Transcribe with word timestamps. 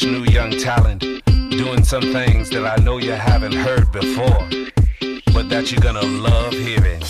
fresh 0.00 0.10
new 0.10 0.24
young 0.32 0.50
talent 0.50 1.00
doing 1.50 1.84
some 1.84 2.02
things 2.02 2.50
that 2.50 2.64
I 2.64 2.76
know 2.82 2.98
you 2.98 3.12
haven't 3.12 3.54
heard 3.54 3.90
before, 3.92 4.48
but 5.32 5.48
that 5.48 5.70
you're 5.70 5.80
gonna 5.80 6.02
love 6.02 6.52
hearing. 6.52 7.02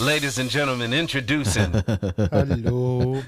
Ladies 0.00 0.38
and 0.38 0.50
gentlemen, 0.50 0.92
introducing. 0.92 1.72
Hello. 2.30 3.22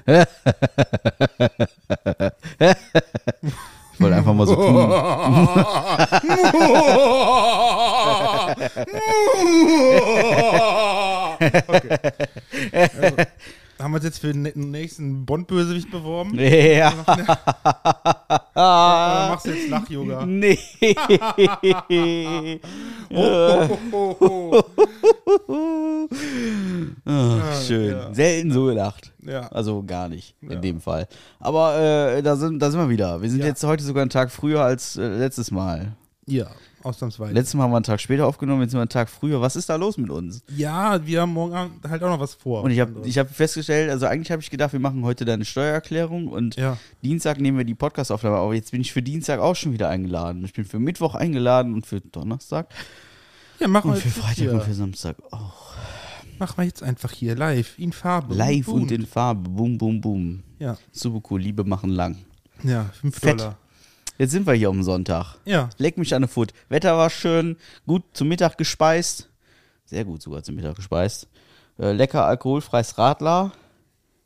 Ich 3.93 3.99
wollte 3.99 4.15
einfach 4.15 4.33
mal 4.33 4.47
so 4.47 4.55
tun. 4.55 4.75
okay. 12.89 13.25
Haben 13.83 13.91
wir 13.91 13.95
uns 13.97 14.05
jetzt 14.05 14.19
für 14.19 14.31
den 14.31 14.43
nächsten 14.71 15.25
Bond-Bösewicht 15.25 15.91
beworben? 15.91 16.39
Ja. 16.39 16.93
Oder 18.55 19.29
machst 19.29 19.45
du 19.45 19.51
jetzt 19.51 19.69
Lach-Yoga? 19.69 20.25
Nee. 20.25 20.57
Oh, 23.11 23.77
oh, 23.91 24.63
oh, 25.47 26.07
Ach, 27.05 27.61
schön. 27.61 27.91
ja. 27.91 28.13
Selten 28.13 28.51
so 28.51 28.65
gelacht. 28.65 29.11
Ja. 29.21 29.47
Also 29.49 29.83
gar 29.83 30.07
nicht 30.07 30.35
in 30.41 30.61
dem 30.61 30.79
Fall. 30.79 31.07
Aber 31.39 31.77
äh, 31.77 32.21
da, 32.23 32.37
sind, 32.37 32.59
da 32.59 32.71
sind 32.71 32.79
wir 32.79 32.89
wieder. 32.89 33.21
Wir 33.21 33.29
sind 33.29 33.43
jetzt 33.43 33.63
heute 33.65 33.83
sogar 33.83 34.01
einen 34.01 34.09
Tag 34.09 34.31
früher 34.31 34.61
als 34.61 34.95
äh, 34.95 35.07
letztes 35.07 35.51
Mal. 35.51 35.97
Ja, 36.25 36.47
ausnahmsweise. 36.83 37.33
Letztes 37.33 37.53
Mal 37.55 37.63
haben 37.63 37.71
wir 37.71 37.77
einen 37.77 37.83
Tag 37.83 37.99
später 38.01 38.27
aufgenommen, 38.27 38.61
jetzt 38.61 38.71
sind 38.71 38.77
wir 38.77 38.81
einen 38.83 38.89
Tag 38.89 39.09
früher. 39.09 39.41
Was 39.41 39.55
ist 39.55 39.69
da 39.69 39.75
los 39.75 39.97
mit 39.97 40.09
uns? 40.09 40.43
ja, 40.55 41.05
wir 41.05 41.21
haben 41.21 41.33
morgen 41.33 41.53
Abend 41.53 41.89
halt 41.89 42.03
auch 42.03 42.09
noch 42.09 42.19
was 42.19 42.33
vor. 42.35 42.63
Und 42.63 42.71
ich 42.71 42.79
habe 42.79 42.93
ich 43.05 43.17
hab 43.17 43.29
festgestellt, 43.29 43.89
also 43.89 44.05
eigentlich 44.05 44.31
habe 44.31 44.41
ich 44.41 44.49
gedacht, 44.49 44.73
wir 44.73 44.79
machen 44.79 45.03
heute 45.03 45.25
deine 45.25 45.45
Steuererklärung 45.45 46.27
und 46.27 46.55
Ja. 46.55 46.77
Dienstag 47.03 47.39
nehmen 47.39 47.57
wir 47.57 47.65
die 47.65 47.75
Podcast-Aufnahme. 47.75 48.37
Aber 48.37 48.53
jetzt 48.53 48.71
bin 48.71 48.81
ich 48.81 48.91
für 48.93 49.01
Dienstag 49.01 49.39
auch 49.39 49.55
schon 49.55 49.73
wieder 49.73 49.89
eingeladen. 49.89 50.43
Ich 50.45 50.53
bin 50.53 50.65
für 50.65 50.79
Mittwoch 50.79 51.15
eingeladen 51.15 51.73
und 51.73 51.85
für 51.85 52.01
Donnerstag 52.01 52.67
Ja, 53.59 53.67
machen 53.67 53.89
wir 53.91 53.95
und 53.95 54.01
für 54.01 54.09
Freitag 54.09 54.35
hier. 54.35 54.53
und 54.53 54.63
für 54.63 54.73
Samstag. 54.73 55.15
Oh, 55.31 55.37
Machen 56.39 56.55
wir 56.57 56.63
jetzt 56.65 56.81
einfach 56.81 57.11
hier 57.11 57.35
live, 57.35 57.77
in 57.77 57.93
Farbe. 57.93 58.33
live 58.33 58.65
Bunt. 58.65 58.83
und 58.83 58.91
in 58.91 59.05
Farbe. 59.05 59.49
Boom, 59.49 59.77
boom, 59.77 60.01
boom. 60.01 60.43
Ja, 60.59 60.77
Super 60.91 61.21
cool. 61.29 61.39
Liebe 61.41 61.63
machen 61.63 61.91
lang. 61.91 62.17
ja, 62.63 62.85
5 62.99 63.15
Fett. 63.19 63.39
Dollar. 63.39 63.57
Jetzt 64.17 64.31
sind 64.31 64.45
wir 64.45 64.53
hier 64.53 64.69
am 64.69 64.83
Sonntag. 64.83 65.37
Ja, 65.45 65.69
Leck 65.77 65.97
mich 65.97 66.13
an 66.13 66.21
der 66.21 66.29
Foot. 66.29 66.53
Wetter 66.69 66.97
war 66.97 67.09
schön, 67.09 67.57
gut 67.87 68.03
zum 68.13 68.27
Mittag 68.27 68.57
gespeist. 68.57 69.29
Sehr 69.85 70.05
gut 70.05 70.21
sogar 70.21 70.43
zum 70.43 70.55
Mittag 70.55 70.75
gespeist. 70.75 71.27
Äh, 71.79 71.91
lecker 71.93 72.25
alkoholfreies 72.25 72.97
Radler. 72.97 73.51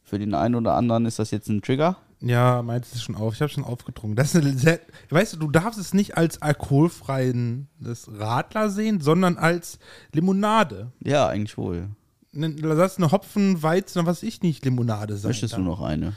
Für 0.03 0.19
den 0.19 0.33
einen 0.33 0.55
oder 0.55 0.75
anderen 0.75 1.05
ist 1.05 1.19
das 1.19 1.31
jetzt 1.31 1.49
ein 1.49 1.61
Trigger. 1.61 1.97
ja, 2.21 2.61
meinst 2.61 2.95
du 2.95 2.99
schon 2.99 3.15
auf? 3.15 3.33
Ich 3.33 3.41
habe 3.41 3.51
schon 3.51 3.63
aufgetrunken. 3.63 4.15
Das 4.15 4.35
ist 4.35 4.59
sehr, 4.59 4.79
weißt 5.09 5.33
du, 5.33 5.37
du 5.37 5.51
darfst 5.51 5.79
es 5.79 5.93
nicht 5.93 6.17
als 6.17 6.41
alkoholfreien 6.41 7.67
Radler 8.07 8.69
sehen, 8.69 9.01
sondern 9.01 9.37
als 9.37 9.79
Limonade. 10.13 10.91
Ja, 11.03 11.27
eigentlich 11.27 11.57
wohl. 11.57 11.89
Das 12.33 12.91
ist 12.91 12.97
eine 12.99 13.11
Hopfen, 13.11 13.63
Weizen, 13.63 14.05
was 14.05 14.21
ich 14.21 14.41
nicht, 14.41 14.63
Limonade 14.63 15.17
sein 15.17 15.29
Möchtest 15.29 15.57
du 15.57 15.61
noch 15.61 15.81
eine? 15.81 16.13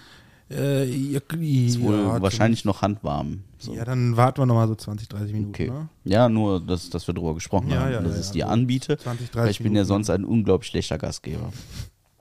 Äh, 0.50 0.84
ja, 0.84 1.20
Ist 1.30 1.80
wohl 1.80 1.94
ja, 1.94 2.20
wahrscheinlich 2.20 2.64
noch 2.64 2.82
handwarm. 2.82 3.44
So. 3.58 3.72
Ja, 3.74 3.84
dann 3.84 4.16
warten 4.16 4.40
wir 4.42 4.46
nochmal 4.46 4.66
so 4.66 4.74
20, 4.74 5.08
30 5.08 5.32
Minuten. 5.32 5.50
Okay. 5.50 5.70
Ne? 5.70 5.88
Ja, 6.04 6.28
nur, 6.28 6.60
dass, 6.60 6.90
dass 6.90 7.06
wir 7.06 7.14
drüber 7.14 7.34
gesprochen 7.34 7.70
Ja, 7.70 7.80
haben, 7.82 7.92
ja, 7.92 8.00
dass 8.02 8.14
ja, 8.14 8.20
ich 8.20 8.26
ja, 8.28 8.32
dir 8.32 8.44
so 8.46 8.50
anbiete. 8.52 8.98
20, 8.98 9.30
30 9.30 9.34
Weil 9.44 9.50
ich 9.52 9.58
bin 9.58 9.66
ja 9.66 9.70
Minuten. 9.82 9.86
sonst 9.88 10.10
ein 10.10 10.24
unglaublich 10.24 10.68
schlechter 10.70 10.98
Gastgeber. 10.98 11.52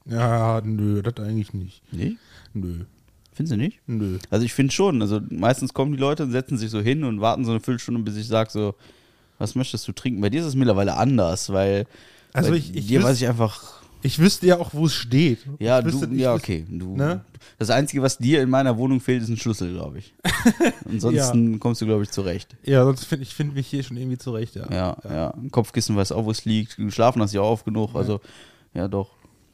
Ja, 0.06 0.62
nö, 0.64 1.02
das 1.02 1.16
eigentlich 1.26 1.54
nicht. 1.54 1.82
Nee? 1.92 2.18
Nö, 2.54 2.86
Findest 3.34 3.54
du 3.54 3.58
nicht? 3.58 3.80
nö. 3.88 4.18
Also 4.30 4.46
ich 4.46 4.54
finde 4.54 4.74
schon, 4.74 5.02
also 5.02 5.22
meistens 5.30 5.74
kommen 5.74 5.94
die 5.94 5.98
Leute 6.00 6.24
und 6.24 6.32
setzen 6.32 6.58
sich 6.58 6.70
so 6.70 6.82
hin 6.82 7.04
und 7.04 7.22
warten 7.22 7.46
so 7.46 7.52
eine 7.52 7.60
Viertelstunde, 7.62 8.02
bis 8.02 8.16
ich 8.18 8.28
sage 8.28 8.50
so, 8.52 8.76
was 9.38 9.56
möchtest 9.56 9.88
du 9.88 9.92
trinken? 9.94 10.20
Bei 10.22 10.30
dir 10.30 10.42
ist 10.42 10.48
es 10.48 10.56
mittlerweile 10.56 10.98
anders, 10.98 11.52
weil 11.52 11.86
Also 12.34 12.52
bei 12.52 12.58
ich- 12.58 12.76
ich 12.76 12.88
dir 12.88 13.02
weiß 13.02 13.20
ich 13.22 13.28
einfach, 13.28 13.79
Ich 14.02 14.18
wüsste 14.20 14.48
ja 14.48 14.58
auch, 14.60 14.74
wo 14.74 14.86
es 14.86 14.94
steht. 14.94 15.40
ja, 15.60 15.84
wüsste, 15.84 16.08
du, 16.08 16.16
ja, 16.16 16.34
okay. 16.34 16.66
Du, 16.70 16.96
ne? 16.96 17.26
Das 17.58 17.70
Einzige, 17.70 18.02
was 18.02 18.18
dir 18.18 18.42
in 18.42 18.50
meiner 18.50 18.78
Wohnung 18.78 19.02
fehlt, 19.02 19.22
ist 19.24 19.30
ein 19.30 19.38
Schlüssel, 19.38 19.74
glaube 19.74 20.00
ich. 20.00 20.14
Ansonsten 20.90 21.60
kommst 21.60 21.82
du, 21.82 21.86
glaube 21.86 22.04
ich, 22.04 22.10
zurecht. 22.12 22.56
Ja, 22.64 22.84
sonst 22.86 23.06
finde 23.06 23.24
ich 23.24 23.34
find 23.36 23.54
mich 23.54 23.68
hier 23.68 23.84
schon 23.84 23.98
irgendwie 23.98 24.18
zurecht, 24.18 24.56
ja. 24.56 24.68
Ja, 24.72 24.98
ja. 25.04 25.30
Ein 25.32 25.52
Kopfkissen 25.52 25.96
weiß 25.96 26.12
auch, 26.14 26.26
wo 26.26 26.32
es 26.32 26.46
liegt. 26.46 26.78
Geschlafen 26.78 27.22
hast 27.22 27.34
du 27.34 27.38
ja 27.38 27.42
auch 27.44 27.52
oft 27.52 27.66
genug. 27.66 27.96
Also, 27.96 28.22
ja, 28.74 28.88
doch. 28.88 29.10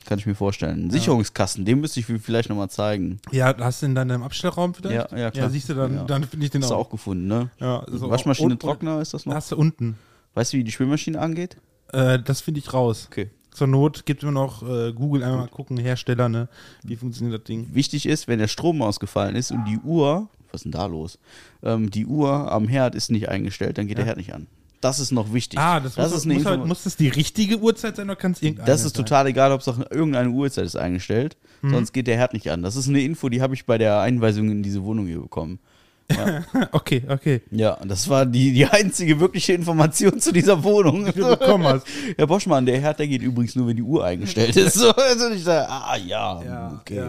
Kann 0.06 0.20
ich 0.20 0.28
mir 0.28 0.36
vorstellen. 0.36 0.92
Sicherungskasten, 0.92 1.66
den 1.66 1.80
müsste 1.82 2.00
ich 2.00 2.06
vielleicht 2.06 2.50
nochmal 2.50 2.70
zeigen. 2.70 3.18
Ja, 3.32 3.56
hast 3.58 3.82
du 3.82 3.88
den 3.88 3.96
dann 3.96 4.10
im 4.12 4.22
Abstellraum 4.22 4.76
vielleicht? 4.76 5.12
Ja, 5.12 5.18
ja, 5.18 5.32
klar. 5.32 5.46
Ja, 5.46 5.50
siehst 5.50 5.70
du, 5.70 5.74
dann, 5.74 5.96
Ja. 5.96 6.04
dann 6.04 6.24
finde 6.26 6.46
ich 6.46 6.52
den 6.52 6.62
Hast 6.62 6.70
du 6.70 6.76
auch. 6.76 6.82
auch 6.86 6.90
gefunden, 6.92 7.26
ne? 7.26 7.50
Ja, 7.60 7.84
so 7.92 8.12
Waschmaschine, 8.12 8.52
und- 8.54 8.62
Trockner 8.62 9.02
ist 9.02 9.16
das 9.16 9.26
noch? 9.26 9.34
Hast 9.34 9.52
du 9.52 9.56
unten. 9.58 9.98
Weißt 10.36 10.54
du, 10.54 10.58
wie 10.58 10.64
die 10.64 10.72
Spülmaschine 10.72 11.20
angeht? 11.20 11.58
Äh, 11.92 12.20
das 12.20 12.42
finde 12.42 12.60
ich 12.60 12.72
raus. 12.72 13.08
Okay. 13.10 13.32
Zur 13.56 13.68
Not 13.68 14.06
gibt 14.06 14.22
es 14.22 14.24
immer 14.24 14.34
noch 14.34 14.64
äh, 14.64 14.92
Google 14.92 15.24
einmal 15.24 15.40
mal 15.40 15.48
gucken, 15.48 15.78
Hersteller, 15.78 16.28
ne? 16.28 16.50
Wie 16.84 16.96
funktioniert 16.98 17.40
das 17.40 17.48
Ding? 17.48 17.70
Wichtig 17.74 18.06
ist, 18.06 18.28
wenn 18.28 18.40
der 18.40 18.50
Strom 18.50 18.82
ausgefallen 18.82 19.36
ist 19.36 19.52
und 19.52 19.64
die 19.66 19.80
Uhr, 19.80 20.28
was 20.52 20.60
ist 20.60 20.64
denn 20.66 20.72
da 20.74 20.86
los? 20.86 21.20
Ähm, 21.64 21.90
die 21.90 22.06
Uhr 22.06 22.52
am 22.52 22.68
Herd 22.68 22.96
ist 22.96 23.12
nicht 23.12 23.30
eingestellt, 23.30 23.78
dann 23.78 23.88
geht 23.88 23.98
der 23.98 24.06
Herd 24.06 24.18
nicht 24.18 24.34
an. 24.34 24.48
Das 24.82 25.00
ist 25.00 25.12
noch 25.12 25.34
wichtig. 25.34 25.58
Ah, 25.58 25.80
das, 25.80 25.96
muss, 25.98 26.12
ist 26.12 26.26
eine 26.26 26.34
muss, 26.36 26.46
halt, 26.46 26.66
muss 26.66 26.84
das 26.84 26.98
die 26.98 27.08
richtige 27.08 27.58
Uhrzeit 27.58 27.96
sein 27.96 28.08
oder 28.08 28.18
kann 28.18 28.34
es 28.34 28.42
irgendeine 28.42 28.68
Das 28.68 28.84
ist 28.84 28.96
sein? 28.96 29.06
total 29.06 29.28
egal, 29.28 29.52
ob 29.52 29.62
es 29.62 29.68
auch 29.68 29.80
irgendeine 29.90 30.30
Uhrzeit 30.30 30.66
ist 30.66 30.76
eingestellt. 30.76 31.38
Mhm. 31.62 31.72
Sonst 31.72 31.94
geht 31.94 32.08
der 32.08 32.18
Herd 32.18 32.34
nicht 32.34 32.52
an. 32.52 32.62
Das 32.62 32.76
ist 32.76 32.90
eine 32.90 33.02
Info, 33.02 33.30
die 33.30 33.42
habe 33.42 33.56
ich 33.56 33.66
bei 33.66 33.78
der 33.78 34.02
Einweisung 34.02 34.52
in 34.52 34.64
diese 34.64 34.84
Wohnung 34.84 35.08
hier 35.08 35.22
bekommen. 35.22 35.60
Okay, 36.72 37.04
okay. 37.10 37.42
Ja, 37.52 37.74
und 37.74 37.90
das 37.90 38.08
war 38.10 38.26
die, 38.26 38.54
die 38.54 38.66
einzige 38.66 39.20
wirkliche 39.20 39.54
Information 39.54 40.20
zu 40.20 40.32
dieser 40.32 40.64
Wohnung. 40.64 41.06
Die 41.06 41.12
du 41.14 41.28
bekommen 41.38 41.66
hast. 41.66 41.86
Herr 42.18 42.28
Boschmann, 42.28 42.66
der 42.66 42.80
Herd, 42.80 43.00
der 43.00 43.08
geht 43.08 43.22
übrigens 43.22 43.56
nur, 43.56 43.68
wenn 43.68 43.76
die 43.76 43.82
Uhr 43.84 44.04
eingestellt 44.06 44.56
ist. 44.56 44.76
So, 44.86 44.92
also 44.92 45.30
ich 45.32 45.44
sage, 45.44 45.68
ah 45.70 45.96
ja, 45.98 46.44
Ja, 46.44 46.80
okay. 46.82 46.96
ja. 46.98 47.04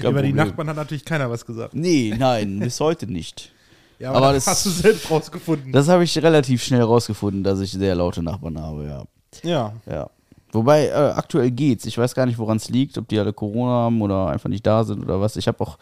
Über 0.00 0.22
die 0.22 0.28
Problem. 0.30 0.36
Nachbarn 0.36 0.68
hat 0.68 0.76
natürlich 0.76 1.04
keiner 1.04 1.30
was 1.30 1.44
gesagt. 1.46 1.74
Nee, 1.74 2.14
nein, 2.18 2.58
bis 2.60 2.80
heute 2.80 3.06
nicht. 3.06 3.52
Ja, 3.98 4.12
Aber 4.12 4.32
das 4.32 4.46
das- 4.46 4.54
hast 4.56 4.66
du 4.66 4.70
selbst 4.70 5.10
rausgefunden. 5.10 5.72
Das 5.72 5.88
habe 5.88 6.04
ich 6.04 6.16
relativ 6.18 6.62
schnell 6.64 6.82
rausgefunden, 6.82 7.44
dass 7.44 7.60
ich 7.60 7.70
sehr 7.72 7.94
laute 7.94 8.22
Nachbarn 8.22 8.58
habe, 8.60 8.84
ja. 8.86 9.04
ja. 9.48 9.72
ja. 9.86 10.10
Wobei, 10.52 10.86
äh, 10.88 10.92
aktuell 10.92 11.50
geht's. 11.52 11.84
Ich 11.86 11.96
weiß 11.98 12.14
gar 12.14 12.26
nicht, 12.26 12.38
woran 12.38 12.56
es 12.56 12.68
liegt, 12.68 12.98
ob 12.98 13.06
die 13.08 13.18
alle 13.20 13.32
Corona 13.32 13.70
haben 13.84 14.02
oder 14.02 14.28
einfach 14.28 14.48
nicht 14.48 14.66
da 14.66 14.82
sind 14.84 15.02
oder 15.04 15.20
was. 15.20 15.36
Ich 15.36 15.46
habe 15.46 15.60
auch, 15.60 15.78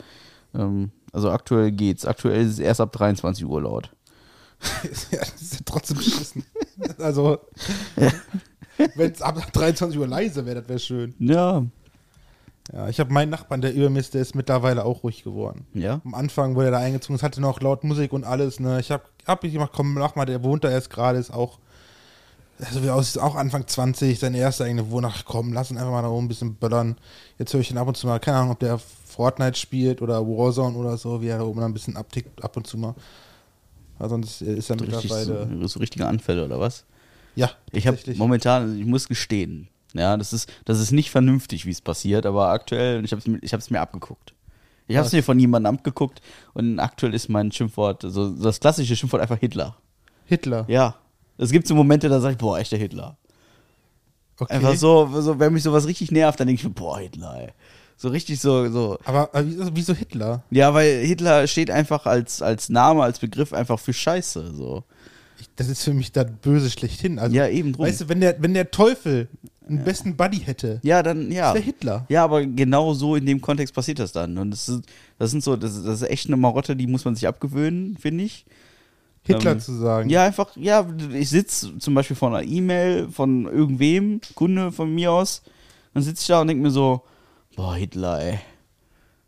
ähm, 0.54 0.90
also 1.12 1.30
aktuell 1.30 1.72
geht's. 1.72 2.04
Aktuell 2.04 2.42
ist 2.42 2.52
es 2.52 2.58
erst 2.58 2.80
ab 2.80 2.92
23 2.92 3.44
Uhr 3.44 3.62
laut. 3.62 3.90
ja, 5.10 5.18
das 5.18 5.40
ist 5.40 5.54
ja 5.54 5.60
trotzdem 5.64 5.98
beschissen. 5.98 6.44
Also, 6.98 7.38
wenn 8.94 9.10
es 9.10 9.20
ab 9.20 9.52
23 9.52 9.98
Uhr 9.98 10.06
leise 10.06 10.46
wäre, 10.46 10.60
das 10.60 10.68
wäre 10.68 10.78
schön. 10.78 11.14
Ja. 11.18 11.64
Ja, 12.72 12.88
ich 12.88 13.00
habe 13.00 13.12
meinen 13.12 13.30
Nachbarn, 13.30 13.60
der 13.60 13.74
über 13.74 13.88
mir 13.88 14.00
ist, 14.00 14.14
der 14.14 14.22
ist 14.22 14.34
mittlerweile 14.34 14.84
auch 14.84 15.02
ruhig 15.02 15.24
geworden. 15.24 15.66
Ja. 15.74 16.00
Am 16.04 16.14
Anfang, 16.14 16.54
wo 16.54 16.60
er 16.60 16.70
da 16.70 16.78
eingezogen 16.78 17.16
ist, 17.16 17.22
hatte 17.22 17.40
noch 17.40 17.60
laut 17.60 17.82
Musik 17.82 18.12
und 18.12 18.24
alles. 18.24 18.60
Ne? 18.60 18.78
Ich 18.78 18.90
habe 18.90 19.04
hab 19.26 19.42
ich 19.44 19.52
gemacht, 19.52 19.72
komm, 19.74 19.94
mach 19.94 20.16
mal, 20.16 20.26
der 20.26 20.42
wohnt 20.42 20.64
da 20.64 20.70
erst 20.70 20.90
gerade, 20.90 21.18
ist 21.18 21.32
auch, 21.32 21.58
also 22.60 22.82
wie 22.82 22.90
aus, 22.90 23.08
ist 23.08 23.18
auch 23.18 23.36
Anfang 23.36 23.66
20, 23.66 24.18
seine 24.18 24.38
erste 24.38 24.64
eigene 24.64 24.90
Wohnung. 24.90 25.12
Komm, 25.24 25.52
lass 25.52 25.70
ihn 25.70 25.78
einfach 25.78 25.92
mal 25.92 26.02
da 26.02 26.08
oben 26.08 26.26
ein 26.26 26.28
bisschen 26.28 26.56
böllern. 26.56 26.96
Jetzt 27.38 27.54
höre 27.54 27.60
ich 27.60 27.70
ihn 27.70 27.78
ab 27.78 27.88
und 27.88 27.96
zu 27.96 28.06
mal, 28.06 28.20
keine 28.20 28.36
Ahnung, 28.38 28.52
ob 28.52 28.58
der 28.58 28.78
Fortnite 29.18 29.58
spielt 29.58 30.00
oder 30.00 30.24
Warzone 30.24 30.78
oder 30.78 30.96
so, 30.96 31.20
wie 31.20 31.26
er 31.26 31.44
oben 31.44 31.60
ein 31.60 31.72
bisschen 31.74 31.96
abtickt, 31.96 32.44
ab 32.44 32.56
und 32.56 32.68
zu 32.68 32.78
mal. 32.78 32.94
Weil 33.98 34.08
sonst 34.10 34.42
ist 34.42 34.70
er 34.70 34.80
Richtig, 34.80 35.02
mittlerweile. 35.02 35.48
so, 35.60 35.66
so 35.66 35.80
richtige 35.80 36.06
Anfälle 36.06 36.44
oder 36.44 36.60
was? 36.60 36.84
Ja, 37.34 37.50
Ich 37.72 37.88
habe 37.88 37.98
momentan, 38.14 38.78
ich 38.78 38.86
muss 38.86 39.08
gestehen, 39.08 39.66
ja, 39.92 40.16
das 40.16 40.32
ist, 40.32 40.48
das 40.66 40.78
ist 40.78 40.92
nicht 40.92 41.10
vernünftig, 41.10 41.66
wie 41.66 41.72
es 41.72 41.80
passiert, 41.80 42.26
aber 42.26 42.50
aktuell, 42.50 43.04
ich 43.04 43.10
habe 43.10 43.20
es 43.20 43.42
ich 43.42 43.52
hab's 43.52 43.70
mir 43.70 43.80
abgeguckt. 43.80 44.34
Ich 44.86 44.96
habe 44.96 45.04
es 45.08 45.12
mir 45.12 45.24
von 45.24 45.38
jemandem 45.40 45.74
abgeguckt 45.74 46.22
und 46.54 46.78
aktuell 46.78 47.12
ist 47.12 47.28
mein 47.28 47.50
Schimpfwort, 47.50 48.02
so 48.06 48.30
das 48.30 48.60
klassische 48.60 48.94
Schimpfwort 48.94 49.20
einfach 49.20 49.38
Hitler. 49.38 49.76
Hitler. 50.26 50.64
Ja. 50.68 50.94
Es 51.38 51.50
gibt 51.50 51.66
so 51.66 51.74
Momente, 51.74 52.08
da 52.08 52.20
sage 52.20 52.34
ich, 52.34 52.38
boah, 52.38 52.56
echter 52.60 52.76
Hitler. 52.76 53.16
Okay. 54.38 54.54
Einfach 54.54 54.76
so, 54.76 55.20
so, 55.20 55.40
wenn 55.40 55.52
mich 55.52 55.64
sowas 55.64 55.88
richtig 55.88 56.12
nervt, 56.12 56.38
dann 56.38 56.46
denke 56.46 56.60
ich 56.60 56.64
mir, 56.68 56.72
boah, 56.74 57.00
Hitler, 57.00 57.34
ey. 57.40 57.48
So 58.00 58.08
richtig 58.10 58.40
so, 58.40 58.70
so. 58.70 58.96
Aber 59.04 59.34
äh, 59.34 59.42
wieso, 59.44 59.70
wieso 59.74 59.92
Hitler? 59.94 60.44
Ja, 60.50 60.72
weil 60.72 61.00
Hitler 61.04 61.46
steht 61.48 61.68
einfach 61.70 62.06
als, 62.06 62.40
als 62.42 62.68
Name, 62.68 63.02
als 63.02 63.18
Begriff 63.18 63.52
einfach 63.52 63.78
für 63.80 63.92
Scheiße, 63.92 64.54
so. 64.54 64.84
Ich, 65.40 65.48
das 65.56 65.68
ist 65.68 65.82
für 65.82 65.92
mich 65.92 66.12
das 66.12 66.26
Böse 66.42 66.70
schlechthin. 66.70 67.18
Also, 67.18 67.34
Ja, 67.34 67.48
eben 67.48 67.72
drum. 67.72 67.86
Weißt 67.86 68.02
du, 68.02 68.08
wenn 68.08 68.20
der, 68.20 68.40
wenn 68.40 68.54
der 68.54 68.70
Teufel 68.70 69.26
einen 69.68 69.82
besten 69.84 70.16
Buddy 70.16 70.38
hätte, 70.38 70.78
Ja, 70.84 71.02
dann, 71.02 71.30
ja. 71.32 71.46
das 71.46 71.54
wäre 71.56 71.64
Hitler. 71.64 72.06
Ja, 72.08 72.22
aber 72.24 72.46
genau 72.46 72.94
so 72.94 73.16
in 73.16 73.26
dem 73.26 73.40
Kontext 73.40 73.74
passiert 73.74 73.98
das 73.98 74.12
dann. 74.12 74.38
Und 74.38 74.52
das 74.52 74.68
ist, 74.68 74.82
das 75.18 75.30
sind 75.32 75.42
so, 75.42 75.56
das, 75.56 75.76
ist- 75.76 75.84
das 75.86 76.02
ist 76.02 76.08
echt 76.08 76.26
eine 76.28 76.36
Marotte, 76.36 76.76
die 76.76 76.86
muss 76.86 77.04
man 77.04 77.16
sich 77.16 77.26
abgewöhnen, 77.26 77.96
finde 77.98 78.22
ich. 78.24 78.46
Hitler 79.24 79.52
Ähm, 79.52 79.60
zu 79.60 79.72
sagen. 79.74 80.08
Ja, 80.08 80.24
einfach, 80.24 80.56
ja, 80.56 80.86
ich 81.12 81.28
sitze 81.28 81.76
zum 81.78 81.94
Beispiel 81.94 82.16
vor 82.16 82.28
einer 82.34 82.46
E-Mail 82.48 83.08
von 83.10 83.44
irgendwem, 83.46 84.20
Kunde 84.36 84.70
von 84.72 84.94
mir 84.94 85.10
aus, 85.12 85.42
dann 85.94 86.02
sitze 86.04 86.22
ich 86.22 86.28
da 86.28 86.40
und 86.40 86.46
denke 86.48 86.62
mir 86.62 86.70
so, 86.70 87.02
boah, 87.58 87.74
Hitler, 87.74 88.22
ey. 88.22 88.38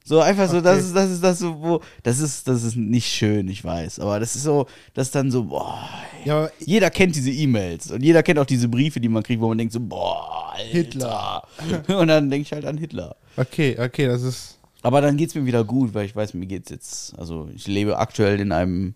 So 0.05 0.21
einfach 0.21 0.49
so, 0.49 0.61
das 0.61 0.85
ist, 0.85 0.95
das 0.97 1.11
ist 1.11 1.23
das 1.23 1.41
so, 1.41 1.61
wo, 1.61 1.81
das 2.05 2.21
ist, 2.21 2.47
das 2.47 2.63
ist 2.63 2.77
nicht 2.77 3.09
schön, 3.09 3.49
ich 3.49 3.65
weiß, 3.65 3.99
aber 3.99 4.21
das 4.21 4.37
ist 4.37 4.45
so, 4.45 4.67
das 4.95 5.09
ist 5.09 5.15
dann 5.15 5.33
so, 5.33 5.45
boah, 5.45 5.89
Ja, 6.25 6.49
jeder 6.61 6.91
kennt 6.91 7.17
diese 7.17 7.31
E-Mails 7.31 7.91
und 7.91 8.03
jeder 8.03 8.23
kennt 8.23 8.39
auch 8.39 8.47
diese 8.47 8.69
Briefe, 8.69 9.01
die 9.01 9.09
man 9.09 9.25
kriegt, 9.25 9.43
wo 9.43 9.49
man 9.49 9.59
denkt 9.59 9.73
so, 9.73 9.81
boah, 9.81 10.53
Alter. 10.55 10.65
Hitler. 10.65 11.43
Und 11.89 12.09
dann 12.09 12.31
denke 12.31 12.43
ich 12.43 12.53
halt 12.53 12.65
an 12.67 12.79
Hitler. 12.79 13.17
okay, 13.37 13.77
okay, 13.79 14.07
das 14.07 14.23
ist. 14.23 14.59
Aber 14.83 15.01
dann 15.01 15.17
geht's 15.17 15.35
mir 15.35 15.45
wieder 15.45 15.65
gut, 15.65 15.95
weil 15.95 16.07
ich 16.07 16.15
weiß, 16.15 16.35
mir 16.35 16.47
geht's 16.47 16.71
jetzt, 16.71 17.19
also 17.19 17.49
ich 17.55 17.67
lebe 17.67 17.99
aktuell 17.99 18.41
in 18.41 18.53
einem, 18.53 18.95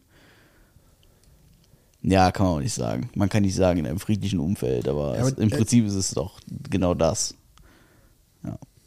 ja, 2.03 2.31
kann 2.33 2.47
man 2.47 2.55
auch 2.57 2.61
nicht 2.61 2.75
sagen. 2.75 3.11
Man 3.15 3.29
kann 3.29 3.43
nicht 3.43 3.55
sagen 3.55 3.81
in 3.81 3.87
einem 3.87 3.99
friedlichen 3.99 4.39
Umfeld, 4.39 4.89
aber, 4.89 5.15
Ja, 5.15 5.21
aber, 5.21 5.29
es, 5.29 5.39
im 5.39 5.49
äh, 5.49 5.57
Prinzip 5.57 5.87
ist 5.87 5.95
es 5.95 6.11
doch 6.11 6.39
genau 6.71 6.95
das. 6.95 7.35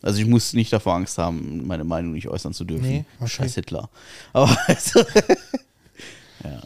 Also 0.02 0.20
ich 0.20 0.28
muss 0.28 0.54
nicht 0.54 0.72
davor 0.72 0.96
Angst 0.96 1.18
haben, 1.18 1.66
meine 1.66 1.84
Meinung 1.84 2.14
nicht 2.14 2.28
äußern 2.28 2.54
zu 2.54 2.66
dürfen. 2.66 2.88
Nee. 2.88 3.06
Scheiß 3.26 3.56
Hitler. 3.56 3.90
Aber 4.34 4.56
also, 4.68 5.00
ja. 6.44 6.62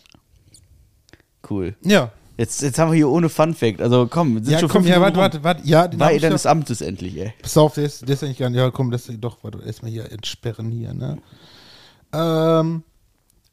Cool. 1.49 1.75
Ja. 1.81 2.11
Jetzt, 2.37 2.61
jetzt 2.61 2.79
haben 2.79 2.91
wir 2.91 2.95
hier 2.95 3.09
ohne 3.09 3.29
Fun 3.29 3.53
Fact. 3.53 3.81
Also 3.81 4.07
komm, 4.07 4.35
wir 4.35 4.43
sind 4.43 4.53
Ja, 4.53 4.59
schon 4.59 4.69
komm, 4.69 4.83
fünf 4.83 4.95
ja, 4.95 5.01
warte, 5.01 5.17
warte, 5.17 5.43
warte. 5.43 5.61
Ja, 5.67 5.85
ich 6.11 6.21
deines 6.21 6.45
Amtes 6.45 6.81
endlich, 6.81 7.17
ey. 7.17 7.33
Pass 7.41 7.57
auf, 7.57 7.77
ist, 7.77 8.01
der 8.07 8.15
ist 8.15 8.23
eigentlich 8.23 8.39
gar 8.39 8.49
nicht. 8.49 8.57
Ja, 8.57 8.71
komm, 8.71 8.89
das 8.89 9.09
doch, 9.19 9.43
warte, 9.43 9.61
erstmal 9.63 9.91
hier 9.91 10.11
entsperren 10.11 10.71
hier, 10.71 10.93
ne? 10.93 11.17
Ähm, 12.13 12.83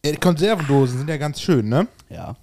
die 0.05 0.17
Konservendosen 0.17 0.99
sind 0.99 1.09
ja 1.11 1.17
ganz 1.17 1.41
schön, 1.41 1.69
ne? 1.69 1.87
Ja. 2.09 2.37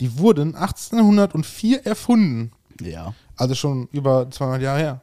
Die 0.00 0.18
wurden 0.18 0.54
1804 0.54 1.84
erfunden. 1.84 2.52
Ja. 2.80 3.14
Also 3.36 3.54
schon 3.54 3.88
über 3.92 4.30
200 4.30 4.62
Jahre 4.62 4.78
her. 4.78 5.00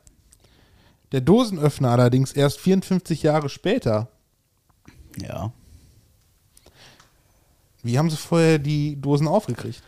Der 1.14 1.22
Dosenöffner 1.22 1.90
allerdings 1.92 2.34
erst 2.34 2.60
54 2.60 3.24
Jahre 3.24 3.48
später. 3.48 4.10
Ja. 5.22 5.54
Wie 7.84 7.98
haben 7.98 8.10
sie 8.10 8.18
vorher 8.18 8.60
die 8.60 9.00
Dosen 9.00 9.28
aufgekriegt? 9.28 9.82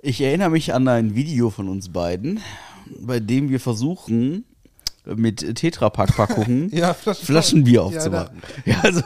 Ich 0.00 0.20
erinnere 0.20 0.50
mich 0.50 0.74
an 0.74 0.88
ein 0.88 1.14
Video 1.14 1.50
von 1.50 1.68
uns 1.68 1.90
beiden, 1.90 2.40
bei 3.00 3.20
dem 3.20 3.48
wir 3.48 3.60
versuchen, 3.60 4.44
mit 5.04 5.54
Tetrapack-Packungen 5.56 6.70
Ja, 6.74 6.92
Flaschen- 6.94 7.24
Flaschenbier 7.26 7.74
Ja, 7.74 7.82
aufzumachen. 7.82 8.42
Ja, 8.64 8.80
also, 8.80 9.02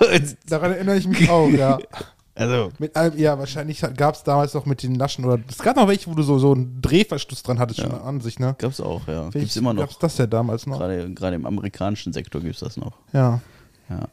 Daran 0.47 0.73
erinnere 0.73 0.97
ich 0.97 1.07
mich 1.07 1.29
auch, 1.29 1.49
ja. 1.51 1.79
also 2.37 2.71
Mit 2.79 2.95
einem, 2.97 3.19
ja, 3.19 3.39
wahrscheinlich 3.39 3.83
gab 3.97 4.15
es 4.15 4.23
damals 4.23 4.53
noch 4.53 4.67
mit 4.67 4.83
den 4.83 4.95
Laschen 4.95 5.25
oder 5.25 5.43
es 5.49 5.59
gab 5.59 5.77
noch 5.77 5.89
welche, 5.89 6.11
wo 6.11 6.15
du 6.15 6.23
so, 6.23 6.39
so 6.39 6.53
einen 6.53 6.81
Drehverschluss 6.83 7.43
dran 7.43 7.59
hattest 7.59 7.81
schon 7.81 7.93
an 7.93 8.21
sich, 8.21 8.39
ne? 8.39 8.55
gab's 8.59 8.81
auch, 8.81 9.09
ja. 9.09 9.31
Gibt's 9.31 9.57
immer 9.57 9.73
noch. 9.73 9.83
Gab's 9.83 9.99
das 9.99 10.19
ja 10.19 10.27
damals 10.27 10.67
noch? 10.67 10.79
Gerade, 10.79 11.13
gerade 11.15 11.37
im 11.37 11.47
amerikanischen 11.47 12.13
Sektor 12.13 12.43
gibt's 12.43 12.61
das 12.61 12.77
noch. 12.77 12.99
Ja. 13.13 13.41
Ja. 13.89 14.09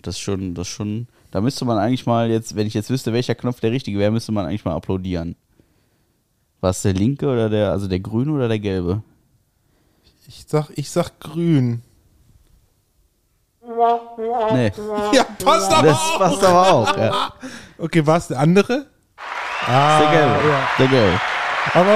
Das 0.00 0.18
schon, 0.18 0.54
das 0.54 0.66
ist 0.66 0.72
schon, 0.72 1.06
da 1.30 1.40
müsste 1.40 1.64
man 1.64 1.78
eigentlich 1.78 2.06
mal 2.06 2.30
jetzt, 2.30 2.56
wenn 2.56 2.66
ich 2.66 2.74
jetzt 2.74 2.90
wüsste, 2.90 3.12
welcher 3.12 3.34
Knopf 3.34 3.60
der 3.60 3.70
richtige 3.70 3.98
wäre, 3.98 4.10
müsste 4.10 4.32
man 4.32 4.46
eigentlich 4.46 4.64
mal 4.64 4.74
applaudieren. 4.74 5.36
War 6.60 6.70
es 6.70 6.82
der 6.82 6.94
linke 6.94 7.26
oder 7.26 7.50
der, 7.50 7.70
also 7.70 7.86
der 7.86 8.00
grüne 8.00 8.32
oder 8.32 8.48
der 8.48 8.58
gelbe? 8.58 9.02
Ich 10.26 10.44
sag, 10.46 10.70
ich 10.76 10.90
sag 10.90 11.20
grün. 11.20 11.82
Nee, 13.64 14.72
Ja, 15.12 15.24
passt 15.44 15.72
aber 15.72 15.86
das 15.88 15.96
auch. 15.98 16.18
passt 16.18 16.44
aber 16.44 16.72
auch, 16.72 16.96
ja. 16.96 17.32
Okay, 17.78 18.04
war 18.06 18.16
es 18.18 18.28
der 18.28 18.38
andere? 18.40 18.86
Ah, 19.66 20.00
Der 20.00 20.10
gelbe. 20.10 20.48
ja. 20.48 20.68
Der 20.78 20.88
gelbe. 20.88 21.20
Aber 21.74 21.92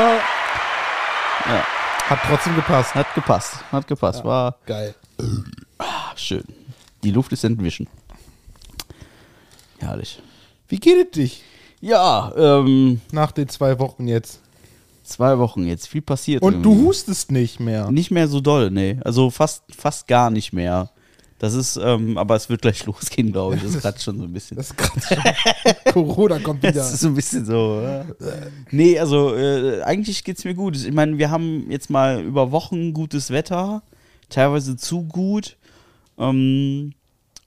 Ja. 1.47 1.65
hat 2.09 2.19
trotzdem 2.29 2.55
gepasst. 2.55 2.95
Hat 2.95 3.13
gepasst, 3.15 3.55
hat 3.73 3.87
gepasst. 3.87 4.25
War 4.25 4.57
Geil. 4.67 4.95
ah, 5.79 6.13
schön. 6.15 6.45
Die 7.03 7.11
Luft 7.11 7.33
ist 7.33 7.45
entwischen. 7.45 7.89
Herrlich. 9.79 10.23
Wie 10.69 10.79
geht 10.79 11.07
es 11.07 11.11
dich 11.13 11.43
Ja, 11.81 12.33
ähm, 12.37 13.01
nach 13.13 13.33
den 13.33 13.49
zwei 13.49 13.79
Wochen 13.79 14.09
jetzt? 14.09 14.41
zwei 15.05 15.39
Wochen 15.39 15.65
jetzt, 15.67 15.87
viel 15.87 16.03
passiert. 16.03 16.43
Und 16.43 16.63
du 16.65 16.71
irgendwie. 16.73 16.87
hustest 16.89 17.31
nicht 17.31 17.61
mehr. 17.61 17.93
Nicht 17.93 18.11
mehr 18.11 18.27
so 18.27 18.41
doll, 18.41 18.71
nee. 18.73 18.99
Also 19.05 19.31
fast, 19.31 19.63
fast 19.77 20.09
gar 20.09 20.31
nicht 20.31 20.53
mehr. 20.53 20.91
Das 21.38 21.53
ist, 21.53 21.77
ähm, 21.77 22.17
aber 22.17 22.35
es 22.37 22.49
wird 22.49 22.62
gleich 22.62 22.87
losgehen, 22.87 23.33
glaube 23.33 23.56
ich. 23.56 23.62
Das 23.62 23.85
hat 23.85 24.00
schon 24.00 24.19
so 24.19 24.25
ein 24.25 24.33
bisschen. 24.33 24.56
Das 24.56 24.71
ist 24.71 24.77
gerade 24.77 25.00
schon. 25.00 25.93
Corona 25.93 26.38
kommt 26.38 26.62
wieder. 26.62 26.73
Das 26.73 26.93
ist 26.93 27.00
so 27.00 27.09
ein 27.09 27.15
bisschen 27.15 27.44
so. 27.44 27.81
Ja. 27.83 28.05
Nee, 28.71 28.99
also 28.99 29.35
äh, 29.35 29.83
eigentlich 29.83 30.25
geht's 30.25 30.44
mir 30.44 30.55
gut. 30.55 30.77
Ich 30.77 30.93
meine, 30.93 31.19
wir 31.19 31.31
haben 31.31 31.71
jetzt 31.71 31.91
mal 31.91 32.23
über 32.23 32.53
Wochen 32.53 32.94
gutes 32.94 33.31
Wetter, 33.31 33.83
teilweise 34.29 34.77
zu 34.77 35.03
gut. 35.03 35.56
Ähm, 36.19 36.94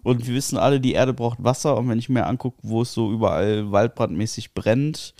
und 0.04 0.28
wir 0.28 0.34
wissen 0.34 0.58
alle, 0.58 0.80
die 0.80 0.94
Erde 0.94 1.14
braucht 1.14 1.44
Wasser. 1.44 1.76
Und 1.76 1.90
wenn 1.90 2.00
ich 2.00 2.10
mir 2.10 2.26
angucke, 2.26 2.58
wo 2.62 2.84
es 2.84 2.94
so 2.94 3.12
überall 3.12 3.72
waldbrandmäßig 3.72 4.54
brennt, 4.54 5.14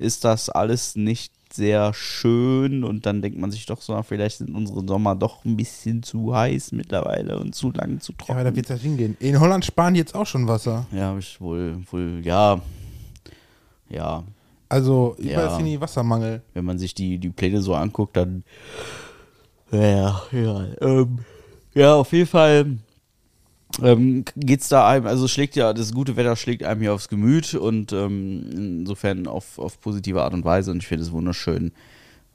ist 0.00 0.24
das 0.24 0.50
alles 0.50 0.96
nicht 0.96 1.32
sehr 1.54 1.92
schön. 1.94 2.84
Und 2.84 3.06
dann 3.06 3.22
denkt 3.22 3.38
man 3.38 3.50
sich 3.50 3.66
doch 3.66 3.80
so, 3.80 4.00
vielleicht 4.02 4.38
sind 4.38 4.54
unsere 4.54 4.86
Sommer 4.86 5.14
doch 5.14 5.44
ein 5.44 5.56
bisschen 5.56 6.02
zu 6.02 6.34
heiß 6.34 6.72
mittlerweile 6.72 7.38
und 7.38 7.54
zu 7.54 7.70
lang 7.72 8.00
zu 8.00 8.12
Ja, 8.12 8.18
trocken. 8.18 8.32
aber 8.32 8.44
da 8.50 8.56
wird 8.56 8.66
es 8.66 8.70
halt 8.70 8.82
hingehen. 8.82 9.16
In 9.20 9.38
Holland 9.40 9.64
sparen 9.64 9.94
die 9.94 10.00
jetzt 10.00 10.14
auch 10.14 10.26
schon 10.26 10.46
Wasser. 10.48 10.86
Ja, 10.92 11.02
habe 11.08 11.20
ich 11.20 11.40
wohl, 11.40 11.76
wohl, 11.90 12.20
ja. 12.24 12.60
Ja, 13.88 14.24
Also 14.68 15.14
überall 15.18 15.32
Ja. 15.40 15.46
ist 15.48 15.58
irgendwie 15.60 15.80
Wassermangel. 15.80 16.42
wenn 16.54 16.64
man 16.64 16.78
sich 16.78 16.94
die, 16.94 17.18
die 17.18 17.30
Pläne 17.30 17.60
so 17.62 17.74
anguckt, 17.74 18.16
dann. 18.16 18.42
Ja, 19.70 20.22
ja. 20.32 20.66
Ähm, 20.80 21.18
ja, 21.74 21.94
auf 21.94 22.12
jeden 22.12 22.26
Fall 22.28 22.78
ähm, 23.82 24.24
geht's 24.36 24.68
da 24.68 24.88
einem, 24.88 25.06
also 25.06 25.28
schlägt 25.28 25.56
ja, 25.56 25.72
das 25.72 25.92
gute 25.92 26.16
Wetter 26.16 26.36
schlägt 26.36 26.62
einem 26.62 26.80
hier 26.80 26.94
aufs 26.94 27.08
Gemüt 27.08 27.54
und 27.54 27.92
ähm, 27.92 28.80
insofern 28.80 29.26
auf, 29.26 29.58
auf 29.58 29.80
positive 29.80 30.22
Art 30.22 30.34
und 30.34 30.44
Weise 30.44 30.70
und 30.70 30.78
ich 30.78 30.86
finde 30.86 31.04
es 31.04 31.12
wunderschön, 31.12 31.72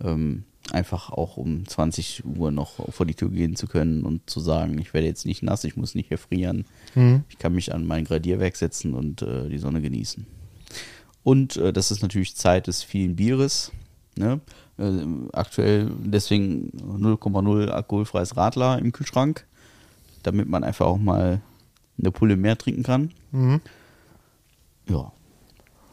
ähm, 0.03 0.43
einfach 0.71 1.09
auch 1.09 1.37
um 1.37 1.67
20 1.67 2.23
Uhr 2.25 2.51
noch 2.51 2.91
vor 2.93 3.05
die 3.05 3.15
Tür 3.15 3.29
gehen 3.29 3.55
zu 3.55 3.67
können 3.67 4.03
und 4.03 4.29
zu 4.29 4.39
sagen, 4.39 4.77
ich 4.79 4.93
werde 4.93 5.07
jetzt 5.07 5.25
nicht 5.25 5.43
nass, 5.43 5.63
ich 5.63 5.75
muss 5.75 5.95
nicht 5.95 6.11
erfrieren. 6.11 6.65
Ich 7.29 7.37
kann 7.39 7.53
mich 7.53 7.73
an 7.73 7.87
mein 7.87 8.05
Gradierwerk 8.05 8.55
setzen 8.55 8.93
und 8.93 9.21
äh, 9.21 9.49
die 9.49 9.57
Sonne 9.57 9.81
genießen. 9.81 10.25
Und 11.23 11.57
äh, 11.57 11.73
das 11.73 11.91
ist 11.91 12.01
natürlich 12.01 12.35
Zeit 12.35 12.67
des 12.67 12.83
vielen 12.83 13.15
Bieres. 13.15 13.71
Ne? 14.15 14.41
Äh, 14.77 15.05
aktuell 15.33 15.91
deswegen 15.99 16.71
0,0 16.71 17.69
alkoholfreies 17.69 18.37
Radler 18.37 18.79
im 18.79 18.91
Kühlschrank, 18.91 19.45
damit 20.23 20.47
man 20.47 20.63
einfach 20.63 20.85
auch 20.85 20.97
mal 20.97 21.41
eine 21.97 22.11
Pulle 22.11 22.37
mehr 22.37 22.57
trinken 22.57 22.83
kann. 22.83 23.11
Mhm. 23.31 23.61
Ja. 24.87 25.11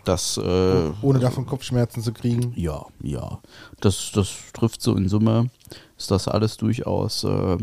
Das, 0.04 0.37
äh, 0.37 0.92
Ohne 1.02 1.18
davon 1.18 1.47
Kopfschmerzen 1.47 2.00
zu 2.00 2.12
kriegen. 2.12 2.52
ja, 2.54 2.87
ja. 3.02 3.40
Das, 3.80 4.12
das 4.14 4.33
trifft 4.52 4.80
so 4.80 4.95
in 4.95 5.09
Summe. 5.09 5.50
Ist 5.99 6.12
das 6.12 6.28
alles 6.28 6.56
durchaus, 6.56 7.25
äh, 7.25 7.59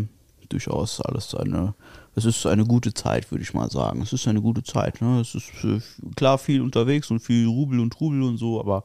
durchaus 0.50 1.00
alles 1.00 1.34
eine. 1.36 1.74
Es 2.16 2.26
ist 2.26 2.46
eine 2.46 2.66
gute 2.66 2.94
Zeit, 2.94 3.32
würde 3.32 3.44
ich 3.44 3.54
mal 3.54 3.72
sagen. 3.72 4.02
Es 4.02 4.12
ist 4.12 4.28
eine 4.28 4.42
gute 4.42 4.62
Zeit. 4.62 5.02
Ne? 5.02 5.22
Es 5.22 5.36
ist 5.36 5.52
äh, 5.64 5.80
klar 6.16 6.38
viel 6.38 6.62
unterwegs 6.62 7.10
und 7.12 7.22
viel 7.22 7.48
Rubel 7.48 7.80
und 7.80 7.94
Trubel 7.94 8.22
und 8.24 8.38
so, 8.38 8.60
aber 8.60 8.84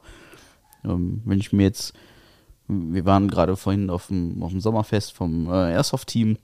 ähm, 0.85 1.21
wenn 1.25 1.39
ich 1.39 1.51
mir 1.51 1.63
jetzt. 1.63 1.93
Wir 2.71 3.03
waren 3.03 3.27
gerade 3.29 3.57
vorhin 3.57 3.89
auf 3.89 4.07
dem, 4.07 4.43
auf 4.43 4.51
dem 4.51 4.61
Sommerfest 4.61 5.13
vom 5.13 5.47
äh, 5.47 5.73
Airsoft-Team. 5.73 6.37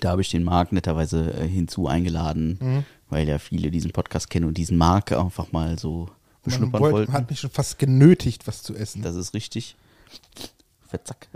Da 0.00 0.10
habe 0.10 0.20
ich 0.22 0.30
den 0.30 0.44
Marc 0.44 0.72
netterweise 0.72 1.32
äh, 1.34 1.46
hinzu 1.48 1.86
eingeladen, 1.88 2.84
weil 3.08 3.26
ja 3.28 3.38
viele 3.38 3.70
diesen 3.70 3.90
Podcast 3.92 4.28
kennen 4.30 4.46
und 4.46 4.56
diesen 4.58 4.76
Marc 4.76 5.12
einfach 5.12 5.50
mal 5.52 5.78
so 5.78 6.08
beschnuppern 6.44 6.80
wollte, 6.80 6.94
wollten. 6.94 7.12
hat 7.12 7.28
mich 7.30 7.40
schon 7.40 7.50
fast 7.50 7.78
genötigt, 7.78 8.46
was 8.46 8.62
zu 8.62 8.74
essen. 8.74 9.02
Das 9.02 9.16
ist 9.16 9.34
richtig. 9.34 9.76
Verzack. 10.88 11.28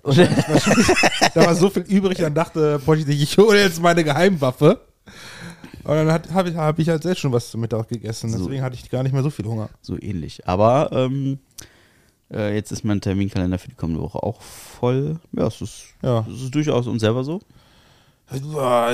Da 1.35 1.47
war 1.47 1.54
so 1.54 1.68
viel 1.71 1.82
übrig, 1.82 2.18
dann 2.18 2.35
dachte 2.35 2.80
sich, 3.04 3.23
ich 3.23 3.37
hole 3.38 3.61
jetzt 3.61 3.80
meine 3.82 4.02
Geheimwaffe. 4.04 4.80
Und 5.85 5.94
dann 5.97 6.09
habe 6.32 6.49
ich, 6.50 6.56
hab 6.56 6.78
ich 6.78 6.88
halt 6.88 7.02
selbst 7.02 7.21
schon 7.21 7.32
was 7.32 7.50
zum 7.50 7.61
Mittag 7.61 7.88
gegessen. 7.88 8.30
So. 8.30 8.38
Deswegen 8.38 8.62
hatte 8.62 8.76
ich 8.76 8.88
gar 8.88 9.02
nicht 9.02 9.12
mehr 9.12 9.23
so 9.23 9.30
viel 9.30 9.44
Hunger. 9.47 9.68
so 9.80 10.00
ähnlich. 10.00 10.47
Aber 10.47 10.90
ähm, 10.92 11.38
äh, 12.32 12.54
jetzt 12.54 12.71
ist 12.73 12.85
mein 12.85 13.00
Terminkalender 13.00 13.59
für 13.59 13.68
die 13.68 13.75
kommende 13.75 14.00
Woche 14.00 14.23
auch 14.23 14.40
voll. 14.40 15.18
Ja, 15.32 15.49
es 15.49 15.61
ist, 15.61 15.85
Ja. 16.02 16.25
es 16.32 16.40
ist 16.42 16.54
durchaus 16.54 16.87
uns 16.87 17.00
selber 17.00 17.25
so. 17.25 17.40
Ja, 18.35 18.91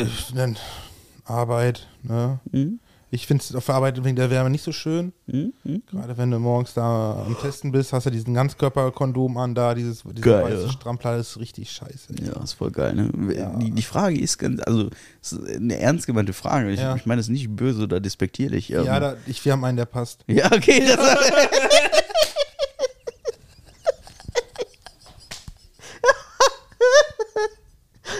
Arbeit, 1.25 1.87
ne? 2.03 2.41
Mhm. 2.53 2.81
Ich 3.11 3.27
finde 3.27 3.43
es 3.43 3.55
auf 3.55 3.65
der 3.65 3.75
Arbeit 3.77 4.05
wegen 4.05 4.17
der 4.17 4.31
Wärme 4.31 4.51
nicht 4.51 4.63
so 4.63 4.71
schön. 4.73 5.15
Mhm. 5.27 5.55
Mhm. 5.65 5.83
Gerade 5.91 6.19
wenn 6.19 6.31
du 6.31 6.39
morgens 6.39 6.75
da 6.75 7.25
am 7.27 7.39
Testen 7.41 7.73
bist, 7.73 7.95
hast 7.95 8.05
du 8.05 8.11
diesen 8.11 8.35
Ganzkörperkondom 8.35 9.39
an 9.39 9.55
da, 9.55 9.75
dieses, 9.75 10.03
Geil. 10.21 10.45
weiße 10.45 10.71
Strampler, 10.73 11.17
das 11.17 11.31
ist 11.31 11.39
richtig 11.41 11.71
scheiße. 11.73 12.13
ey. 12.21 12.27
Ja, 12.27 12.43
ist 12.43 12.53
voll 12.55 12.71
geil. 12.71 12.95
Ne? 12.95 13.35
Ja. 13.35 13.51
Die, 13.57 13.71
die 13.71 13.83
Frage 13.83 14.19
ist 14.21 14.37
ganz, 14.37 14.61
also 14.61 14.91
ist 15.23 15.39
eine 15.57 15.79
ernst 15.79 16.07
gemeinte 16.07 16.35
Frage. 16.35 16.71
Ich, 16.71 16.81
Ja. 16.81 16.97
ich 16.97 17.07
meine 17.07 17.21
es 17.23 17.29
nicht 17.29 17.55
böse 17.57 17.85
oder 17.85 17.99
despektierlich. 18.01 18.71
ähm. 18.73 18.85
Ja, 18.85 19.01
da, 19.01 19.17
ich, 19.27 19.43
wir 19.43 19.53
haben 19.53 19.65
einen, 19.65 19.79
der 19.79 19.87
passt. 19.87 20.25
ja 20.27 20.47
okay. 20.53 20.83
Das, 20.87 20.99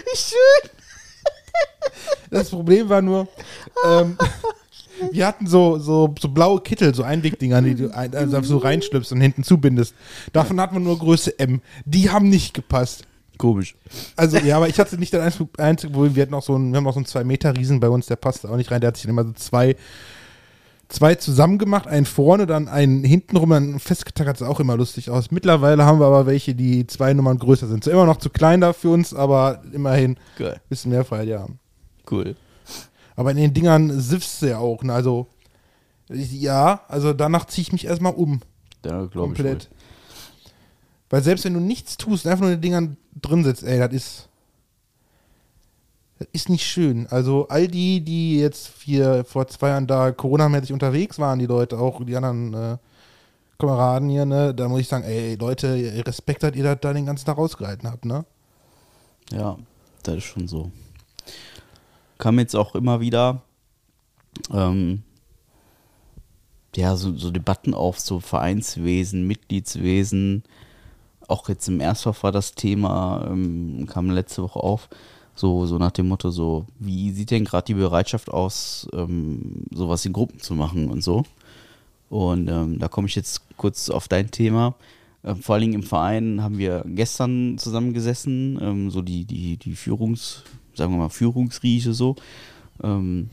Wie 0.05 0.17
schön. 0.17 0.71
Das 2.31 2.51
Problem 2.51 2.89
war 2.89 3.03
nur, 3.03 3.29
ähm, 3.87 4.17
wir 5.13 5.27
hatten 5.27 5.47
so, 5.47 5.79
so, 5.79 6.15
so 6.21 6.29
blaue 6.29 6.61
Kittel, 6.61 6.95
so 6.95 7.03
Einwegdinger, 7.03 7.63
die 7.63 7.75
du 7.75 7.95
ein, 7.95 8.15
also 8.15 8.41
so 8.43 8.59
reinschlüpfst 8.59 9.13
und 9.13 9.21
hinten 9.21 9.45
zubindest. 9.45 9.95
Davon 10.33 10.61
hatten 10.61 10.77
wir 10.77 10.81
nur 10.81 10.99
Größe 10.99 11.39
M. 11.39 11.61
Die 11.85 12.11
haben 12.11 12.29
nicht 12.29 12.55
gepasst. 12.55 13.05
Komisch. 13.39 13.77
Also, 14.17 14.37
ja, 14.39 14.57
aber 14.57 14.69
ich 14.69 14.81
hatte 14.81 14.99
nicht 14.99 15.15
das 15.15 15.41
einzige 15.59 15.93
Problem. 15.93 16.17
Wir 16.17 16.23
hatten 16.23 16.33
noch 16.33 16.43
so 16.43 16.57
einen, 16.57 16.73
wir 16.73 16.79
haben 16.79 16.85
noch 16.85 16.95
so 16.95 16.99
einen 16.99 17.07
2-Meter-Riesen 17.07 17.79
bei 17.79 17.89
uns, 17.89 18.07
der 18.07 18.17
passte 18.17 18.51
auch 18.51 18.57
nicht 18.57 18.71
rein. 18.71 18.81
Der 18.81 18.89
hat 18.89 18.97
sich 18.97 19.05
dann 19.05 19.11
immer 19.11 19.25
so 19.25 19.33
zwei, 19.33 19.77
zwei 20.89 21.15
zusammen 21.15 21.59
gemacht, 21.59 21.87
einen 21.87 22.05
vorne, 22.05 22.47
dann 22.47 22.67
einen 22.67 23.05
hinten 23.05 23.37
rum, 23.37 23.51
dann 23.51 23.79
festgetackert, 23.79 24.39
sah 24.39 24.49
auch 24.49 24.59
immer 24.59 24.77
lustig 24.77 25.11
aus. 25.11 25.31
Mittlerweile 25.31 25.85
haben 25.85 26.01
wir 26.01 26.07
aber 26.07 26.27
welche, 26.27 26.57
die 26.57 26.87
zwei 26.89 27.15
Nummern 27.15 27.39
größer 27.39 27.69
sind. 27.69 27.85
So 27.85 27.93
immer 27.93 28.07
noch 28.07 28.17
zu 28.17 28.29
klein 28.29 28.61
da 28.61 28.73
für 28.73 28.91
uns, 28.91 29.15
aber 29.15 29.63
immerhin 29.73 30.13
ein 30.13 30.19
Geil. 30.37 30.61
bisschen 30.69 30.91
mehr 30.91 31.05
Freiheit, 31.05 31.29
ja. 31.29 31.47
Cool. 32.11 32.37
Aber 33.17 33.33
in 33.33 33.37
den 33.37 33.55
Dingern 33.55 34.01
siffst 34.01 34.43
du 34.43 34.47
ja 34.47 34.59
auch, 34.59 34.83
ne? 34.83 34.93
Also, 34.93 35.27
ja, 36.09 36.83
also 36.89 37.13
danach 37.13 37.47
ziehe 37.47 37.63
ich 37.63 37.73
mich 37.73 37.87
erstmal 37.87 38.15
um. 38.15 38.41
Ja, 38.85 39.05
glaube 39.07 39.33
ich. 39.33 39.39
Komplett. 39.39 39.69
Weil 41.11 41.23
selbst 41.23 41.45
wenn 41.45 41.55
du 41.55 41.61
nichts 41.61 41.97
tust, 41.97 42.27
einfach 42.27 42.43
nur 42.43 42.53
in 42.53 42.59
den 42.59 42.63
Dingern 42.63 42.97
drin 43.21 43.45
sitzt, 43.45 43.65
ey, 43.65 43.79
das 43.79 43.93
ist. 43.93 44.29
Das 46.19 46.29
ist 46.33 46.49
nicht 46.49 46.67
schön. 46.67 47.07
Also 47.09 47.47
all 47.49 47.69
die, 47.69 48.01
die 48.01 48.41
jetzt 48.41 48.73
hier 48.83 49.25
vor 49.25 49.47
zwei 49.47 49.69
Jahren 49.69 49.87
da 49.87 50.11
Corona-mäßig 50.11 50.73
unterwegs 50.73 51.21
waren, 51.21 51.39
die 51.39 51.47
Leute, 51.47 51.79
auch 51.79 52.05
die 52.05 52.17
anderen 52.17 52.55
äh, 52.55 52.77
Kameraden 53.57 54.09
hier, 54.09 54.25
ne, 54.25 54.53
da 54.53 54.69
muss 54.69 54.81
ich 54.81 54.89
sagen, 54.89 55.05
ey, 55.05 55.37
Leute, 55.37 55.69
Respekt, 56.07 56.43
dass 56.43 56.57
ihr 56.57 56.65
das 56.65 56.79
da 56.81 56.93
den 56.93 57.07
ganzen 57.07 57.25
Tag 57.25 57.39
rausgehalten 57.39 57.89
habt, 57.89 58.05
ne? 58.05 58.25
Ja, 59.31 59.59
das 60.03 60.17
ist 60.17 60.25
schon 60.25 60.49
so. 60.49 60.73
Kam 62.19 62.39
jetzt 62.39 62.57
auch 62.57 62.75
immer 62.75 63.01
wieder 63.01 63.43
ähm, 64.53 65.03
ja, 66.77 66.97
so, 66.97 67.17
so 67.17 67.31
Debatten 67.31 67.75
auf, 67.75 67.99
so 67.99 68.21
Vereinswesen, 68.21 69.27
Mitgliedswesen. 69.27 70.45
Auch 71.27 71.49
jetzt 71.49 71.69
im 71.69 71.81
Ersthof 71.81 72.23
war 72.23 72.33
das 72.33 72.55
Thema, 72.55 73.27
ähm, 73.31 73.87
kam 73.89 74.11
letzte 74.11 74.43
Woche 74.43 74.61
auf, 74.61 74.89
so, 75.35 75.67
so 75.67 75.79
nach 75.79 75.91
dem 75.91 76.09
Motto, 76.09 76.31
so, 76.31 76.67
wie 76.79 77.11
sieht 77.11 77.31
denn 77.31 77.45
gerade 77.45 77.67
die 77.67 77.75
Bereitschaft 77.75 78.31
aus, 78.31 78.89
ähm, 78.93 79.65
sowas 79.73 80.05
in 80.07 80.13
Gruppen 80.13 80.41
zu 80.41 80.55
machen 80.55 80.89
und 80.89 81.03
so. 81.03 81.25
Und 82.11 82.49
ähm, 82.49 82.79
da 82.79 82.89
komme 82.89 83.09
ich 83.09 83.15
jetzt 83.15 83.43
kurz 83.57 83.91
auf 83.91 84.09
dein 84.09 84.31
Thema. 84.31 84.75
Ähm, 85.25 85.37
vor 85.43 85.55
allen 85.55 85.63
Dingen 85.63 85.75
im 85.75 85.83
Verein 85.83 86.43
haben 86.43 86.59
wir 86.59 86.85
gestern 86.87 87.59
zusammengesessen, 87.59 88.59
ähm, 88.63 88.91
so 88.91 89.03
die, 89.03 89.25
die, 89.25 89.57
die 89.59 89.75
Führungs, 89.75 90.45
sagen 90.79 90.93
wir 90.93 90.99
mal, 90.99 91.09
Führungsrieche 91.11 91.93
so. 91.93 92.17
Ähm, 92.83 93.29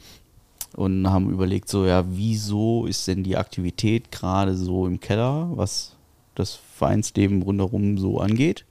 und 0.76 1.10
haben 1.10 1.30
überlegt, 1.30 1.70
so, 1.70 1.86
ja, 1.86 2.04
wieso 2.10 2.86
ist 2.86 3.08
denn 3.08 3.24
die 3.24 3.38
Aktivität 3.38 4.12
gerade 4.12 4.56
so 4.56 4.86
im 4.88 5.00
Keller, 5.00 5.50
was 5.56 5.96
das 6.36 6.60
Vereinsleben 6.76 7.42
rundherum 7.44 7.98
so 7.98 8.20
angeht? 8.20 8.66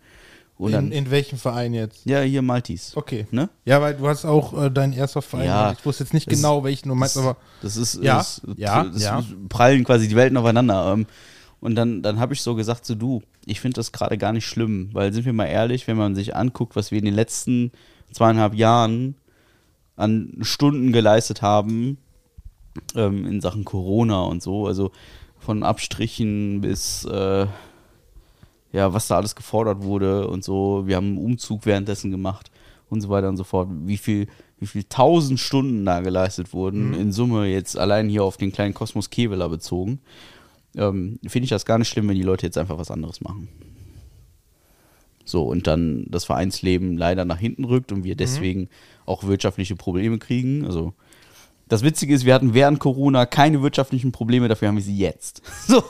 Und 0.58 0.68
In, 0.68 0.72
dann, 0.74 0.92
in 0.92 1.10
welchem 1.10 1.38
Verein 1.38 1.72
jetzt? 1.74 2.04
ja, 2.04 2.20
hier 2.20 2.42
Maltis. 2.42 2.92
Okay. 2.96 3.26
Ne? 3.30 3.48
Ja, 3.64 3.80
weil 3.80 3.94
du 3.96 4.06
hast 4.06 4.24
auch 4.26 4.52
äh, 4.64 4.70
deinen 4.70 4.92
erster 4.92 5.22
Verein. 5.22 5.46
Ja, 5.46 5.72
ich 5.72 5.84
wusste 5.86 6.04
jetzt 6.04 6.12
nicht 6.12 6.26
das- 6.30 6.36
genau, 6.36 6.62
welchen 6.62 6.90
du 6.90 6.94
meinst, 6.94 7.16
aber 7.16 7.36
das 7.62 7.76
ist, 7.76 8.00
Ja, 8.02 8.18
das, 8.18 8.42
ja, 8.56 8.84
das 8.84 9.02
ja. 9.02 9.24
prallen 9.48 9.82
quasi 9.82 10.06
die 10.06 10.14
Welten 10.14 10.36
aufeinander. 10.36 10.92
ähm, 10.92 11.06
Und 11.60 11.74
dann, 11.74 12.02
dann 12.02 12.20
habe 12.20 12.34
ich 12.34 12.42
so 12.42 12.54
gesagt, 12.54 12.84
so 12.84 12.94
du, 12.94 13.22
ich 13.46 13.60
finde 13.60 13.76
das 13.76 13.90
gerade 13.92 14.18
gar 14.18 14.32
nicht 14.34 14.46
schlimm, 14.46 14.90
weil 14.92 15.12
sind 15.14 15.24
wir 15.24 15.32
mal 15.32 15.46
ehrlich, 15.46 15.88
wenn 15.88 15.96
man 15.96 16.14
sich 16.14 16.36
anguckt, 16.36 16.76
was 16.76 16.90
wir 16.90 16.98
in 16.98 17.06
den 17.06 17.14
letzten 17.14 17.72
zweieinhalb 18.14 18.54
Jahren 18.54 19.16
an 19.96 20.38
Stunden 20.40 20.92
geleistet 20.92 21.42
haben 21.42 21.98
ähm, 22.94 23.26
in 23.26 23.40
Sachen 23.40 23.64
Corona 23.64 24.22
und 24.22 24.42
so, 24.42 24.66
also 24.66 24.90
von 25.38 25.62
Abstrichen 25.62 26.60
bis 26.60 27.04
äh, 27.04 27.46
ja, 28.72 28.92
was 28.92 29.06
da 29.06 29.16
alles 29.16 29.36
gefordert 29.36 29.82
wurde 29.82 30.26
und 30.26 30.42
so. 30.42 30.82
Wir 30.86 30.96
haben 30.96 31.06
einen 31.06 31.18
Umzug 31.18 31.64
währenddessen 31.64 32.10
gemacht 32.10 32.50
und 32.90 33.00
so 33.00 33.08
weiter 33.08 33.28
und 33.28 33.36
so 33.36 33.44
fort. 33.44 33.68
Wie 33.70 33.96
viel, 33.96 34.26
wie 34.58 34.66
viel 34.66 34.82
tausend 34.84 35.38
Stunden 35.38 35.84
da 35.84 36.00
geleistet 36.00 36.52
wurden, 36.52 36.92
in 36.92 37.12
Summe 37.12 37.46
jetzt 37.46 37.78
allein 37.78 38.08
hier 38.08 38.24
auf 38.24 38.36
den 38.36 38.50
kleinen 38.50 38.74
Kosmos 38.74 39.10
Keveler 39.10 39.48
bezogen, 39.48 40.00
ähm, 40.76 41.20
finde 41.24 41.44
ich 41.44 41.50
das 41.50 41.64
gar 41.64 41.78
nicht 41.78 41.88
schlimm, 41.88 42.08
wenn 42.08 42.16
die 42.16 42.22
Leute 42.22 42.46
jetzt 42.46 42.58
einfach 42.58 42.76
was 42.76 42.90
anderes 42.90 43.20
machen. 43.20 43.48
So, 45.24 45.42
und 45.44 45.66
dann 45.66 46.06
das 46.08 46.24
Vereinsleben 46.24 46.96
leider 46.96 47.24
nach 47.24 47.38
hinten 47.38 47.64
rückt 47.64 47.92
und 47.92 48.04
wir 48.04 48.14
deswegen 48.14 48.68
auch 49.06 49.24
wirtschaftliche 49.24 49.76
Probleme 49.76 50.18
kriegen. 50.18 50.64
Also, 50.64 50.94
das 51.68 51.82
Witzige 51.82 52.14
ist, 52.14 52.26
wir 52.26 52.34
hatten 52.34 52.52
während 52.52 52.78
Corona 52.78 53.24
keine 53.24 53.62
wirtschaftlichen 53.62 54.12
Probleme, 54.12 54.48
dafür 54.48 54.68
haben 54.68 54.76
wir 54.76 54.82
sie 54.82 54.96
jetzt. 54.96 55.42
So, 55.66 55.82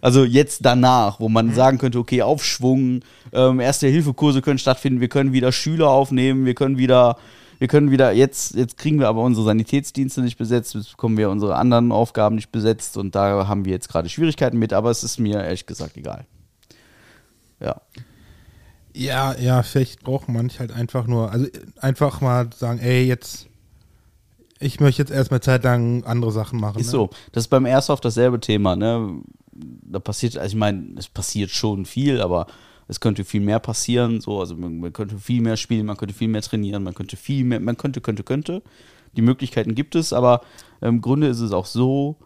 also 0.00 0.24
jetzt 0.24 0.64
danach, 0.64 1.20
wo 1.20 1.28
man 1.28 1.54
sagen 1.54 1.78
könnte, 1.78 1.98
okay, 1.98 2.22
Aufschwung, 2.22 3.00
ähm, 3.32 3.60
erste 3.60 3.86
Hilfekurse 3.86 4.42
können 4.42 4.58
stattfinden, 4.58 5.00
wir 5.00 5.08
können 5.08 5.32
wieder 5.32 5.52
Schüler 5.52 5.90
aufnehmen, 5.90 6.44
wir 6.44 6.54
können 6.54 6.76
wieder, 6.76 7.16
wir 7.60 7.68
können 7.68 7.92
wieder, 7.92 8.12
jetzt, 8.12 8.56
jetzt 8.56 8.76
kriegen 8.78 8.98
wir 8.98 9.08
aber 9.08 9.22
unsere 9.22 9.46
Sanitätsdienste 9.46 10.22
nicht 10.22 10.38
besetzt, 10.38 10.74
jetzt 10.74 10.90
bekommen 10.90 11.16
wir 11.16 11.30
unsere 11.30 11.54
anderen 11.54 11.92
Aufgaben 11.92 12.34
nicht 12.34 12.50
besetzt 12.50 12.96
und 12.96 13.14
da 13.14 13.46
haben 13.46 13.64
wir 13.64 13.72
jetzt 13.72 13.88
gerade 13.88 14.08
Schwierigkeiten 14.08 14.58
mit, 14.58 14.72
aber 14.72 14.90
es 14.90 15.04
ist 15.04 15.18
mir 15.18 15.42
ehrlich 15.42 15.66
gesagt 15.66 15.96
egal. 15.96 16.26
Ja. 17.60 17.80
Ja, 18.94 19.34
ja, 19.38 19.62
vielleicht 19.62 20.02
braucht 20.02 20.28
manch 20.28 20.60
halt 20.60 20.72
einfach 20.72 21.06
nur, 21.06 21.30
also 21.30 21.46
einfach 21.80 22.20
mal 22.20 22.50
sagen, 22.54 22.78
ey, 22.78 23.06
jetzt, 23.06 23.46
ich 24.60 24.80
möchte 24.80 25.02
jetzt 25.02 25.10
erstmal 25.10 25.40
Zeit 25.40 25.64
lang 25.64 26.04
andere 26.04 26.30
Sachen 26.30 26.60
machen. 26.60 26.78
Ist 26.80 26.86
ne? 26.86 26.92
so. 26.92 27.10
Das 27.32 27.44
ist 27.44 27.48
beim 27.48 27.66
Airsoft 27.66 28.04
dasselbe 28.04 28.40
Thema, 28.40 28.76
ne? 28.76 29.20
Da 29.54 29.98
passiert, 29.98 30.36
also 30.36 30.54
ich 30.54 30.58
meine, 30.58 30.94
es 30.96 31.08
passiert 31.08 31.50
schon 31.50 31.84
viel, 31.84 32.20
aber 32.20 32.46
es 32.88 33.00
könnte 33.00 33.24
viel 33.24 33.40
mehr 33.40 33.60
passieren, 33.60 34.20
so, 34.20 34.40
also 34.40 34.56
man, 34.56 34.78
man 34.78 34.92
könnte 34.92 35.18
viel 35.18 35.40
mehr 35.40 35.56
spielen, 35.56 35.86
man 35.86 35.96
könnte 35.96 36.14
viel 36.14 36.28
mehr 36.28 36.42
trainieren, 36.42 36.82
man 36.82 36.94
könnte 36.94 37.16
viel 37.16 37.44
mehr, 37.44 37.60
man 37.60 37.76
könnte, 37.76 38.00
könnte, 38.00 38.22
könnte. 38.22 38.62
Die 39.16 39.22
Möglichkeiten 39.22 39.74
gibt 39.74 39.94
es, 39.94 40.12
aber 40.12 40.42
im 40.80 41.00
Grunde 41.00 41.28
ist 41.28 41.40
es 41.40 41.52
auch 41.52 41.66
so, 41.66 42.16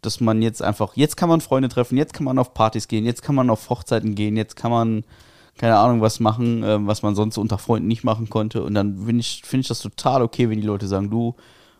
dass 0.00 0.20
man 0.20 0.42
jetzt 0.42 0.62
einfach, 0.62 0.96
jetzt 0.96 1.16
kann 1.16 1.28
man 1.28 1.40
Freunde 1.40 1.68
treffen, 1.68 1.96
jetzt 1.96 2.12
kann 2.12 2.24
man 2.24 2.38
auf 2.38 2.54
Partys 2.54 2.88
gehen, 2.88 3.04
jetzt 3.04 3.22
kann 3.22 3.34
man 3.34 3.50
auf 3.50 3.70
Hochzeiten 3.70 4.14
gehen, 4.14 4.36
jetzt 4.36 4.56
kann 4.56 4.70
man, 4.70 5.04
keine 5.58 5.76
Ahnung, 5.76 6.00
was 6.00 6.20
machen, 6.20 6.62
ähm, 6.64 6.86
was 6.86 7.02
man 7.02 7.14
sonst 7.14 7.38
unter 7.38 7.58
Freunden 7.58 7.88
nicht 7.88 8.04
machen 8.04 8.28
konnte. 8.28 8.62
Und 8.62 8.74
dann 8.74 8.96
finde 9.06 9.20
ich, 9.20 9.42
finde 9.44 9.62
ich 9.62 9.68
das 9.68 9.80
total 9.80 10.22
okay, 10.22 10.48
wenn 10.48 10.60
die 10.60 10.66
Leute 10.66 10.88
sagen, 10.88 11.10
du, 11.10 11.34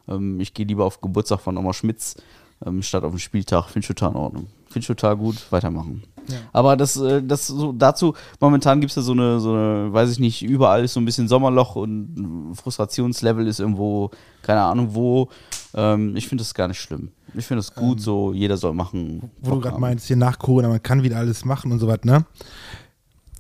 ähm, 0.09 0.41
ich 0.41 0.55
gehe 0.55 0.67
lieber 0.67 0.85
auf 0.85 1.01
Geburtstag 1.01 1.41
von 1.41 1.57
Oma 1.57 1.73
Schmitz 1.73 2.17
ähm, 2.65 2.83
statt 2.83 3.05
auf 3.05 3.13
den 3.13 3.19
Spieltag. 3.19 3.67
Finde 3.67 3.85
ich 3.85 3.89
total 3.89 4.11
in 4.11 4.17
Ordnung. 4.17 4.47
Finde 4.67 4.81
ich 4.81 4.87
total 4.87 5.17
gut. 5.17 5.37
Weitermachen. 5.51 6.05
Aber 6.53 6.77
das, 6.77 6.97
äh, 6.97 7.23
das 7.23 7.47
so 7.47 7.73
dazu, 7.73 8.15
momentan 8.41 8.81
gibt 8.81 8.91
es 8.91 8.97
ja 8.97 9.03
so 9.03 9.13
eine, 9.13 9.41
so 9.41 9.53
eine, 9.53 9.93
weiß 9.93 10.11
ich 10.11 10.19
nicht, 10.19 10.43
überall 10.43 10.85
ist 10.85 10.95
so 10.95 11.01
ein 11.01 11.05
bisschen 11.05 11.29
Sommerloch 11.29 11.77
und 11.77 12.55
Frustrationslevel 12.55 13.47
ist 13.47 13.61
irgendwo, 13.61 14.11
keine 14.43 14.63
Ahnung 14.63 14.95
wo. 14.95 15.29
Ähm, 15.75 16.17
ich 16.17 16.29
finde 16.29 16.43
das 16.43 16.55
gar 16.55 16.69
nicht 16.69 16.81
schlimm. 16.81 17.11
Ich 17.35 17.47
finde 17.47 17.61
es 17.61 17.75
gut, 17.75 18.01
so 18.01 18.33
jeder 18.33 18.57
soll 18.57 18.75
machen. 18.75 19.31
Wo 19.41 19.51
du 19.51 19.55
Bock 19.55 19.63
gerade 19.63 19.75
haben. 19.75 19.81
meinst, 19.81 20.07
hier 20.07 20.17
nach 20.17 20.39
Corona, 20.39 20.69
man 20.69 20.83
kann 20.83 21.03
wieder 21.03 21.17
alles 21.17 21.45
machen 21.45 21.73
und 21.73 21.79
so 21.79 21.89
was, 21.89 22.05
ne? 22.05 22.25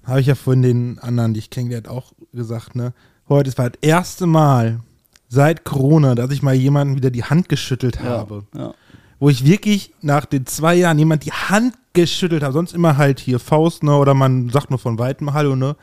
Habe 0.04 0.20
ich 0.20 0.26
ja 0.26 0.34
von 0.34 0.62
den 0.62 0.98
anderen, 0.98 1.32
die 1.34 1.38
ich 1.40 1.50
kennengelernt, 1.50 1.88
auch 1.88 2.12
gesagt, 2.32 2.74
ne? 2.74 2.92
Heute 3.28 3.56
war 3.56 3.70
das 3.70 3.78
erste 3.82 4.26
Mal 4.26 4.80
seit 5.28 5.64
Corona, 5.64 6.14
dass 6.14 6.30
ich 6.32 6.42
mal 6.42 6.54
jemanden 6.54 6.96
wieder 6.96 7.10
die 7.10 7.24
Hand 7.24 7.48
geschüttelt 7.48 7.96
Ja, 7.96 8.10
habe. 8.10 8.44
ja. 8.54 8.74
Wo 9.18 9.28
ich 9.30 9.46
wirklich 9.46 9.92
nach 10.02 10.24
den 10.24 10.46
zwei 10.46 10.74
Jahren 10.74 10.98
jemand 10.98 11.24
die 11.24 11.32
Hand 11.32 11.74
geschüttelt 11.92 12.42
habe. 12.42 12.52
Sonst 12.52 12.74
immer 12.74 12.96
halt 12.96 13.20
hier 13.20 13.38
Faust, 13.38 13.82
ne? 13.84 13.96
Oder 13.96 14.14
man 14.14 14.48
sagt 14.50 14.70
nur 14.70 14.78
von 14.80 14.98
weitem 14.98 15.32
Hallo, 15.32 15.54
ne? 15.54 15.76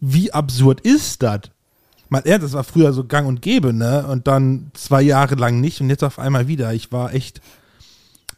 Wie 0.00 0.32
absurd 0.32 0.80
ist 0.82 1.22
das? 1.22 1.40
Mal 2.10 2.20
ernst, 2.26 2.44
das 2.44 2.52
war 2.52 2.64
früher 2.64 2.92
so 2.92 3.04
gang 3.04 3.26
und 3.26 3.40
gäbe, 3.40 3.72
ne? 3.72 4.06
Und 4.06 4.26
dann 4.26 4.70
zwei 4.74 5.00
Jahre 5.00 5.34
lang 5.36 5.60
nicht 5.60 5.80
und 5.80 5.88
jetzt 5.88 6.04
auf 6.04 6.18
einmal 6.18 6.46
wieder. 6.48 6.74
Ich 6.74 6.92
war 6.92 7.14
echt 7.14 7.40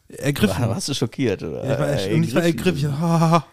ergriffen. 0.07 0.61
War- 0.61 0.69
Warst 0.69 0.87
du 0.87 0.93
schockiert, 0.93 1.43
oder? 1.43 1.65
Ja, 1.65 1.73
ich 1.73 1.79
war, 1.79 1.89
echt, 1.93 2.13
und 2.13 2.23
ich 2.23 2.35
war 2.35 2.43
ergriffen. 2.43 2.77
Ich, 2.79 2.87
ah, 2.87 3.45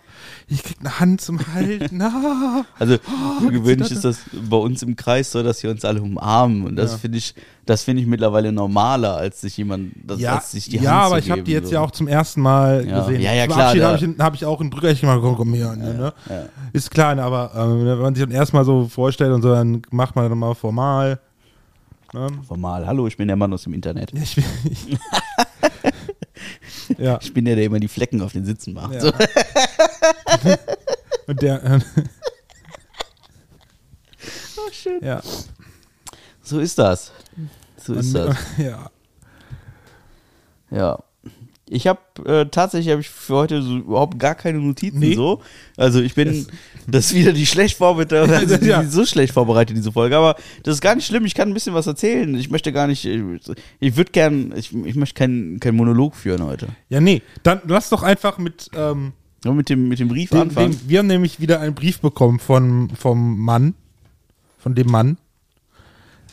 ich 0.48 0.62
krieg 0.62 0.76
eine 0.80 1.00
Hand 1.00 1.20
zum 1.20 1.38
Halten. 1.54 2.00
Ah. 2.12 2.64
Also 2.78 2.96
Oh, 3.44 3.48
gewöhnlich 3.48 3.90
ist 3.90 4.04
das 4.04 4.18
bei 4.48 4.56
uns 4.56 4.82
im 4.82 4.96
Kreis 4.96 5.30
so, 5.32 5.42
dass 5.42 5.62
wir 5.62 5.70
uns 5.70 5.84
alle 5.84 6.02
umarmen 6.02 6.64
und 6.66 6.76
das 6.76 6.92
Ja. 6.92 6.98
finde 6.98 7.18
ich, 7.18 7.34
das 7.66 7.82
finde 7.84 8.02
ich 8.02 8.08
mittlerweile 8.08 8.52
normaler, 8.52 9.16
als 9.16 9.40
sich 9.40 9.56
jemand, 9.56 9.92
das, 10.04 10.20
Ja, 10.20 10.36
als 10.36 10.52
sich 10.52 10.68
die 10.68 10.76
ja 10.78 10.90
Hand 10.90 11.02
aber 11.06 11.14
zu 11.16 11.24
ich 11.24 11.30
habe 11.30 11.42
die 11.42 11.52
jetzt 11.52 11.68
so. 11.68 11.74
ja 11.74 11.80
auch 11.80 11.90
zum 11.90 12.08
ersten 12.08 12.40
Mal 12.40 12.86
Ja. 12.86 13.00
gesehen. 13.00 13.20
Ja, 13.22 13.32
ja, 13.32 13.44
Zum 13.44 13.54
klar, 13.54 13.66
Abschied 13.68 13.82
habe 13.82 13.96
ich, 14.04 14.18
hab 14.18 14.34
ich 14.34 14.44
auch 14.46 14.60
ein 14.60 14.70
Brückerchen 14.70 15.08
gemacht. 15.08 15.20
Komm, 15.22 15.36
komm 15.36 15.54
her. 15.54 15.74
ne? 15.76 16.12
ja. 16.28 16.42
Ist 16.72 16.90
klar, 16.90 17.14
ne, 17.14 17.22
aber 17.22 17.52
ähm, 17.54 17.84
wenn 17.86 17.98
man 17.98 18.14
sich 18.14 18.24
dann 18.24 18.32
erstmal 18.32 18.64
so 18.64 18.88
vorstellt 18.88 19.32
und 19.32 19.42
so, 19.42 19.50
dann 19.52 19.82
macht 19.90 20.14
man 20.16 20.28
dann 20.28 20.38
mal 20.38 20.54
formal. 20.54 21.18
Ne? 22.12 22.26
Formal, 22.46 22.86
hallo, 22.86 23.06
ich 23.06 23.16
bin 23.16 23.26
der 23.28 23.36
Mann 23.36 23.52
aus 23.54 23.62
dem 23.62 23.72
Internet. 23.74 24.12
Ja, 24.12 24.22
ich 24.22 24.34
bin, 24.34 24.44
ich, 24.70 24.98
ja, 26.98 27.18
Ich 27.22 27.32
bin 27.32 27.44
der, 27.44 27.56
der 27.56 27.64
immer 27.64 27.80
die 27.80 27.88
Flecken 27.88 28.20
auf 28.22 28.32
den 28.32 28.44
Sitzen 28.44 28.74
macht. 28.74 28.94
Ja. 28.94 29.00
So. 29.00 29.12
und 31.26 31.42
der. 31.42 31.62
Äh, 31.64 31.80
Oh, 34.56 34.70
schön. 34.72 35.00
ja. 35.02 35.20
so 36.42 36.60
ist 36.60 36.78
das. 36.78 37.10
So 37.84 37.94
ist 37.94 38.14
das. 38.14 38.36
Ja. 38.58 38.90
Ja. 40.70 40.98
Ich 41.68 41.86
habe 41.86 42.00
äh, 42.26 42.46
tatsächlich 42.46 42.90
habe 42.92 43.00
ich 43.00 43.08
für 43.08 43.34
heute 43.34 43.62
so 43.62 43.78
überhaupt 43.78 44.18
gar 44.18 44.34
keine 44.34 44.58
Notizen 44.58 44.98
Nee. 44.98 45.14
so. 45.14 45.40
Also 45.76 46.00
ich 46.02 46.14
bin 46.14 46.46
das, 46.86 47.06
ist 47.06 47.14
wieder 47.14 47.32
die 47.32 47.46
schlecht 47.46 47.78
vorbereitet, 47.78 48.12
also 48.30 48.56
die, 48.58 48.66
Ja. 48.66 48.82
die 48.82 48.88
so 48.88 49.06
schlecht 49.06 49.32
vorbereitet 49.32 49.74
diese 49.76 49.90
Folge, 49.90 50.16
aber 50.16 50.36
das 50.64 50.74
ist 50.74 50.80
gar 50.82 50.94
nicht 50.94 51.06
schlimm. 51.06 51.24
Ich 51.24 51.34
kann 51.34 51.48
ein 51.48 51.54
bisschen 51.54 51.72
was 51.74 51.86
erzählen. 51.86 52.34
Ich 52.34 52.50
möchte 52.50 52.72
gar 52.72 52.86
nicht. 52.86 53.04
Ich, 53.06 53.22
ich 53.80 53.96
würde 53.96 54.12
gern. 54.12 54.52
Ich, 54.54 54.72
ich 54.84 54.94
möchte 54.96 55.14
keinen 55.18 55.60
keinen 55.60 55.76
Monolog 55.76 56.14
führen 56.14 56.44
heute. 56.44 56.68
ja, 56.90 57.00
nee. 57.00 57.22
Dann 57.42 57.62
lass 57.66 57.88
doch 57.88 58.02
einfach 58.02 58.36
mit. 58.38 58.68
Ähm, 58.74 59.12
Nur 59.44 59.54
mit 59.54 59.68
dem 59.68 59.88
mit 59.88 59.98
dem 59.98 60.08
Brief 60.08 60.30
dem, 60.30 60.40
anfangen. 60.42 60.72
dem, 60.72 60.88
wir 60.88 60.98
haben 61.00 61.06
nämlich 61.06 61.40
wieder 61.40 61.60
einen 61.60 61.74
Brief 61.74 62.00
bekommen 62.00 62.38
von, 62.38 62.90
vom 62.90 63.38
Mann. 63.40 63.74
Von 64.58 64.74
dem 64.74 64.88
Mann. 64.88 65.18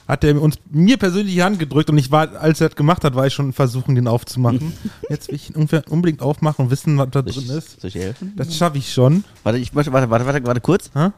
Hat 0.08 0.24
er 0.24 0.42
uns 0.42 0.58
mir 0.72 0.98
persönlich 0.98 1.36
die 1.36 1.44
Hand 1.44 1.60
gedrückt 1.60 1.90
und 1.90 1.98
ich 1.98 2.12
war, 2.12 2.36
als 2.36 2.62
er 2.62 2.70
das 2.70 2.76
gemacht 2.76 3.04
hat, 3.04 3.14
war 3.16 3.28
ich 3.28 3.34
schon 3.34 3.54
versuchen, 3.54 3.94
den 3.96 4.08
aufzumachen. 4.08 4.74
Jetzt 5.10 5.28
will 5.28 5.36
ich 5.36 5.56
ihn 5.56 5.68
unbedingt 5.88 6.22
aufmachen 6.22 6.66
und 6.66 6.72
wissen, 6.72 6.98
was 6.98 7.10
da 7.12 7.22
drin 7.22 7.44
ich, 7.44 7.50
ist. 7.50 7.82
soll 7.82 7.90
ich 7.90 7.96
helfen? 7.96 8.34
Das 8.36 8.56
schaffe 8.56 8.78
ich 8.80 8.92
schon. 8.92 9.24
Warte, 9.44 9.60
ich 9.60 9.74
möchte, 9.74 9.94
warte, 9.94 10.10
warte, 10.10 10.26
warte, 10.26 10.44
warte 10.46 10.62
kurz. 10.62 10.90
Hä? 10.94 11.12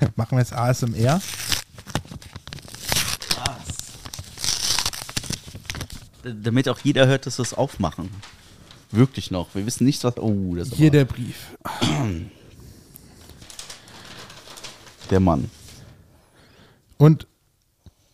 Ja, 0.00 0.08
machen 0.16 0.32
wir 0.32 0.38
jetzt 0.38 0.54
ASMR. 0.54 1.20
Damit 6.24 6.68
auch 6.68 6.78
jeder 6.78 7.06
hört, 7.06 7.26
dass 7.26 7.38
wir 7.38 7.42
es 7.42 7.52
aufmachen. 7.54 8.08
Wirklich 8.92 9.30
noch. 9.30 9.54
Wir 9.54 9.64
wissen 9.66 9.84
nicht, 9.84 10.04
was. 10.04 10.16
Oh, 10.18 10.54
das 10.54 10.68
ist 10.68 10.74
Hier 10.76 10.88
aber- 10.88 10.98
der 10.98 11.04
Brief. 11.06 11.56
der 15.10 15.20
Mann. 15.20 15.50
Und 16.98 17.26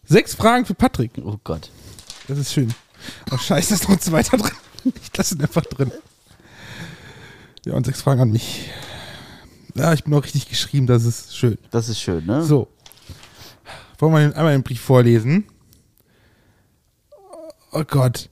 sechs 0.04 0.35
Fragen 0.35 0.64
für 0.64 0.75
Patrick. 0.75 1.12
Oh 1.23 1.38
Gott. 1.44 1.70
Das 2.28 2.38
ist 2.38 2.52
schön. 2.52 2.73
Oh, 3.32 3.37
scheiße, 3.38 3.75
ist 3.75 3.85
noch 3.85 3.90
ein 3.97 4.00
zweiter 4.00 4.37
drin. 4.37 4.52
Ich 5.02 5.16
lasse 5.16 5.35
ihn 5.35 5.42
einfach 5.42 5.64
drin. 5.64 5.90
Ja, 7.66 7.75
und 7.75 7.85
sechs 7.85 8.00
Fragen 8.00 8.20
an 8.20 8.30
mich. 8.30 8.70
Ja, 9.75 9.92
ich 9.92 10.04
bin 10.04 10.14
auch 10.14 10.23
richtig 10.23 10.49
geschrieben, 10.49 10.87
das 10.87 11.04
ist 11.04 11.37
schön. 11.37 11.58
Das 11.73 11.88
ist 11.88 12.00
schön, 12.00 12.25
ne? 12.25 12.42
So. 12.44 12.68
Wollen 13.99 14.12
wir 14.14 14.37
einmal 14.37 14.52
den 14.52 14.62
Brief 14.62 14.80
vorlesen? 14.80 15.44
Oh 17.73 17.82
Gott. 17.85 18.30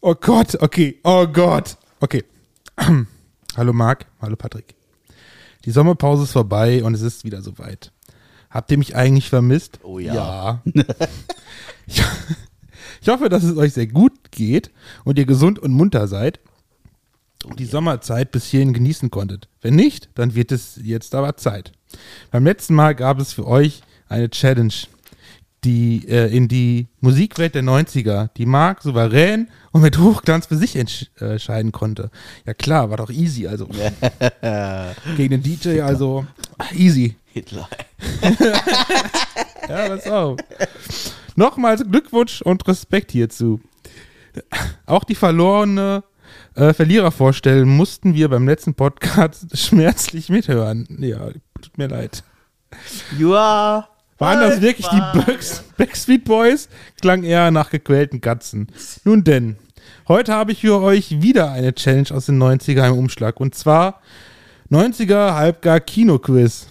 Oh 0.00 0.14
Gott, 0.14 0.56
okay. 0.60 1.00
Oh 1.02 1.26
Gott. 1.26 1.76
Okay. 1.98 2.24
Hallo 3.56 3.72
Marc, 3.72 4.04
hallo 4.20 4.36
Patrick. 4.36 4.74
Die 5.64 5.70
Sommerpause 5.70 6.24
ist 6.24 6.32
vorbei 6.32 6.84
und 6.84 6.92
es 6.92 7.00
ist 7.00 7.24
wieder 7.24 7.40
soweit. 7.40 7.90
Habt 8.50 8.70
ihr 8.70 8.76
mich 8.76 8.94
eigentlich 8.94 9.30
vermisst? 9.30 9.80
Oh 9.82 9.98
ja. 9.98 10.14
Ja. 10.14 10.62
ich, 11.86 12.02
ich 13.00 13.08
hoffe, 13.08 13.30
dass 13.30 13.44
es 13.44 13.56
euch 13.56 13.72
sehr 13.72 13.86
gut 13.86 14.30
geht 14.30 14.70
und 15.04 15.18
ihr 15.18 15.24
gesund 15.24 15.58
und 15.58 15.72
munter 15.72 16.06
seid 16.06 16.38
und 17.46 17.58
die 17.60 17.64
Sommerzeit 17.64 18.30
bis 18.30 18.44
hierhin 18.44 18.74
genießen 18.74 19.10
konntet. 19.10 19.48
Wenn 19.62 19.74
nicht, 19.74 20.10
dann 20.16 20.34
wird 20.34 20.52
es 20.52 20.78
jetzt 20.82 21.14
aber 21.14 21.38
Zeit. 21.38 21.72
Beim 22.30 22.44
letzten 22.44 22.74
Mal 22.74 22.94
gab 22.94 23.18
es 23.18 23.32
für 23.32 23.46
euch 23.46 23.80
eine 24.10 24.28
Challenge, 24.28 24.74
die 25.64 26.06
äh, 26.08 26.34
in 26.34 26.48
die 26.48 26.86
Musikwelt 27.00 27.54
der 27.54 27.62
90er, 27.62 28.30
die 28.36 28.46
Marc 28.46 28.82
souverän 28.82 29.48
und 29.72 29.82
mit 29.82 29.98
Hochglanz 29.98 30.46
für 30.46 30.56
sich 30.56 30.76
entsch 30.76 31.06
äh, 31.20 31.32
entscheiden 31.32 31.72
konnte. 31.72 32.10
Ja 32.46 32.54
klar, 32.54 32.90
war 32.90 32.98
doch 32.98 33.10
easy, 33.10 33.46
also 33.46 33.66
gegen 35.16 35.30
den 35.30 35.42
DJ, 35.42 35.80
also 35.80 36.26
easy. 36.74 37.16
Hitler. 37.26 37.68
Ja, 39.68 39.88
das 39.88 40.06
auch. 40.06 40.36
Nochmals 41.34 41.84
Glückwunsch 41.90 42.40
und 42.42 42.66
Respekt 42.68 43.10
hierzu. 43.12 43.60
Auch 44.84 45.04
die 45.04 45.14
verlorene 45.14 46.04
äh, 46.54 46.72
Verlierer 46.72 47.10
vorstellen 47.10 47.68
mussten 47.68 48.14
wir 48.14 48.28
beim 48.28 48.46
letzten 48.46 48.74
Podcast 48.74 49.46
schmerzlich 49.58 50.28
mithören. 50.28 50.86
Ja, 51.00 51.30
tut 51.60 51.78
mir 51.78 51.88
leid. 51.88 52.22
Ja. 53.18 53.88
Waren 54.18 54.40
das 54.40 54.60
wirklich 54.62 54.86
die 54.88 55.02
Bugs, 55.12 55.62
Backstreet 55.76 56.24
Boys? 56.24 56.68
Klang 57.00 57.22
eher 57.22 57.50
nach 57.50 57.70
gequälten 57.70 58.20
Katzen. 58.20 58.68
Nun 59.04 59.24
denn, 59.24 59.56
heute 60.08 60.32
habe 60.32 60.52
ich 60.52 60.62
für 60.62 60.80
euch 60.80 61.20
wieder 61.20 61.52
eine 61.52 61.74
Challenge 61.74 62.08
aus 62.12 62.26
den 62.26 62.42
90er 62.42 62.88
im 62.88 62.98
Umschlag. 62.98 63.38
Und 63.40 63.54
zwar 63.54 64.00
90er 64.70 65.34
Halbgar 65.34 65.80
Kinoquiz. 65.80 66.68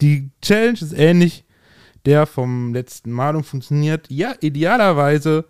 Die 0.00 0.30
Challenge 0.40 0.78
ist 0.80 0.92
ähnlich 0.92 1.44
der 2.06 2.26
vom 2.26 2.74
letzten 2.74 3.10
Mal 3.10 3.34
und 3.34 3.44
funktioniert 3.44 4.10
ja 4.10 4.34
idealerweise 4.40 5.46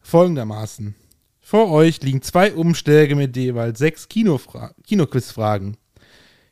folgendermaßen. 0.00 0.94
Vor 1.40 1.70
euch 1.70 2.02
liegen 2.02 2.22
zwei 2.22 2.54
Umschläge 2.54 3.16
mit 3.16 3.36
jeweils 3.36 3.78
sechs 3.78 4.08
Kinoquiz-Fragen. 4.08 5.76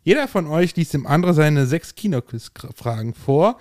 Jeder 0.09 0.27
von 0.27 0.47
euch 0.47 0.75
liest 0.75 0.94
dem 0.94 1.07
anderen 1.07 1.35
seine 1.35 1.66
sechs 1.66 1.94
Kinoquiz-Fragen 1.94 3.12
vor. 3.12 3.59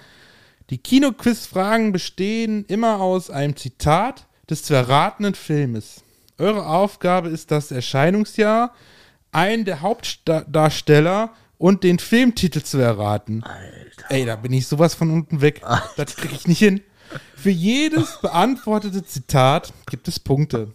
Die 0.70 0.78
Kinoquiz-Fragen 0.78 1.92
bestehen 1.92 2.64
immer 2.70 3.02
aus 3.02 3.30
einem 3.30 3.58
Zitat 3.58 4.28
des 4.50 4.64
zu 4.64 4.74
erratenen 4.74 5.36
Filmes. 5.36 6.06
Eure 6.38 6.66
Aufgabe 6.66 7.28
ist 7.28 7.52
das 7.52 7.72
Erscheinungsjahr, 7.72 8.74
einen 9.34 9.66
der 9.66 9.82
Hauptdarsteller 9.82 11.32
und 11.58 11.84
den 11.84 12.00
Filmtitel 12.00 12.62
zu 12.62 12.78
erraten. 12.78 13.44
Ey, 14.08 14.26
da 14.26 14.38
bin 14.38 14.54
ich 14.54 14.68
sowas 14.68 14.96
von 14.96 15.12
unten 15.12 15.42
weg. 15.42 15.60
Das 15.98 16.16
kriege 16.16 16.34
ich 16.34 16.48
nicht 16.48 16.60
hin. 16.60 16.80
Für 17.36 17.50
jedes 17.50 18.18
beantwortete 18.22 19.06
Zitat 19.06 19.74
gibt 19.90 20.08
es 20.08 20.18
Punkte. 20.18 20.72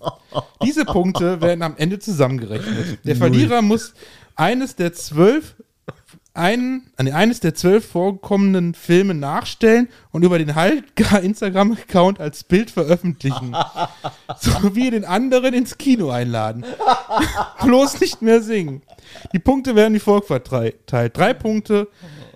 Diese 0.63 0.85
Punkte 0.85 1.41
werden 1.41 1.63
am 1.63 1.79
Ende 1.79 1.99
zusammengerechnet. 1.99 2.99
Der 3.07 3.17
Verlierer 3.17 3.63
muss 3.63 3.95
eines 4.37 4.77
der 4.77 4.93
zwölf 4.93 5.55
einen, 6.35 6.91
an 6.97 7.09
eines 7.13 7.41
der 7.41 7.55
zwölf 7.55 7.87
vorkommenden 7.87 8.75
Filme 8.75 9.15
nachstellen 9.15 9.89
und 10.11 10.25
über 10.25 10.39
den 10.39 10.55
Haltgar 10.55 11.21
Instagram-Account 11.23 12.21
als 12.21 12.45
Bild 12.45 12.71
veröffentlichen. 12.71 13.55
Sowie 14.39 14.91
den 14.91 15.05
anderen 15.05 15.53
ins 15.53 15.77
Kino 15.77 16.11
einladen. 16.11 16.65
Bloß 17.65 18.01
nicht 18.01 18.23
mehr 18.23 18.41
singen. 18.41 18.83
Die 19.33 19.39
Punkte 19.39 19.77
werden 19.77 19.95
wie 19.95 19.99
folgt 19.99 20.29
verteilt. 20.29 20.77
Drei 20.87 21.35
Punkte, 21.35 21.89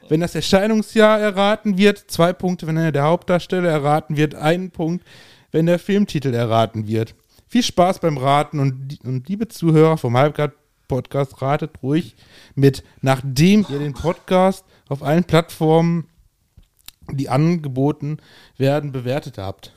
wenn 0.09 0.21
das 0.21 0.35
Erscheinungsjahr 0.35 1.19
erraten 1.19 1.79
wird, 1.79 1.99
zwei 2.11 2.33
Punkte, 2.33 2.67
wenn 2.67 2.77
einer 2.77 2.93
der 2.93 3.05
Hauptdarsteller 3.05 3.71
erraten 3.71 4.17
wird, 4.17 4.35
ein 4.35 4.71
Punkt, 4.71 5.05
wenn 5.53 5.67
der 5.67 5.79
Filmtitel 5.79 6.35
erraten 6.35 6.87
wird. 6.87 7.15
Viel 7.49 7.63
Spaß 7.63 8.01
beim 8.01 8.19
Raten 8.19 8.59
und, 8.61 8.99
und 9.05 9.29
liebe 9.29 9.49
Zuhörer 9.49 9.97
vom 9.97 10.17
Halbgrad 10.17 10.53
Podcast, 10.89 11.41
ratet 11.43 11.83
ruhig 11.83 12.17
mit, 12.55 12.83
nachdem 13.03 13.67
ihr 13.69 13.79
den 13.79 13.93
Podcast 13.95 14.65
auf 14.89 15.03
allen 15.03 15.25
Plattformen, 15.25 16.07
die 17.11 17.29
angeboten 17.29 18.19
werden, 18.57 18.93
bewertet 18.93 19.39
habt. 19.39 19.73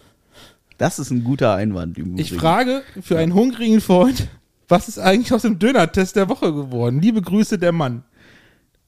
Das 0.78 0.98
ist 1.00 1.12
ein 1.12 1.24
guter 1.24 1.54
Einwand. 1.56 1.98
Ich 2.17 2.32
frage 2.34 2.84
für 3.02 3.17
einen 3.17 3.34
hungrigen 3.34 3.82
Freund, 3.82 4.28
was 4.67 4.88
ist 4.88 4.98
eigentlich 5.00 5.34
aus 5.34 5.41
dem 5.41 5.60
Döner-Test 5.60 6.15
der 6.15 6.30
Woche 6.30 6.54
geworden? 6.54 7.02
Liebe 7.02 7.22
Grüße, 7.22 7.58
der 7.58 7.72
Mann. 7.72 8.04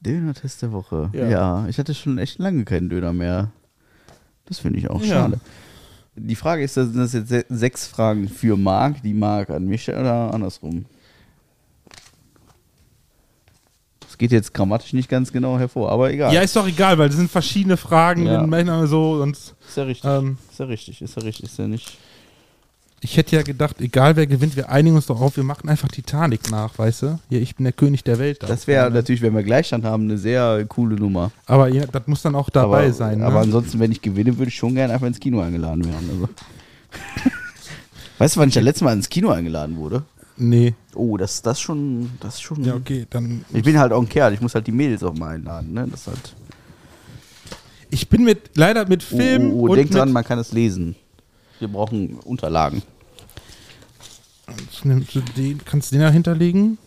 Döner-Test 0.02 0.62
der 0.62 0.72
Woche. 0.72 1.10
Ja. 1.14 1.28
Ja. 1.30 1.68
ich 1.68 1.78
hatte 1.78 1.94
schon 1.94 2.18
echt 2.18 2.40
lange 2.40 2.64
keinen 2.66 2.90
Döner 2.90 3.14
mehr. 3.14 3.52
Das 4.46 4.60
finde 4.60 4.80
ich 4.80 4.90
auch 4.90 5.02
Ja. 5.02 5.08
schade. 5.24 5.40
Die 6.16 6.36
Frage 6.36 6.64
ist, 6.64 6.74
sind 6.74 6.96
das 6.98 7.14
jetzt 7.14 7.30
se- 7.30 7.46
sechs 7.50 7.88
Fragen 7.88 8.28
für 8.28 8.58
Marc, 8.58 9.02
die 9.02 9.14
Marc 9.14 9.50
an 9.50 9.66
mich 9.66 9.88
oder 9.90 10.34
andersrum? 10.34 10.86
Das 14.02 14.11
geht 14.22 14.32
jetzt 14.32 14.54
grammatisch 14.54 14.94
nicht 14.94 15.10
ganz 15.10 15.32
genau 15.34 15.58
hervor, 15.58 15.92
aber 15.92 16.14
egal. 16.14 16.32
Ja, 16.32 16.42
ist 16.42 16.56
doch 16.56 16.68
egal, 16.68 17.00
weil 17.00 17.08
das 17.10 17.18
sind 17.18 17.32
verschiedene 17.32 17.76
Fragen, 17.76 18.28
Ja. 18.28 18.46
manchmal 18.46 18.86
so 18.86 19.14
und 19.14 19.36
ist 19.36 19.56
ja 19.76 19.82
richtig. 19.82 20.08
ähm, 20.08 20.38
ist 20.52 20.60
ja 20.60 20.66
richtig, 20.68 21.02
ist 21.02 21.16
ja 21.16 21.24
richtig, 21.24 21.46
ist 21.46 21.58
ja 21.58 21.68
nicht. 21.68 21.98
ich 23.02 23.18
hätte 23.18 23.36
ja 23.36 23.42
gedacht, 23.42 23.82
egal 23.82 24.16
wer 24.16 24.28
gewinnt, 24.28 24.56
wir 24.56 24.70
einigen 24.70 24.96
uns 24.96 25.08
doch 25.08 25.20
auf, 25.20 25.38
wir 25.38 25.44
machen 25.44 25.68
einfach 25.70 25.88
Titanic 25.88 26.52
nach, 26.52 26.78
weißt 26.78 27.02
du? 27.02 27.20
Hier, 27.30 27.42
ich 27.42 27.56
bin 27.56 27.64
der 27.64 27.74
König 27.74 28.04
der 28.04 28.20
Welt. 28.20 28.44
da 28.44 28.48
Das 28.48 28.68
wäre 28.68 28.92
natürlich, 28.92 29.24
wenn 29.24 29.34
wir 29.34 29.42
Gleichstand 29.42 29.86
haben, 29.86 30.04
eine 30.04 30.20
sehr 30.20 30.64
coole 30.68 30.98
Nummer. 30.98 31.32
Aber 31.48 31.68
ja, 31.70 31.88
das 31.88 32.06
muss 32.06 32.22
dann 32.22 32.36
auch 32.36 32.52
dabei 32.52 32.84
aber, 32.84 32.94
sein. 32.94 33.18
Ne? 33.20 33.26
Aber 33.26 33.40
ansonsten, 33.40 33.80
wenn 33.80 33.92
ich 33.92 34.04
gewinne, 34.04 34.38
würde 34.38 34.50
ich 34.50 34.56
schon 34.56 34.76
gerne 34.76 34.94
einfach 34.94 35.08
ins 35.08 35.20
Kino 35.20 35.42
eingeladen 35.42 35.84
werden. 35.84 36.08
Also. 36.12 36.30
weißt 38.20 38.36
du, 38.36 38.40
wann 38.40 38.50
ich 38.50 38.54
das 38.54 38.64
letzte 38.64 38.84
Mal 38.84 38.94
ins 38.94 39.10
Kino 39.10 39.30
eingeladen 39.32 39.78
wurde? 39.78 40.04
Nee. 40.42 40.74
Oh, 40.96 41.18
das 41.18 41.42
das 41.42 41.60
schon, 41.60 42.12
das 42.20 42.42
schon. 42.42 42.64
Ja, 42.64 42.76
okay, 42.76 43.06
dann. 43.10 43.46
Ich 43.54 43.64
bin 43.64 43.78
halt 43.80 43.94
auch 43.94 44.02
ein 44.02 44.10
Kerl, 44.10 44.34
ich 44.34 44.42
muss 44.42 44.56
halt 44.56 44.68
die 44.68 44.72
Mädels 44.72 45.04
auch 45.04 45.14
mal 45.14 45.36
einladen, 45.36 45.74
ne? 45.74 45.88
Das 45.90 46.08
halt. 46.08 46.36
Ich 47.90 48.08
bin 48.10 48.24
mit 48.24 48.52
leider 48.56 48.88
mit 48.88 49.06
Oh, 49.12 49.18
Film 49.18 49.52
oh, 49.52 49.62
oh, 49.62 49.70
und 49.70 49.76
denk 49.78 49.92
dran, 49.92 50.12
man 50.12 50.24
kann 50.24 50.40
es 50.40 50.52
lesen. 50.52 50.96
Wir 51.60 51.68
brauchen 51.68 52.16
Unterlagen. 52.16 52.82
Nimmst 54.84 55.16
du 55.16 55.22
den, 55.38 55.64
kannst 55.64 55.92
du 55.92 55.96
den 55.96 56.02
da 56.02 56.10
hinterlegen? 56.10 56.78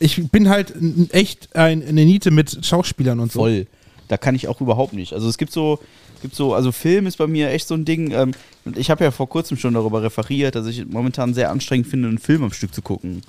Ich 0.00 0.30
bin 0.30 0.48
halt 0.48 0.74
echt 1.10 1.54
ein, 1.56 1.82
eine 1.82 2.04
Niete 2.04 2.30
mit 2.30 2.64
Schauspielern 2.64 3.20
und 3.20 3.32
so. 3.32 3.40
Voll. 3.40 3.66
Da 4.06 4.16
kann 4.16 4.34
ich 4.34 4.48
auch 4.48 4.60
überhaupt 4.60 4.92
nicht. 4.92 5.12
Also 5.12 5.28
es 5.28 5.36
gibt 5.36 5.52
so, 5.52 5.80
gibt 6.20 6.34
so, 6.34 6.54
also 6.54 6.72
Film 6.72 7.06
ist 7.06 7.18
bei 7.18 7.26
mir 7.26 7.50
echt 7.50 7.68
so 7.68 7.74
ein 7.74 7.84
Ding. 7.84 8.10
Ähm, 8.12 8.32
und 8.64 8.78
ich 8.78 8.90
habe 8.90 9.04
ja 9.04 9.10
vor 9.10 9.28
kurzem 9.28 9.56
schon 9.56 9.74
darüber 9.74 10.02
referiert, 10.02 10.54
dass 10.54 10.66
ich 10.66 10.86
momentan 10.86 11.34
sehr 11.34 11.50
anstrengend 11.50 11.86
finde, 11.86 12.08
einen 12.08 12.18
Film 12.18 12.42
am 12.44 12.52
Stück 12.52 12.74
zu 12.74 12.82
gucken. 12.82 13.22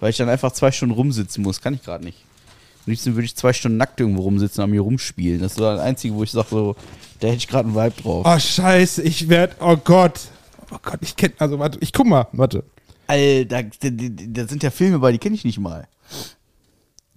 Weil 0.00 0.10
ich 0.10 0.16
dann 0.16 0.28
einfach 0.28 0.52
zwei 0.52 0.70
Stunden 0.70 0.94
rumsitzen 0.94 1.42
muss. 1.42 1.60
Kann 1.60 1.74
ich 1.74 1.82
gerade 1.82 2.04
nicht. 2.04 2.18
Am 2.86 2.90
liebsten 2.90 3.14
würde 3.14 3.26
ich 3.26 3.36
zwei 3.36 3.52
Stunden 3.52 3.76
nackt 3.76 4.00
irgendwo 4.00 4.22
rumsitzen 4.22 4.64
und 4.64 4.70
mir 4.70 4.80
rumspielen. 4.80 5.40
Das 5.40 5.52
ist 5.52 5.58
so 5.58 5.64
das 5.64 5.80
Einzige, 5.80 6.14
wo 6.14 6.22
ich 6.22 6.30
sage, 6.30 6.48
so, 6.50 6.76
da 7.20 7.28
hätte 7.28 7.36
ich 7.36 7.48
gerade 7.48 7.68
einen 7.68 7.76
Vibe 7.76 8.02
drauf. 8.02 8.26
Oh, 8.26 8.38
scheiße, 8.38 9.02
ich 9.02 9.28
werd, 9.28 9.56
oh 9.60 9.76
Gott. 9.76 10.20
Oh 10.70 10.78
Gott, 10.82 10.98
ich 11.02 11.16
kenn, 11.16 11.32
also 11.38 11.58
warte, 11.58 11.78
ich 11.80 11.92
guck 11.92 12.06
mal, 12.06 12.28
warte. 12.32 12.64
Alter, 13.06 13.62
da, 13.62 13.62
da, 13.62 13.90
da 13.90 14.48
sind 14.48 14.62
ja 14.62 14.70
Filme 14.70 14.98
bei, 15.00 15.12
die 15.12 15.18
kenne 15.18 15.34
ich 15.34 15.44
nicht 15.44 15.58
mal. 15.58 15.88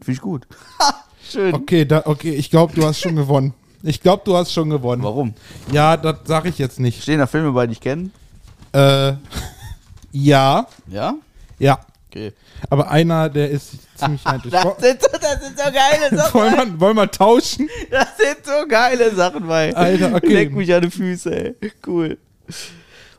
Finde 0.02 0.12
ich 0.12 0.22
gut. 0.22 0.48
Schön. 1.30 1.54
Okay, 1.54 1.86
da, 1.86 2.04
okay, 2.06 2.34
ich 2.34 2.50
glaube, 2.50 2.74
du 2.74 2.86
hast 2.86 3.00
schon 3.00 3.16
gewonnen. 3.16 3.54
Ich 3.84 4.02
glaube, 4.02 4.22
du 4.26 4.36
hast 4.36 4.52
schon 4.54 4.70
gewonnen. 4.70 5.04
Warum? 5.04 5.34
Ja, 5.72 5.98
das 5.98 6.18
sage 6.26 6.50
ich 6.50 6.58
jetzt 6.58 6.80
nicht. 6.80 7.02
Stehen 7.02 7.20
da 7.20 7.28
Filme 7.28 7.52
bei, 7.52 7.66
die 7.68 7.74
ich 7.74 7.82
kenne? 7.82 8.10
Äh, 8.74 9.14
ja, 10.12 10.68
Ja? 10.88 11.16
ja. 11.60 11.80
Okay. 12.10 12.34
Aber 12.70 12.92
einer, 12.92 13.30
der 13.30 13.50
ist 13.50 13.70
ziemlich 13.96 14.26
eindeutig. 14.26 14.52
Das 14.62 14.82
sind, 14.82 15.02
so, 15.02 15.08
das 15.14 15.44
sind 15.46 15.58
so 15.58 15.64
geile 15.72 16.10
Sachen. 16.18 16.34
Wollen 16.34 16.56
wir, 16.74 16.80
wollen 16.82 16.98
wir 16.98 17.10
tauschen? 17.10 17.70
Das 17.90 18.18
sind 18.18 18.46
so 18.46 18.68
geile 18.68 19.16
Sachen 19.16 19.48
bei. 19.48 19.74
Alter, 19.76 20.14
okay. 20.16 20.34
Leck 20.34 20.52
mich 20.54 20.74
an 20.74 20.82
die 20.82 20.92
Füße, 20.92 21.34
ey. 21.62 21.72
Cool. 21.88 22.18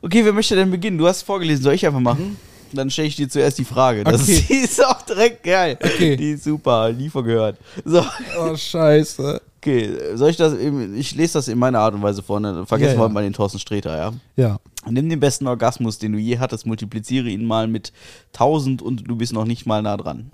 Okay, 0.03 0.23
wer 0.25 0.33
möchte 0.35 0.55
denn 0.57 0.71
beginnen? 0.71 0.99
Du 0.99 1.07
hast 1.07 1.23
vorgelesen, 1.23 1.63
soll 1.65 1.73
ich 1.75 1.87
einfach 1.87 2.01
machen? 2.01 2.37
Dann 2.75 2.91
stelle 2.91 3.09
ich 3.09 3.17
dir 3.17 3.29
zuerst 3.31 3.59
die 3.59 3.65
Frage. 3.65 4.05
Das 4.05 4.23
Okay. 4.23 4.33
ist, 4.35 4.49
die 4.51 4.55
ist 4.57 4.85
auch 4.85 5.01
direkt 5.03 5.43
geil. 5.43 5.79
Okay. 5.83 6.17
Die 6.17 6.33
ist 6.33 6.45
super, 6.45 6.91
liefer 6.91 7.23
gehört. 7.23 7.57
So, 7.85 8.05
Oh, 8.39 8.55
scheiße. 8.55 9.41
Okay. 9.63 10.17
Soll 10.17 10.31
ich 10.31 10.37
das 10.37 10.55
eben, 10.59 10.95
ich 10.97 11.15
lese 11.15 11.35
das 11.35 11.49
in 11.49 11.59
meiner 11.59 11.79
Art 11.79 11.95
und 11.95 12.03
Weise 12.03 12.23
vor, 12.23 12.41
ne? 12.41 12.67
Vergessen 12.67 12.95
Ja, 12.95 13.01
wir 13.01 13.07
ja. 13.07 13.13
mal 13.13 13.23
den 13.23 13.33
Thorsten 13.33 13.59
Sträter, 13.61 13.97
ja? 13.97 14.13
Ja. 14.37 14.59
Nimm 14.91 15.09
den 15.09 15.21
besten 15.21 15.47
Orgasmus, 15.47 15.99
den 15.99 16.13
du 16.13 16.19
je 16.19 16.39
hattest, 16.39 16.67
multipliziere 16.67 17.29
ihn 17.29 17.45
mal 17.47 17.69
mit 17.69 17.93
1000 18.33 18.83
und 18.83 19.09
du 19.09 19.17
bist 19.17 19.33
noch 19.33 19.45
nicht 19.45 19.65
mal 19.67 19.81
nah 19.83 19.97
dran. 19.97 20.33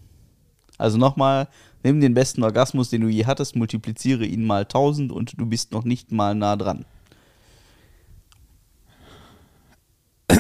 Also 0.79 0.97
nochmal, 0.97 1.49
nimm 1.83 2.01
den 2.01 2.15
besten 2.15 2.43
Orgasmus, 2.43 2.89
den 2.89 3.03
du 3.03 3.09
je 3.09 3.27
hattest, 3.27 3.57
multipliziere 3.57 4.25
ihn 4.25 4.47
mal 4.47 4.63
1000 4.63 5.13
und 5.13 5.39
du 5.39 5.45
bist 5.47 5.73
noch 5.73 5.85
nicht 5.85 6.11
mal 6.13 6.35
nah 6.35 6.57
dran. 6.57 6.87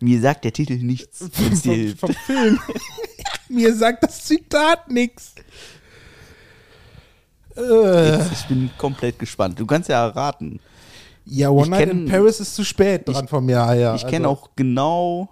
Mir 0.00 0.20
sagt 0.20 0.44
der 0.44 0.52
Titel 0.52 0.74
nichts, 0.74 1.18
Vom, 1.32 1.56
vom 1.96 2.14
Film. 2.14 2.60
Mir 3.48 3.74
sagt 3.74 4.02
das 4.02 4.24
Zitat 4.24 4.90
nix. 4.90 5.34
Äh, 7.56 8.16
Jetzt, 8.18 8.32
ich 8.32 8.46
bin 8.46 8.70
komplett 8.78 9.18
gespannt. 9.18 9.58
Du 9.58 9.66
kannst 9.66 9.88
ja 9.88 10.06
erraten. 10.06 10.60
ja, 11.24 11.48
One 11.50 11.62
ich 11.64 11.70
Night 11.70 11.88
kenn- 11.88 12.04
in 12.04 12.08
Paris 12.10 12.40
ist 12.40 12.54
zu 12.54 12.64
spät 12.64 13.08
dran 13.08 13.28
von 13.28 13.44
mir. 13.44 13.74
Ja, 13.74 13.94
Ich 13.94 14.06
kenne 14.06 14.28
also, 14.28 14.40
auch 14.42 14.50
genau 14.56 15.28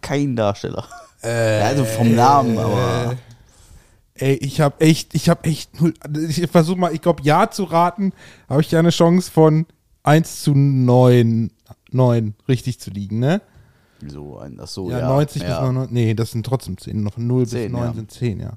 keinen 0.00 0.36
Darsteller. 0.36 0.86
Äh, 1.22 1.60
Ja, 1.60 1.66
also 1.66 1.84
vom 1.84 2.14
Namen, 2.14 2.58
aber. 2.58 3.16
Ey, 4.14 4.34
ich 4.36 4.60
habe 4.62 4.80
echt, 4.80 5.14
ich 5.14 5.28
habe 5.28 5.44
echt 5.44 5.78
null. 5.80 5.92
Ich 6.28 6.48
versuche 6.50 6.78
mal, 6.78 6.94
ich 6.94 7.02
glaube, 7.02 7.22
ja 7.22 7.50
zu 7.50 7.64
raten, 7.64 8.12
habe 8.48 8.62
ich 8.62 8.70
ja 8.70 8.78
eine 8.78 8.88
Chance 8.90 9.30
von 9.30 9.66
1 10.04 10.42
zu 10.42 10.54
9, 10.54 11.50
9 11.90 12.34
richtig 12.48 12.80
zu 12.80 12.90
liegen, 12.90 13.18
ne? 13.18 13.42
So 14.06 14.38
ein, 14.38 14.58
ach 14.62 14.68
so, 14.68 14.90
Ja, 14.90 15.00
ja. 15.00 15.08
90 15.08 15.42
ja. 15.42 15.48
bis 15.48 15.56
99. 15.58 15.92
Nee, 15.92 16.14
das 16.14 16.30
sind 16.30 16.46
trotzdem 16.46 16.78
10. 16.78 17.02
Noch 17.02 17.14
von 17.14 17.26
0 17.26 17.42
bis 17.42 17.50
10, 17.50 17.72
9 17.72 17.82
ja. 17.88 17.92
sind 17.94 18.10
10, 18.10 18.40
ja. 18.40 18.52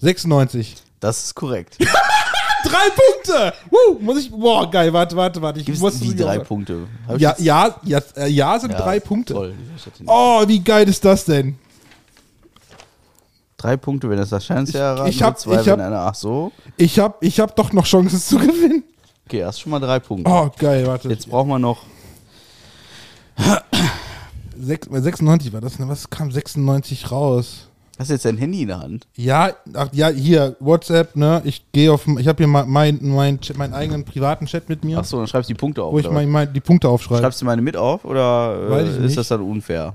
*96. 0.00 0.76
Das 1.00 1.24
ist 1.24 1.34
korrekt. 1.34 1.78
Drei 2.64 2.88
Punkte! 2.90 3.52
Woo, 3.70 3.98
muss 4.00 4.18
ich. 4.18 4.30
Boah, 4.30 4.68
geil, 4.68 4.92
warte, 4.92 5.14
warte, 5.16 5.40
warte. 5.40 5.60
Ich 5.60 5.66
Gibt 5.66 5.78
muss 5.78 6.00
die 6.00 6.16
drei 6.16 6.38
Punkte? 6.40 6.88
Hab 7.06 7.16
ich 7.16 7.22
Ja, 7.22 7.34
ja, 7.38 7.76
ja, 7.84 8.00
äh, 8.16 8.26
ja 8.28 8.58
sind 8.58 8.72
Ja, 8.72 8.78
drei 8.80 8.98
Punkte. 8.98 9.34
Toll. 9.34 9.54
Oh, 10.06 10.42
wie 10.48 10.58
geil 10.60 10.88
ist 10.88 11.04
das 11.04 11.24
denn? 11.26 11.56
Drei 13.56 13.76
Punkte, 13.76 14.10
wenn 14.10 14.18
es 14.18 14.30
das 14.30 14.44
Chance 14.44 14.70
Ich- 14.70 14.76
erraten 14.76 15.10
ich 15.10 15.22
hab- 15.22 15.34
wird, 15.34 15.40
zwei, 15.40 15.60
ich 15.60 15.68
hab- 15.68 15.78
wenn 15.78 15.86
einer. 15.86 16.00
Ach 16.00 16.14
so. 16.14 16.50
Ich 16.76 16.98
hab, 16.98 17.22
ich 17.22 17.38
hab 17.38 17.54
doch 17.54 17.72
noch 17.72 17.84
Chancen 17.86 18.18
zu 18.20 18.36
gewinnen. 18.38 18.82
Okay, 19.26 19.44
hast 19.44 19.60
schon 19.60 19.70
mal 19.70 19.78
drei 19.80 20.00
Punkte. 20.00 20.28
Oh, 20.30 20.50
geil, 20.58 20.86
warte. 20.86 21.08
Jetzt 21.08 21.30
brauchen 21.30 21.48
wir 21.48 21.58
noch. 21.60 21.78
Sechs, 24.66 24.86
äh, 24.88 25.00
96 25.00 25.52
war 25.52 25.60
das, 25.60 25.78
ne? 25.78 25.88
Was 25.88 26.10
kam 26.10 26.30
96 26.32 27.10
raus? 27.12 27.68
Hast 27.98 28.10
du 28.10 28.14
jetzt 28.14 28.24
dein 28.26 28.36
Handy 28.36 28.62
in 28.62 28.68
der 28.68 28.80
Hand? 28.80 29.06
Ja, 29.16 29.52
ach, 29.72 29.88
ja, 29.92 30.08
hier, 30.08 30.56
WhatsApp, 30.60 31.16
ne? 31.16 31.40
Ich 31.44 31.64
gehe 31.72 31.90
auf, 31.92 32.06
ich 32.18 32.28
habe 32.28 32.36
hier 32.38 32.46
mal 32.46 32.66
meinen 32.66 32.98
mein, 33.14 33.40
Chat- 33.40 33.56
meinen 33.56 33.72
eigenen 33.72 34.04
privaten 34.04 34.44
Chat 34.46 34.68
mit 34.68 34.84
mir, 34.84 34.98
Ach 34.98 35.04
so, 35.04 35.16
dann 35.18 35.26
schreibst 35.26 35.48
du 35.48 35.54
die 35.54 35.58
Punkte 35.58 35.82
auf. 35.82 35.92
wo 35.94 35.98
ich 35.98 36.10
mein, 36.10 36.28
mein, 36.28 36.52
die 36.52 36.60
Punkte 36.60 36.88
aufschreibe. 36.88 37.22
Schreibst 37.22 37.40
du 37.40 37.46
meine 37.46 37.62
mit 37.62 37.76
auf 37.76 38.04
oder 38.04 38.68
Weiß 38.70 38.82
äh, 38.86 38.90
ich 38.90 38.96
ist 38.96 39.02
nicht. 39.02 39.16
das 39.18 39.28
dann 39.28 39.40
unfair? 39.40 39.94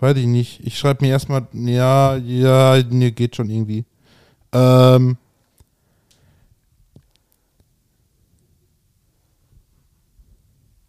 Weiß 0.00 0.16
ich 0.16 0.26
nicht. 0.26 0.60
Ich 0.66 0.76
schreibe 0.78 1.04
mir 1.04 1.10
erstmal, 1.12 1.46
ja, 1.52 2.16
ja, 2.16 2.82
nee, 2.90 3.10
geht 3.12 3.36
schon 3.36 3.48
irgendwie. 3.48 3.84
Ähm. 4.52 5.16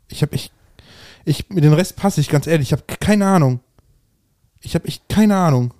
Ich 0.08 0.22
habe 0.22 0.34
echt, 0.34 0.52
ich, 1.26 1.50
mit 1.50 1.64
den 1.64 1.74
Rest 1.74 1.96
passe 1.96 2.22
ich, 2.22 2.30
ganz 2.30 2.48
ehrlich, 2.48 2.70
ich 2.70 2.72
habe 2.74 2.84
keine 3.00 3.26
Ahnung. 3.28 3.60
Ich 4.62 4.76
habe 4.76 4.88
echt 4.88 5.08
keine 5.10 5.36
Ahnung. 5.36 5.74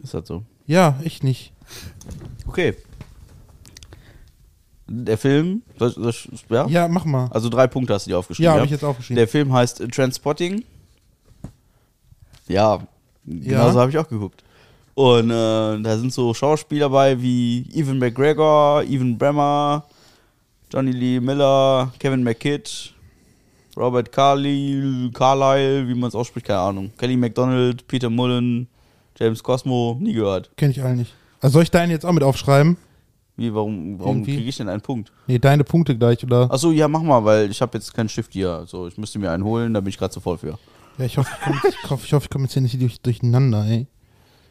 Ist 0.00 0.14
das 0.14 0.26
so? 0.28 0.44
Ja, 0.66 0.98
echt 1.04 1.24
nicht. 1.24 1.52
Okay. 2.46 2.74
Der 4.86 5.18
Film, 5.18 5.62
soll, 5.78 5.94
ich- 6.08 6.28
ja? 6.48 6.66
Ja, 6.68 6.88
mach 6.88 7.04
mal. 7.04 7.28
Also 7.30 7.48
drei 7.50 7.66
Punkte 7.66 7.92
hast 7.94 8.06
du 8.06 8.10
dir 8.10 8.18
aufgeschrieben. 8.18 8.46
Ja, 8.46 8.54
habe 8.54 8.64
ich 8.64 8.70
jetzt 8.70 8.84
aufgeschrieben. 8.84 9.16
Der 9.16 9.28
Film 9.28 9.52
heißt 9.52 9.82
Transpotting. 9.92 10.64
Ja, 12.48 12.80
genau 13.26 13.66
Ja. 13.66 13.72
so 13.72 13.80
habe 13.80 13.90
ich 13.90 13.98
auch 13.98 14.08
geguckt. 14.08 14.42
Und 14.94 15.30
äh, 15.30 15.80
da 15.82 15.98
sind 15.98 16.12
so 16.12 16.32
Schauspieler 16.32 16.88
bei 16.88 17.20
wie 17.20 17.68
Evan 17.74 17.98
McGregor, 17.98 18.82
Evan 18.84 19.18
Bremer, 19.18 19.84
Johnny 20.72 20.90
Lee 20.92 21.20
Miller, 21.20 21.92
Kevin 21.98 22.22
McKidd, 22.24 22.94
Robert 23.78 24.10
Carlyle, 24.10 25.10
Carlyle, 25.12 25.86
wie 25.88 25.94
man 25.94 26.08
es 26.08 26.14
ausspricht, 26.14 26.46
keine 26.46 26.58
Ahnung. 26.58 26.90
Kelly 26.98 27.16
MacDonald, 27.16 27.86
Peter 27.86 28.10
Mullen, 28.10 28.66
James 29.16 29.42
Cosmo, 29.42 29.96
nie 30.00 30.14
gehört. 30.14 30.50
Kenne 30.56 30.72
ich 30.72 30.82
alle 30.82 30.96
nicht. 30.96 31.14
Also 31.40 31.54
soll 31.54 31.62
ich 31.62 31.70
deinen 31.70 31.90
jetzt 31.90 32.04
auch 32.04 32.12
mit 32.12 32.24
aufschreiben? 32.24 32.76
Wie, 33.36 33.54
warum, 33.54 34.00
warum 34.00 34.16
Irgendwie. 34.16 34.36
kriege 34.36 34.48
ich 34.48 34.56
denn 34.56 34.68
einen 34.68 34.80
Punkt? 34.80 35.12
Nee, 35.28 35.38
deine 35.38 35.62
Punkte 35.62 35.96
gleich, 35.96 36.24
oder? 36.24 36.50
Achso, 36.50 36.72
ja, 36.72 36.88
mach 36.88 37.02
mal, 37.02 37.24
weil 37.24 37.48
ich 37.48 37.62
habe 37.62 37.78
jetzt 37.78 37.94
keinen 37.94 38.08
Stift 38.08 38.32
hier. 38.32 38.50
Also 38.50 38.88
ich 38.88 38.98
müsste 38.98 39.20
mir 39.20 39.30
einen 39.30 39.44
holen, 39.44 39.72
da 39.72 39.80
bin 39.80 39.90
ich 39.90 39.98
gerade 39.98 40.12
zu 40.12 40.18
voll 40.18 40.38
für. 40.38 40.58
Ja, 40.98 41.04
ich 41.04 41.16
hoffe, 41.16 41.30
ich 41.32 41.46
komme 41.46 41.60
ich 42.04 42.12
hoffe, 42.12 42.24
ich 42.24 42.30
komme 42.30 42.44
jetzt 42.44 42.54
hier 42.54 42.62
nicht 42.62 42.82
durch, 42.82 43.00
durcheinander, 43.00 43.64
ey. 43.64 43.86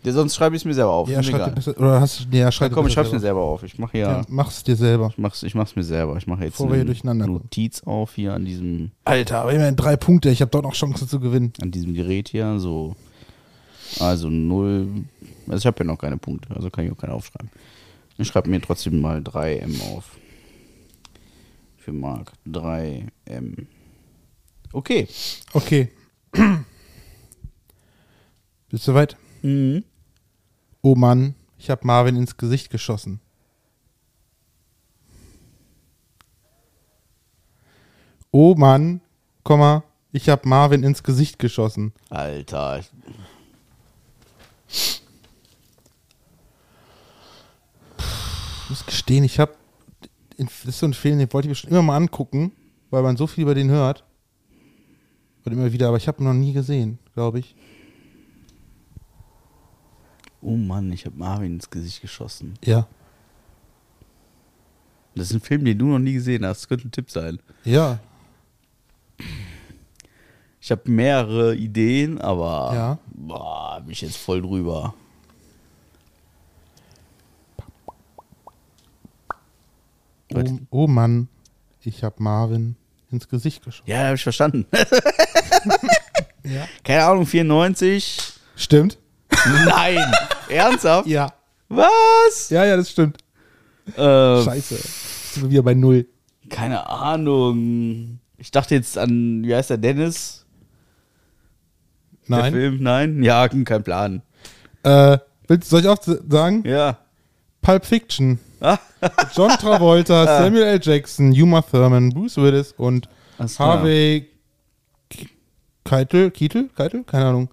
Ja, 0.04 0.14
sonst 0.14 0.36
schreibe 0.36 0.56
ich 0.56 0.62
es 0.62 0.66
mir 0.66 0.74
selber 0.74 0.92
auf. 0.92 1.10
Ja, 1.10 1.22
schreib 1.22 1.54
besser, 1.56 1.78
oder 1.78 2.00
hast 2.00 2.28
ja, 2.32 2.52
schreib 2.52 2.72
Ja, 2.72 2.76
komm, 2.76 2.88
ich 2.88 2.94
schreib's 2.94 3.10
besser 3.10 3.16
mir 3.16 3.22
selber 3.22 3.42
auf. 3.42 3.64
Ich 3.64 3.78
mache 3.78 3.98
Ja, 3.98 4.20
ja, 4.20 4.26
mach's 4.30 4.64
dir 4.64 4.76
selber. 4.76 5.10
ich 5.12 5.18
mach's, 5.18 5.44
ich 5.44 5.56
mach's 5.56 5.76
mir 5.76 5.84
selber. 5.84 6.16
Ich 6.18 6.28
mache 6.28 6.44
jetzt 6.44 6.54
Bevor 6.54 6.70
wir 6.70 6.76
hier 6.78 6.86
durcheinander 6.86 7.26
kommen. 7.26 7.40
Notiz 7.40 7.82
auf 7.84 8.16
hier 8.16 8.34
an 8.34 8.46
diesem, 8.46 8.92
Alter, 9.04 9.42
aber 9.42 9.54
immerhin 9.54 9.76
drei 9.76 9.98
Punkte. 9.98 10.30
Ich 10.30 10.42
habe 10.42 10.52
dort 10.52 10.64
noch 10.64 10.74
Chancen 10.74 11.08
zu 11.08 11.20
gewinnen. 11.20 11.52
an 11.62 11.72
diesem 11.72 11.94
Gerät 11.94 12.30
hier. 12.30 12.60
So, 12.60 12.96
also 14.00 14.30
null. 14.30 14.88
Also 15.48 15.60
ich 15.60 15.66
habe 15.66 15.80
ja 15.80 15.86
noch 15.86 15.98
keine 15.98 16.18
Punkte, 16.18 16.56
also 16.56 16.70
kann 16.70 16.86
ich 16.86 16.92
auch 16.92 16.98
keine 16.98 17.14
aufschreiben. 17.14 17.50
Ich 18.18 18.28
schreibe 18.28 18.50
mir 18.50 18.62
trotzdem 18.62 19.00
mal 19.02 19.20
3M 19.20 19.82
auf. 19.94 20.18
Für 21.78 21.94
Mark 21.94 22.34
3M. 22.48 23.68
Okay. 24.74 25.08
Okay. 25.54 25.90
Bist 28.70 28.88
du 28.88 28.94
weit? 28.94 29.16
Mhm. 29.48 29.86
Oh 30.82 30.96
Mann, 30.96 31.34
ich 31.58 31.70
habe 31.70 31.88
Marvin 31.88 32.18
ins 32.18 32.36
Gesicht 32.36 32.70
geschossen. 32.70 33.22
Oh 38.32 38.56
Mann, 38.56 39.00
Komma, 39.44 39.86
ich 40.12 40.28
habe 40.28 40.50
Marvin 40.50 40.84
ins 40.84 41.02
Gesicht 41.02 41.40
geschossen. 41.40 41.94
Alter. 42.10 42.80
Ich 42.80 42.92
muss 48.68 48.86
gestehen, 48.86 49.24
ich 49.24 49.40
habe. 49.40 49.56
Das 50.38 50.66
ist 50.66 50.80
so 50.80 50.88
ein 50.88 50.94
Film, 50.94 51.20
den 51.20 51.32
wollte 51.32 51.48
ich 51.48 51.52
mir 51.52 51.56
schon 51.56 51.70
immer 51.70 51.84
mal 51.84 51.96
angucken, 51.96 52.52
weil 52.90 53.02
man 53.02 53.16
so 53.16 53.28
viel 53.28 53.44
über 53.44 53.56
den 53.56 53.70
hört. 53.70 54.04
Und 55.46 55.54
immer 55.54 55.72
wieder, 55.72 55.88
aber 55.88 55.96
ich 55.96 56.10
habe 56.10 56.22
ihn 56.22 56.26
noch 56.26 56.34
nie 56.34 56.52
gesehen, 56.52 57.00
glaube 57.14 57.40
ich. 57.40 57.56
Oh 60.48 60.56
Mann, 60.56 60.94
ich 60.94 61.06
habe 61.06 61.18
Marvin 61.18 61.56
ins 61.56 61.70
Gesicht 61.70 62.02
geschossen. 62.02 62.54
Ja. 62.64 62.88
Das 65.14 65.28
ist 65.30 65.34
ein 65.34 65.42
Film, 65.42 65.66
den 65.66 65.78
du 65.78 65.88
noch 65.88 66.00
nie 66.00 66.14
gesehen 66.14 66.46
hast. 66.46 66.62
Das 66.62 66.68
könnte 66.70 66.88
ein 66.88 66.92
Tipp 66.92 67.12
sein. 67.12 67.40
Ja. 67.66 68.00
Ich 70.62 70.72
habe 70.72 70.90
mehrere 70.90 71.54
Ideen, 71.54 72.22
aber 72.22 72.72
Ja. 72.74 73.00
boah, 73.14 73.82
bin 73.82 73.92
ich 73.92 74.00
jetzt 74.02 74.16
voll 74.16 74.42
drüber. 74.42 74.94
Oh, 80.34 80.60
oh 80.70 80.88
Mann, 80.88 81.28
ich 81.82 82.04
habe 82.04 82.22
Marvin 82.24 82.76
ins 83.12 83.28
Gesicht 83.28 83.64
geschossen. 83.64 83.90
Ja, 83.90 84.06
habe 84.06 84.16
ich 84.16 84.24
verstanden. 84.24 84.66
Ja. 86.44 86.66
Keine 86.82 87.04
Ahnung, 87.04 87.26
94. 87.26 88.40
Stimmt? 88.56 88.98
Nein. 89.66 89.98
Ernsthaft? 90.50 91.08
Ja. 91.08 91.32
Was? 91.70 92.50
Ja, 92.50 92.66
ja, 92.66 92.78
das 92.78 92.90
stimmt. 92.90 93.18
Äh, 93.96 94.02
Scheiße. 94.02 94.76
Jetzt 94.76 95.34
sind 95.34 95.44
wir 95.44 95.50
wieder 95.52 95.64
bei 95.64 95.74
Null. 95.74 96.08
keine 96.50 96.88
Ahnung. 96.90 98.20
Ich 98.38 98.52
dachte 98.52 98.76
jetzt 98.76 98.98
an, 98.98 99.44
wie 99.44 99.56
heißt 99.56 99.70
der, 99.72 99.78
Dennis? 99.78 100.46
Der 102.30 102.38
Nein. 102.38 102.54
Film? 102.54 102.84
Nein? 102.84 103.24
Ja, 103.24 103.48
kein 103.48 103.84
Plan. 103.84 104.22
Äh, 104.84 105.18
willst, 105.48 105.70
soll 105.70 105.82
ich 105.82 105.88
auch 105.88 105.98
sagen? 106.02 106.64
Ja. 106.66 106.98
Pulp 107.62 107.86
Fiction. 107.86 108.40
Ah, 108.60 108.78
John 109.36 109.50
Travolta, 109.52 110.26
Samuel 110.44 110.64
L. 110.64 110.80
Jackson, 110.82 111.32
Uma 111.32 111.62
Thurman, 111.62 112.10
Bruce 112.10 112.38
Willis 112.38 112.74
und. 112.78 113.08
Harvey 113.60 114.28
Keitel, 115.84 116.32
Keitel, 116.32 116.70
Keitel, 116.76 117.04
keine 117.04 117.26
Ahnung. 117.26 117.50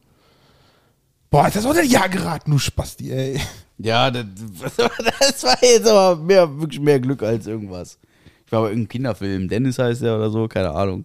Boah, 1.35 1.51
das 1.53 1.65
war 1.65 1.75
der 1.75 1.85
Ja 1.85 2.07
geraten, 2.07 2.53
du 2.53 2.59
Spasti, 2.61 3.11
ey. 3.11 3.41
Ja, 3.79 4.09
das, 4.09 4.25
das 4.77 5.43
war 5.43 5.57
jetzt 5.65 5.89
aber 5.89 6.15
mehr, 6.23 6.61
wirklich 6.61 6.81
mehr 6.81 7.01
Glück 7.01 7.25
als 7.25 7.49
irgendwas. 7.49 7.99
Ich 8.47 8.53
war 8.53 8.61
bei 8.61 8.69
irgendeinem 8.69 8.89
Kinderfilm, 8.89 9.49
Dennis 9.49 9.81
heißt 9.81 10.03
der 10.03 10.15
oder 10.15 10.31
so, 10.31 10.47
keine 10.47 10.71
Ahnung. 10.71 11.05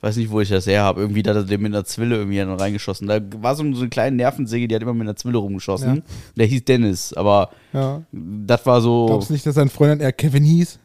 Weiß 0.00 0.16
nicht, 0.16 0.30
wo 0.30 0.40
ich 0.40 0.48
das 0.48 0.68
her 0.68 0.84
habe. 0.84 1.00
Irgendwie 1.00 1.24
da 1.24 1.30
hat 1.32 1.38
er 1.38 1.42
den 1.42 1.60
mit 1.60 1.72
einer 1.74 1.84
Zwille 1.84 2.14
irgendwie 2.14 2.36
dann 2.36 2.54
reingeschossen. 2.54 3.08
Da 3.08 3.18
war 3.42 3.56
so, 3.56 3.64
so 3.72 3.80
eine 3.80 3.88
kleine 3.88 4.14
Nervensäge, 4.14 4.68
die 4.68 4.76
hat 4.76 4.82
immer 4.82 4.94
mit 4.94 5.08
einer 5.08 5.16
Zwille 5.16 5.38
rumgeschossen. 5.38 5.96
Ja. 5.96 6.02
Der 6.36 6.46
hieß 6.46 6.64
Dennis, 6.66 7.12
aber 7.12 7.50
Ja. 7.72 8.02
das 8.12 8.64
war 8.66 8.80
so. 8.80 9.06
Glaubst 9.06 9.30
du 9.30 9.32
nicht, 9.32 9.44
dass 9.44 9.56
sein 9.56 9.70
Freund 9.70 9.90
dann 9.90 10.00
eher 10.00 10.12
Kevin 10.12 10.44
hieß? 10.44 10.78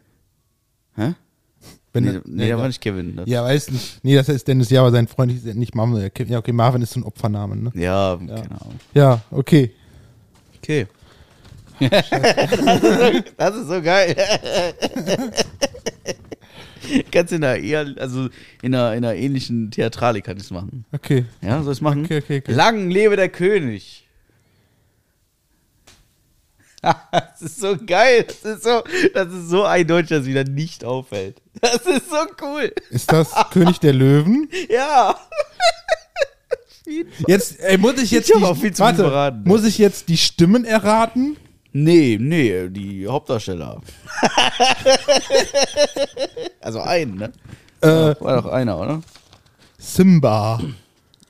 Hä? 0.96 1.14
Wenn 1.92 2.04
Nee, 2.04 2.20
nee, 2.26 2.48
der 2.48 2.58
war 2.58 2.68
nicht 2.68 2.82
Kevin. 2.82 3.16
Das, 3.16 3.28
Ja, 3.28 3.44
weiß 3.44 3.72
nicht. 3.72 4.04
Nee, 4.04 4.16
das 4.16 4.30
ist 4.30 4.48
Dennis, 4.48 4.70
ja, 4.70 4.82
aber 4.82 4.92
sein 4.92 5.08
Freund 5.08 5.32
hieß 5.32 5.44
nicht 5.56 5.74
Marvin. 5.74 5.98
Ja, 5.98 6.26
Ja, 6.26 6.38
okay, 6.38 6.52
Marvin 6.52 6.82
ist 6.82 6.94
so 6.94 7.00
ein 7.00 7.04
Opfername, 7.04 7.56
ne? 7.56 7.72
ja, 7.74 8.16
keine 8.18 8.32
Ahnung. 8.34 8.80
Ja, 8.94 9.22
okay. 9.32 9.72
Okay. 10.62 10.88
das, 11.80 12.12
ist 12.12 12.12
so, 12.12 13.24
das 13.38 13.56
ist 13.56 13.68
so 13.70 13.82
geil. 13.82 14.16
Kannst 17.12 17.34
in 17.34 17.44
einer 17.44 17.58
eher, 17.62 17.86
also 17.98 18.28
in 18.62 18.74
einer, 18.76 18.94
in 18.96 19.06
einer 19.06 19.16
ähnlichen 19.16 19.72
Theatralik 19.72 20.26
kann 20.26 20.38
ich 20.38 20.44
es 20.44 20.52
machen. 20.52 20.86
Okay. 20.92 21.26
Ja, 21.42 21.62
soll 21.64 21.74
ich 21.74 21.78
es 21.78 21.82
machen? 21.82 22.06
Okay, 22.06 22.18
okay, 22.18 22.38
okay. 22.40 22.52
Lang 22.54 22.90
lebe 22.90 23.16
der 23.16 23.30
König. 23.30 24.08
das 27.12 27.42
ist 27.42 27.60
so 27.60 27.76
geil. 27.86 28.26
Das 28.26 28.58
ist 28.58 28.64
so, 28.64 28.84
das 29.14 29.28
ist 29.34 29.50
so 29.50 29.64
eindeutig, 29.66 30.10
dass 30.10 30.22
es 30.22 30.28
wieder 30.28 30.44
nicht 30.44 30.86
auffällt. 30.86 31.42
Das 31.62 31.86
ist 31.86 32.10
so 32.10 32.18
cool. 32.42 32.74
Ist 32.90 33.12
das 33.12 33.32
König 33.52 33.80
der 33.80 33.94
Löwen? 33.94 34.50
Ja. 34.70 35.16
Jetzt, 37.28 37.60
ey, 37.60 37.78
muss 37.78 38.02
ich 38.02 38.10
jetzt 38.10 38.30
Ich 38.30 38.36
hab 38.36 38.42
auch 38.44 38.58
viel 38.58 38.74
zu 38.74 38.82
warte, 38.82 39.04
verraten. 39.04 39.44
muss 39.46 39.64
ich 39.64 39.78
jetzt 39.78 40.10
die 40.10 40.18
Stimmen 40.18 40.66
erraten? 40.66 41.38
Nee, 41.72 42.18
nee, 42.20 42.68
die 42.70 43.06
Hauptdarsteller. 43.08 43.80
also 46.62 46.82
einen, 46.82 47.16
ne? 47.16 47.32
Äh, 47.82 48.16
War 48.20 48.42
doch 48.42 48.48
einer, 48.48 48.80
oder? 48.80 49.02
Simba. 49.78 50.60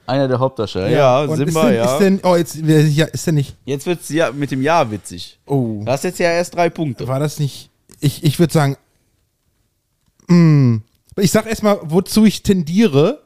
Einer 0.10 0.28
der 0.28 0.40
Hauptdarsteller. 0.40 0.90
Ja, 0.90 1.22
Und 1.22 1.38
Simba, 1.38 1.70
ist 1.70 1.70
denn, 1.70 1.76
ja. 1.76 1.94
Ist 1.94 2.00
denn, 2.00 2.20
oh, 2.24 2.36
jetzt 2.36 2.56
ja, 2.56 3.06
ist 3.06 3.26
der 3.28 3.34
nicht. 3.34 3.56
Jetzt 3.66 3.86
wird's 3.86 4.10
ja 4.10 4.32
mit 4.32 4.50
dem 4.52 4.62
Jahr 4.62 4.90
witzig. 4.92 5.40
Oh, 5.46 5.82
Du 5.86 5.92
hast 5.92 6.04
jetzt 6.04 6.20
ja 6.20 6.32
erst 6.32 6.56
drei 6.56 6.70
Punkte. 6.70 7.08
war 7.08 7.20
das 7.20 7.40
nicht. 7.40 7.70
Ich, 8.00 8.24
ich 8.24 8.40
würde 8.40 8.52
sagen. 8.54 8.78
Mm, 10.28 10.78
ich 11.18 11.32
sag 11.32 11.46
erstmal, 11.46 11.80
wozu 11.84 12.26
ich 12.26 12.44
tendiere. 12.44 13.22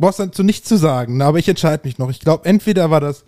Brauchst 0.00 0.20
dazu 0.20 0.44
nichts 0.44 0.68
zu 0.68 0.76
sagen, 0.76 1.16
ne, 1.16 1.24
aber 1.24 1.38
ich 1.38 1.48
entscheide 1.48 1.84
mich 1.86 1.98
noch. 1.98 2.08
Ich 2.10 2.20
glaube, 2.20 2.44
entweder 2.44 2.88
war 2.90 3.00
das 3.00 3.24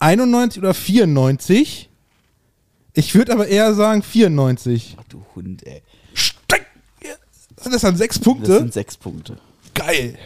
91 0.00 0.60
oder 0.60 0.74
94. 0.74 1.88
Ich 2.94 3.14
würde 3.14 3.32
aber 3.32 3.46
eher 3.46 3.74
sagen 3.74 4.02
94. 4.02 4.96
Ach, 4.98 5.04
du 5.08 5.24
Hund, 5.34 5.64
ey. 5.66 5.82
Steck! 6.14 6.66
Sind 7.60 7.72
das 7.72 7.82
dann 7.82 7.96
sechs 7.96 8.16
Das 8.16 8.24
Punkte? 8.24 8.58
sind 8.58 8.72
sechs 8.72 8.96
Punkte. 8.96 9.36
Geil. 9.74 10.18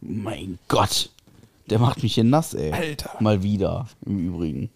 Mein 0.00 0.58
Gott. 0.68 1.10
Der 1.68 1.78
macht 1.78 2.02
mich 2.02 2.14
hier 2.14 2.24
nass, 2.24 2.54
ey. 2.54 2.72
Alter. 2.72 3.16
Mal 3.20 3.42
wieder, 3.42 3.88
im 4.04 4.18
Übrigen. 4.18 4.70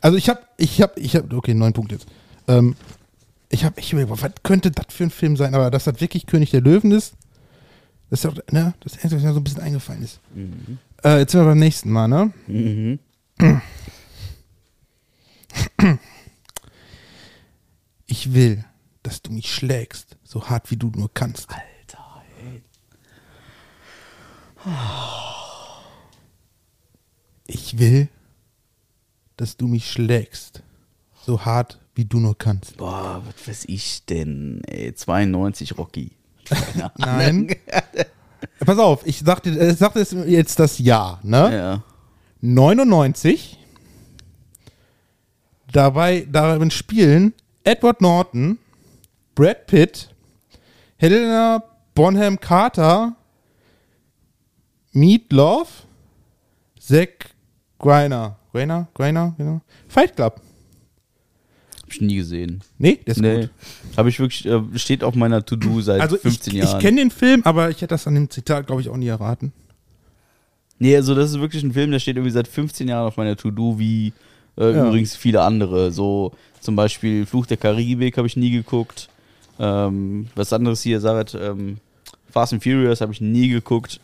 Also 0.00 0.16
ich 0.16 0.28
habe, 0.28 0.40
ich 0.58 0.80
habe, 0.80 1.00
ich 1.00 1.16
habe, 1.16 1.36
okay, 1.36 1.54
neun 1.54 1.72
Punkte 1.72 1.96
jetzt. 1.96 2.06
Ähm, 2.46 2.76
ich 3.48 3.64
habe, 3.64 3.80
ich 3.80 3.92
überlege, 3.92 4.10
was 4.10 4.30
könnte 4.42 4.70
das 4.70 4.86
für 4.90 5.04
ein 5.04 5.10
Film 5.10 5.36
sein? 5.36 5.54
Aber 5.54 5.70
dass 5.70 5.84
das 5.84 6.00
wirklich 6.00 6.26
König 6.26 6.50
der 6.50 6.60
Löwen 6.60 6.92
ist, 6.92 7.14
das 8.10 8.24
ist 8.24 8.24
doch, 8.24 8.36
ne, 8.52 8.74
das 8.80 8.94
Einzige, 8.94 9.16
was 9.16 9.22
mir 9.22 9.32
so 9.32 9.40
ein 9.40 9.44
bisschen 9.44 9.62
eingefallen 9.62 10.02
ist. 10.02 10.20
Äh, 11.04 11.18
jetzt 11.18 11.32
sind 11.32 11.40
wir 11.40 11.46
beim 11.46 11.58
nächsten 11.58 11.90
Mal, 11.90 12.08
ne? 12.08 12.32
Mhm. 12.46 12.98
Ich 18.06 18.34
will, 18.34 18.64
dass 19.02 19.22
du 19.22 19.32
mich 19.32 19.52
schlägst, 19.52 20.16
so 20.22 20.48
hart 20.48 20.70
wie 20.70 20.76
du 20.76 20.92
nur 20.94 21.10
kannst. 21.12 21.50
Alter. 21.50 21.71
Ich 27.46 27.78
will, 27.78 28.08
dass 29.36 29.56
du 29.56 29.66
mich 29.66 29.90
schlägst, 29.90 30.62
so 31.24 31.44
hart 31.44 31.78
wie 31.94 32.04
du 32.04 32.18
nur 32.18 32.36
kannst. 32.36 32.76
Boah, 32.76 33.22
was 33.24 33.48
weiß 33.48 33.64
ich 33.66 34.04
denn, 34.06 34.62
ey. 34.66 34.94
92 34.94 35.76
Rocky. 35.78 36.12
Nein. 36.96 36.98
Ahnung. 37.00 37.48
Pass 38.60 38.78
auf, 38.78 39.06
ich 39.06 39.20
sagte, 39.20 39.50
ich 39.50 39.78
sagte 39.78 40.06
jetzt 40.26 40.58
das 40.58 40.78
Jahr, 40.78 41.20
ne? 41.22 41.54
Ja. 41.54 41.82
99. 42.40 43.58
Dabei 45.72 46.26
darin 46.30 46.70
spielen 46.70 47.34
Edward 47.64 48.00
Norton, 48.00 48.58
Brad 49.34 49.66
Pitt, 49.66 50.10
Helena 50.96 51.62
Bonham 51.94 52.38
Carter, 52.38 53.16
Meat 54.92 55.32
Love, 55.32 55.68
Zack 56.78 57.30
Greiner. 57.78 58.36
Greiner? 58.52 58.88
Greiner? 58.94 59.34
Genau. 59.38 59.60
Fight 59.88 60.14
Club. 60.16 60.40
Hab 61.82 61.90
ich 61.92 62.00
nie 62.00 62.16
gesehen. 62.16 62.62
Nee, 62.78 63.00
der 63.06 63.12
ist 63.12 63.20
Nee. 63.20 63.40
gut. 63.42 63.50
Habe 63.96 64.08
ich 64.08 64.18
wirklich, 64.20 64.46
äh, 64.46 64.60
steht 64.78 65.02
auf 65.04 65.14
meiner 65.14 65.44
To-Do 65.44 65.80
seit 65.80 66.00
Also 66.00 66.16
15 66.16 66.54
ich, 66.54 66.58
Jahren. 66.62 66.76
ich 66.78 66.82
kenne 66.84 67.00
den 67.00 67.10
Film, 67.10 67.42
aber 67.44 67.70
ich 67.70 67.76
hätte 67.76 67.88
das 67.88 68.06
an 68.06 68.14
dem 68.14 68.30
Zitat, 68.30 68.66
glaube 68.66 68.82
ich, 68.82 68.88
auch 68.88 68.96
nie 68.96 69.08
erraten. 69.08 69.52
Nee, 70.78 70.96
also 70.96 71.14
das 71.14 71.30
ist 71.30 71.40
wirklich 71.40 71.62
ein 71.62 71.72
Film, 71.72 71.90
der 71.92 71.98
steht 72.00 72.16
irgendwie 72.16 72.32
seit 72.32 72.48
15 72.48 72.88
Jahren 72.88 73.06
auf 73.06 73.16
meiner 73.16 73.36
To-Do, 73.36 73.78
wie 73.78 74.12
äh, 74.58 74.72
Ja. 74.74 74.86
übrigens 74.86 75.16
viele 75.16 75.42
andere. 75.42 75.92
So 75.92 76.32
zum 76.60 76.76
Beispiel 76.76 77.24
Fluch 77.24 77.46
der 77.46 77.56
Karibik 77.56 78.18
habe 78.18 78.26
ich 78.26 78.36
nie 78.36 78.50
geguckt. 78.50 79.08
Ähm, 79.58 80.26
was 80.34 80.52
anderes 80.52 80.82
hier, 80.82 81.00
Sarat, 81.00 81.34
ähm, 81.40 81.78
Fast 82.30 82.52
and 82.52 82.62
Furious 82.62 83.00
habe 83.00 83.12
ich 83.12 83.20
nie 83.20 83.48
geguckt. 83.48 84.00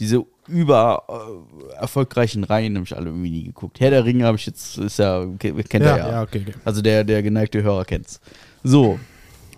Diese 0.00 0.24
über 0.48 1.04
äh, 1.08 1.74
erfolgreichen 1.76 2.42
Reihen 2.44 2.74
habe 2.74 2.84
ich 2.84 2.96
alle 2.96 3.06
irgendwie 3.10 3.30
nie 3.30 3.44
geguckt. 3.44 3.78
Herr 3.80 3.90
der 3.90 4.04
Ringe 4.04 4.24
habe 4.24 4.36
ich 4.38 4.46
jetzt, 4.46 4.78
ist 4.78 4.98
ja, 4.98 5.24
ke- 5.38 5.52
kennt 5.64 5.84
Ja, 5.84 5.90
er 5.92 5.98
ja. 5.98 6.10
ja, 6.12 6.22
okay, 6.22 6.42
okay. 6.48 6.54
Also 6.64 6.80
der, 6.82 7.04
der 7.04 7.22
geneigte 7.22 7.62
Hörer 7.62 7.84
kennt's. 7.84 8.18
So. 8.64 8.98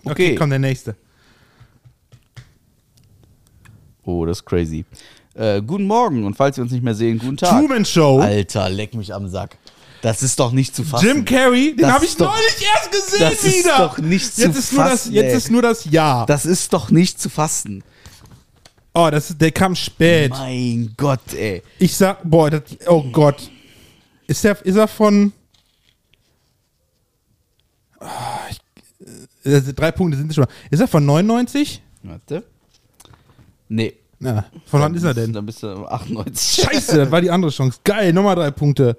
Okay, 0.03 0.11
Okay. 0.11 0.35
komm, 0.35 0.49
der 0.51 0.59
nächste. 0.59 0.95
Oh, 4.05 4.25
das 4.25 4.39
ist 4.39 4.45
crazy. 4.45 4.85
Äh, 5.33 5.61
guten 5.61 5.85
Morgen 5.87 6.25
und 6.25 6.35
falls 6.35 6.57
wir 6.57 6.63
uns 6.63 6.73
nicht 6.73 6.83
mehr 6.83 6.93
sehen, 6.93 7.17
guten 7.19 7.37
Tag. 7.37 7.57
Truman 7.57 7.85
Show. 7.85 8.19
Alter, 8.19 8.69
leck 8.69 8.93
mich 8.93 9.13
am 9.13 9.27
Sack. 9.29 9.57
Das 10.01 10.21
ist 10.21 10.37
doch 10.39 10.51
nicht 10.51 10.75
zu 10.75 10.83
fassen. 10.83 11.05
Jim 11.07 11.25
Carrey, 11.25 11.69
den 11.75 11.77
Das 11.83 11.91
habe 11.93 12.03
ich 12.05 12.11
ist 12.11 12.19
doch- 12.21 12.33
neulich 12.35 12.67
erst 12.75 12.91
gesehen 12.91 13.19
das 13.21 13.43
ist 13.45 13.59
wieder. 13.63 13.77
doch 13.77 13.97
nicht 13.99 14.35
zu 14.35 14.41
jetzt 14.41 14.57
ist 14.57 14.73
nur 14.73 14.83
das, 14.83 14.91
fassen, 14.91 15.13
Jetzt 15.13 15.31
ey. 15.31 15.37
ist 15.37 15.51
nur 15.51 15.61
das 15.61 15.85
Ja. 15.85 16.25
Das 16.25 16.45
ist 16.45 16.73
doch 16.73 16.91
nicht 16.91 17.21
zu 17.21 17.29
fassen. 17.29 17.83
Oh, 18.93 19.09
das 19.11 19.31
ist, 19.31 19.41
der 19.41 19.51
kam 19.51 19.75
spät. 19.75 20.31
Mein 20.31 20.93
Gott, 20.97 21.33
ey. 21.33 21.61
Ich 21.79 21.95
sag, 21.95 22.19
boah, 22.23 22.49
das, 22.49 22.63
oh 22.87 23.03
Gott. 23.11 23.49
Ist 24.27 24.45
er, 24.45 24.63
ist 24.65 24.75
er 24.75 24.87
von. 24.87 25.33
Ah, 27.99 28.39
ich, 28.49 28.59
äh, 29.45 29.55
also 29.55 29.71
drei 29.73 29.91
Punkte 29.91 30.17
sind 30.17 30.29
es 30.29 30.35
schon. 30.35 30.45
mal. 30.45 30.51
Ist 30.69 30.79
er 30.79 30.87
von 30.87 31.05
99? 31.05 31.81
Warte. 32.03 32.43
Nee. 33.69 33.93
Na, 34.19 34.45
von 34.65 34.79
wann 34.79 34.95
ist 34.95 35.03
er 35.03 35.13
denn? 35.13 35.33
Dann 35.33 35.45
bist 35.45 35.63
du 35.63 35.85
98. 35.85 36.63
Scheiße, 36.63 36.97
das 36.97 37.11
war 37.11 37.19
die 37.19 37.29
andere 37.29 37.51
Chance. 37.51 37.79
Geil, 37.83 38.13
nochmal 38.13 38.35
drei 38.35 38.51
Punkte. 38.51 38.97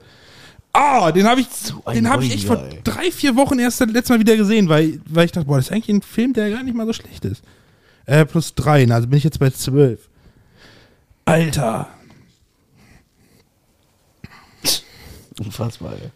Ah, 0.72 1.12
den 1.12 1.26
habe 1.26 1.40
ich, 1.40 1.46
den 1.94 2.10
habe 2.10 2.24
ich 2.24 2.34
echt 2.34 2.46
vor 2.46 2.56
drei, 2.82 3.10
vier 3.10 3.36
Wochen 3.36 3.58
erst 3.58 3.80
das 3.80 3.88
letzte 3.88 4.12
Mal 4.12 4.20
wieder 4.20 4.36
gesehen, 4.36 4.68
weil, 4.68 5.00
weil 5.08 5.26
ich 5.26 5.32
dachte, 5.32 5.46
boah, 5.46 5.56
das 5.56 5.66
ist 5.66 5.72
eigentlich 5.72 5.88
ein 5.96 6.02
Film, 6.02 6.32
der 6.32 6.50
gar 6.50 6.62
nicht 6.62 6.74
mal 6.74 6.84
so 6.84 6.92
schlecht 6.92 7.24
ist. 7.24 7.42
Äh, 8.06 8.24
plus 8.26 8.54
drei, 8.54 8.84
na, 8.86 8.96
also 8.96 9.08
bin 9.08 9.18
ich 9.18 9.24
jetzt 9.24 9.38
bei 9.38 9.50
zwölf. 9.50 10.08
Alter. 11.24 11.88
Unfassbar, 15.40 15.94
ey. 15.94 16.10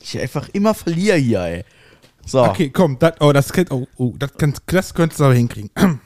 Ich 0.00 0.18
einfach 0.18 0.48
immer 0.50 0.74
verliere 0.74 1.16
hier, 1.16 1.40
ey. 1.40 1.64
So. 2.26 2.44
Okay, 2.44 2.70
komm, 2.70 2.98
das, 2.98 3.14
oh, 3.20 3.32
das, 3.32 3.52
könnt- 3.52 3.70
oh, 3.70 3.86
oh, 3.96 4.14
das, 4.18 4.30
das 4.66 4.94
könntest 4.94 5.20
du 5.20 5.24
aber 5.24 5.34
hinkriegen. 5.34 5.70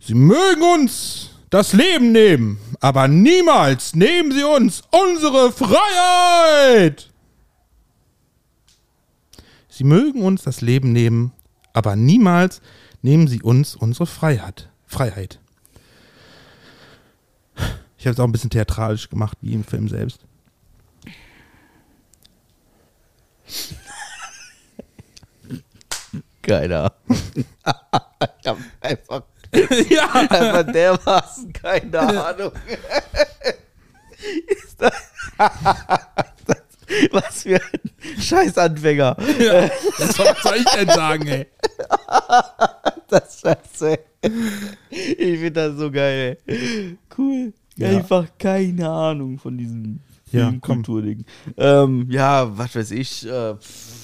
Sie 0.00 0.14
mögen 0.14 0.62
uns 0.62 1.30
das 1.50 1.72
Leben 1.74 2.10
nehmen, 2.12 2.58
aber 2.80 3.06
niemals 3.06 3.94
nehmen 3.94 4.32
sie 4.32 4.42
uns 4.42 4.82
unsere 4.90 5.52
Freiheit. 5.52 7.08
Sie 9.68 9.84
mögen 9.84 10.22
uns 10.22 10.42
das 10.42 10.60
Leben 10.60 10.92
nehmen, 10.92 11.30
aber 11.72 11.96
niemals 11.96 12.60
nehmen 13.02 13.28
sie 13.28 13.42
uns 13.42 13.74
unsere 13.76 14.06
Freiheit. 14.06 14.68
Freiheit. 14.86 15.40
Ich 17.98 18.06
habe 18.06 18.14
es 18.14 18.20
auch 18.20 18.24
ein 18.24 18.32
bisschen 18.32 18.50
theatralisch 18.50 19.08
gemacht, 19.08 19.38
wie 19.42 19.52
im 19.52 19.64
Film 19.64 19.88
selbst. 19.88 20.26
Keiner. 26.42 26.92
ich 27.36 28.46
hab 28.46 28.58
einfach, 28.80 29.22
ja. 29.88 30.10
einfach 30.12 30.72
dermaßen 30.72 31.52
keine 31.52 32.00
Ahnung. 32.00 32.52
Ist 34.48 34.80
das, 34.80 34.94
was 37.12 37.42
für 37.42 37.56
ein 37.56 38.20
Scheißanfänger. 38.20 39.16
ja. 39.38 39.70
Was 39.98 40.16
soll 40.16 40.56
ich 40.58 40.64
denn 40.76 40.88
sagen, 40.88 41.26
ey? 41.28 41.46
Das 43.08 43.40
Scheiße. 43.40 43.98
Ich 44.90 45.16
finde 45.38 45.52
das 45.52 45.76
so 45.76 45.90
geil. 45.90 46.38
ey. 46.46 46.96
Cool. 47.16 47.52
Ja. 47.76 47.88
Einfach 47.88 48.26
keine 48.38 48.88
Ahnung 48.88 49.38
von 49.38 49.58
diesem 49.58 50.00
Ja, 50.30 50.48
Filmkulturding. 50.48 51.24
Ähm, 51.58 52.06
ja, 52.10 52.56
was 52.56 52.74
weiß 52.74 52.90
ich. 52.92 53.26
Äh, 53.26 53.54
pff. 53.56 54.01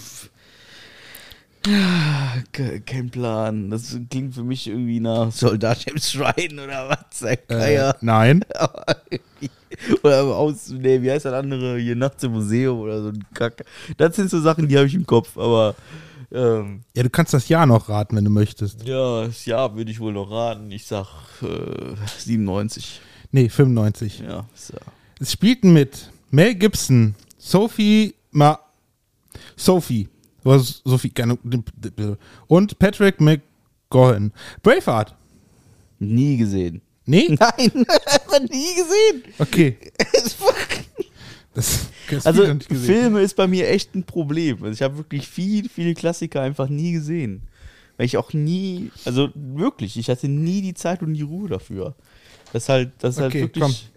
Kein 2.87 3.11
Plan. 3.11 3.71
Das 3.71 3.97
klingt 4.11 4.35
für 4.35 4.43
mich 4.43 4.67
irgendwie 4.67 5.01
nach 5.01 5.33
Soldat 5.33 5.87
im 5.87 5.99
Schrein 5.99 6.59
oder 6.59 6.89
was. 6.89 7.23
Äh, 7.23 7.93
nein. 8.01 8.45
oder 10.03 10.25
aus, 10.25 10.71
nee, 10.71 11.03
wie 11.03 11.11
heißt 11.11 11.25
das 11.25 11.35
andere? 11.35 11.79
Hier 11.79 11.97
nachts 11.97 12.23
im 12.23 12.33
Museum 12.33 12.79
oder 12.79 13.03
so 13.03 13.09
ein 13.09 13.25
Kack. 13.35 13.65
Das 13.97 14.17
sind 14.17 14.31
so 14.31 14.41
Sachen, 14.41 14.69
die 14.69 14.77
habe 14.77 14.87
ich 14.87 14.95
im 14.95 15.07
Kopf, 15.07 15.37
aber 15.37 15.75
ähm, 16.33 16.83
Ja, 16.95 17.03
du 17.03 17.11
kannst 17.11 17.35
das 17.35 17.49
Jahr 17.49 17.67
noch 17.67 17.89
raten, 17.89 18.17
wenn 18.17 18.25
du 18.25 18.31
möchtest. 18.31 18.87
ja, 18.87 19.27
das 19.27 19.47
Jahr 19.47 19.75
würde 19.77 19.91
ich 19.91 20.01
wohl 20.01 20.13
noch 20.13 20.31
raten. 20.31 20.71
Ich 20.71 20.87
sag 20.87 21.07
äh, 21.43 21.95
97. 22.19 23.01
Nee, 23.31 23.49
95. 23.49 24.21
Ja, 24.21 24.29
ja. 24.29 24.47
Es 25.21 25.33
spielten 25.33 25.73
mit 25.73 26.11
Mel 26.31 26.55
Gibson, 26.55 27.15
Sophie 27.39 28.15
Ma 28.31 28.59
Sophie. 29.57 30.09
Oder 30.49 30.61
Sophie, 30.61 31.11
keine, 31.11 31.37
und 32.47 32.79
Patrick 32.79 33.21
McGowan. 33.21 34.33
Braveheart. 34.63 35.15
Nie 35.99 36.39
gesehen. 36.39 36.81
Nee? 37.05 37.27
Nein, 37.39 37.39
einfach 38.07 38.41
nie 38.41 38.75
gesehen. 38.75 39.25
Okay. 39.39 39.77
Das, 41.53 41.89
das 42.11 42.27
Also 42.27 42.45
gesehen. 42.45 42.79
Filme 42.79 43.21
ist 43.21 43.37
bei 43.37 43.47
mir 43.47 43.69
echt 43.69 43.95
ein 43.95 44.05
Problem. 44.05 44.63
Also 44.63 44.73
ich 44.73 44.83
habe 44.83 44.97
wirklich 44.97 45.29
viel, 45.29 45.69
viele 45.69 45.93
Klassiker 45.93 46.41
einfach 46.41 46.71
nie 46.71 46.93
gesehen. 46.93 47.43
Weil 47.99 48.07
ich 48.07 48.17
auch 48.17 48.33
nie, 48.33 48.91
also 49.05 49.29
wirklich, 49.35 49.99
ich 49.99 50.09
hatte 50.09 50.29
nie 50.29 50.63
die 50.63 50.75
Zeit 50.75 51.03
und 51.03 51.13
die 51.13 51.23
Ruhe 51.23 51.49
dafür. 51.51 51.95
Das 52.55 52.63
ist 52.63 52.69
halt, 52.71 52.93
das 53.01 53.17
ist 53.19 53.23
Okay, 53.23 53.43
halt 53.43 53.57
wirklich. 53.57 53.91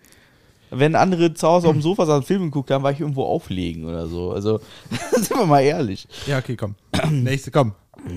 Wenn 0.72 0.96
andere 0.96 1.34
zu 1.34 1.48
Hause 1.48 1.68
auf 1.68 1.74
dem 1.74 1.82
Sofa 1.82 2.06
saßen, 2.06 2.24
Film 2.24 2.44
geguckt 2.44 2.72
haben, 2.72 2.84
war 2.84 2.92
ich 2.92 3.00
irgendwo 3.02 3.26
auflegen 3.26 3.86
oder 3.86 4.08
so. 4.08 4.32
Also, 4.32 4.62
sind 5.12 5.30
wir 5.32 5.46
mal 5.46 5.62
ehrlich. 5.62 6.08
Ja, 6.26 6.40
okay, 6.40 6.56
komm. 6.56 6.76
Nächste, 7.12 7.52
komm. 7.52 7.74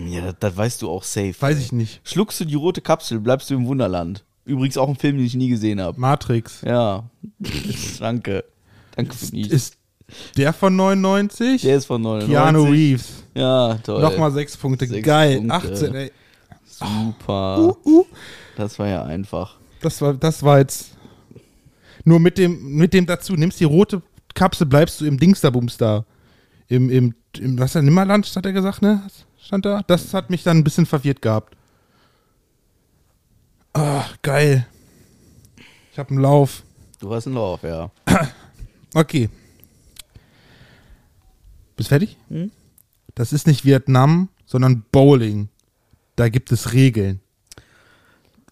Ja, 0.09 0.23
das, 0.23 0.37
das 0.39 0.57
weißt 0.57 0.83
du 0.83 0.91
auch 0.91 1.03
safe. 1.03 1.35
Weiß 1.39 1.59
ich 1.59 1.73
nicht. 1.73 2.01
Schluckst 2.05 2.41
du 2.41 2.45
die 2.45 2.55
rote 2.55 2.81
Kapsel, 2.81 3.21
bleibst 3.21 3.51
du 3.51 3.55
im 3.55 3.67
Wunderland. 3.67 4.25
Übrigens 4.45 4.77
auch 4.77 4.89
ein 4.89 4.97
Film, 4.97 5.17
den 5.17 5.27
ich 5.27 5.35
nie 5.35 5.49
gesehen 5.49 5.81
habe. 5.81 5.99
Matrix. 5.99 6.63
Ja. 6.63 7.05
Danke. 7.99 8.45
Danke 8.95 9.15
für 9.15 9.35
nichts. 9.35 9.53
Ist 9.53 9.77
der 10.37 10.53
von 10.53 10.77
99? 10.77 11.63
Der 11.63 11.77
ist 11.77 11.87
von 11.87 12.03
99. 12.03 12.35
Keanu 12.35 12.65
Reeves. 12.65 13.25
Ja, 13.35 13.75
toll. 13.83 14.03
Nochmal 14.03 14.31
sechs 14.33 14.57
Punkte. 14.57 14.87
Sechs 14.87 15.05
Geil. 15.05 15.39
Punkte. 15.39 15.55
18, 15.55 15.95
ey. 15.95 16.13
Super. 16.65 17.59
Uh, 17.59 17.77
uh. 17.85 18.07
Das 18.57 18.79
war 18.79 18.87
ja 18.87 19.05
einfach. 19.05 19.57
Das 19.81 20.01
war, 20.01 20.15
das 20.15 20.43
war 20.43 20.59
jetzt. 20.59 20.94
Nur 22.05 22.21
mit 22.21 22.39
dem, 22.39 22.75
mit 22.75 22.93
dem 22.93 23.07
dazu, 23.07 23.35
nimmst 23.35 23.61
die 23.61 23.65
rote 23.65 24.03
Kapsel, 24.35 24.67
bleibst 24.67 25.01
du 25.01 25.07
im 25.07 25.19
Dingsterbums 25.19 25.77
da. 25.77 26.05
Im, 26.69 26.91
im, 26.91 27.15
im, 27.39 27.59
was 27.59 27.75
ist 27.75 27.83
Nimmerland, 27.83 28.31
hat 28.35 28.47
er 28.47 28.53
gesagt, 28.53 28.83
ne? 28.83 29.03
Stand 29.39 29.65
da? 29.65 29.83
Das 29.87 30.15
hat 30.15 30.31
mich 30.31 30.43
dann 30.43 30.59
ein 30.59 30.65
bisschen 30.65 30.87
verwirrt 30.87 31.23
gehabt. 31.23 31.57
Ah, 33.73 34.05
geil. 34.23 34.67
Ich 35.93 35.99
hab 35.99 36.11
einen 36.11 36.21
Lauf. 36.21 36.63
Du 37.01 37.13
hast 37.13 37.27
einen 37.27 37.37
Lauf, 37.37 37.63
ja. 37.63 37.91
Okay. 38.97 39.29
Bist 41.77 41.89
fertig? 41.89 42.17
Hm? 42.29 42.53
Das 43.17 43.33
ist 43.33 43.49
nicht 43.49 43.65
Vietnam, 43.65 44.29
sondern 44.47 44.85
Bowling. 44.93 45.49
Da 46.15 46.29
gibt 46.29 46.53
es 46.53 46.73
Regeln. 46.73 47.21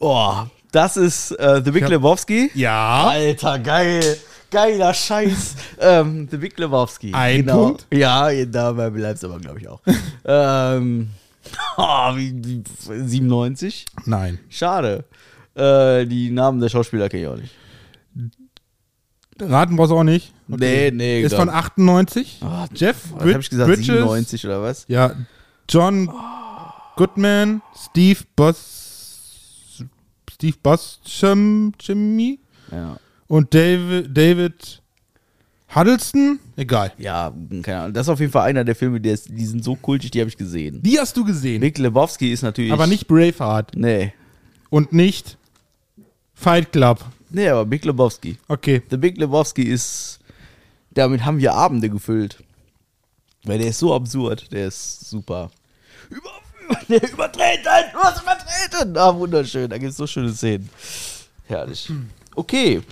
Oh, 0.01 0.47
das 0.73 0.97
ist 0.97 1.31
äh, 1.33 1.63
The 1.65 1.71
Big 1.71 1.85
hab- 1.85 1.91
Lebowski. 1.91 2.51
Ja. 2.55 3.05
Alter, 3.09 3.59
geil. 3.61 4.19
Geiler 4.51 4.93
Scheiß. 4.93 5.55
ähm, 5.81 6.29
The 6.31 6.37
Big 6.37 6.59
Lebowski. 6.59 7.13
Ein 7.15 7.39
genau. 7.47 7.67
Punkt? 7.67 7.87
Ja, 7.93 8.29
dabei 8.45 8.91
bleibt 8.91 9.17
es 9.19 9.25
aber, 9.25 9.39
glaube 9.39 9.61
ich, 9.61 9.69
auch. 9.69 9.81
ähm, 10.25 11.09
oh, 11.77 11.83
wie, 12.17 12.33
wie, 12.45 12.63
97? 13.09 13.87
Nein. 14.05 14.39
Schade. 14.51 15.05
Äh, 15.55 16.07
die 16.07 16.31
Namen 16.31 16.61
der 16.61 16.69
Schauspieler 16.69 17.09
kenne 17.09 17.23
ich 17.23 17.29
auch 17.29 17.37
nicht. 17.37 17.55
Raten 19.41 19.77
brauchst 19.77 19.91
du 19.91 19.97
auch 19.97 20.05
nicht. 20.05 20.33
Nee, 20.49 20.91
nee, 20.91 21.23
Ist 21.23 21.31
glaub- 21.31 21.41
von 21.41 21.49
98. 21.49 22.41
Ah, 22.43 22.67
Jeff 22.75 22.97
Was 23.13 23.21
habe 23.21 23.41
ich 23.41 23.51
gesagt? 23.51 23.69
Bridges. 23.69 23.87
97 23.87 24.45
oder 24.47 24.63
was? 24.63 24.85
Ja, 24.89 25.15
John 25.69 26.11
Goodman, 26.97 27.63
Steve 27.75 28.21
Boss, 28.37 28.82
Steve 30.43 30.57
Boschem, 30.61 31.73
Jimmy 31.79 32.41
Ja. 32.73 32.97
und 33.29 33.55
David, 33.55 34.09
David 34.17 34.83
Huddleston. 35.73 36.41
Egal. 36.57 36.93
Ja, 36.99 37.33
keine 37.63 37.79
Ahnung. 37.79 37.93
Das 37.95 38.07
ist 38.07 38.09
auf 38.11 38.19
jeden 38.19 38.33
Fall 38.33 38.49
einer 38.49 38.65
der 38.65 38.75
Filme, 38.75 39.01
der 39.01 39.15
ist, 39.15 39.29
die 39.31 39.47
sind 39.47 39.63
so 39.63 39.77
kultig, 39.77 40.11
die 40.11 40.19
habe 40.19 40.29
ich 40.29 40.37
gesehen. 40.37 40.83
Die 40.83 40.99
hast 40.99 41.17
du 41.17 41.25
gesehen, 41.25 41.61
Big 41.61 41.79
Lebowski 41.79 42.33
ist 42.33 42.43
natürlich. 42.43 42.73
aber 42.73 42.89
nicht 42.89 43.07
Braveheart 43.07 43.77
Nee. 43.77 44.13
und 44.69 44.93
nicht 44.93 45.39
Fight 46.35 46.73
Club. 46.73 47.05
Nee, 47.31 47.49
aber 47.49 47.65
Big 47.65 47.85
Lebowski. 47.85 48.37
Okay. 48.49 48.83
The 48.91 48.97
Big 48.97 49.19
Lebowski 49.19 49.63
ist. 49.63 50.19
Damit 50.91 51.25
haben 51.25 51.39
wir 51.39 51.55
Abende 51.55 51.89
gefüllt. 51.89 52.43
Weil 53.45 53.59
der 53.61 53.69
ist 53.69 53.79
so 53.79 53.95
absurd. 53.95 54.51
Der 54.53 54.67
ist 54.67 55.09
super. 55.09 55.53
Über, 56.11 56.31
der 56.89 57.11
übertreten! 57.11 57.93
Du 57.93 57.99
hast 57.99 58.23
übertreten! 58.23 58.97
Ah, 58.97 59.15
wunderschön. 59.15 59.71
Da 59.71 59.79
gibt 59.79 59.91
es 59.91 59.97
so 59.97 60.07
schöne 60.07 60.33
Szenen. 60.33 60.69
Herrlich. 61.47 61.91
Okay. 62.35 62.83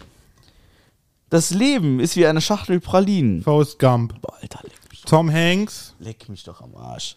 Das 1.29 1.51
Leben 1.51 2.01
ist 2.01 2.17
wie 2.17 2.27
eine 2.27 2.41
Schachtel 2.41 2.81
Pralinen. 2.81 3.43
Faust 3.43 3.79
Gump. 3.79 4.21
Boah, 4.21 4.37
Alter, 4.43 4.61
leck 4.65 4.91
mich, 4.91 5.03
Tom 5.03 5.31
Hanks. 5.33 5.95
leck 6.01 6.29
mich 6.29 6.43
doch 6.43 6.61
am 6.61 6.75
Arsch. 6.75 7.17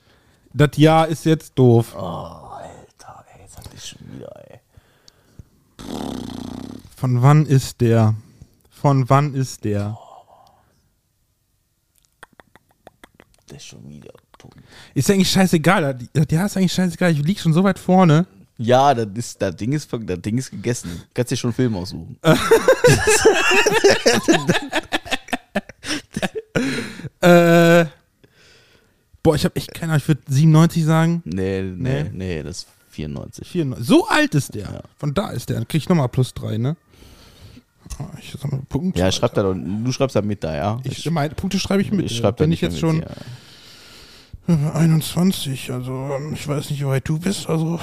Das 0.53 0.78
Jahr 0.78 1.07
ist 1.07 1.26
jetzt 1.26 1.57
doof. 1.57 1.95
Oh, 1.95 1.99
Alter, 1.99 3.26
ey, 3.34 3.41
jetzt 3.41 3.57
hab 3.57 3.74
ich 3.74 3.84
schon 3.84 4.14
wieder, 4.14 4.32
ey. 4.49 4.59
Von 6.95 7.22
wann 7.24 7.45
ist 7.47 7.82
der? 7.82 8.14
Von 8.70 9.09
wann 9.09 9.34
ist 9.34 9.64
der? 9.64 9.97
Der 13.49 13.57
ist 13.57 13.66
schon 13.66 13.89
wieder 13.89 14.14
tot. 14.44 14.54
Ist 14.94 15.10
eigentlich 15.10 15.30
scheißegal. 15.30 15.98
Jahr 16.30 16.46
ist 16.46 16.58
eigentlich 16.58 16.74
scheißegal. 16.74 17.12
Ich 17.12 17.24
lieg 17.24 17.39
schon 17.39 17.54
so 17.54 17.64
weit 17.64 17.80
vorne. 17.80 18.26
Ja, 18.58 18.94
das, 18.94 19.08
ist, 19.16 19.41
das, 19.41 19.56
Ding 19.56 19.74
ist, 19.74 19.89
das 19.91 20.22
Ding 20.22 20.38
ist 20.38 20.52
gegessen. 20.52 21.02
Kannst 21.14 21.32
dir 21.32 21.38
schon 21.38 21.50
einen 21.50 21.56
Film 21.56 21.76
aussuchen. 21.76 22.18
Äh, 27.22 27.86
boah, 29.24 29.36
ich 29.36 29.46
habe 29.46 29.56
echt 29.56 29.74
keine 29.74 29.94
Ahnung. 29.94 30.02
Ich 30.02 30.08
würde 30.08 30.22
97 30.28 30.84
sagen. 30.84 31.22
Nee, 31.26 31.62
nee, 31.62 32.04
Nee. 32.04 32.10
nee, 32.14 32.44
das 32.44 32.60
ist 32.60 32.68
94. 32.91 33.48
94. 33.48 33.88
So 33.88 34.08
alt 34.08 34.36
ist 34.36 34.54
der. 34.54 34.64
Ja. 34.64 34.82
Von 34.98 35.14
da 35.14 35.32
ist 35.32 35.50
der. 35.50 35.56
Dann 35.58 35.68
krieg 35.68 35.82
ich 35.82 35.89
nochmal 35.89 36.10
plus 36.10 36.34
3, 36.34 36.58
ne? 36.58 36.76
Oh, 38.00 38.04
Ich 38.20 38.36
sag 38.39 38.52
mal 38.52 38.62
Punkt. 38.70 38.98
Ja, 38.98 39.12
schreib 39.12 39.34
da 39.34 39.44
doch, 39.44 39.54
du 39.56 39.91
schreibst 39.91 40.16
da 40.16 40.22
mit 40.22 40.44
da, 40.44 40.56
ja? 40.56 40.80
Ich, 40.84 41.10
meine 41.10 41.34
Punkte 41.34 41.60
schreibe 41.60 41.82
ich 41.82 41.91
mit. 41.91 42.06
ich 42.12 42.18
schreib 42.18 42.38
da 42.38 42.46
nicht 42.46 42.62
ich 42.62 42.70
jetzt 42.70 42.80
schon 42.80 42.98
mit, 42.98 43.06
ja. 43.10 43.16
21, 44.48 45.72
also 45.72 46.10
ähm, 46.18 46.34
ich 46.34 46.48
weiß 46.48 46.70
nicht, 46.70 46.82
wie 46.82 46.86
weit 46.88 47.08
du 47.08 47.18
bist, 47.20 47.48
also 47.48 47.80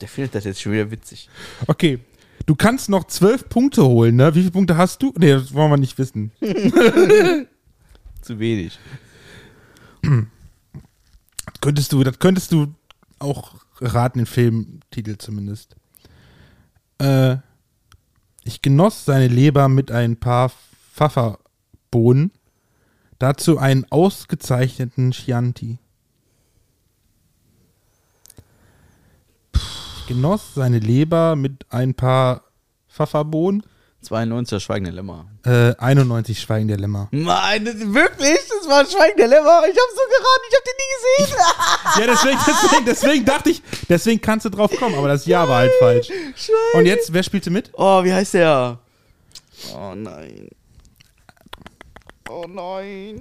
Der 0.00 0.08
findet 0.08 0.34
das 0.34 0.44
jetzt 0.44 0.60
schon 0.60 0.72
wieder 0.72 0.90
witzig. 0.90 1.28
Okay. 1.66 2.00
Du 2.44 2.54
kannst 2.54 2.88
noch 2.88 3.04
zwölf 3.04 3.48
Punkte 3.48 3.84
holen, 3.84 4.16
ne? 4.16 4.34
Wie 4.34 4.40
viele 4.40 4.52
Punkte 4.52 4.76
hast 4.76 5.02
du? 5.02 5.12
Nee, 5.18 5.32
das 5.32 5.52
wollen 5.52 5.70
wir 5.70 5.78
nicht 5.78 5.98
wissen. 5.98 6.30
Zu 8.20 8.38
wenig. 8.38 8.78
Könntest 11.60 11.92
du, 11.92 12.04
das 12.04 12.18
könntest 12.18 12.52
du 12.52 12.74
auch 13.18 13.54
raten, 13.80 14.18
den 14.20 14.26
Filmtitel 14.26 15.16
zumindest. 15.16 15.74
Äh, 16.98 17.38
ich 18.44 18.62
genoss 18.62 19.04
seine 19.04 19.26
Leber 19.26 19.68
mit 19.68 19.90
ein 19.90 20.16
paar 20.16 20.52
Pfefferbohnen, 20.94 22.30
dazu 23.18 23.58
einen 23.58 23.86
ausgezeichneten 23.90 25.12
Chianti. 25.12 25.78
Ich 29.54 30.06
genoss 30.06 30.54
seine 30.54 30.78
Leber 30.78 31.34
mit 31.36 31.66
ein 31.70 31.94
paar 31.94 32.42
Pfefferbohnen, 32.88 33.62
92 34.02 34.62
Schweigende 34.62 34.92
Lämmer. 34.92 35.26
äh, 35.44 35.74
91 35.78 36.40
Schweigen 36.40 36.68
der 36.68 36.76
Lämmer. 36.78 37.08
Nein, 37.10 37.64
das, 37.64 37.74
wirklich? 37.80 38.38
Das 38.48 38.68
war 38.68 38.80
ein 38.80 38.86
Schweigende 38.86 39.26
Lämmer. 39.26 39.62
Ich 39.68 39.76
hab 39.76 39.90
so 39.90 40.02
geraten, 40.08 40.44
ich 40.48 40.56
hab 40.56 40.64
den 40.64 40.76
nie 40.78 40.92
gesehen. 41.26 41.38
Ja, 41.98 42.06
deswegen, 42.06 42.38
deswegen, 42.46 42.84
deswegen 42.86 43.24
dachte 43.24 43.50
ich, 43.50 43.62
deswegen 43.88 44.20
kannst 44.20 44.46
du 44.46 44.50
drauf 44.50 44.70
kommen, 44.78 44.94
aber 44.94 45.08
das 45.08 45.26
Ja 45.26 45.48
war 45.48 45.58
halt 45.58 45.72
falsch. 45.80 46.08
Und 46.74 46.86
jetzt, 46.86 47.12
wer 47.12 47.22
spielte 47.24 47.50
mit? 47.50 47.70
Oh, 47.72 48.04
wie 48.04 48.12
heißt 48.12 48.34
der? 48.34 48.78
Oh 49.74 49.94
nein. 49.96 50.50
Oh 52.28 52.44
nein. 52.48 53.20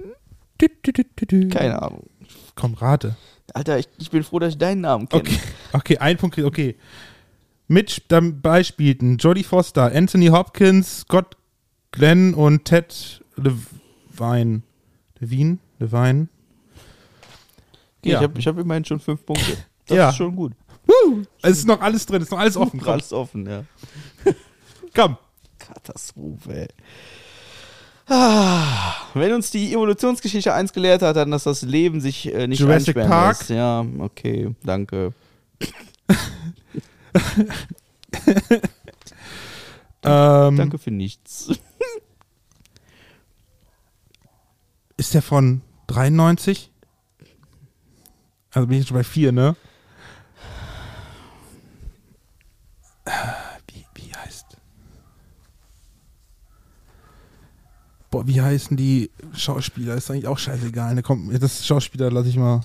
Tü, 0.58 0.70
tü, 0.84 1.04
tü. 1.26 1.50
Keine 1.50 1.82
Ahnung. 1.82 2.08
Komm, 2.56 2.74
rate. 2.76 3.16
Alter, 3.54 3.78
ich, 3.80 3.88
ich 3.98 4.10
bin 4.10 4.24
froh, 4.24 4.40
dass 4.40 4.54
ich 4.54 4.58
deinen 4.58 4.82
Namen 4.82 5.08
kenne. 5.08 5.22
Okay, 5.22 5.40
okay, 5.74 5.98
ein 5.98 6.18
Punkt, 6.18 6.38
okay. 6.40 6.76
Mit 7.68 8.04
dabei 8.10 8.64
spielten 8.64 9.18
Jodie 9.18 9.44
Foster, 9.44 9.92
Anthony 9.94 10.28
Hopkins, 10.28 11.02
Scott 11.02 11.38
Glenn 11.92 12.34
und 12.34 12.66
Ted 12.66 13.24
Levine. 13.36 14.62
Levine? 15.20 15.58
Levine? 15.80 16.28
Ich 18.02 18.12
Ja. 18.12 18.22
habe 18.22 18.38
ich 18.40 18.48
hab 18.48 18.58
immerhin 18.58 18.86
schon 18.86 19.00
fünf 19.00 19.26
Punkte. 19.26 19.58
Das 19.88 19.98
Ja. 19.98 20.10
ist 20.10 20.16
schon 20.16 20.36
gut. 20.36 20.54
Woo! 20.88 21.22
Es 21.44 21.60
ist 21.60 21.68
noch 21.68 21.80
alles 21.80 22.08
drin, 22.08 22.18
es 22.18 22.24
ist 22.28 22.32
noch 22.32 22.40
alles 22.40 22.58
offen. 22.58 22.84
Alles 22.88 23.14
offen, 23.14 23.48
ja. 23.48 23.64
komm. 24.96 25.18
Katastrophe, 25.60 26.62
ey. 26.62 26.68
Ah, 28.08 28.94
wenn 29.16 29.34
uns 29.34 29.50
die 29.50 29.74
Evolutionsgeschichte 29.74 30.54
eins 30.54 30.74
gelehrt 30.74 31.02
hat, 31.02 31.16
dann, 31.16 31.32
dass 31.32 31.44
das 31.44 31.64
Leben 31.64 32.02
sich 32.02 32.32
äh, 32.34 32.48
nicht 32.48 32.60
Jurassic 32.60 32.96
Park? 32.96 33.40
lässt. 33.40 33.50
Ja, 33.50 33.84
okay, 34.00 34.54
danke. 34.64 35.14
Ähm, 40.08 40.56
Danke 40.56 40.78
für 40.78 40.92
nichts. 40.92 41.50
Ist 44.98 45.16
der 45.16 45.24
von 45.24 45.62
93? 45.88 46.72
Also 48.52 48.68
bin 48.68 48.78
ich 48.78 48.82
jetzt 48.82 48.90
schon 48.90 48.98
bei 48.98 49.04
4, 49.04 49.32
ne? 49.32 49.56
Äh, 53.06 53.12
Wie, 53.74 53.86
wie 53.96 54.14
heißt. 54.16 54.46
Boah, 58.12 58.15
wie 58.28 58.42
heißen 58.42 58.78
die 58.78 59.12
Schauspieler? 59.34 59.96
Ist 59.96 60.10
eigentlich 60.12 60.28
auch 60.28 60.38
scheißegal. 60.38 60.96
Ne, 60.96 61.04
komm, 61.04 61.32
das 61.40 61.66
Schauspieler 61.66 62.12
lasse 62.12 62.30
ich 62.30 62.38
mal. 62.38 62.62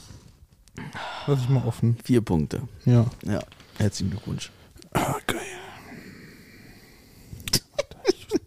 Lass 1.26 1.40
ich 1.40 1.48
mal 1.48 1.64
offen. 1.64 1.96
Vier 2.04 2.20
Punkte. 2.20 2.62
Ja. 2.84 3.06
Ja, 3.24 3.40
herzlichen 3.78 4.10
Glückwunsch. 4.10 4.50
Ah, 4.92 5.16
geil. 5.26 5.40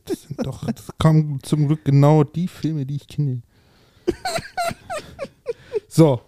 Das 0.05 0.21
sind 0.23 0.45
doch, 0.45 0.65
das 0.65 0.87
kommen 0.97 1.39
zum 1.43 1.67
Glück 1.67 1.85
genau 1.85 2.23
die 2.23 2.47
Filme, 2.47 2.85
die 2.85 2.95
ich 2.95 3.07
kenne. 3.07 3.41
So. 5.87 6.21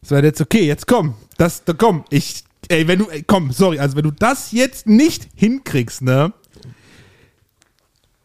Das 0.00 0.10
war 0.10 0.24
jetzt 0.24 0.40
okay, 0.40 0.66
jetzt 0.66 0.86
komm. 0.86 1.14
Das, 1.36 1.64
da 1.64 1.72
komm, 1.72 2.04
ich, 2.10 2.44
ey, 2.68 2.88
wenn 2.88 2.98
du, 2.98 3.08
ey, 3.08 3.22
komm, 3.22 3.52
sorry, 3.52 3.78
also 3.78 3.96
wenn 3.96 4.04
du 4.04 4.10
das 4.10 4.52
jetzt 4.52 4.86
nicht 4.86 5.28
hinkriegst, 5.34 6.02
ne? 6.02 6.32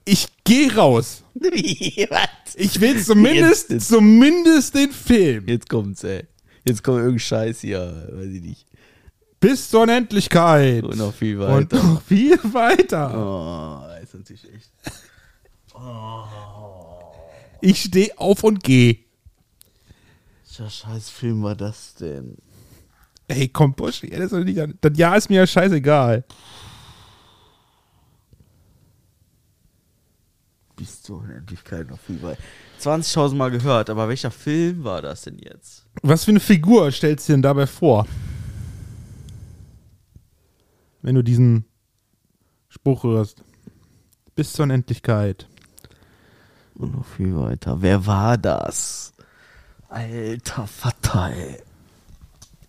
Ich 0.05 0.27
geh 0.45 0.69
raus. 0.73 1.23
Was? 1.35 2.55
Ich 2.55 2.79
will 2.79 3.03
zumindest, 3.03 3.69
Jetzt- 3.71 3.89
zumindest 3.89 4.73
den 4.75 4.91
Film. 4.91 5.47
Jetzt 5.47 5.67
kommt's, 5.69 6.03
ey. 6.05 6.25
Jetzt 6.63 6.83
kommt 6.83 6.99
irgendein 6.99 7.19
Scheiß 7.19 7.59
hier, 7.61 8.07
weiß 8.13 8.27
ich 8.29 8.41
nicht. 8.41 8.65
Bis 9.39 9.69
zur 9.69 9.81
Unendlichkeit. 9.81 10.83
Und 10.83 10.97
noch 10.97 11.13
viel 11.13 11.39
Und 11.39 11.71
weiter. 11.71 11.83
noch 11.83 12.01
viel 12.01 12.39
weiter. 12.53 13.11
Oh, 13.13 14.01
ist 14.03 14.13
natürlich 14.15 14.45
echt. 14.53 14.71
Ich 17.61 17.81
stehe 17.83 18.17
auf 18.17 18.43
und 18.43 18.63
gehe. 18.63 18.97
Welcher 20.57 20.69
scheiß 20.69 21.09
Film 21.09 21.43
war 21.43 21.55
das 21.55 21.95
denn? 21.95 22.37
Ey, 23.27 23.49
komm, 23.49 23.73
Busch, 23.73 24.01
das, 24.01 24.19
ist 24.19 24.33
doch 24.33 24.39
nicht, 24.43 24.59
das 24.81 24.97
Jahr 24.97 25.17
ist 25.17 25.29
mir 25.29 25.37
ja 25.39 25.47
scheißegal. 25.47 26.23
Bis 30.76 31.01
zur 31.01 31.19
Unendlichkeit 31.19 31.89
noch 31.89 31.99
viel 31.99 32.21
weiter. 32.21 32.41
20.000 32.82 33.36
Mal 33.36 33.51
gehört, 33.51 33.89
aber 33.89 34.09
welcher 34.09 34.32
Film 34.32 34.84
war 34.84 35.01
das 35.01 35.21
denn 35.21 35.38
jetzt? 35.38 35.86
Was 36.01 36.26
für 36.26 36.32
eine 36.32 36.39
Figur 36.39 36.91
stellst 36.91 37.30
du 37.30 37.34
denn 37.34 37.41
dabei 37.41 37.67
vor? 37.67 38.05
Wenn 41.01 41.15
du 41.15 41.23
diesen 41.23 41.65
Spruch 42.76 43.03
hörst. 43.03 43.43
Bis 44.36 44.51
zur 44.51 44.63
Unendlichkeit. 44.63 45.47
Und 46.76 46.93
noch 46.93 47.05
viel 47.05 47.36
weiter. 47.38 47.82
Wer 47.82 48.05
war 48.05 48.38
das? 48.38 49.13
Alter 49.88 50.67
Vater, 50.67 51.32
ey. 51.32 51.63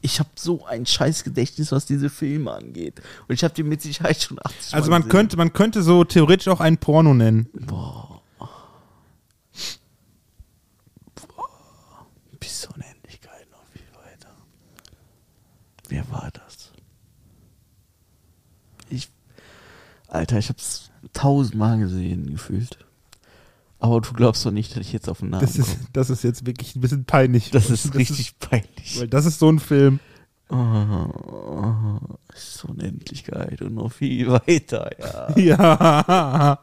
Ich 0.07 0.21
habe 0.21 0.31
so 0.37 0.65
ein 0.65 0.87
scheiß 0.87 1.25
Gedächtnis, 1.25 1.73
was 1.73 1.85
diese 1.85 2.11
Filme 2.11 2.53
angeht. 2.53 3.03
Und 3.27 3.35
ich 3.35 3.43
habe 3.43 3.53
die 3.55 3.65
mit 3.65 3.83
Sicherheit 3.83 4.23
schon 4.23 4.39
80 4.41 4.73
Also 4.73 4.89
man 4.89 5.09
könnte, 5.09 5.37
man 5.37 5.53
könnte 5.53 5.83
so 5.83 6.05
theoretisch 6.05 6.47
auch 6.47 6.61
einen 6.61 6.79
Porno 6.79 7.13
nennen. 7.13 7.49
Boah. 7.53 8.23
Boah. 8.39 8.49
Bis 12.39 12.61
zur 12.61 12.77
Unendlichkeit 12.77 13.51
noch 13.51 13.65
viel 13.73 13.83
weiter. 13.97 14.29
Wer 15.89 16.09
war 16.09 16.31
das? 16.33 16.71
Ich. 18.89 19.09
Alter, 20.07 20.39
ich 20.39 20.51
hab's 20.51 20.93
tausendmal 21.15 21.81
gesehen, 21.81 22.31
gefühlt. 22.31 22.86
Aber 23.79 24.01
du 24.01 24.13
glaubst 24.15 24.45
doch 24.47 24.51
nicht, 24.51 24.73
dass 24.73 24.81
ich 24.87 24.93
jetzt 24.93 25.09
auf 25.09 25.19
den 25.19 25.31
Namen 25.31 25.43
Das 25.43 25.57
ist, 25.57 25.77
komme. 25.77 25.89
das 25.93 26.11
ist 26.11 26.25
jetzt 26.25 26.47
wirklich 26.47 26.75
ein 26.77 26.81
bisschen 26.81 27.05
peinlich. 27.05 27.51
Das 27.51 27.69
ist 27.71 27.95
richtig 27.95 28.39
peinlich. 28.39 28.99
weil 28.99 29.09
das 29.09 29.27
ist 29.27 29.39
so 29.39 29.51
ein 29.51 29.59
Film. 29.59 30.01
Oh, 30.49 30.55
oh, 30.57 31.99
zur 32.35 32.71
Unendlichkeit 32.71 33.61
und 33.63 33.75
noch 33.75 33.93
viel 33.93 34.29
weiter, 34.47 34.91
ja. 35.37 35.37
Ja. 35.39 36.59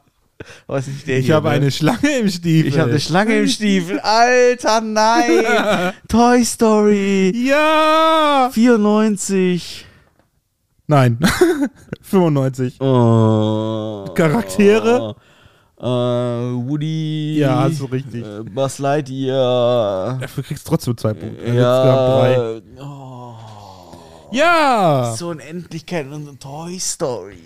Was 0.68 0.88
ist 0.88 1.08
der 1.08 1.20
Ich 1.20 1.32
habe 1.32 1.50
ne? 1.50 1.56
eine 1.56 1.72
Schlange 1.72 2.18
im 2.20 2.30
Stiefel. 2.30 2.68
Ich 2.70 2.80
habe 2.80 2.90
eine 2.92 3.00
Schlange 3.00 3.38
im 3.40 3.48
Stiefel. 3.48 4.00
Alter, 4.00 4.82
nein. 4.82 5.94
Toy 6.08 6.44
Story. 6.44 7.32
Ja. 7.36 8.50
94. 8.52 9.86
Nein. 10.88 11.20
95. 12.02 12.82
Oh. 12.82 14.06
Charaktere? 14.16 15.16
Äh, 15.84 15.86
Woody. 15.86 17.40
Ja, 17.40 17.64
hast 17.64 17.82
du 17.82 17.86
richtig. 17.86 18.24
Äh, 18.26 18.44
Buzz 18.44 18.80
Lightyear. 18.80 20.18
Dafür 20.22 20.44
kriegst 20.44 20.66
du 20.66 20.70
trotzdem 20.70 20.96
zwei 20.96 21.14
Punkte. 21.14 21.44
Also. 21.44 21.58
Ja. 21.58 22.62
Oh. 22.82 23.36
Ja. 24.32 25.14
So 25.18 25.30
Unendlichkeit 25.30 26.08
und 26.08 26.26
so 26.26 26.32
Toy 26.34 26.80
Story. 26.80 27.44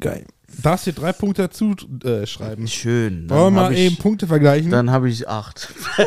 Geil. 0.00 0.26
Darfst 0.60 0.86
dir 0.86 0.92
drei 0.92 1.12
Punkte 1.12 1.42
dazu 1.42 1.76
äh, 2.04 2.26
schreiben. 2.26 2.66
Schön. 2.66 3.30
Wollen 3.30 3.54
wir 3.54 3.62
mal 3.62 3.72
ich, 3.72 3.78
eben 3.78 3.96
Punkte 3.96 4.26
vergleichen? 4.26 4.72
Dann 4.72 4.90
habe 4.90 5.08
ich 5.08 5.28
acht. 5.28 5.72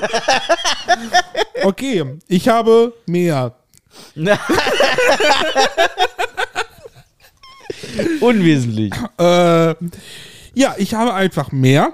Okay, 1.64 2.04
ich 2.28 2.48
habe 2.48 2.94
mehr. 3.08 3.56
Unwesentlich. 8.20 8.94
Äh, 9.18 9.74
ja, 10.56 10.74
ich 10.78 10.94
habe 10.94 11.14
einfach 11.14 11.52
mehr. 11.52 11.94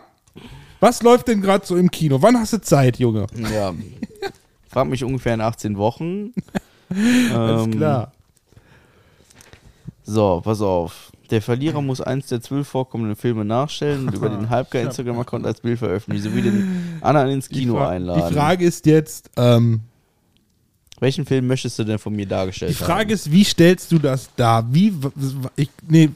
Was 0.80 1.04
läuft 1.04 1.28
denn 1.28 1.42
gerade 1.42 1.66
so 1.66 1.76
im 1.76 1.92
Kino? 1.92 2.22
Wann 2.22 2.40
hast 2.40 2.54
du 2.54 2.62
Zeit, 2.62 2.98
Junge? 2.98 3.28
Ja. 3.54 3.74
Frag 4.70 4.88
mich 4.88 5.04
ungefähr 5.04 5.34
in 5.34 5.42
18 5.42 5.78
Wochen. 5.78 6.34
Alles 6.90 7.66
Ähm, 7.66 7.72
klar. 7.72 8.12
So, 10.04 10.42
pass 10.44 10.62
auf. 10.62 11.12
Der 11.30 11.42
Verlierer 11.42 11.82
muss 11.82 12.02
eins 12.02 12.28
der 12.28 12.42
zwölf 12.42 12.68
vorkommenden 12.68 13.16
Filme 13.16 13.46
nachstellen 13.46 14.08
und 14.08 14.16
über 14.16 14.30
den 14.30 14.50
Halbgar 14.50 14.82
Instagram-Account 14.82 15.46
als 15.46 15.62
Bild 15.62 15.80
veröffentlichen, 15.80 16.24
sowie 16.30 16.42
den 16.42 16.98
anderen 17.02 17.30
ins 17.30 17.48
Die, 17.48 17.60
Kino 17.60 17.76
Fra 17.76 17.90
einladen. 17.90 18.28
die 18.28 18.34
Frage 18.34 18.66
ist 18.66 18.86
jetzt, 18.86 19.30
ähm, 19.38 19.82
Welchen 21.00 21.26
Film 21.26 21.48
möchtest 21.48 21.80
du 21.80 21.84
denn 21.84 22.00
von 22.00 22.14
mir 22.14 22.26
dargestellt 22.28 22.72
Die 22.72 22.76
Frage 22.76 23.02
haben? 23.02 23.10
ist, 23.12 23.32
wie 23.32 23.44
stellst 23.46 23.92
du 23.92 24.00
das 24.00 24.30
dar? 24.36 24.66
Wie, 24.74 24.94
ich, 25.56 25.70
nee, 25.88 26.10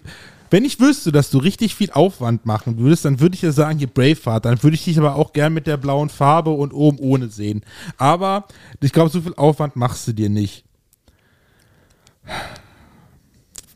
wenn 0.50 0.66
ich 0.66 0.80
wüsste, 0.80 1.12
dass 1.12 1.32
du 1.32 1.38
richtig 1.38 1.76
viel 1.76 1.91
Aufwand 1.91 2.46
machen 2.46 2.78
würdest, 2.78 3.06
dann 3.06 3.20
würde 3.20 3.36
ich 3.36 3.41
ja 3.41 3.52
sagen, 3.52 3.80
hier 3.80 3.88
Braveheart, 3.88 4.46
dann 4.46 4.62
würde 4.62 4.76
ich 4.76 4.84
dich 4.84 4.98
aber 4.98 5.16
auch 5.16 5.34
gern 5.34 5.54
mit 5.54 5.68
der 5.68 5.78
blauen 5.78 6.10
Farbe 6.10 6.52
und 6.52 6.74
oben 6.74 7.00
ohne 7.00 7.30
sehen. 7.30 7.62
Aber 7.98 8.48
ich 8.82 8.91
glaube, 8.91 9.10
so 9.10 9.22
viel 9.22 9.34
Aufwand 9.36 9.76
machst 9.76 10.08
du 10.08 10.14
dir 10.14 10.30
nicht. 10.30 10.64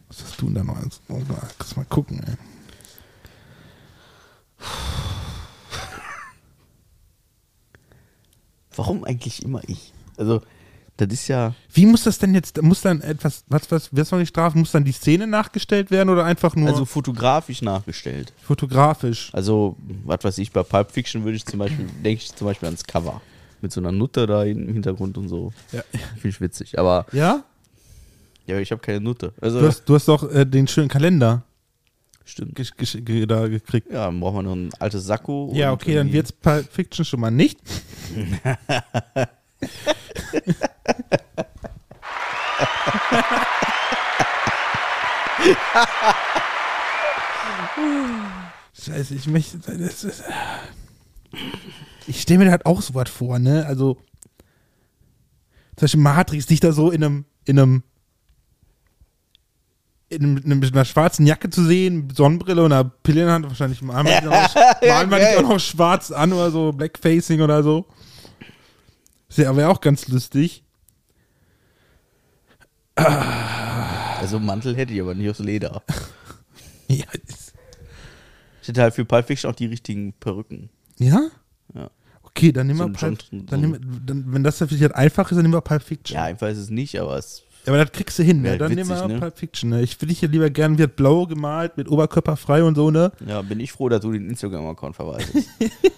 Was 0.08 0.24
hast 0.24 0.42
du 0.42 0.46
denn 0.46 0.56
da 0.56 0.64
noch? 0.64 0.78
Oh, 1.10 1.22
lass 1.60 1.76
mal 1.76 1.86
gucken, 1.86 2.22
ey. 2.26 2.36
Warum 8.76 9.04
eigentlich 9.04 9.44
immer 9.44 9.62
ich? 9.68 9.94
Also, 10.18 10.42
das 11.00 11.12
ist 11.14 11.28
ja. 11.28 11.54
Wie 11.74 11.86
muss 11.86 12.04
das 12.04 12.20
denn 12.20 12.34
jetzt, 12.34 12.62
muss 12.62 12.82
dann 12.82 13.02
etwas, 13.02 13.43
was, 13.47 13.70
was, 13.72 13.89
was 13.95 14.10
soll 14.10 14.20
die 14.20 14.26
Strafe? 14.26 14.58
Muss 14.58 14.72
dann 14.72 14.84
die 14.84 14.91
Szene 14.91 15.28
nachgestellt 15.28 15.91
werden 15.91 16.10
oder 16.10 16.26
einfach 16.26 16.56
nur 16.56 16.68
Also 16.70 16.86
fotografisch 16.86 17.62
nachgestellt. 17.62 18.34
fotografisch? 18.41 19.30
Also, 19.34 19.76
was 20.04 20.24
weiß 20.24 20.38
ich, 20.39 20.52
bei 20.52 20.64
Pulp 20.64 20.91
Fiction 20.91 21.24
würde 21.24 21.38
ich 21.38 21.45
zum 21.45 21.60
Beispiel, 21.60 21.86
denke 22.04 22.22
ich 22.24 22.36
zum 22.36 22.45
Beispiel 22.47 22.68
ans 22.68 22.84
Cover. 22.84 23.22
Mit 23.62 23.72
so 23.72 23.82
einer 23.82 23.91
Nutte 23.91 24.26
da 24.28 24.43
im 24.43 24.68
Hintergrund 24.72 25.18
und 25.18 25.28
so. 25.30 25.52
Ja. 25.72 25.82
Finde 26.14 26.30
ich 26.30 26.39
witzig. 26.41 26.80
Aber 26.80 27.06
Ja? 27.12 27.43
ja, 28.45 28.58
ich 28.60 28.72
habe 28.72 28.82
keine 28.82 29.02
Nutte. 29.02 29.34
Also, 29.41 29.60
Du 29.60 29.68
hast, 29.68 29.84
du 29.86 29.95
hast 29.95 30.08
doch 30.08 30.32
äh, 30.34 30.45
den 30.45 30.68
schönen 30.68 30.88
Kalender 30.89 31.43
stimmt. 32.26 32.58
da 32.58 33.47
gekriegt. 33.47 33.91
Ja, 33.91 34.06
dann 34.06 34.20
brauchen 34.20 34.36
wir 34.38 34.43
noch 34.43 34.54
ein 34.56 34.70
altes 34.80 35.06
Sakko. 35.06 35.52
Ja, 35.54 35.72
okay, 35.72 35.95
dann 35.95 36.08
irgendwie- 36.08 36.14
wird's 36.18 36.32
Pulp 36.32 36.72
Fiction 36.72 37.04
schon 37.06 37.20
mal 37.20 37.32
nicht. 37.32 37.60
Scheiße, 48.74 49.16
ich 49.16 49.28
möchte. 49.28 49.58
Das 49.60 50.04
ist, 50.04 50.24
ich 52.08 52.22
stelle 52.22 52.40
mir 52.40 52.46
das 52.46 52.52
halt 52.54 52.66
auch 52.66 52.82
so 52.82 52.96
was 52.96 53.10
vor, 53.10 53.40
ne? 53.40 53.66
Also, 53.66 53.96
zum 55.76 55.82
Beispiel 55.82 56.02
Matrix, 56.02 56.46
dich 56.46 56.60
da 56.60 56.72
so 56.72 56.92
in 56.92 57.04
einem, 57.04 57.26
in 57.46 57.60
einem, 57.60 57.84
in, 60.10 60.24
einem, 60.24 60.64
in 60.64 60.74
einer 60.74 60.86
schwarzen 60.86 61.26
Jacke 61.26 61.50
zu 61.50 61.64
sehen, 61.64 62.08
mit 62.08 62.16
Sonnenbrille 62.16 62.64
und 62.64 62.72
einer 62.72 62.86
Pille 62.86 63.22
in 63.22 63.28
der 63.28 63.36
Hand, 63.36 63.48
wahrscheinlich 63.48 63.82
malen 63.82 64.08
wir 64.08 64.20
dich 64.20 64.30
auch, 64.30 64.54
dich 65.20 65.38
auch 65.38 65.50
noch 65.50 65.60
schwarz 65.60 66.12
an 66.12 66.34
oder 66.34 66.52
so, 66.52 66.72
Blackfacing 66.72 67.42
oder 67.42 67.64
so. 67.64 67.86
Das 69.28 69.38
wäre 69.38 69.70
auch 69.70 69.82
ganz 69.82 70.08
lustig. 70.08 70.64
Also 74.20 74.39
Mantel 74.39 74.76
hätte 74.76 74.93
ich 74.93 75.02
aber 75.02 75.14
nicht 75.16 75.30
aus 75.30 75.39
Leder. 75.39 75.82
Ja, 76.91 77.06
Ich 78.64 78.68
hätte 78.68 78.82
halt 78.82 78.95
für 78.95 79.06
Pulp 79.06 79.28
Fiction 79.28 79.52
auch 79.52 79.56
die 79.56 79.68
richtigen 79.68 80.14
Perücken. 80.14 80.70
ja? 80.97 81.30
Ja. 81.76 81.91
Okay, 82.24 82.52
dann 82.52 82.66
nehmen 82.68 82.80
So 82.80 82.86
wir 82.86 82.89
ein 82.89 82.93
Pulp, 82.93 83.20
John- 83.32 83.45
dann 83.45 83.62
nehmen 83.62 83.74
wir, 83.74 83.80
dann, 84.06 84.34
wenn 84.34 84.43
das 84.43 84.60
halt 84.60 84.95
einfach 84.95 85.30
ist, 85.30 85.36
dann 85.36 85.43
nehmen 85.43 85.54
wir 85.54 85.62
Pulp 85.62 85.84
Fiction. 85.84 86.16
Ja, 86.16 86.24
einfach 86.24 86.47
ist 86.47 86.58
es 86.58 86.70
nicht, 86.72 87.00
aber 87.00 87.16
es. 87.18 87.43
Ja, 87.66 87.74
aber 87.74 87.84
das 87.86 87.91
kriegst 87.91 88.18
du 88.18 88.24
hin, 88.24 88.41
ne? 88.41 88.50
halt 88.52 88.62
Dann 88.62 88.74
nehmen 88.74 88.89
wir 88.89 88.95
witzig, 88.95 89.08
ne? 89.10 89.20
Pulp 89.20 89.38
Fiction, 89.38 89.70
ne? 89.70 89.82
Ich 89.84 90.02
will 90.02 90.10
dich 90.10 90.22
ja 90.22 90.28
lieber 90.30 90.50
gern 90.50 90.78
wird 90.80 90.95
blau 90.95 91.28
gemalt, 91.28 91.78
mit 91.78 91.88
Oberkörper 91.89 92.36
frei 92.38 92.64
und 92.64 92.74
so, 92.76 92.89
ne? 92.89 93.12
Ja, 93.26 93.41
bin 93.43 93.60
ich 93.60 93.72
froh, 93.72 93.88
dass 93.89 94.02
du 94.02 94.12
den 94.12 94.28
Instagram-Account 94.30 94.95
verwaltest. 94.95 95.47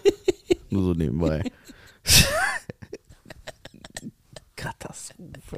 Nur 0.69 0.83
so 0.83 0.93
nebenbei. 0.93 1.43
Katastrophe. 4.55 5.57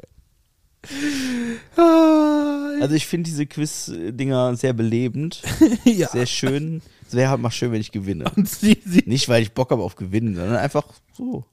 Ah, 1.76 2.70
Also 2.80 2.94
ich 2.94 3.06
finde 3.06 3.28
diese 3.30 3.46
Quiz-Dinger 3.46 4.56
sehr 4.56 4.72
belebend, 4.72 5.42
ja. 5.84 6.08
sehr 6.08 6.26
schön. 6.26 6.82
Es 7.06 7.14
wäre 7.14 7.30
halt 7.30 7.40
mal 7.40 7.50
schön, 7.50 7.72
wenn 7.72 7.80
ich 7.80 7.92
gewinne. 7.92 8.24
Sie, 8.44 8.78
sie, 8.84 9.02
Nicht, 9.06 9.28
weil 9.28 9.42
ich 9.42 9.52
Bock 9.52 9.70
habe 9.70 9.82
auf 9.82 9.96
Gewinnen, 9.96 10.34
sondern 10.34 10.56
einfach 10.56 10.84
so. 11.16 11.44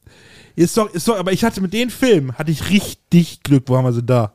ist 0.56 0.78
doch, 0.78 0.92
ist 0.94 1.08
doch, 1.08 1.18
aber 1.18 1.32
ich 1.34 1.44
hatte 1.44 1.62
mit 1.62 1.74
den 1.74 1.90
Filmen, 1.90 2.38
hatte 2.38 2.52
ich 2.52 2.70
richtig 2.70 3.44
Glück, 3.44 3.64
wo 3.68 3.78
haben 3.78 3.86
wir 3.86 3.94
sie 3.94 4.04
da? 4.04 4.34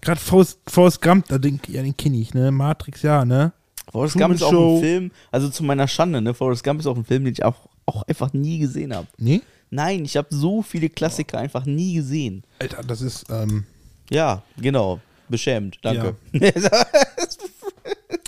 Gerade 0.00 0.20
Forrest, 0.20 0.58
Forrest 0.66 1.00
Gump, 1.00 1.26
da 1.28 1.38
den, 1.38 1.60
ja, 1.68 1.82
den 1.82 1.96
kenne 1.96 2.18
ich, 2.18 2.34
ne? 2.34 2.50
Matrix, 2.50 3.02
ja, 3.02 3.24
ne? 3.24 3.52
Forrest 3.90 4.16
Gump 4.16 4.34
ist 4.34 4.42
auch 4.42 4.76
ein 4.76 4.80
Film, 4.80 5.10
also 5.30 5.48
zu 5.48 5.64
meiner 5.64 5.88
Schande, 5.88 6.20
ne? 6.20 6.34
Forrest 6.34 6.62
Gump 6.64 6.80
ist 6.80 6.86
auch 6.86 6.96
ein 6.96 7.04
Film, 7.04 7.24
den 7.24 7.32
ich 7.32 7.44
auch, 7.44 7.68
auch 7.86 8.02
einfach 8.02 8.32
nie 8.32 8.58
gesehen 8.58 8.94
habe. 8.94 9.06
Nee? 9.18 9.40
Nein, 9.74 10.04
ich 10.04 10.16
habe 10.16 10.28
so 10.30 10.62
viele 10.62 10.88
Klassiker 10.88 11.38
einfach 11.38 11.66
nie 11.66 11.94
gesehen. 11.94 12.44
Alter, 12.60 12.82
das 12.84 13.00
ist, 13.02 13.26
ähm, 13.28 13.64
Ja, 14.10 14.42
genau. 14.56 15.00
Beschämt, 15.28 15.78
danke. 15.82 16.14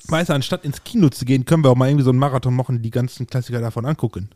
weißt 0.09 0.29
du, 0.31 0.33
anstatt 0.35 0.65
ins 0.65 0.83
Kino 0.83 1.09
zu 1.09 1.25
gehen, 1.25 1.45
können 1.45 1.63
wir 1.63 1.71
auch 1.71 1.77
mal 1.77 1.89
irgendwie 1.89 2.05
so 2.05 2.11
einen 2.11 2.19
Marathon 2.19 2.55
machen, 2.55 2.83
die 2.83 2.91
ganzen 2.91 3.27
Klassiker 3.27 3.61
davon 3.61 3.85
angucken. 3.87 4.31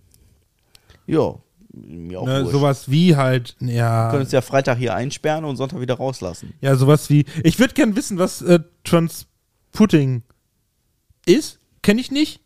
Ja, 1.06 1.34
mir 1.72 2.20
auch 2.20 2.26
Ne, 2.26 2.42
wurscht. 2.42 2.52
sowas 2.52 2.90
wie 2.90 3.16
halt, 3.16 3.56
Wir 3.58 3.74
ja, 3.74 4.10
können 4.10 4.22
uns 4.22 4.32
ja 4.32 4.40
Freitag 4.40 4.78
hier 4.78 4.94
einsperren 4.94 5.44
und 5.44 5.56
Sonntag 5.56 5.80
wieder 5.80 5.94
rauslassen. 5.94 6.52
ja, 6.60 6.76
sowas 6.76 7.10
wie, 7.10 7.24
ich 7.42 7.58
würde 7.58 7.74
gern 7.74 7.96
wissen, 7.96 8.18
was 8.18 8.42
äh, 8.42 8.60
Transputting 8.84 10.22
ist. 11.26 11.58
Kenne 11.82 12.00
ich 12.00 12.10
nicht. 12.10 12.40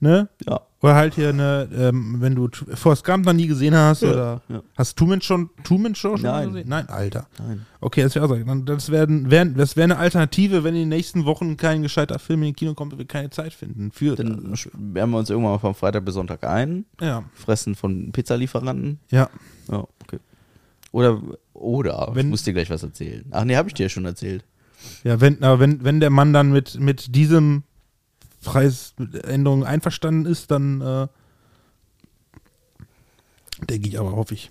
Ne? 0.00 0.28
Ja. 0.46 0.60
Oder 0.80 0.94
halt 0.94 1.14
hier 1.14 1.30
eine, 1.30 1.68
ähm, 1.76 2.16
wenn 2.20 2.36
du 2.36 2.48
Forrest 2.74 3.04
Gump 3.04 3.26
noch 3.26 3.32
nie 3.32 3.48
gesehen 3.48 3.74
hast, 3.74 4.02
Ja, 4.02 4.10
oder 4.12 4.42
ja. 4.48 4.62
hast 4.76 4.96
Truman 4.96 5.20
schon, 5.20 5.50
Truman 5.64 5.96
Show 5.96 6.16
schon 6.16 6.26
Nein. 6.30 6.48
gesehen? 6.52 6.68
Nein, 6.68 6.88
Alter. 6.88 7.26
Nein. 7.40 7.66
Okay, 7.80 8.02
das 8.04 8.14
wäre 8.14 8.26
auch 8.26 8.28
so. 8.28 8.36
Dann- 8.36 8.64
Das 8.64 8.90
wäre 8.90 9.08
wär, 9.08 9.44
das 9.46 9.76
wär 9.76 9.82
eine 9.84 9.96
Alternative, 9.98 10.62
wenn 10.62 10.74
in 10.76 10.82
den 10.82 10.88
nächsten 10.90 11.24
Wochen 11.24 11.56
kein 11.56 11.82
gescheiter 11.82 12.20
Film 12.20 12.42
in 12.42 12.50
den 12.50 12.54
Kino 12.56 12.74
kommt 12.74 12.92
und 12.92 13.00
wir 13.00 13.06
keine 13.06 13.30
Zeit 13.30 13.54
finden 13.54 13.90
für. 13.90 14.14
Dann 14.14 14.54
sperren 14.54 15.10
wir 15.10 15.18
uns 15.18 15.30
irgendwann 15.30 15.52
mal 15.54 15.58
von 15.58 15.74
Freitag 15.74 16.04
bis 16.04 16.14
Sonntag 16.14 16.44
ein, 16.44 16.84
ja, 17.00 17.24
fressen 17.34 17.74
von 17.74 18.12
Pizzalieferanten. 18.12 19.00
ja. 19.10 19.28
Ja, 19.70 19.84
okay. 20.04 20.18
Oder, 20.92 21.20
oder, 21.54 22.10
Wenn- 22.12 22.26
ich 22.26 22.30
muss 22.30 22.44
dir 22.44 22.52
gleich 22.52 22.70
was 22.70 22.84
erzählen. 22.84 23.24
Ach 23.32 23.44
nee, 23.44 23.56
habe 23.56 23.68
ich 23.68 23.74
dir 23.74 23.82
ja 23.86 23.88
schon 23.90 24.04
erzählt. 24.04 24.44
Ja, 25.02 25.20
wenn, 25.20 25.42
aber 25.42 25.58
wenn, 25.58 25.82
wenn 25.82 25.98
der 25.98 26.10
Mann 26.10 26.32
dann 26.32 26.52
mit, 26.52 26.78
mit 26.78 27.16
diesem 27.16 27.64
Preisänderung 28.42 29.64
einverstanden 29.64 30.26
ist, 30.26 30.50
dann 30.50 30.80
äh, 30.80 31.08
denke 33.66 33.88
ich 33.88 33.98
aber, 33.98 34.12
hoffe 34.12 34.34
ich. 34.34 34.50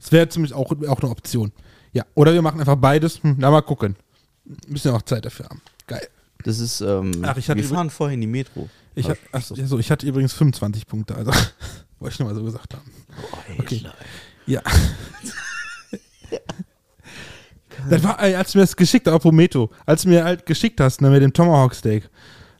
Es 0.00 0.12
wäre 0.12 0.28
zumindest 0.28 0.54
auch, 0.54 0.70
auch 0.88 1.00
eine 1.00 1.10
Option. 1.10 1.52
Ja, 1.92 2.04
oder 2.14 2.32
wir 2.34 2.42
machen 2.42 2.60
einfach 2.60 2.76
beides. 2.76 3.22
Hm, 3.22 3.36
na, 3.38 3.50
mal 3.50 3.62
gucken. 3.62 3.96
Müssen 4.66 4.88
ja 4.88 4.94
auch 4.94 5.02
Zeit 5.02 5.24
dafür 5.24 5.46
haben. 5.46 5.62
Geil. 5.86 6.06
Das 6.44 6.58
ist, 6.58 6.80
ähm, 6.82 7.12
Ach, 7.22 7.36
ich 7.38 7.48
hatte 7.48 7.62
wir 7.62 7.68
fahren 7.68 7.88
vorher 7.88 8.14
in 8.14 8.20
die 8.20 8.26
Metro. 8.26 8.68
Ich, 8.94 9.08
hab, 9.08 9.16
achso, 9.32 9.54
ja, 9.54 9.66
so, 9.66 9.78
ich 9.78 9.90
hatte 9.90 10.06
übrigens 10.06 10.34
25 10.34 10.86
Punkte, 10.86 11.16
also 11.16 11.32
wollte 11.98 12.12
ich 12.12 12.18
nur 12.20 12.28
mal 12.28 12.34
so 12.34 12.44
gesagt 12.44 12.74
haben. 12.74 12.90
Okay. 13.58 13.86
Ja. 14.46 14.60
das 17.90 18.02
war, 18.02 18.18
als 18.18 18.52
du 18.52 18.58
mir 18.58 18.64
das 18.64 18.76
geschickt 18.76 19.08
hast, 19.08 19.24
Meto, 19.24 19.70
als 19.86 20.02
du 20.02 20.10
mir 20.10 20.22
halt 20.24 20.44
geschickt 20.44 20.80
hast, 20.80 21.00
ne, 21.00 21.08
mit 21.10 21.22
dem 21.22 21.32
Tomahawk 21.32 21.74
Steak, 21.74 22.10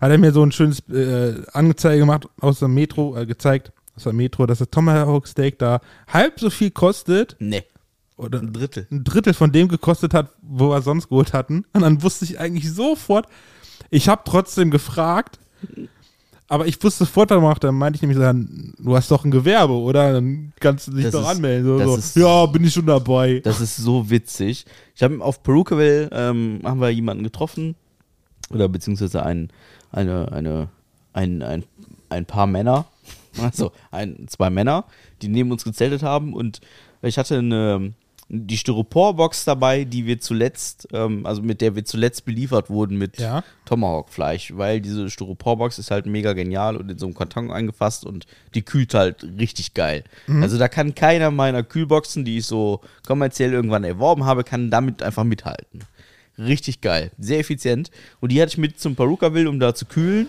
hat 0.04 0.10
er 0.12 0.18
mir 0.18 0.32
so 0.32 0.42
ein 0.42 0.52
schönes 0.52 0.80
äh, 0.88 1.34
Anzeige 1.52 2.00
gemacht 2.00 2.28
aus 2.40 2.58
der 2.60 2.68
Metro, 2.68 3.16
äh, 3.16 3.26
gezeigt, 3.26 3.72
aus 3.96 4.04
der 4.04 4.12
Metro, 4.12 4.46
dass 4.46 4.58
das 4.58 4.70
Tomahawk 4.70 5.26
Steak 5.26 5.58
da 5.58 5.80
halb 6.12 6.38
so 6.40 6.50
viel 6.50 6.70
kostet 6.70 7.36
Nee, 7.38 7.62
oder 8.16 8.40
ein 8.40 8.52
Drittel. 8.52 8.86
ein 8.90 9.04
Drittel 9.04 9.34
von 9.34 9.52
dem 9.52 9.68
gekostet 9.68 10.14
hat, 10.14 10.30
wo 10.42 10.70
wir 10.70 10.82
sonst 10.82 11.08
geholt 11.08 11.32
hatten. 11.32 11.64
Und 11.72 11.82
dann 11.82 12.02
wusste 12.02 12.24
ich 12.24 12.38
eigentlich 12.40 12.72
sofort, 12.72 13.26
ich 13.90 14.08
habe 14.08 14.22
trotzdem 14.24 14.70
gefragt, 14.70 15.38
aber 16.48 16.66
ich 16.66 16.82
wusste 16.82 17.04
sofort, 17.04 17.30
macht. 17.30 17.64
Dann 17.64 17.74
meinte 17.74 17.96
ich 17.96 18.02
nämlich, 18.02 18.18
dann, 18.18 18.74
du 18.78 18.94
hast 18.96 19.10
doch 19.10 19.24
ein 19.24 19.30
Gewerbe, 19.30 19.72
oder? 19.72 20.12
Dann 20.12 20.52
kannst 20.60 20.88
du 20.88 20.92
dich 20.92 21.04
Das 21.04 21.12
doch 21.12 21.22
ist- 21.22 21.36
anmelden. 21.36 21.66
So, 21.66 21.78
so. 21.84 21.96
ist- 21.96 22.16
ja, 22.16 22.46
bin 22.46 22.64
ich 22.64 22.74
schon 22.74 22.86
dabei. 22.86 23.40
Das 23.42 23.60
ist 23.60 23.76
so 23.76 24.10
witzig. 24.10 24.66
Ich 24.94 25.02
habe 25.02 25.22
auf 25.22 25.42
Perukaville 25.42 26.10
ähm, 26.12 26.60
haben 26.64 26.80
wir 26.80 26.90
jemanden 26.90 27.24
getroffen 27.24 27.74
oder 28.50 28.68
beziehungsweise 28.68 29.24
ein, 29.24 29.48
eine, 29.94 30.32
eine, 30.32 30.68
ein, 31.12 31.42
ein, 31.42 31.64
ein 32.08 32.26
paar 32.26 32.46
Männer, 32.46 32.86
also 33.40 33.72
ein, 33.90 34.26
zwei 34.28 34.50
Männer, 34.50 34.84
die 35.22 35.28
neben 35.28 35.50
uns 35.50 35.64
gezeltet 35.64 36.02
haben 36.02 36.34
und 36.34 36.60
ich 37.02 37.18
hatte 37.18 37.38
eine 37.38 37.92
die 38.28 38.56
Styroporbox 38.56 39.44
dabei, 39.44 39.84
die 39.84 40.06
wir 40.06 40.18
zuletzt, 40.20 40.88
ähm, 40.92 41.26
also 41.26 41.42
mit 41.42 41.60
der 41.60 41.76
wir 41.76 41.84
zuletzt 41.84 42.24
beliefert 42.24 42.70
wurden 42.70 42.96
mit 42.96 43.18
Ja. 43.18 43.44
Tomahawk-Fleisch, 43.66 44.56
weil 44.56 44.80
diese 44.80 45.10
Styroporbox 45.10 45.78
ist 45.78 45.90
halt 45.90 46.06
mega 46.06 46.32
genial 46.32 46.76
und 46.76 46.90
in 46.90 46.98
so 46.98 47.06
einem 47.06 47.14
Karton 47.14 47.50
eingefasst 47.50 48.04
und 48.04 48.26
die 48.54 48.62
kühlt 48.62 48.94
halt 48.94 49.24
richtig 49.38 49.74
geil. 49.74 50.04
Also 50.40 50.58
da 50.58 50.68
kann 50.68 50.94
keiner 50.94 51.30
meiner 51.30 51.62
Kühlboxen, 51.62 52.24
die 52.24 52.38
ich 52.38 52.46
so 52.46 52.80
kommerziell 53.06 53.52
irgendwann 53.52 53.84
erworben 53.84 54.24
habe, 54.24 54.42
kann 54.42 54.70
damit 54.70 55.02
einfach 55.02 55.24
mithalten. 55.24 55.80
Richtig 56.38 56.80
geil, 56.80 57.12
sehr 57.18 57.38
effizient. 57.38 57.90
Und 58.20 58.32
die 58.32 58.40
hatte 58.40 58.50
ich 58.50 58.58
mit 58.58 58.80
zum 58.80 58.96
Perukaville, 58.96 59.48
um 59.48 59.60
da 59.60 59.74
zu 59.74 59.86
kühlen. 59.86 60.28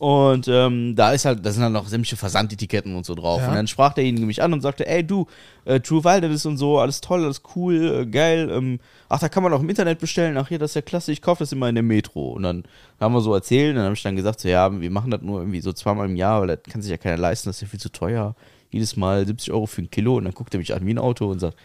Und 0.00 0.48
ähm, 0.48 0.96
da 0.96 1.12
ist 1.12 1.26
halt, 1.26 1.44
da 1.44 1.50
sind 1.52 1.62
halt 1.62 1.74
noch 1.74 1.86
sämtliche 1.86 2.16
Versandetiketten 2.16 2.96
und 2.96 3.04
so 3.04 3.14
drauf. 3.14 3.42
Ja. 3.42 3.48
Und 3.48 3.54
dann 3.54 3.66
sprach 3.66 3.92
derjenige 3.92 4.24
mich 4.24 4.42
an 4.42 4.50
und 4.54 4.62
sagte, 4.62 4.86
ey 4.86 5.06
du, 5.06 5.26
äh, 5.66 5.78
True 5.78 6.02
Wilderness 6.02 6.46
und 6.46 6.56
so, 6.56 6.78
alles 6.78 7.02
toll, 7.02 7.22
alles 7.22 7.42
cool, 7.54 8.00
äh, 8.00 8.06
geil. 8.06 8.48
Ähm, 8.50 8.80
ach, 9.10 9.20
da 9.20 9.28
kann 9.28 9.42
man 9.42 9.52
auch 9.52 9.60
im 9.60 9.68
Internet 9.68 9.98
bestellen. 9.98 10.38
Ach 10.38 10.48
hier, 10.48 10.58
das 10.58 10.70
ist 10.70 10.76
ja 10.76 10.80
klasse, 10.80 11.12
ich 11.12 11.20
kaufe 11.20 11.40
das 11.40 11.52
immer 11.52 11.68
in 11.68 11.74
der 11.74 11.84
Metro. 11.84 12.30
Und 12.30 12.44
dann 12.44 12.64
haben 12.98 13.12
wir 13.12 13.20
so 13.20 13.34
erzählt, 13.34 13.72
und 13.72 13.76
dann 13.76 13.84
habe 13.84 13.94
ich 13.94 14.02
dann 14.02 14.16
gesagt, 14.16 14.40
so 14.40 14.48
ja, 14.48 14.80
wir 14.80 14.90
machen 14.90 15.10
das 15.10 15.20
nur 15.20 15.40
irgendwie 15.40 15.60
so 15.60 15.70
zweimal 15.74 16.08
im 16.08 16.16
Jahr, 16.16 16.40
weil 16.40 16.48
das 16.48 16.60
kann 16.62 16.80
sich 16.80 16.90
ja 16.90 16.96
keiner 16.96 17.18
leisten, 17.18 17.50
das 17.50 17.56
ist 17.56 17.62
ja 17.62 17.68
viel 17.68 17.80
zu 17.80 17.92
teuer. 17.92 18.34
Jedes 18.70 18.96
Mal 18.96 19.26
70 19.26 19.52
Euro 19.52 19.66
für 19.66 19.82
ein 19.82 19.90
Kilo. 19.90 20.16
Und 20.16 20.24
dann 20.24 20.32
guckt 20.32 20.54
er 20.54 20.58
mich 20.60 20.72
an 20.72 20.86
wie 20.86 20.94
ein 20.94 20.98
Auto 20.98 21.30
und 21.30 21.40
sagt, 21.40 21.58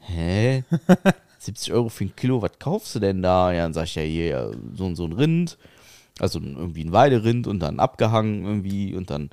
hä? 0.00 0.64
70 1.40 1.72
Euro 1.72 1.88
für 1.88 2.04
ein 2.04 2.14
Kilo, 2.14 2.42
was 2.42 2.58
kaufst 2.58 2.94
du 2.94 2.98
denn 2.98 3.22
da? 3.22 3.52
Ja, 3.52 3.62
dann 3.62 3.72
sag 3.72 3.84
ich 3.84 3.94
ja 3.94 4.02
hier 4.02 4.26
ja, 4.26 4.50
so 4.74 4.84
und 4.84 4.96
so 4.96 5.06
ein 5.06 5.12
Rind, 5.12 5.56
also 6.18 6.38
irgendwie 6.38 6.84
ein 6.84 6.92
Weiderind 6.92 7.46
und 7.46 7.60
dann 7.60 7.80
abgehangen 7.80 8.44
irgendwie 8.44 8.94
und 8.94 9.10
dann 9.10 9.30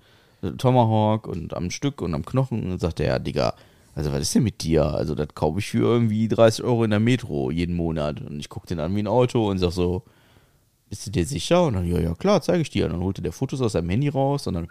Tomahawk 0.57 1.27
und 1.27 1.53
am 1.53 1.69
Stück 1.69 2.01
und 2.01 2.13
am 2.13 2.25
Knochen. 2.25 2.63
Und 2.63 2.69
dann 2.69 2.79
sagt 2.79 3.01
er, 3.01 3.07
ja, 3.07 3.19
Digga, 3.19 3.53
also 3.93 4.13
was 4.13 4.21
ist 4.21 4.35
denn 4.35 4.43
mit 4.43 4.63
dir? 4.63 4.85
Also 4.85 5.15
das 5.15 5.29
kaufe 5.35 5.59
ich 5.59 5.67
für 5.67 5.79
irgendwie 5.83 6.27
30 6.27 6.63
Euro 6.63 6.85
in 6.85 6.91
der 6.91 6.99
Metro 6.99 7.51
jeden 7.51 7.75
Monat. 7.75 8.21
Und 8.21 8.39
ich 8.39 8.47
gucke 8.47 8.67
den 8.67 8.79
an 8.79 8.95
wie 8.95 8.99
ein 8.99 9.07
Auto 9.07 9.49
und 9.49 9.57
sag 9.57 9.71
so, 9.71 10.03
bist 10.89 11.05
du 11.05 11.11
dir 11.11 11.25
sicher? 11.25 11.65
Und 11.65 11.73
dann, 11.73 11.85
ja, 11.85 11.99
ja, 11.99 12.13
klar, 12.13 12.41
zeige 12.41 12.61
ich 12.61 12.69
dir. 12.69 12.85
Und 12.85 12.93
dann 12.93 13.01
holte 13.01 13.21
der 13.21 13.33
Fotos 13.33 13.59
aus 13.59 13.73
seinem 13.73 13.89
Handy 13.89 14.07
raus 14.07 14.47
und 14.47 14.53
dann 14.53 14.67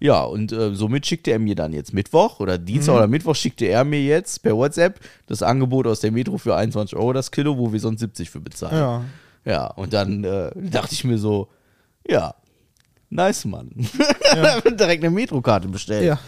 ja, 0.00 0.22
und 0.22 0.52
äh, 0.52 0.74
somit 0.74 1.06
schickte 1.06 1.30
er 1.30 1.38
mir 1.38 1.54
dann 1.54 1.72
jetzt 1.72 1.92
Mittwoch 1.94 2.40
oder 2.40 2.58
Dienstag 2.58 2.92
Mhm. 2.92 2.98
oder 2.98 3.06
Mittwoch 3.08 3.34
schickte 3.36 3.66
er 3.66 3.84
mir 3.84 4.02
jetzt 4.02 4.42
per 4.42 4.56
WhatsApp 4.56 5.00
das 5.26 5.42
Angebot 5.42 5.86
aus 5.86 6.00
der 6.00 6.12
Metro 6.12 6.36
für 6.38 6.54
21 6.56 6.96
Euro 6.96 7.12
das 7.12 7.30
Kilo, 7.30 7.56
wo 7.56 7.72
wir 7.72 7.80
sonst 7.80 8.00
70 8.00 8.30
für 8.30 8.40
bezahlen. 8.40 8.76
Ja. 8.76 9.04
Ja, 9.44 9.66
und 9.68 9.92
dann 9.92 10.24
äh, 10.24 10.50
dachte 10.54 10.92
ich 10.92 11.04
mir 11.04 11.18
so, 11.18 11.48
ja, 12.08 12.34
nice, 13.10 13.44
Mann. 13.44 13.70
Direkt 14.78 15.04
eine 15.04 15.10
Metrokarte 15.10 15.68
bestellt. 15.68 16.04
Ja. 16.04 16.18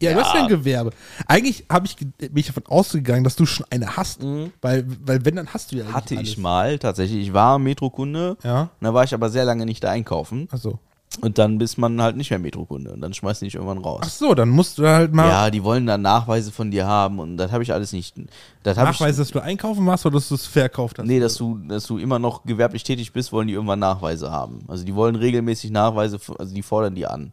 Ja, 0.00 0.14
das 0.14 0.26
ist 0.28 0.32
ja 0.34 0.38
Ja. 0.40 0.44
ein 0.46 0.48
Gewerbe. 0.48 0.90
Eigentlich 1.28 1.64
habe 1.70 1.86
ich 1.86 1.96
bin 1.96 2.32
ich 2.34 2.46
davon 2.46 2.66
ausgegangen, 2.66 3.22
dass 3.22 3.36
du 3.36 3.46
schon 3.46 3.66
eine 3.70 3.96
hast. 3.96 4.20
Weil, 4.60 4.84
weil 5.04 5.24
wenn, 5.24 5.36
dann 5.36 5.46
hast 5.54 5.70
du 5.70 5.76
ja 5.76 5.84
Mhm. 5.84 5.92
Hatte 5.92 6.16
alles. 6.16 6.28
ich 6.30 6.38
mal, 6.38 6.78
tatsächlich. 6.80 7.28
Ich 7.28 7.32
war 7.32 7.60
Metrokunde. 7.60 8.36
Ja. 8.42 8.70
Da 8.80 8.94
war 8.94 9.04
ich 9.04 9.14
aber 9.14 9.30
sehr 9.30 9.44
lange 9.44 9.64
nicht 9.64 9.84
da 9.84 9.90
einkaufen. 9.92 10.48
Achso. 10.50 10.80
Und 11.20 11.38
dann 11.38 11.58
bist 11.58 11.78
man 11.78 12.00
halt 12.00 12.16
nicht 12.16 12.30
mehr 12.30 12.38
Metrokunde. 12.38 12.92
Und 12.92 13.00
dann 13.00 13.12
schmeißen 13.14 13.44
die 13.44 13.50
dich 13.50 13.54
irgendwann 13.54 13.78
raus. 13.78 14.00
Ach 14.04 14.08
so, 14.08 14.34
dann 14.34 14.48
musst 14.48 14.78
du 14.78 14.86
halt 14.86 15.12
mal 15.12 15.28
Ja, 15.28 15.50
die 15.50 15.62
wollen 15.62 15.86
dann 15.86 16.02
Nachweise 16.02 16.52
von 16.52 16.70
dir 16.70 16.86
haben 16.86 17.18
und 17.18 17.36
das 17.36 17.52
habe 17.52 17.62
ich 17.62 17.72
alles 17.72 17.92
nicht. 17.92 18.14
Das 18.62 18.78
habe 18.78 18.90
ich, 18.90 18.98
dass 18.98 19.30
du 19.30 19.40
einkaufen 19.40 19.84
warst 19.86 20.06
oder 20.06 20.14
dass 20.14 20.28
du 20.28 20.34
es 20.34 20.46
verkauft 20.46 20.98
hast. 20.98 21.06
Nee, 21.06 21.20
dass 21.20 21.34
du, 21.36 21.58
dass 21.68 21.86
du 21.86 21.98
immer 21.98 22.18
noch 22.18 22.44
gewerblich 22.44 22.82
tätig 22.82 23.12
bist, 23.12 23.32
wollen 23.32 23.48
die 23.48 23.54
irgendwann 23.54 23.80
Nachweise 23.80 24.30
haben. 24.30 24.60
Also 24.68 24.84
die 24.84 24.94
wollen 24.94 25.16
regelmäßig 25.16 25.70
Nachweise, 25.70 26.18
also 26.38 26.54
die 26.54 26.62
fordern 26.62 26.94
die 26.94 27.06
an. 27.06 27.32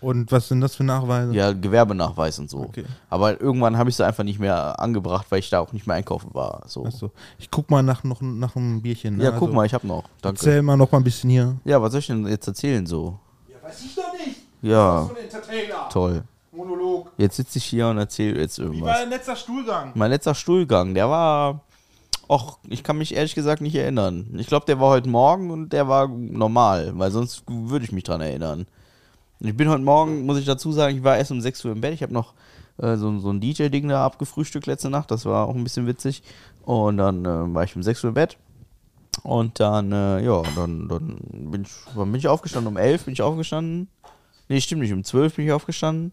Und 0.00 0.32
was 0.32 0.48
sind 0.48 0.60
das 0.62 0.76
für 0.76 0.84
Nachweise? 0.84 1.34
Ja, 1.34 1.52
Gewerbenachweis 1.52 2.38
und 2.38 2.48
so. 2.48 2.60
Okay. 2.60 2.84
Aber 3.10 3.40
irgendwann 3.40 3.76
habe 3.76 3.90
ich 3.90 3.96
sie 3.96 4.06
einfach 4.06 4.24
nicht 4.24 4.38
mehr 4.38 4.80
angebracht, 4.80 5.26
weil 5.30 5.40
ich 5.40 5.50
da 5.50 5.60
auch 5.60 5.72
nicht 5.74 5.86
mehr 5.86 5.96
einkaufen 5.96 6.30
war. 6.32 6.62
So. 6.66 6.86
Achso. 6.86 7.10
Ich 7.38 7.50
guck 7.50 7.70
mal 7.70 7.82
nach, 7.82 8.02
noch, 8.02 8.20
nach 8.22 8.56
einem 8.56 8.80
Bierchen. 8.80 9.18
Ne? 9.18 9.24
Ja, 9.24 9.30
guck 9.32 9.42
Also, 9.48 9.54
mal, 9.54 9.66
ich 9.66 9.74
habe 9.74 9.86
noch. 9.86 10.04
Danke. 10.22 10.38
Erzähl 10.38 10.62
mal 10.62 10.76
noch 10.76 10.90
mal 10.90 10.98
ein 10.98 11.04
bisschen 11.04 11.28
hier. 11.28 11.56
Ja, 11.64 11.82
was 11.82 11.92
soll 11.92 11.98
ich 12.00 12.06
denn 12.06 12.26
jetzt 12.26 12.46
erzählen 12.48 12.86
so? 12.86 13.18
Ja, 13.48 13.68
weiß 13.68 13.82
ich 13.84 13.94
doch 13.94 14.12
nicht. 14.14 14.36
Ja, 14.62 15.02
ein 15.10 15.16
Entertainer. 15.16 15.88
toll. 15.90 16.22
Monolog. 16.52 17.10
Jetzt 17.16 17.36
sitze 17.36 17.58
ich 17.58 17.64
hier 17.64 17.88
und 17.88 17.98
erzähle 17.98 18.40
jetzt 18.40 18.58
Wie 18.58 18.62
war 18.64 18.68
irgendwas. 18.72 18.98
dein 19.00 19.10
letzter 19.10 19.36
Stuhlgang? 19.36 19.92
Mein 19.94 20.10
letzter 20.10 20.34
Stuhlgang, 20.34 20.94
der 20.94 21.08
war. 21.10 21.60
Och, 22.28 22.58
ich 22.68 22.82
kann 22.84 22.96
mich 22.98 23.14
ehrlich 23.14 23.34
gesagt 23.34 23.60
nicht 23.60 23.74
erinnern. 23.74 24.34
Ich 24.38 24.46
glaube, 24.46 24.64
der 24.66 24.78
war 24.80 24.90
heute 24.90 25.08
Morgen 25.08 25.50
und 25.50 25.72
der 25.72 25.88
war 25.88 26.08
normal, 26.08 26.92
weil 26.94 27.10
sonst 27.10 27.42
würde 27.48 27.84
ich 27.84 27.92
mich 27.92 28.04
dran 28.04 28.20
erinnern. 28.20 28.66
Ich 29.42 29.56
bin 29.56 29.70
heute 29.70 29.82
Morgen, 29.82 30.26
muss 30.26 30.38
ich 30.38 30.44
dazu 30.44 30.70
sagen, 30.70 30.98
ich 30.98 31.02
war 31.02 31.16
erst 31.16 31.30
um 31.30 31.40
6 31.40 31.64
Uhr 31.64 31.72
im 31.72 31.80
Bett. 31.80 31.94
Ich 31.94 32.02
habe 32.02 32.12
noch 32.12 32.34
äh, 32.76 32.96
so, 32.96 33.18
so 33.20 33.30
ein 33.30 33.40
DJ-Ding 33.40 33.88
da 33.88 34.04
abgefrühstückt 34.04 34.66
letzte 34.66 34.90
Nacht. 34.90 35.10
Das 35.10 35.24
war 35.24 35.48
auch 35.48 35.54
ein 35.54 35.64
bisschen 35.64 35.86
witzig. 35.86 36.22
Und 36.62 36.98
dann 36.98 37.24
äh, 37.24 37.54
war 37.54 37.64
ich 37.64 37.74
um 37.74 37.82
6 37.82 38.04
Uhr 38.04 38.08
im 38.08 38.14
Bett. 38.14 38.36
Und 39.22 39.58
dann, 39.58 39.92
äh, 39.92 40.22
ja, 40.22 40.42
dann, 40.54 40.88
dann 40.88 41.16
bin, 41.50 41.62
ich, 41.62 41.70
wann 41.94 42.12
bin 42.12 42.18
ich 42.18 42.28
aufgestanden. 42.28 42.70
Um 42.70 42.76
11 42.76 43.06
bin 43.06 43.14
ich 43.14 43.22
aufgestanden. 43.22 43.88
Nee, 44.50 44.60
stimmt 44.60 44.82
nicht. 44.82 44.92
Um 44.92 45.04
12 45.04 45.36
bin 45.36 45.46
ich 45.46 45.52
aufgestanden. 45.52 46.12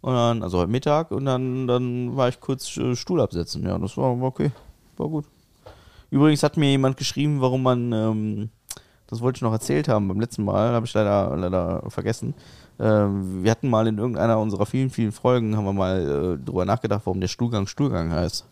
Und 0.00 0.14
dann, 0.14 0.42
also 0.42 0.58
heute 0.58 0.70
Mittag. 0.70 1.12
Und 1.12 1.24
dann, 1.24 1.68
dann 1.68 2.16
war 2.16 2.28
ich 2.28 2.40
kurz 2.40 2.76
äh, 2.78 2.96
Stuhl 2.96 3.20
absetzen. 3.20 3.62
Ja, 3.62 3.78
das 3.78 3.96
war, 3.96 4.20
war 4.20 4.26
okay. 4.26 4.50
War 4.96 5.08
gut. 5.08 5.26
Übrigens 6.10 6.42
hat 6.42 6.56
mir 6.56 6.70
jemand 6.70 6.96
geschrieben, 6.96 7.40
warum 7.40 7.62
man, 7.62 7.92
ähm, 7.92 8.50
das 9.08 9.20
wollte 9.20 9.38
ich 9.38 9.42
noch 9.42 9.52
erzählt 9.52 9.88
haben 9.88 10.08
beim 10.08 10.20
letzten 10.20 10.44
Mal, 10.44 10.70
habe 10.72 10.86
ich 10.86 10.94
leider, 10.94 11.36
leider 11.36 11.82
vergessen. 11.88 12.34
Ähm, 12.78 13.42
wir 13.42 13.50
hatten 13.50 13.70
mal 13.70 13.86
in 13.86 13.98
irgendeiner 13.98 14.38
unserer 14.38 14.66
vielen, 14.66 14.90
vielen 14.90 15.12
Folgen, 15.12 15.56
haben 15.56 15.64
wir 15.64 15.72
mal 15.72 16.38
äh, 16.40 16.44
drüber 16.44 16.64
nachgedacht, 16.64 17.02
warum 17.04 17.20
der 17.20 17.28
Stuhlgang 17.28 17.66
Stuhlgang 17.66 18.10
heißt. 18.12 18.44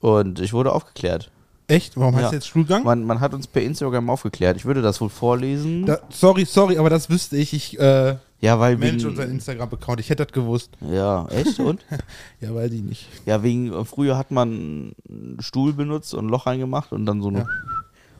Und 0.00 0.40
ich 0.40 0.52
wurde 0.52 0.72
aufgeklärt. 0.72 1.30
Echt? 1.68 1.96
Warum 1.96 2.14
heißt 2.16 2.26
Ja. 2.26 2.32
jetzt 2.32 2.48
Stuhlgang? 2.48 2.82
Man, 2.82 3.04
man 3.04 3.20
hat 3.20 3.34
uns 3.34 3.46
per 3.46 3.62
Instagram 3.62 4.10
aufgeklärt. 4.10 4.56
Ich 4.56 4.64
würde 4.64 4.82
das 4.82 5.00
wohl 5.00 5.08
vorlesen. 5.08 5.86
Da, 5.86 5.98
sorry, 6.10 6.44
sorry, 6.44 6.76
aber 6.76 6.90
das 6.90 7.08
wüsste 7.08 7.36
ich. 7.36 7.52
Ich 7.54 7.78
äh, 7.78 8.16
ja, 8.40 8.58
weil 8.58 8.76
manage 8.76 9.06
unseren 9.06 9.30
Instagram-Account. 9.30 10.00
Ich 10.00 10.10
hätte 10.10 10.24
das 10.26 10.32
gewusst. 10.32 10.70
Ja, 10.80 11.26
echt? 11.28 11.60
Und? 11.60 11.84
Ja, 12.40 12.52
weil 12.52 12.68
die 12.68 12.82
nicht. 12.82 13.06
ja, 13.24 13.44
wegen, 13.44 13.72
äh, 13.72 13.84
früher 13.84 14.18
hat 14.18 14.32
man 14.32 14.94
einen 15.08 15.36
Stuhl 15.40 15.72
benutzt 15.72 16.12
und 16.14 16.26
ein 16.26 16.28
Loch 16.28 16.46
reingemacht 16.46 16.92
und 16.92 17.06
dann 17.06 17.22
so 17.22 17.28
eine, 17.28 17.38
Ja. 17.40 17.46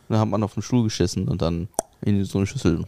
Dann 0.08 0.18
hat 0.18 0.28
man 0.28 0.42
auf 0.42 0.54
den 0.54 0.62
Stuhl 0.62 0.84
geschissen 0.84 1.28
und 1.28 1.42
dann 1.42 1.68
in 2.00 2.24
so 2.24 2.38
eine 2.38 2.46
Schüssel. 2.46 2.84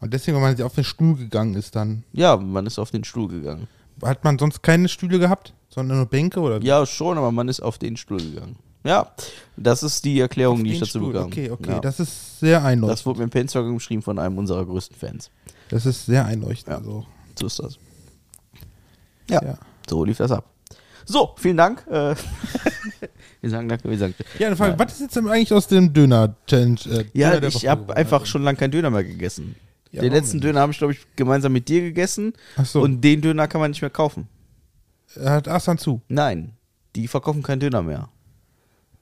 Und 0.00 0.12
deswegen, 0.12 0.36
wenn 0.36 0.42
man 0.42 0.62
auf 0.62 0.74
den 0.74 0.84
Stuhl 0.84 1.16
gegangen 1.16 1.54
ist, 1.54 1.74
dann. 1.76 2.04
Ja, 2.12 2.36
man 2.36 2.66
ist 2.66 2.78
auf 2.78 2.90
den 2.90 3.04
Stuhl 3.04 3.28
gegangen. 3.28 3.68
Hat 4.02 4.24
man 4.24 4.38
sonst 4.38 4.62
keine 4.62 4.88
Stühle 4.88 5.18
gehabt? 5.18 5.54
Sondern 5.70 5.96
nur 5.98 6.06
Bänke 6.06 6.40
oder? 6.40 6.60
Ja, 6.62 6.84
schon, 6.86 7.16
aber 7.18 7.32
man 7.32 7.48
ist 7.48 7.60
auf 7.60 7.78
den 7.78 7.96
Stuhl 7.96 8.18
gegangen. 8.20 8.56
Ja, 8.84 9.10
das 9.56 9.82
ist 9.82 10.04
die 10.04 10.20
Erklärung, 10.20 10.58
Auf 10.58 10.62
die 10.64 10.72
ich 10.74 10.78
dazu 10.80 10.98
Stuhl. 10.98 11.12
bekam. 11.14 11.26
Okay, 11.28 11.50
okay. 11.50 11.70
Ja. 11.70 11.80
Das 11.80 12.00
ist 12.00 12.38
sehr 12.40 12.58
das 12.60 12.66
einleuchtend. 12.68 13.06
wurde 13.06 13.20
mir 13.20 13.28
per 13.28 13.40
Instagram 13.40 13.74
geschrieben 13.74 14.02
von 14.02 14.18
einem 14.18 14.36
unserer 14.36 14.64
größten 14.66 14.94
Fans. 14.96 15.30
Das 15.70 15.86
ist 15.86 16.04
sehr 16.04 16.26
einleuchtend. 16.26 16.68
Ja. 16.68 16.76
Also, 16.78 17.06
So 17.38 17.46
ist 17.46 17.58
das. 17.60 17.78
Ja, 19.30 19.42
ja. 19.42 19.58
so 19.88 20.04
lief 20.04 20.18
das 20.18 20.30
ab. 20.32 20.44
So, 21.06 21.34
vielen 21.38 21.56
Dank. 21.56 21.86
Äh, 21.86 22.14
wir 23.44 23.50
sagen 23.50 23.68
danke, 23.68 23.88
wir 23.88 23.98
sagen 23.98 24.14
Ja, 24.38 24.46
eine 24.48 24.56
Frage, 24.56 24.78
was 24.78 24.94
ist 24.94 25.00
jetzt 25.00 25.16
denn 25.16 25.28
eigentlich 25.28 25.52
aus 25.52 25.68
dem 25.68 25.92
Döner-Challenge? 25.92 26.78
Äh, 26.90 27.04
Ja, 27.12 27.32
Döner 27.32 27.48
ich 27.48 27.66
habe 27.68 27.94
einfach 27.96 28.26
schon 28.26 28.42
lange 28.42 28.58
keinen 28.58 28.70
Döner 28.72 28.90
mehr 28.90 29.04
gegessen. 29.04 29.54
Ja, 29.92 30.00
den 30.00 30.10
warum 30.10 30.22
letzten 30.24 30.40
Döner 30.40 30.60
habe 30.60 30.72
ich, 30.72 30.78
glaube 30.78 30.92
ich, 30.94 31.06
gemeinsam 31.14 31.52
mit 31.52 31.68
dir 31.68 31.80
gegessen. 31.82 32.32
Ach 32.56 32.66
so. 32.66 32.80
Und 32.80 33.00
den 33.02 33.20
Döner 33.20 33.46
kann 33.46 33.60
man 33.60 33.70
nicht 33.70 33.80
mehr 33.82 33.90
kaufen. 33.90 34.26
Er 35.14 35.32
hat 35.32 35.46
Assan 35.46 35.78
zu. 35.78 36.00
Nein, 36.08 36.54
die 36.96 37.06
verkaufen 37.06 37.42
keinen 37.42 37.60
Döner 37.60 37.82
mehr. 37.82 38.08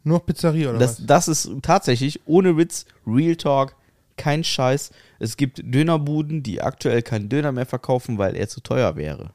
Nur 0.04 0.26
Pizzeria 0.26 0.70
oder 0.70 0.78
Das, 0.80 0.98
was? 1.00 1.06
das 1.06 1.28
ist 1.28 1.50
tatsächlich, 1.62 2.20
ohne 2.26 2.56
Witz, 2.56 2.84
Real 3.06 3.36
Talk, 3.36 3.76
kein 4.16 4.44
Scheiß. 4.44 4.90
Es 5.20 5.36
gibt 5.36 5.62
Dönerbuden, 5.64 6.42
die 6.42 6.60
aktuell 6.60 7.02
keinen 7.02 7.28
Döner 7.28 7.52
mehr 7.52 7.66
verkaufen, 7.66 8.18
weil 8.18 8.36
er 8.36 8.48
zu 8.48 8.60
teuer 8.60 8.96
wäre. 8.96 9.30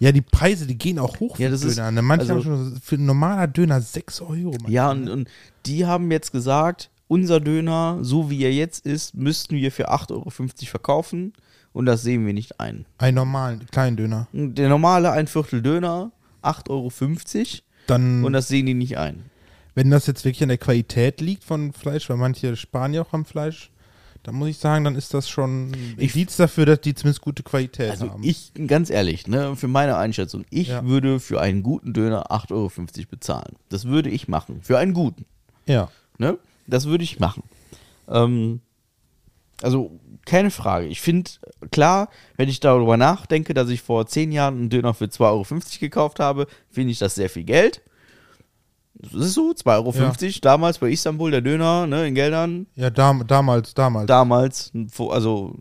Ja, 0.00 0.12
die 0.12 0.20
Preise, 0.22 0.66
die 0.66 0.76
gehen 0.76 0.98
auch 0.98 1.20
hoch 1.20 1.38
Ja, 1.38 1.46
für 1.46 1.52
das 1.52 1.62
ist- 1.62 1.78
Döner. 1.78 1.90
ne? 1.92 2.02
Manche 2.02 2.32
also- 2.32 2.34
haben 2.34 2.42
schon 2.72 2.80
für 2.82 2.96
ein 2.96 3.06
normaler 3.06 3.46
Döner 3.46 3.80
6 3.80 4.20
Euro. 4.20 4.52
Ja, 4.66 4.90
und, 4.90 5.08
und 5.08 5.28
die 5.66 5.86
haben 5.86 6.10
jetzt 6.10 6.32
gesagt, 6.32 6.90
unser 7.08 7.38
Döner, 7.40 7.98
so 8.02 8.30
wie 8.30 8.42
er 8.42 8.52
jetzt 8.52 8.84
ist, 8.86 9.14
müssten 9.14 9.56
wir 9.56 9.70
für 9.70 9.90
8,50 9.90 10.10
Euro 10.12 10.30
verkaufen. 10.70 11.32
Und 11.72 11.86
das 11.86 12.02
sehen 12.02 12.24
wir 12.24 12.32
nicht 12.32 12.60
ein. 12.60 12.86
Einen 12.98 13.16
normalen, 13.16 13.66
kleinen 13.70 13.96
Döner. 13.96 14.28
Der 14.32 14.68
normale 14.68 15.10
ein 15.10 15.26
Viertel 15.26 15.60
Döner, 15.60 16.12
8,50 16.42 16.68
Euro. 16.70 16.90
Dann, 17.88 18.24
Und 18.24 18.32
das 18.32 18.46
sehen 18.48 18.66
die 18.66 18.74
nicht 18.74 18.96
ein. 18.96 19.24
wenn 19.74 19.90
das 19.90 20.06
jetzt 20.06 20.24
wirklich 20.24 20.42
an 20.44 20.50
der 20.50 20.58
Qualität 20.58 21.20
liegt 21.20 21.42
von 21.42 21.72
Fleisch, 21.72 22.08
weil 22.08 22.16
manche 22.16 22.54
sparen 22.56 22.94
ja 22.94 23.02
auch 23.02 23.12
am 23.12 23.24
Fleisch, 23.24 23.70
dann 24.24 24.34
muss 24.34 24.48
ich 24.48 24.58
sagen, 24.58 24.84
dann 24.84 24.96
ist 24.96 25.14
das 25.14 25.28
schon 25.28 25.70
ein 25.70 25.94
Ich- 25.98 26.14
Indiz 26.16 26.36
dafür, 26.36 26.66
dass 26.66 26.80
die 26.80 26.94
zumindest 26.94 27.20
gute 27.22 27.42
Qualität 27.44 27.90
Also 27.92 28.10
haben. 28.10 28.22
ich, 28.24 28.52
ganz 28.66 28.90
ehrlich, 28.90 29.26
ne, 29.28 29.54
für 29.54 29.68
meine 29.68 29.96
Einschätzung, 29.96 30.44
ich 30.50 30.68
Ja. 30.68 30.84
würde 30.84 31.20
für 31.20 31.40
einen 31.40 31.62
guten 31.62 31.92
Döner 31.92 32.32
8,50 32.32 32.52
Euro 33.06 33.10
bezahlen. 33.10 33.54
Das 33.68 33.84
würde 33.84 34.10
ich 34.10 34.26
machen. 34.26 34.60
Für 34.62 34.78
einen 34.78 34.92
guten. 34.94 35.24
ja. 35.66 35.88
Ne? 36.18 36.38
Das 36.66 36.86
würde 36.86 37.04
ich 37.04 37.18
machen. 37.20 37.42
Ähm, 38.08 38.60
also, 39.62 39.98
keine 40.24 40.50
Frage. 40.50 40.86
Ich 40.86 41.00
finde, 41.00 41.30
klar, 41.70 42.08
wenn 42.36 42.48
ich 42.48 42.60
darüber 42.60 42.96
nachdenke, 42.96 43.52
dass 43.52 43.68
ich 43.68 43.82
vor 43.82 44.06
zehn 44.06 44.32
Jahren 44.32 44.54
einen 44.58 44.70
Döner 44.70 44.94
für 44.94 45.06
2,50 45.08 45.74
Euro 45.76 45.80
gekauft 45.80 46.20
habe, 46.20 46.46
finde 46.70 46.92
ich 46.92 46.98
das 46.98 47.14
sehr 47.16 47.28
viel 47.28 47.44
Geld. 47.44 47.82
Das 48.94 49.12
ist 49.14 49.34
so, 49.34 49.50
2,50 49.52 50.24
Euro. 50.24 50.38
Damals 50.42 50.78
bei 50.78 50.90
Istanbul, 50.90 51.30
der 51.30 51.40
Döner, 51.40 51.86
ne, 51.86 52.06
in 52.06 52.14
Geldern, 52.14 52.66
Ja, 52.74 52.90
dam 52.90 53.26
damals, 53.26 53.74
damals. 53.74 54.06
damals, 54.06 54.72
also 55.10 55.56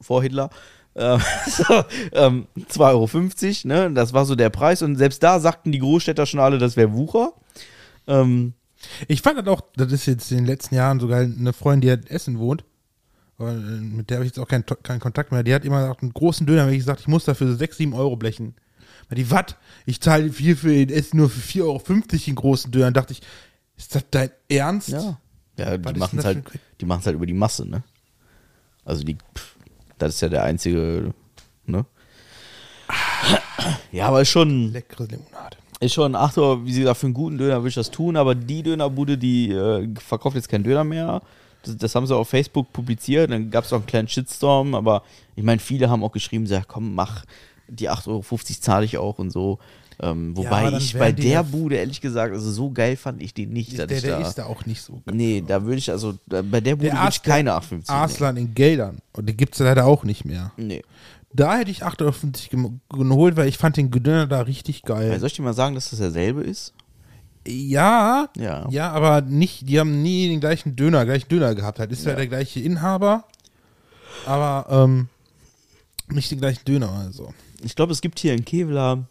vor 0.00 0.22
Hitler, 0.22 0.50
äh, 0.94 1.18
so, 1.46 1.64
ähm, 2.12 2.46
2,50 2.56 2.78
Euro, 2.80 3.88
ne? 3.88 3.92
Das 3.94 4.12
war 4.12 4.24
so 4.24 4.34
der 4.34 4.50
Preis. 4.50 4.82
Und 4.82 4.96
selbst 4.96 5.22
da 5.22 5.40
sagten 5.40 5.72
die 5.72 5.78
Großstädter 5.80 6.26
schon 6.26 6.40
alle, 6.40 6.58
das 6.58 6.76
wäre 6.76 6.92
Wucher. 6.92 7.32
Ähm, 8.06 8.54
Ich 9.08 9.20
fand 9.22 9.38
das 9.38 9.46
auch, 9.48 9.62
das 9.76 9.92
ist 9.92 10.06
jetzt 10.06 10.30
in 10.30 10.38
den 10.38 10.46
letzten 10.46 10.74
Jahren 10.74 11.00
sogar 11.00 11.20
eine 11.20 11.52
Freundin, 11.52 11.80
die 11.88 11.88
in 12.08 12.14
Essen 12.14 12.38
wohnt. 12.38 12.64
Äh, 13.40 13.52
mit 13.52 14.08
der 14.10 14.18
habe 14.18 14.24
ich 14.26 14.30
jetzt 14.30 14.38
auch 14.38 14.48
keinen, 14.48 14.64
keinen 14.82 15.00
Kontakt 15.00 15.32
mehr. 15.32 15.42
Die 15.42 15.52
hat 15.54 15.64
immer 15.64 15.82
gesagt, 15.82 16.02
einen 16.02 16.14
großen 16.14 16.46
Döner, 16.46 16.66
wenn 16.66 16.72
ich 16.72 16.78
gesagt, 16.80 17.00
ich 17.00 17.08
muss 17.08 17.24
dafür 17.24 17.54
6, 17.54 17.76
7 17.76 17.92
Euro 17.94 18.16
blechen. 18.16 18.54
Weil 19.08 19.16
die, 19.16 19.30
was? 19.30 19.56
Ich 19.84 20.00
zahle 20.00 20.32
viel 20.32 20.56
für 20.56 20.68
den 20.68 20.90
Essen 20.90 21.18
nur 21.18 21.30
für 21.30 21.40
4,50 21.40 21.62
Euro 21.62 21.80
den 22.26 22.34
großen 22.34 22.70
Döner. 22.70 22.86
Dann 22.86 22.94
dachte 22.94 23.12
ich, 23.12 23.20
ist 23.76 23.94
das 23.94 24.04
dein 24.10 24.30
Ernst? 24.48 24.88
Ja. 24.88 25.18
Ja, 25.58 25.72
Was 25.82 25.92
die 25.94 26.00
machen 26.00 26.18
es 26.18 26.24
halt, 26.24 26.44
die 26.80 26.86
halt 26.86 27.06
über 27.06 27.26
die 27.26 27.32
Masse, 27.32 27.66
ne? 27.66 27.82
Also 28.84 29.04
die, 29.04 29.14
pff, 29.16 29.56
das 29.98 30.14
ist 30.14 30.20
ja 30.20 30.28
der 30.28 30.44
einzige, 30.44 31.14
ne? 31.64 31.86
Ja, 33.90 34.08
aber 34.08 34.20
ist 34.22 34.28
schon, 34.28 34.72
Leckere 34.72 35.06
Limonade. 35.06 35.56
ist 35.80 35.94
schon 35.94 36.14
8 36.14 36.38
Euro, 36.38 36.64
wie 36.64 36.78
gesagt, 36.78 36.98
für 36.98 37.06
einen 37.06 37.14
guten 37.14 37.38
Döner 37.38 37.56
würde 37.56 37.68
ich 37.70 37.74
das 37.74 37.90
tun, 37.90 38.16
aber 38.16 38.34
die 38.34 38.62
Dönerbude, 38.62 39.16
die 39.18 39.50
äh, 39.50 39.88
verkauft 39.98 40.36
jetzt 40.36 40.48
keinen 40.48 40.64
Döner 40.64 40.84
mehr. 40.84 41.22
Das, 41.62 41.76
das 41.76 41.94
haben 41.94 42.06
sie 42.06 42.14
auf 42.14 42.28
Facebook 42.28 42.72
publiziert, 42.72 43.30
dann 43.30 43.50
gab 43.50 43.64
es 43.64 43.72
auch 43.72 43.78
einen 43.78 43.86
kleinen 43.86 44.08
Shitstorm, 44.08 44.74
aber 44.74 45.02
ich 45.34 45.42
meine, 45.42 45.58
viele 45.58 45.88
haben 45.90 46.04
auch 46.04 46.12
geschrieben, 46.12 46.46
so, 46.46 46.54
ja, 46.54 46.62
komm, 46.66 46.94
mach, 46.94 47.24
die 47.68 47.90
8,50 47.90 48.08
Euro 48.08 48.22
zahle 48.60 48.84
ich 48.84 48.98
auch 48.98 49.18
und 49.18 49.30
so. 49.30 49.58
Ähm, 49.98 50.36
wobei 50.36 50.70
dann 50.70 50.76
ich 50.80 50.92
bei 50.96 51.10
die 51.10 51.22
der 51.22 51.30
ja- 51.32 51.42
Bude, 51.42 51.76
ehrlich 51.76 52.02
gesagt, 52.02 52.32
also 52.34 52.50
so 52.50 52.70
geil 52.70 52.96
fand 52.96 53.22
ich 53.22 53.32
den 53.32 53.52
nicht. 53.52 53.78
Der, 53.78 53.86
der 53.86 54.00
da, 54.02 54.18
ist 54.18 54.34
da 54.34 54.44
auch 54.44 54.66
nicht 54.66 54.82
so. 54.82 55.00
Nee, 55.10 55.42
da 55.46 55.62
würde 55.64 55.78
ich, 55.78 55.90
also 55.90 56.14
da, 56.26 56.42
bei 56.42 56.60
der 56.60 56.76
Bude 56.76 56.92
würde 56.92 57.08
ich 57.08 57.22
keine 57.22 57.52
8,50 57.52 57.70
nehmen. 57.70 57.82
Arslan 57.88 58.36
in 58.36 58.54
Geldern. 58.54 58.98
Und 59.14 59.26
den 59.26 59.36
gibt 59.38 59.54
es 59.54 59.60
leider 59.60 59.86
auch 59.86 60.04
nicht 60.04 60.24
mehr. 60.26 60.52
Nee. 60.58 60.82
Da 61.32 61.56
hätte 61.56 61.70
ich 61.70 61.82
8,50 61.82 62.56
Euro 62.56 62.74
geholt, 63.08 63.36
weil 63.36 63.48
ich 63.48 63.56
fand 63.56 63.78
den 63.78 63.90
Döner 63.90 64.26
da 64.26 64.42
richtig 64.42 64.82
geil. 64.82 65.18
Soll 65.18 65.28
ich 65.28 65.34
dir 65.34 65.42
mal 65.42 65.54
sagen, 65.54 65.74
dass 65.74 65.88
das 65.90 65.98
derselbe 65.98 66.42
ist? 66.42 66.74
Ja, 67.46 68.28
Ja. 68.36 68.66
ja, 68.70 68.90
aber 68.90 69.20
nicht, 69.22 69.68
die 69.68 69.78
haben 69.80 70.02
nie 70.02 70.28
den 70.28 70.40
gleichen 70.40 70.76
Döner, 70.76 71.04
gleichen 71.06 71.28
Döner 71.28 71.54
gehabt. 71.54 71.78
Halt 71.78 71.92
ist 71.92 72.04
ja, 72.04 72.14
der 72.14 72.26
gleiche 72.26 72.60
Inhaber, 72.60 73.24
aber 74.26 74.66
ähm, 74.68 75.08
nicht 76.08 76.30
den 76.30 76.38
gleichen 76.40 76.64
Döner, 76.64 76.90
also. 76.90 77.32
Ich 77.62 77.74
glaube, 77.74 77.92
es 77.92 78.00
gibt 78.00 78.18
hier 78.18 78.34
in 78.34 78.44
Kevlar 78.44 79.06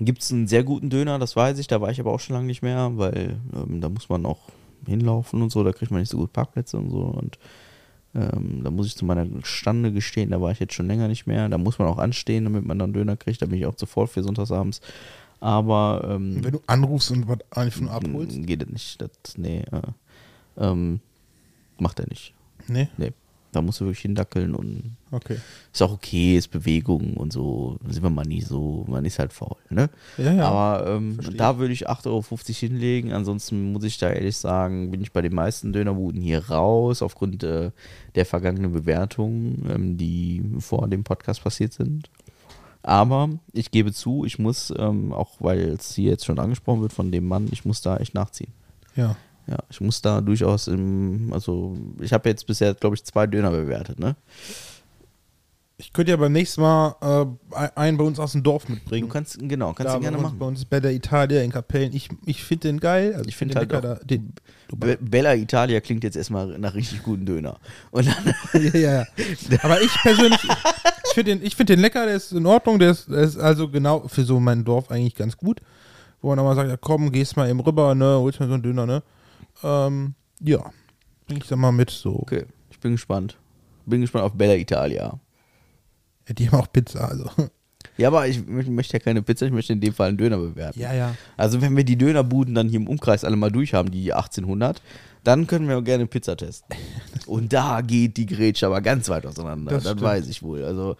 gibt's 0.00 0.32
einen 0.32 0.48
sehr 0.48 0.64
guten 0.64 0.90
Döner, 0.90 1.18
das 1.18 1.36
weiß 1.36 1.58
ich. 1.58 1.66
Da 1.66 1.80
war 1.80 1.90
ich 1.90 2.00
aber 2.00 2.12
auch 2.12 2.20
schon 2.20 2.34
lange 2.34 2.46
nicht 2.46 2.62
mehr, 2.62 2.92
weil 2.94 3.38
ähm, 3.54 3.80
da 3.80 3.88
muss 3.88 4.08
man 4.08 4.26
auch 4.26 4.48
hinlaufen 4.86 5.42
und 5.42 5.50
so. 5.52 5.62
Da 5.62 5.72
kriegt 5.72 5.90
man 5.92 6.00
nicht 6.00 6.10
so 6.10 6.16
gut 6.16 6.32
Parkplätze 6.32 6.78
und 6.78 6.90
so. 6.90 7.00
Und 7.00 7.38
ähm, 8.14 8.62
da 8.64 8.70
muss 8.70 8.86
ich 8.86 8.96
zu 8.96 9.04
meiner 9.04 9.26
Stande 9.42 9.92
gestehen, 9.92 10.30
da 10.30 10.40
war 10.40 10.50
ich 10.50 10.58
jetzt 10.58 10.74
schon 10.74 10.86
länger 10.86 11.08
nicht 11.08 11.26
mehr. 11.26 11.48
Da 11.48 11.58
muss 11.58 11.78
man 11.78 11.88
auch 11.88 11.98
anstehen, 11.98 12.44
damit 12.44 12.64
man 12.64 12.78
dann 12.78 12.92
Döner 12.92 13.16
kriegt. 13.16 13.42
Da 13.42 13.46
bin 13.46 13.58
ich 13.58 13.66
auch 13.66 13.74
zu 13.74 13.86
voll 13.86 14.06
für 14.06 14.22
sonntagsabends. 14.22 14.80
Aber 15.38 16.06
ähm, 16.10 16.42
Wenn 16.42 16.52
du 16.52 16.60
anrufst 16.66 17.10
und 17.10 17.28
was 17.28 17.38
einfach 17.50 17.80
nur 17.80 17.92
abholst. 17.92 18.46
Geht 18.46 18.62
das 18.62 18.68
nicht. 18.68 19.00
Das, 19.00 19.10
nee, 19.36 19.64
äh, 19.70 19.82
ähm, 20.58 21.00
macht 21.78 22.00
er 22.00 22.08
nicht. 22.08 22.34
Nee, 22.68 22.88
Nee. 22.96 23.12
Da 23.52 23.62
musst 23.62 23.80
du 23.80 23.86
wirklich 23.86 24.02
hindackeln 24.02 24.54
und 24.54 24.96
okay. 25.10 25.38
ist 25.72 25.82
auch 25.82 25.92
okay, 25.92 26.36
ist 26.36 26.48
Bewegung 26.48 27.14
und 27.16 27.32
so. 27.32 27.78
Sind 27.88 28.02
wir 28.02 28.10
mal 28.10 28.24
nie 28.24 28.42
so, 28.42 28.84
man 28.88 29.04
ist 29.04 29.18
halt 29.18 29.32
faul, 29.32 29.56
ne? 29.70 29.90
Ja, 30.18 30.32
ja. 30.32 30.48
Aber 30.48 30.86
ähm, 30.88 31.18
da 31.36 31.58
würde 31.58 31.72
ich 31.72 31.88
8,50 31.88 32.06
Euro 32.06 32.24
hinlegen. 32.52 33.12
Ansonsten 33.12 33.72
muss 33.72 33.84
ich 33.84 33.98
da 33.98 34.10
ehrlich 34.10 34.36
sagen, 34.36 34.90
bin 34.90 35.02
ich 35.02 35.12
bei 35.12 35.22
den 35.22 35.34
meisten 35.34 35.72
Dönerbuden 35.72 36.20
hier 36.20 36.48
raus, 36.48 37.02
aufgrund 37.02 37.42
äh, 37.42 37.72
der 38.14 38.26
vergangenen 38.26 38.72
Bewertungen, 38.72 39.66
ähm, 39.68 39.96
die 39.96 40.42
vor 40.60 40.86
dem 40.88 41.02
Podcast 41.02 41.42
passiert 41.42 41.72
sind. 41.72 42.08
Aber 42.82 43.28
ich 43.52 43.70
gebe 43.70 43.92
zu, 43.92 44.24
ich 44.24 44.38
muss, 44.38 44.72
ähm, 44.76 45.12
auch 45.12 45.32
weil 45.40 45.70
es 45.70 45.94
hier 45.94 46.10
jetzt 46.10 46.24
schon 46.24 46.38
angesprochen 46.38 46.80
wird 46.80 46.92
von 46.92 47.12
dem 47.12 47.26
Mann, 47.28 47.48
ich 47.50 47.64
muss 47.64 47.82
da 47.82 47.96
echt 47.98 48.14
nachziehen. 48.14 48.52
Ja. 48.96 49.16
Ja, 49.50 49.58
ich 49.68 49.80
muss 49.80 50.00
da 50.00 50.20
durchaus 50.20 50.68
im, 50.68 51.32
also 51.32 51.76
ich 52.00 52.12
habe 52.12 52.28
jetzt 52.28 52.46
bisher, 52.46 52.72
glaube 52.74 52.94
ich, 52.94 53.02
zwei 53.04 53.26
Döner 53.26 53.50
bewertet, 53.50 53.98
ne? 53.98 54.14
Ich 55.76 55.94
könnte 55.94 56.10
ja 56.12 56.16
beim 56.18 56.32
nächsten 56.32 56.60
Mal 56.60 56.94
äh, 57.54 57.68
einen 57.74 57.96
bei 57.96 58.04
uns 58.04 58.18
aus 58.20 58.32
dem 58.32 58.42
Dorf 58.42 58.68
mitbringen. 58.68 59.08
Du 59.08 59.12
kannst, 59.12 59.38
genau, 59.40 59.72
kannst 59.72 59.92
da 59.92 59.96
du 59.96 60.00
gerne 60.02 60.18
bei 60.18 60.22
uns, 60.22 60.28
machen. 60.30 60.38
Bei 60.38 60.46
uns 60.46 60.64
bei 60.66 60.78
der 60.78 60.92
Italia 60.92 61.40
in 61.42 61.50
Kapellen. 61.50 61.94
Ich, 61.94 62.10
ich 62.26 62.44
finde 62.44 62.68
den 62.68 62.80
geil. 62.80 63.14
Also 63.14 63.26
Ich 63.28 63.34
find 63.36 63.52
den 63.52 63.58
halt 63.58 63.74
auch- 63.74 63.80
da, 63.80 63.94
den, 63.94 64.34
Be 64.76 64.98
Bella 65.00 65.34
Italia 65.34 65.80
klingt 65.80 66.04
jetzt 66.04 66.16
erstmal 66.16 66.46
nach 66.58 66.74
richtig 66.74 67.02
guten 67.02 67.24
Döner. 67.24 67.58
Und 67.90 68.06
dann, 68.06 68.34
ja, 68.62 68.78
ja, 68.78 68.92
ja. 68.92 69.04
Aber 69.62 69.80
ich 69.80 69.90
persönlich, 70.02 70.40
ich 70.44 71.14
finde 71.14 71.34
den, 71.36 71.44
ich 71.46 71.56
find 71.56 71.70
den 71.70 71.80
lecker, 71.80 72.04
der 72.04 72.14
ist 72.16 72.32
in 72.32 72.44
Ordnung, 72.46 72.78
der 72.78 72.90
ist, 72.90 73.08
der 73.08 73.20
ist 73.22 73.38
also 73.38 73.66
genau 73.68 74.06
für 74.06 74.22
so 74.22 74.38
mein 74.38 74.64
Dorf 74.64 74.90
eigentlich 74.90 75.16
ganz 75.16 75.36
gut. 75.36 75.60
Wo 76.20 76.28
man 76.28 76.36
nochmal 76.36 76.54
sagt, 76.56 76.68
ja 76.68 76.76
komm, 76.76 77.10
gehst 77.10 77.38
mal 77.38 77.48
eben 77.48 77.58
rüber, 77.60 77.94
ne, 77.94 78.18
holst 78.18 78.38
mir 78.38 78.46
so 78.48 78.52
einen 78.52 78.62
Döner, 78.62 78.84
ne. 78.86 79.02
Ähm, 79.62 80.14
ja, 80.40 80.70
bring 81.26 81.38
ich 81.38 81.46
da 81.48 81.56
mal 81.56 81.72
mit, 81.72 81.90
so. 81.90 82.16
okay, 82.18 82.44
ich 82.70 82.78
bin 82.80 82.92
gespannt. 82.92 83.36
Bin 83.86 84.00
gespannt 84.00 84.24
auf 84.24 84.32
Bella 84.32 84.54
Italia. 84.54 85.18
Ja, 86.28 86.34
die 86.34 86.48
haben 86.50 86.60
auch 86.60 86.72
Pizza, 86.72 87.08
also. 87.08 87.28
Ja, 87.96 88.08
aber 88.08 88.26
ich 88.28 88.38
mö- 88.38 88.70
möchte 88.70 88.94
ja 88.94 88.98
keine 88.98 89.20
Pizza, 89.22 89.46
ich 89.46 89.52
möchte 89.52 89.72
in 89.72 89.80
dem 89.80 89.92
Fall 89.92 90.08
einen 90.08 90.16
Döner 90.18 90.38
bewerten. 90.38 90.78
Ja, 90.78 90.92
ja. 90.94 91.14
Also 91.36 91.60
wenn 91.60 91.76
wir 91.76 91.84
die 91.84 91.96
Dönerbuden 91.96 92.54
dann 92.54 92.68
hier 92.68 92.78
im 92.80 92.88
Umkreis 92.88 93.24
alle 93.24 93.36
mal 93.36 93.50
durch 93.50 93.74
haben, 93.74 93.90
die 93.90 94.12
1800, 94.12 94.80
dann 95.24 95.46
können 95.46 95.68
wir 95.68 95.76
auch 95.78 95.84
gerne 95.84 96.06
Pizza 96.06 96.36
testen. 96.36 96.74
Und 97.26 97.52
da 97.52 97.80
geht 97.82 98.16
die 98.16 98.26
Grätsche 98.26 98.66
aber 98.66 98.80
ganz 98.80 99.08
weit 99.08 99.26
auseinander. 99.26 99.72
Das 99.72 99.84
Das, 99.84 100.00
weiß 100.00 100.28
ich 100.28 100.42
wohl. 100.42 100.64
Also 100.64 100.96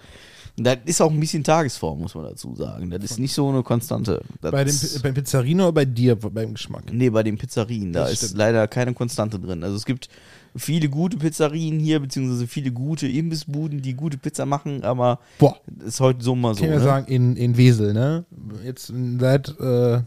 das 0.57 0.78
ist 0.84 1.01
auch 1.01 1.11
ein 1.11 1.20
bisschen 1.20 1.44
Tagesform, 1.44 2.01
muss 2.01 2.14
man 2.14 2.24
dazu 2.24 2.55
sagen. 2.55 2.90
Das 2.90 3.03
ist 3.05 3.18
nicht 3.18 3.32
so 3.32 3.48
eine 3.48 3.62
Konstante. 3.62 4.22
Das 4.40 4.51
Bei 4.53 4.64
dem, 4.64 4.74
beim 5.03 5.14
Pizzerino 5.14 5.64
oder 5.64 5.72
bei 5.72 5.84
dir 5.84 6.16
beim 6.16 6.53
Geschmack? 6.55 6.84
Nee, 6.92 7.11
bei 7.11 7.22
den 7.22 7.38
Pizzerien, 7.38 7.92
da 7.92 8.07
ist 8.07 8.36
leider 8.36 8.66
keine 8.68 8.92
Konstante 8.94 9.38
drin. 9.38 9.62
Also 9.64 9.76
es 9.76 9.84
gibt 9.84 10.09
viele 10.57 10.88
gute 10.88 11.16
Pizzerien 11.16 11.78
hier, 11.78 12.01
beziehungsweise 12.01 12.46
viele 12.46 12.72
gute 12.72 13.07
Imbissbuden, 13.07 13.82
die 13.82 13.94
gute 13.94 14.18
Pizza 14.18 14.46
machen, 14.46 14.82
aber 14.82 15.20
Boah, 15.38 15.57
ist 15.86 16.01
heute 16.01 16.22
so 16.22 16.34
mal 16.34 16.55
so. 16.55 16.61
kann 16.61 16.68
ich 16.70 16.74
ja 16.74 16.78
Ne? 16.80 16.84
sagen, 16.84 17.07
in, 17.07 17.36
in 17.36 17.57
Wesel, 17.57 17.92
ne? 17.92 18.24
Jetzt 18.64 18.92
seit, 19.18 19.48
äh, 19.61 20.03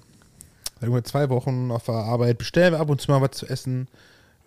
seit 0.82 1.08
zwei 1.08 1.30
Wochen 1.30 1.72
auf 1.72 1.86
der 1.86 1.96
Arbeit 1.96 2.38
bestellen 2.38 2.74
wir 2.74 2.80
ab 2.80 2.90
und 2.90 3.00
zu 3.00 3.10
mal 3.10 3.22
was 3.22 3.32
zu 3.32 3.48
essen. 3.48 3.88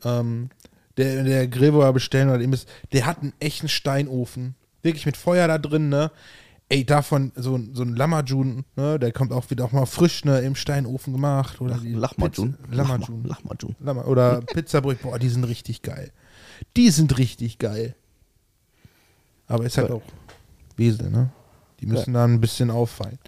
Ähm, 0.05 0.51
der, 0.97 1.25
der 1.25 1.51
wir 1.53 1.93
bestellen 1.93 2.29
oder 2.29 2.41
Imbiss, 2.41 2.67
der 2.93 3.07
hat 3.07 3.23
einen 3.23 3.33
echten 3.41 3.69
Steinofen. 3.69 4.55
Wirklich 4.83 5.07
mit 5.07 5.17
Feuer 5.17 5.49
da 5.49 5.59
drin, 5.59 5.89
ne? 5.89 6.11
Ey, 6.69 6.85
davon 6.85 7.31
so, 7.37 7.57
ein- 7.57 7.71
so 7.75 7.83
ein 7.83 7.95
Lamajun, 7.95 8.65
ne? 8.75 8.99
Der 8.99 9.13
kommt 9.13 9.33
auch 9.33 9.49
wieder 9.51 9.65
auch 9.65 9.73
mal 9.73 9.87
frisch, 9.87 10.25
ne? 10.25 10.41
Im 10.41 10.55
Steinofen 10.57 11.13
gemacht. 11.13 11.61
Oder 11.61 11.79
die 11.79 11.93
Lachmajun. 11.93 12.57
Lamajun. 12.71 13.25
Lachmajun. 13.25 13.77
Lama- 13.81 14.05
Oder 14.05 14.41
Pizzabrot, 14.47 15.01
boah, 15.03 15.19
die 15.19 15.29
sind 15.29 15.45
richtig 15.45 15.83
geil. 15.83 16.11
Die 16.77 16.91
sind 16.91 17.19
richtig 17.19 17.59
geil. 17.59 17.95
Aber 19.47 19.65
ist 19.65 19.79
halt 19.79 19.91
Ja. 19.91 19.95
auch 19.97 20.03
Wesel, 20.77 21.11
ne? 21.11 21.31
Die 21.81 21.87
müssen 21.87 22.15
da 22.15 22.25
ein 22.25 22.41
bisschen 22.41 22.71
auffallen. 22.71 23.19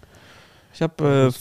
Ich 0.73 0.81
habe, 0.81 1.31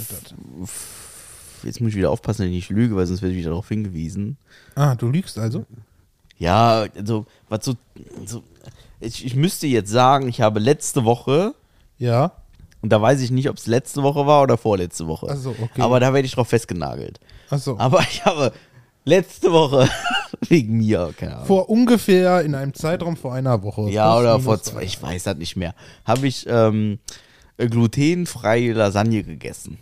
äh, 1.62 1.66
jetzt 1.66 1.80
muss 1.80 1.90
ich 1.90 1.96
wieder 1.96 2.10
aufpassen, 2.10 2.42
dass 2.42 2.46
ich 2.46 2.52
nicht 2.54 2.70
lüge, 2.70 2.94
weil 2.96 3.06
sonst 3.06 3.22
werde 3.22 3.32
ich 3.34 3.40
wieder 3.40 3.50
darauf 3.50 3.68
hingewiesen. 3.68 4.36
Ah, 4.74 4.94
du 4.94 5.08
lügst 5.08 5.38
also? 5.38 5.64
Ja, 6.38 6.86
also, 6.96 7.26
was 7.48 7.64
so, 7.64 7.74
so 8.24 8.44
ich, 9.00 9.24
ich 9.24 9.34
müsste 9.36 9.66
jetzt 9.66 9.90
sagen, 9.90 10.28
ich 10.28 10.40
habe 10.40 10.60
letzte 10.60 11.04
Woche, 11.04 11.54
Ja. 11.98 12.32
und 12.82 12.90
da 12.90 13.00
weiß 13.00 13.20
ich 13.20 13.30
nicht, 13.30 13.48
ob 13.48 13.56
es 13.56 13.66
letzte 13.66 14.02
Woche 14.02 14.26
war 14.26 14.42
oder 14.42 14.56
vorletzte 14.56 15.06
Woche. 15.06 15.26
Ach 15.30 15.36
so, 15.36 15.50
okay. 15.50 15.80
Aber 15.80 16.00
da 16.00 16.12
werde 16.14 16.26
ich 16.26 16.32
drauf 16.32 16.48
festgenagelt. 16.48 17.20
Achso. 17.50 17.76
Aber 17.78 18.00
ich 18.00 18.24
habe 18.24 18.52
letzte 19.04 19.52
Woche 19.52 19.88
wegen 20.48 20.76
mir, 20.78 21.12
keine 21.16 21.36
Ahnung. 21.36 21.46
Vor 21.46 21.70
ungefähr 21.70 22.42
in 22.42 22.54
einem 22.54 22.74
Zeitraum 22.74 23.16
vor 23.16 23.32
einer 23.34 23.62
Woche. 23.62 23.88
ja, 23.90 24.16
oder 24.18 24.38
vor 24.40 24.60
zwei. 24.62 24.72
zwei, 24.80 24.82
ich 24.84 25.02
weiß 25.02 25.22
das 25.24 25.36
nicht 25.36 25.56
mehr. 25.56 25.74
Habe 26.04 26.26
ich 26.26 26.46
ähm, 26.48 26.98
glutenfreie 27.56 28.72
Lasagne 28.72 29.22
gegessen. 29.22 29.78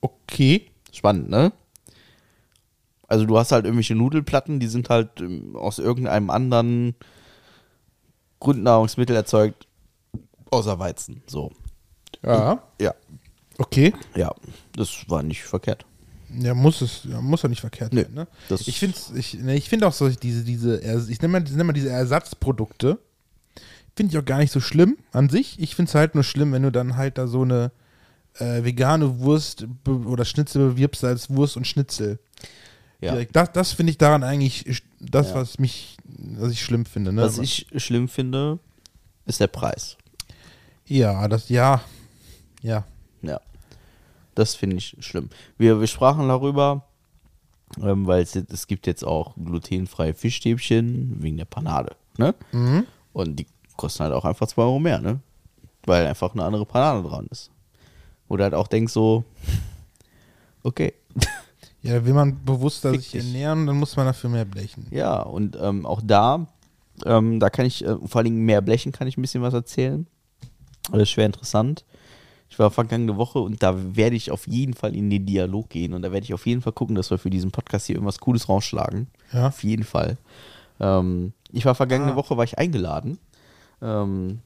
Okay. 0.00 0.66
Spannend, 0.92 1.28
ne? 1.30 1.52
Also 3.08 3.24
du 3.24 3.38
hast 3.38 3.52
halt 3.52 3.64
irgendwelche 3.64 3.94
Nudelplatten, 3.94 4.60
die 4.60 4.68
sind 4.68 4.90
halt 4.90 5.20
ähm, 5.20 5.56
aus 5.56 5.78
irgendeinem 5.78 6.30
anderen 6.30 6.94
Grundnahrungsmittel 8.38 9.16
erzeugt, 9.16 9.66
außer 10.50 10.78
Weizen. 10.78 11.22
So. 11.26 11.50
Ja. 12.22 12.62
Ja. 12.80 12.94
Okay. 13.56 13.92
Ja, 14.14 14.32
das 14.76 15.08
war 15.08 15.22
nicht 15.22 15.42
verkehrt. 15.42 15.84
Ja, 16.38 16.54
muss 16.54 16.82
es, 16.82 17.04
ja, 17.04 17.20
muss 17.22 17.42
ja 17.42 17.48
nicht 17.48 17.62
verkehrt 17.62 17.94
Nö, 17.94 18.02
sein, 18.02 18.12
ne? 18.12 18.26
ich 18.50 18.78
finde 18.78 18.98
ich, 19.16 19.34
ne, 19.34 19.56
ich 19.56 19.68
finde 19.68 19.86
auch 19.86 19.94
so 19.94 20.10
diese, 20.10 20.44
diese, 20.44 20.78
ich 21.10 21.22
nenne 21.22 21.32
mal, 21.32 21.40
nenn 21.40 21.66
mal 21.66 21.72
diese 21.72 21.88
Ersatzprodukte, 21.88 22.98
finde 23.96 24.12
ich 24.12 24.18
auch 24.18 24.24
gar 24.24 24.38
nicht 24.38 24.52
so 24.52 24.60
schlimm 24.60 24.98
an 25.12 25.30
sich. 25.30 25.58
Ich 25.58 25.74
finde 25.74 25.88
es 25.88 25.94
halt 25.94 26.14
nur 26.14 26.24
schlimm, 26.24 26.52
wenn 26.52 26.62
du 26.62 26.70
dann 26.70 26.96
halt 26.96 27.16
da 27.16 27.26
so 27.26 27.42
eine 27.42 27.72
äh, 28.34 28.62
vegane 28.62 29.20
Wurst 29.20 29.66
oder 29.86 30.26
Schnitzel 30.26 30.68
bewirbst 30.68 31.02
als 31.02 31.30
Wurst 31.30 31.56
und 31.56 31.66
Schnitzel. 31.66 32.18
Ja. 33.00 33.12
Direkt. 33.12 33.36
Das, 33.36 33.52
das 33.52 33.72
finde 33.72 33.90
ich 33.92 33.98
daran 33.98 34.22
eigentlich 34.24 34.82
das, 35.00 35.28
Ja. 35.30 35.36
was 35.36 35.58
mich, 35.58 35.96
was 36.04 36.50
ich 36.52 36.62
schlimm 36.62 36.84
finde. 36.84 37.12
Ne? 37.12 37.22
Was 37.22 37.38
ich 37.38 37.66
schlimm 37.76 38.08
finde, 38.08 38.58
ist 39.26 39.40
der 39.40 39.46
Preis. 39.46 39.96
ja, 40.86 41.28
das, 41.28 41.48
ja, 41.48 41.80
ja. 42.62 42.84
Ja. 43.22 43.40
Das 44.34 44.54
finde 44.54 44.76
ich 44.76 44.96
schlimm. 45.00 45.28
Wir, 45.58 45.78
wir 45.80 45.86
sprachen 45.86 46.28
darüber, 46.28 46.84
ähm, 47.82 48.06
weil 48.06 48.22
es, 48.22 48.34
es 48.36 48.66
gibt 48.66 48.86
jetzt 48.86 49.04
auch 49.04 49.34
glutenfreie 49.36 50.14
Fischstäbchen 50.14 51.22
wegen 51.22 51.36
der 51.36 51.44
Panade. 51.44 51.94
Ne? 52.16 52.34
Und 53.12 53.36
die 53.36 53.46
kosten 53.76 54.04
halt 54.04 54.12
auch 54.12 54.24
einfach 54.24 54.46
2 54.48 54.62
Euro 54.62 54.78
mehr, 54.78 55.00
ne? 55.00 55.20
Weil 55.84 56.06
einfach 56.06 56.32
eine 56.32 56.44
andere 56.44 56.66
Panade 56.66 57.06
dran 57.08 57.26
ist. 57.30 57.50
Du 58.28 58.38
halt 58.38 58.54
auch 58.54 58.66
denkst 58.68 58.92
so, 58.92 59.24
okay. 60.62 60.94
Ja, 61.88 62.04
will 62.04 62.14
man 62.14 62.44
bewusster 62.44 62.90
Fick 62.92 63.00
sich 63.00 63.10
dich. 63.12 63.24
ernähren, 63.24 63.66
dann 63.66 63.76
muss 63.78 63.96
man 63.96 64.06
dafür 64.06 64.30
mehr 64.30 64.44
blechen. 64.44 64.86
Ja, 64.90 65.20
und 65.22 65.56
ähm, 65.60 65.86
auch 65.86 66.00
da, 66.04 66.46
ähm, 67.06 67.40
da 67.40 67.50
kann 67.50 67.66
ich, 67.66 67.84
äh, 67.84 67.96
vor 68.04 68.16
allen 68.16 68.24
Dingen 68.26 68.44
mehr 68.44 68.60
Blechen 68.60 68.92
kann 68.92 69.08
ich 69.08 69.16
ein 69.16 69.22
bisschen 69.22 69.42
was 69.42 69.54
erzählen. 69.54 70.06
Das 70.92 71.02
ist 71.02 71.10
schwer 71.10 71.26
interessant. 71.26 71.84
Ich 72.50 72.58
war 72.58 72.70
vergangene 72.70 73.16
Woche 73.16 73.38
und 73.40 73.62
da 73.62 73.74
werde 73.96 74.16
ich 74.16 74.30
auf 74.30 74.46
jeden 74.48 74.72
Fall 74.74 74.94
in 74.96 75.10
den 75.10 75.26
Dialog 75.26 75.68
gehen 75.68 75.92
und 75.92 76.02
da 76.02 76.12
werde 76.12 76.24
ich 76.24 76.32
auf 76.34 76.46
jeden 76.46 76.62
Fall 76.62 76.72
gucken, 76.72 76.94
dass 76.96 77.10
wir 77.10 77.18
für 77.18 77.28
diesen 77.30 77.50
Podcast 77.50 77.86
hier 77.86 77.96
irgendwas 77.96 78.20
Cooles 78.20 78.48
rausschlagen. 78.48 79.08
Ja. 79.32 79.48
Auf 79.48 79.62
jeden 79.64 79.84
Fall. 79.84 80.16
Ähm, 80.80 81.32
ich 81.52 81.64
war 81.66 81.74
vergangene 81.74 82.12
Ah. 82.12 82.16
Woche, 82.16 82.36
war 82.36 82.44
ich 82.44 82.58
eingeladen 82.58 83.18
ähm, 83.82 84.40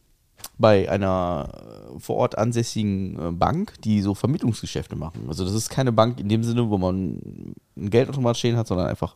bei 0.58 0.88
einer 0.90 1.48
äh, 1.94 1.98
vor 1.98 2.16
Ort 2.16 2.38
ansässigen 2.38 3.18
äh, 3.18 3.32
Bank, 3.32 3.74
die 3.82 4.00
so 4.00 4.14
Vermittlungsgeschäfte 4.14 4.96
machen. 4.96 5.24
Also 5.28 5.44
das 5.44 5.54
ist 5.54 5.70
keine 5.70 5.92
Bank 5.92 6.20
in 6.20 6.28
dem 6.28 6.44
Sinne, 6.44 6.70
wo 6.70 6.78
man 6.78 7.54
ein 7.76 7.90
Geldautomat 7.90 8.36
stehen 8.36 8.56
hat, 8.56 8.66
sondern 8.66 8.86
einfach 8.86 9.14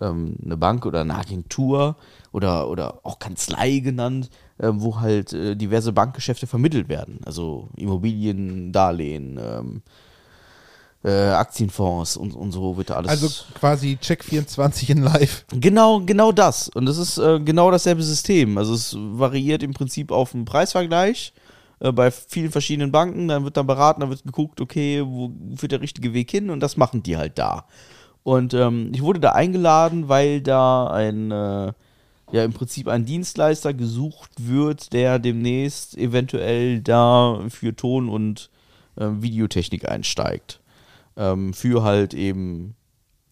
ähm, 0.00 0.36
eine 0.44 0.56
Bank 0.56 0.86
oder 0.86 1.00
eine 1.00 1.14
Agentur 1.16 1.96
oder, 2.32 2.68
oder 2.68 3.00
auch 3.02 3.18
Kanzlei 3.18 3.78
genannt, 3.78 4.30
äh, 4.58 4.70
wo 4.72 5.00
halt 5.00 5.32
äh, 5.32 5.56
diverse 5.56 5.92
Bankgeschäfte 5.92 6.46
vermittelt 6.46 6.88
werden. 6.88 7.20
Also 7.24 7.68
Immobilien, 7.76 8.72
Darlehen, 8.72 9.38
ähm, 9.42 9.82
äh, 11.04 11.30
Aktienfonds 11.30 12.16
und, 12.16 12.34
und 12.34 12.52
so 12.52 12.76
wird 12.76 12.90
da 12.90 12.94
alles. 12.94 13.10
Also 13.10 13.28
quasi 13.54 13.98
Check 14.00 14.22
24 14.22 14.90
in 14.90 15.02
live. 15.02 15.44
Genau, 15.52 16.00
genau 16.00 16.32
das. 16.32 16.68
Und 16.68 16.86
das 16.86 16.98
ist 16.98 17.18
äh, 17.18 17.40
genau 17.40 17.70
dasselbe 17.70 18.02
System. 18.02 18.56
Also 18.56 18.74
es 18.74 18.96
variiert 18.96 19.62
im 19.62 19.74
Prinzip 19.74 20.12
auf 20.12 20.30
dem 20.32 20.44
Preisvergleich 20.44 21.32
äh, 21.80 21.90
bei 21.90 22.10
vielen 22.10 22.52
verschiedenen 22.52 22.92
Banken. 22.92 23.28
Dann 23.28 23.44
wird 23.44 23.56
dann 23.56 23.66
beraten, 23.66 24.00
dann 24.00 24.10
wird 24.10 24.22
geguckt, 24.22 24.60
okay, 24.60 25.02
wo 25.04 25.32
führt 25.56 25.72
der 25.72 25.80
richtige 25.80 26.14
Weg 26.14 26.30
hin? 26.30 26.50
Und 26.50 26.60
das 26.60 26.76
machen 26.76 27.02
die 27.02 27.16
halt 27.16 27.36
da. 27.38 27.66
Und 28.22 28.54
ähm, 28.54 28.92
ich 28.94 29.02
wurde 29.02 29.18
da 29.18 29.32
eingeladen, 29.32 30.08
weil 30.08 30.40
da 30.40 30.86
ein, 30.86 31.32
äh, 31.32 31.72
ja, 32.30 32.44
im 32.44 32.52
Prinzip 32.52 32.86
ein 32.86 33.04
Dienstleister 33.04 33.74
gesucht 33.74 34.30
wird, 34.38 34.92
der 34.92 35.18
demnächst 35.18 35.98
eventuell 35.98 36.80
da 36.80 37.40
für 37.48 37.74
Ton- 37.74 38.08
und 38.08 38.50
äh, 38.96 39.08
Videotechnik 39.18 39.88
einsteigt. 39.88 40.61
Ähm, 41.16 41.52
für 41.52 41.82
halt 41.82 42.14
eben 42.14 42.74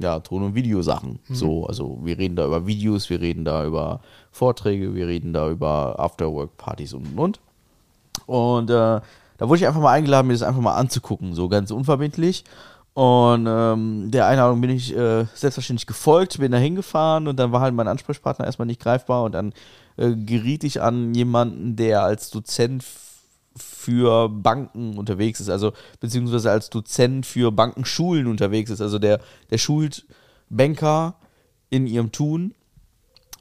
ja, 0.00 0.20
Ton- 0.20 0.42
und 0.42 0.54
Videosachen. 0.54 1.18
So, 1.28 1.66
also 1.66 1.98
wir 2.02 2.18
reden 2.18 2.36
da 2.36 2.46
über 2.46 2.66
Videos, 2.66 3.10
wir 3.10 3.20
reden 3.20 3.44
da 3.44 3.64
über 3.66 4.00
Vorträge, 4.32 4.94
wir 4.94 5.06
reden 5.06 5.32
da 5.32 5.50
über 5.50 5.98
Afterwork-Partys 5.98 6.94
und 6.94 7.06
und 7.06 7.18
und. 7.18 7.40
Und 8.26 8.70
äh, 8.70 9.00
da 9.38 9.48
wurde 9.48 9.56
ich 9.58 9.66
einfach 9.66 9.80
mal 9.80 9.92
eingeladen, 9.92 10.26
mir 10.26 10.34
das 10.34 10.42
einfach 10.42 10.60
mal 10.60 10.76
anzugucken, 10.76 11.34
so 11.34 11.48
ganz 11.48 11.70
unverbindlich. 11.70 12.44
Und 12.94 13.46
ähm, 13.48 14.10
der 14.10 14.26
Einladung 14.26 14.60
bin 14.60 14.70
ich 14.70 14.96
äh, 14.96 15.24
selbstverständlich 15.34 15.86
gefolgt, 15.86 16.38
bin 16.38 16.50
da 16.50 16.58
hingefahren 16.58 17.28
und 17.28 17.38
dann 17.38 17.52
war 17.52 17.60
halt 17.60 17.74
mein 17.74 17.88
Ansprechpartner 17.88 18.46
erstmal 18.46 18.66
nicht 18.66 18.80
greifbar 18.80 19.24
und 19.24 19.32
dann 19.32 19.52
äh, 19.96 20.14
geriet 20.14 20.64
ich 20.64 20.82
an 20.82 21.14
jemanden, 21.14 21.76
der 21.76 22.02
als 22.02 22.30
Dozent 22.30 22.82
für 23.80 24.28
Banken 24.28 24.98
unterwegs 24.98 25.40
ist, 25.40 25.48
also 25.48 25.72
beziehungsweise 26.00 26.50
als 26.50 26.68
Dozent 26.68 27.24
für 27.24 27.50
Bankenschulen 27.50 28.26
unterwegs 28.26 28.70
ist. 28.70 28.80
Also 28.80 28.98
der, 28.98 29.20
der 29.50 29.58
schult 29.58 30.06
Banker 30.50 31.16
in 31.70 31.86
ihrem 31.86 32.12
Tun 32.12 32.54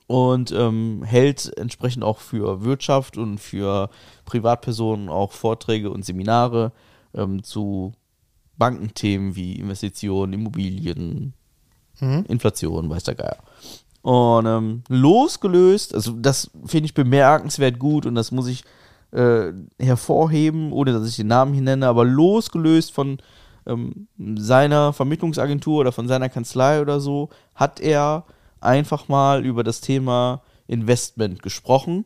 und 0.08 0.52
ähm, 0.52 1.04
hält 1.04 1.56
entsprechend 1.58 2.04
auch 2.04 2.20
für 2.20 2.64
Wirtschaft 2.64 3.18
und 3.18 3.40
für 3.40 3.90
Privatpersonen 4.26 5.10
auch 5.10 5.34
Vorträge 5.34 5.92
und 5.92 6.06
Seminare 6.06 6.72
ähm, 7.14 7.44
zu 7.44 7.92
Bankenthemen 8.58 9.36
wie 9.36 9.54
Investitionen, 9.54 10.34
Immobilien, 10.34 11.34
Inflation, 12.28 12.90
weiß 12.90 13.04
der 13.04 13.16
Geier. 13.16 13.38
Und 14.02 14.46
ähm, 14.46 14.84
losgelöst, 14.88 15.94
also 15.94 16.14
das 16.14 16.50
finde 16.66 16.86
ich 16.86 16.94
bemerkenswert 16.94 17.78
gut 17.78 18.06
und 18.06 18.16
das 18.16 18.32
muss 18.32 18.48
ich 18.48 18.64
äh, 19.12 19.52
hervorheben, 19.80 20.72
ohne 20.72 20.94
dass 20.94 21.08
ich 21.08 21.16
den 21.16 21.28
Namen 21.28 21.54
hier 21.54 21.64
nenne, 21.64 21.88
aber 21.88 22.06
losgelöst 22.06 22.92
von 22.92 23.18
ähm, 23.66 24.08
seiner 24.18 24.94
Vermittlungsagentur 24.94 25.80
oder 25.80 25.92
von 25.92 26.08
seiner 26.08 26.30
Kanzlei 26.30 26.82
oder 26.82 27.00
so, 27.00 27.30
hat 27.56 27.80
er 27.80 28.26
einfach 28.62 29.08
mal 29.08 29.46
über 29.46 29.64
das 29.64 29.82
Thema 29.82 30.42
Investment 30.68 31.42
gesprochen, 31.42 32.06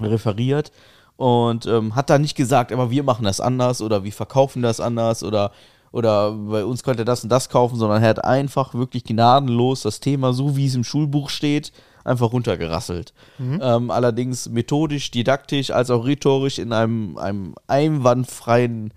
referiert 0.00 0.72
und 1.16 1.66
ähm, 1.66 1.94
hat 1.94 2.10
da 2.10 2.18
nicht 2.18 2.36
gesagt, 2.36 2.72
aber 2.72 2.90
wir 2.90 3.02
machen 3.02 3.24
das 3.24 3.40
anders 3.40 3.80
oder 3.80 4.04
wir 4.04 4.12
verkaufen 4.12 4.62
das 4.62 4.80
anders 4.80 5.22
oder 5.22 5.52
oder 5.92 6.32
bei 6.32 6.62
uns 6.64 6.82
könnt 6.82 6.98
ihr 6.98 7.06
das 7.06 7.22
und 7.22 7.30
das 7.30 7.48
kaufen, 7.48 7.76
sondern 7.76 8.02
er 8.02 8.10
hat 8.10 8.24
einfach 8.24 8.74
wirklich 8.74 9.04
gnadenlos 9.04 9.82
das 9.82 10.00
Thema, 10.00 10.34
so 10.34 10.54
wie 10.54 10.66
es 10.66 10.74
im 10.74 10.84
Schulbuch 10.84 11.30
steht, 11.30 11.72
einfach 12.06 12.32
runtergerasselt. 12.32 13.12
Ähm, 13.60 13.90
allerdings 13.90 14.48
methodisch, 14.48 15.10
didaktisch, 15.10 15.70
als 15.70 15.90
auch 15.90 16.06
rhetorisch 16.06 16.58
in 16.58 16.72
einem, 16.72 17.18
einem 17.18 17.54
einwandfreien, 17.66 18.92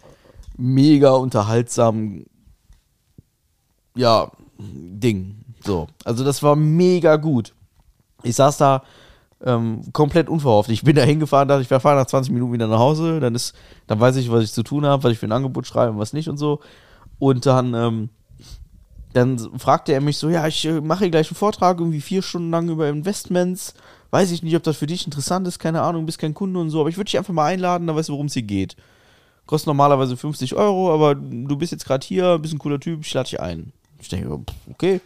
mega 0.58 1.12
unterhaltsamen 1.12 2.26
ja, 3.96 4.32
Ding. 4.58 5.44
So. 5.64 5.88
Also 6.06 6.24
das 6.24 6.44
war 6.44 6.56
mega 6.56 7.16
gut. 7.16 7.54
Ich 8.24 8.36
saß 8.36 8.58
da 8.58 8.84
ähm, 9.44 9.82
komplett 9.94 10.30
unverhofft. 10.30 10.70
Ich 10.70 10.84
bin 10.84 10.96
da 10.96 11.02
hingefahren, 11.02 11.48
dachte 11.48 11.62
ich, 11.62 11.70
wir 11.70 11.80
fahren 11.80 11.98
nach 11.98 12.06
20 12.06 12.34
Minuten 12.34 12.54
wieder 12.54 12.68
nach 12.68 12.80
Hause. 12.80 13.20
Dann 13.20 13.36
ist, 13.36 13.56
dann 13.88 14.00
weiß 14.00 14.18
ich, 14.18 14.32
was 14.32 14.44
ich 14.44 14.54
zu 14.54 14.64
tun 14.64 14.86
habe, 14.86 15.04
was 15.04 15.12
ich 15.12 15.20
für 15.20 15.28
ein 15.28 15.32
Angebot 15.32 15.66
schreibe 15.66 15.94
und 15.94 16.00
was 16.00 16.14
nicht 16.14 16.30
und 16.30 16.38
so. 16.38 16.60
Und 17.18 17.46
dann, 17.46 17.74
ähm, 17.74 18.10
dann 19.20 19.60
fragte 19.60 19.94
er 19.94 20.02
mich 20.02 20.18
so, 20.18 20.30
ja, 20.30 20.48
ich 20.48 20.66
äh, 20.66 20.82
mache 20.82 21.10
gleich 21.10 21.30
einen 21.30 21.36
Vortrag, 21.36 21.80
irgendwie 21.80 22.02
vier 22.02 22.22
Stunden 22.22 22.52
lang 22.52 22.70
über 22.70 22.90
Investments. 22.90 23.74
Weiß 24.12 24.32
ich 24.32 24.44
nicht, 24.44 24.56
ob 24.56 24.64
das 24.64 24.78
für 24.78 24.88
dich 24.88 25.06
interessant 25.06 25.48
ist, 25.48 25.60
keine 25.60 25.82
Ahnung, 25.82 26.06
bist 26.06 26.20
kein 26.20 26.34
Kunde 26.34 26.60
und 26.60 26.70
so, 26.70 26.80
aber 26.80 26.90
ich 26.90 26.98
würde 26.98 27.06
dich 27.06 27.18
einfach 27.18 27.34
mal 27.34 27.46
einladen, 27.46 27.86
dann 27.86 27.96
weißt 27.96 28.10
du, 28.10 28.14
worum 28.14 28.26
es 28.26 28.34
hier 28.34 28.44
geht. 28.44 28.76
Kostet 29.46 29.68
normalerweise 29.68 30.18
50 30.18 30.56
Euro, 30.56 30.94
aber 30.94 31.16
du 31.16 31.56
bist 31.58 31.72
jetzt 31.72 31.86
gerade 31.86 32.06
hier, 32.06 32.38
bist 32.40 32.54
ein 32.54 32.60
cooler 32.60 32.80
Typ, 32.80 33.02
ich 33.02 33.14
lade 33.14 33.30
dich 33.30 33.40
ein. 33.40 33.72
Ich 34.00 34.10
denke, 34.10 34.30
pff, 34.30 34.56
okay, 34.72 35.02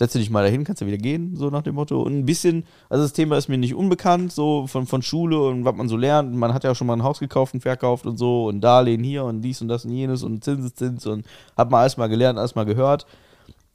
setze 0.00 0.18
dich 0.18 0.30
mal 0.30 0.42
dahin, 0.42 0.64
kannst 0.64 0.80
du 0.80 0.86
wieder 0.86 0.96
gehen, 0.96 1.36
so 1.36 1.50
nach 1.50 1.62
dem 1.62 1.74
Motto. 1.74 2.00
Und 2.00 2.18
ein 2.18 2.24
bisschen, 2.24 2.64
also 2.88 3.04
das 3.04 3.12
Thema 3.12 3.36
ist 3.36 3.48
mir 3.48 3.58
nicht 3.58 3.74
unbekannt, 3.74 4.32
so 4.32 4.66
von, 4.66 4.86
von 4.86 5.02
Schule 5.02 5.38
und 5.40 5.64
was 5.66 5.76
man 5.76 5.88
so 5.88 5.96
lernt. 5.98 6.34
Man 6.34 6.54
hat 6.54 6.64
ja 6.64 6.70
auch 6.70 6.74
schon 6.74 6.86
mal 6.86 6.94
ein 6.94 7.02
Haus 7.02 7.20
gekauft 7.20 7.52
und 7.52 7.60
verkauft 7.60 8.06
und 8.06 8.16
so 8.16 8.46
und 8.46 8.62
Darlehen 8.62 9.04
hier 9.04 9.24
und 9.24 9.42
dies 9.42 9.60
und 9.60 9.68
das 9.68 9.84
und 9.84 9.92
jenes 9.92 10.22
und 10.22 10.42
Zinseszins 10.42 11.06
und 11.06 11.26
hat 11.54 11.70
mal 11.70 11.80
alles 11.80 11.98
mal 11.98 12.08
gelernt, 12.08 12.38
alles 12.38 12.54
mal 12.54 12.64
gehört. 12.64 13.06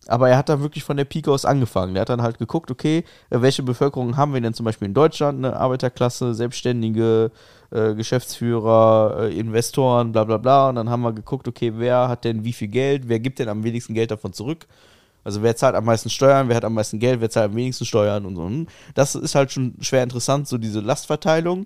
Aber 0.07 0.29
er 0.29 0.37
hat 0.37 0.49
dann 0.49 0.61
wirklich 0.61 0.83
von 0.83 0.97
der 0.97 1.05
Pike 1.05 1.31
aus 1.31 1.45
angefangen. 1.45 1.93
Der 1.93 2.01
hat 2.01 2.09
dann 2.09 2.21
halt 2.21 2.37
geguckt, 2.37 2.69
okay, 2.69 3.03
äh, 3.29 3.41
welche 3.41 3.63
Bevölkerung 3.63 4.17
haben 4.17 4.33
wir 4.33 4.41
denn 4.41 4.53
zum 4.53 4.65
Beispiel 4.65 4.87
in 4.87 4.93
Deutschland? 4.93 5.43
Eine 5.43 5.57
Arbeiterklasse, 5.57 6.33
Selbstständige, 6.35 7.31
äh, 7.71 7.95
Geschäftsführer, 7.95 9.17
äh, 9.21 9.37
Investoren, 9.37 10.11
bla 10.11 10.23
bla 10.23 10.37
bla. 10.37 10.69
Und 10.69 10.75
dann 10.75 10.89
haben 10.89 11.01
wir 11.01 11.13
geguckt, 11.13 11.47
okay, 11.47 11.73
wer 11.75 12.07
hat 12.07 12.23
denn 12.23 12.43
wie 12.43 12.53
viel 12.53 12.67
Geld? 12.67 13.07
Wer 13.07 13.19
gibt 13.19 13.39
denn 13.39 13.49
am 13.49 13.63
wenigsten 13.63 13.93
Geld 13.93 14.11
davon 14.11 14.33
zurück? 14.33 14.67
Also 15.23 15.41
wer 15.41 15.55
zahlt 15.55 15.75
am 15.75 15.85
meisten 15.85 16.11
Steuern, 16.11 16.49
wer 16.49 16.55
hat 16.55 16.65
am 16.65 16.75
meisten 16.75 16.99
Geld, 16.99 17.19
wer 17.19 17.31
zahlt 17.31 17.49
am 17.49 17.55
wenigsten 17.55 17.85
Steuern 17.85 18.25
und 18.25 18.35
so. 18.35 18.45
Hm. 18.45 18.67
Das 18.93 19.15
ist 19.15 19.33
halt 19.33 19.51
schon 19.51 19.73
schwer 19.81 20.03
interessant, 20.03 20.47
so 20.47 20.59
diese 20.59 20.81
Lastverteilung. 20.81 21.65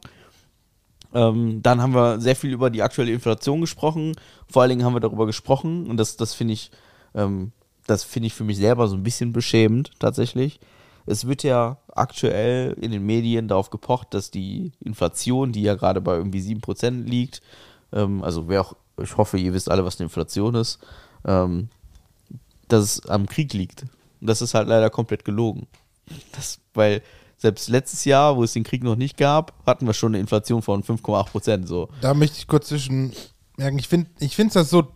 Ähm, 1.14 1.62
dann 1.62 1.82
haben 1.82 1.94
wir 1.94 2.22
sehr 2.22 2.38
viel 2.38 2.54
über 2.54 2.70
die 2.70 2.82
aktuelle 2.84 3.12
Inflation 3.12 3.60
gesprochen. 3.60 4.16
Vor 4.50 4.62
allen 4.62 4.70
Dingen 4.70 4.86
haben 4.86 4.94
wir 4.94 5.02
darüber 5.02 5.26
gesprochen 5.26 5.88
und 5.90 5.98
das, 5.98 6.16
das 6.16 6.34
finde 6.34 6.54
ich, 6.54 6.72
ähm, 7.16 7.52
das 7.90 8.04
finde 8.04 8.28
ich 8.28 8.34
für 8.34 8.44
mich 8.44 8.58
selber 8.58 8.88
so 8.88 8.96
ein 8.96 9.04
bisschen 9.04 9.34
beschämend 9.34 9.92
tatsächlich. 10.00 10.60
Es 11.06 11.28
wird 11.28 11.44
ja 11.44 11.78
aktuell 11.94 12.74
in 12.80 12.92
den 12.92 13.06
Medien 13.06 13.48
darauf 13.48 13.70
gepocht, 13.70 14.14
dass 14.14 14.30
die 14.32 14.72
Inflation, 14.80 15.52
die 15.52 15.64
ja 15.64 15.76
gerade 15.76 16.02
bei 16.02 16.16
irgendwie 16.16 16.42
7% 16.42 17.06
liegt, 17.06 17.42
ähm, 17.92 18.24
also 18.24 18.48
wer 18.48 18.62
auch, 18.62 18.76
ich 19.02 19.18
hoffe, 19.18 19.38
ihr 19.38 19.54
wisst 19.54 19.72
alle, 19.72 19.86
was 19.86 20.00
eine 20.00 20.06
Inflation 20.06 20.56
ist, 20.56 20.80
ähm, 21.26 21.70
dass 22.68 22.84
es 22.84 23.06
am 23.08 23.26
Krieg 23.26 23.54
liegt. 23.54 23.84
Und 24.22 24.28
das 24.28 24.42
ist 24.42 24.54
halt 24.54 24.68
leider 24.68 24.90
komplett 24.90 25.26
gelogen. 25.26 25.68
Das, 26.34 26.60
weil 26.74 27.02
selbst 27.38 27.70
letztes 27.70 28.06
Jahr, 28.06 28.36
wo 28.36 28.44
es 28.44 28.54
den 28.54 28.64
Krieg 28.64 28.84
noch 28.84 28.98
nicht 28.98 29.18
gab, 29.18 29.54
hatten 29.66 29.88
wir 29.88 29.94
schon 29.94 30.12
eine 30.12 30.20
Inflation 30.20 30.62
von 30.62 30.84
5,8 30.84 31.24
Prozent. 31.26 31.68
So. 31.68 31.90
Da 32.02 32.14
möchte 32.14 32.38
ich 32.38 32.48
kurz 32.48 32.68
zwischen 32.68 33.14
merken, 33.58 33.80
ich 33.80 33.88
finde 33.88 34.10
ich 34.20 34.36
finde 34.36 34.54
das 34.54 34.70
so 34.70 34.88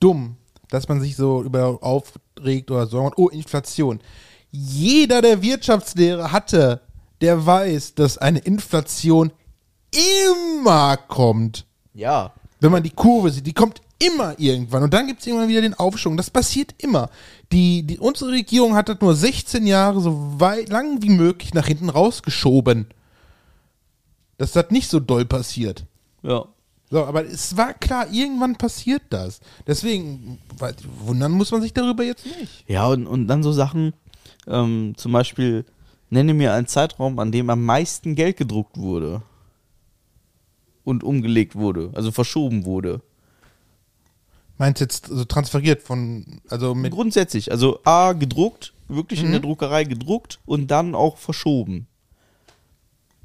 dumm, 0.00 0.37
dass 0.70 0.88
man 0.88 1.00
sich 1.00 1.16
so 1.16 1.42
über 1.42 1.78
aufregt 1.82 2.70
oder 2.70 2.86
so. 2.86 3.10
Oh, 3.16 3.28
Inflation. 3.28 4.00
Jeder, 4.50 5.22
der 5.22 5.42
Wirtschaftslehre 5.42 6.32
hatte, 6.32 6.80
der 7.20 7.44
weiß, 7.44 7.94
dass 7.94 8.18
eine 8.18 8.38
Inflation 8.38 9.32
immer 9.90 10.96
kommt. 10.96 11.66
Ja. 11.94 12.32
Wenn 12.60 12.72
man 12.72 12.82
die 12.82 12.90
Kurve 12.90 13.30
sieht, 13.30 13.46
die 13.46 13.52
kommt 13.52 13.80
immer 13.98 14.38
irgendwann. 14.38 14.82
Und 14.84 14.94
dann 14.94 15.06
gibt 15.06 15.20
es 15.20 15.26
irgendwann 15.26 15.48
wieder 15.48 15.60
den 15.60 15.74
Aufschwung. 15.74 16.16
Das 16.16 16.30
passiert 16.30 16.74
immer. 16.78 17.10
Die, 17.52 17.82
die, 17.82 17.98
unsere 17.98 18.30
Regierung 18.30 18.74
hat 18.74 18.88
das 18.88 19.00
nur 19.00 19.14
16 19.14 19.66
Jahre 19.66 20.00
so 20.00 20.40
weit, 20.40 20.68
lang 20.68 21.02
wie 21.02 21.10
möglich 21.10 21.54
nach 21.54 21.66
hinten 21.66 21.90
rausgeschoben. 21.90 22.86
Dass 24.36 24.52
das 24.52 24.70
nicht 24.70 24.88
so 24.88 25.00
doll 25.00 25.24
passiert. 25.24 25.84
Ja. 26.22 26.46
So, 26.90 27.04
aber 27.04 27.24
es 27.26 27.56
war 27.56 27.74
klar, 27.74 28.06
irgendwann 28.10 28.56
passiert 28.56 29.02
das. 29.10 29.40
Deswegen, 29.66 30.38
weil- 30.58 30.74
wundern 31.00 31.32
muss 31.32 31.50
man 31.50 31.60
sich 31.60 31.74
darüber 31.74 32.02
jetzt 32.04 32.24
nicht. 32.24 32.64
Ja, 32.66 32.86
und, 32.86 33.06
und 33.06 33.26
dann 33.28 33.42
so 33.42 33.52
Sachen, 33.52 33.92
ähm, 34.46 34.94
zum 34.96 35.12
Beispiel, 35.12 35.66
nenne 36.10 36.32
mir 36.32 36.54
einen 36.54 36.66
Zeitraum, 36.66 37.18
an 37.18 37.30
dem 37.32 37.50
am 37.50 37.62
meisten 37.64 38.14
Geld 38.14 38.38
gedruckt 38.38 38.78
wurde. 38.78 39.22
Und 40.84 41.04
umgelegt 41.04 41.54
wurde, 41.54 41.90
also 41.94 42.10
verschoben 42.10 42.64
wurde. 42.64 43.02
Meinst 44.56 44.80
jetzt 44.80 45.06
so 45.06 45.24
transferiert 45.26 45.82
von, 45.82 46.40
also 46.48 46.74
mit, 46.74 46.92
Grundsätzlich, 46.92 47.52
also 47.52 47.80
A, 47.84 48.14
gedruckt, 48.14 48.72
wirklich 48.88 49.20
Mhm. 49.20 49.26
in 49.26 49.32
der 49.32 49.40
Druckerei 49.42 49.84
gedruckt 49.84 50.40
und 50.46 50.68
dann 50.70 50.94
auch 50.94 51.18
verschoben. 51.18 51.86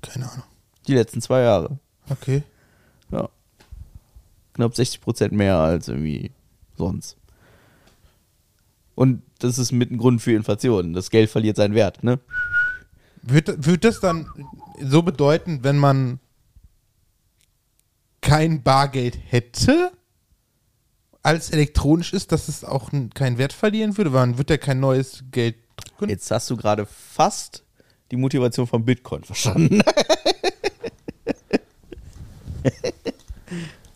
keine 0.02 0.30
Ahnung. 0.30 0.44
Die 0.88 0.94
letzten 0.96 1.22
zwei 1.22 1.42
Jahre. 1.44 1.78
Okay. 2.10 2.44
Ja. 3.12 3.30
Knapp 4.54 4.76
60 4.76 5.02
Prozent 5.02 5.34
mehr 5.34 5.58
als 5.58 5.88
irgendwie 5.88 6.32
sonst. 6.78 7.18
Und 8.96 9.24
das 9.40 9.58
ist 9.58 9.72
mit 9.72 9.92
ein 9.92 9.98
Grund 9.98 10.22
für 10.22 10.34
Inflation. 10.34 10.94
Das 10.94 11.10
Geld 11.10 11.30
verliert 11.30 11.58
seinen 11.58 11.74
Wert, 11.74 12.04
ne? 12.04 12.20
Wird, 13.22 13.66
wird 13.66 13.84
das 13.84 14.00
dann 14.00 14.28
so 14.82 15.02
bedeuten, 15.02 15.64
wenn 15.64 15.78
man 15.78 16.20
kein 18.22 18.64
Bargeld 18.64 19.18
hätte, 19.28 19.92
als 21.22 21.50
elektronisch 21.52 22.14
ist, 22.14 22.32
dass 22.32 22.48
es 22.50 22.64
auch 22.64 22.92
keinen 23.14 23.38
Wert 23.38 23.54
verlieren 23.54 23.98
würde? 23.98 24.14
Weil 24.14 24.28
dann 24.28 24.38
wird 24.38 24.50
ja 24.50 24.58
kein 24.58 24.80
neues 24.80 25.24
Geld 25.32 25.56
drucken. 25.76 26.10
Jetzt 26.10 26.30
hast 26.32 26.50
du 26.50 26.58
gerade 26.58 26.86
fast 26.86 27.64
die 28.12 28.18
Motivation 28.18 28.68
von 28.68 28.86
Bitcoin 28.86 29.24
verstanden. 29.24 29.82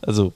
also 0.02 0.34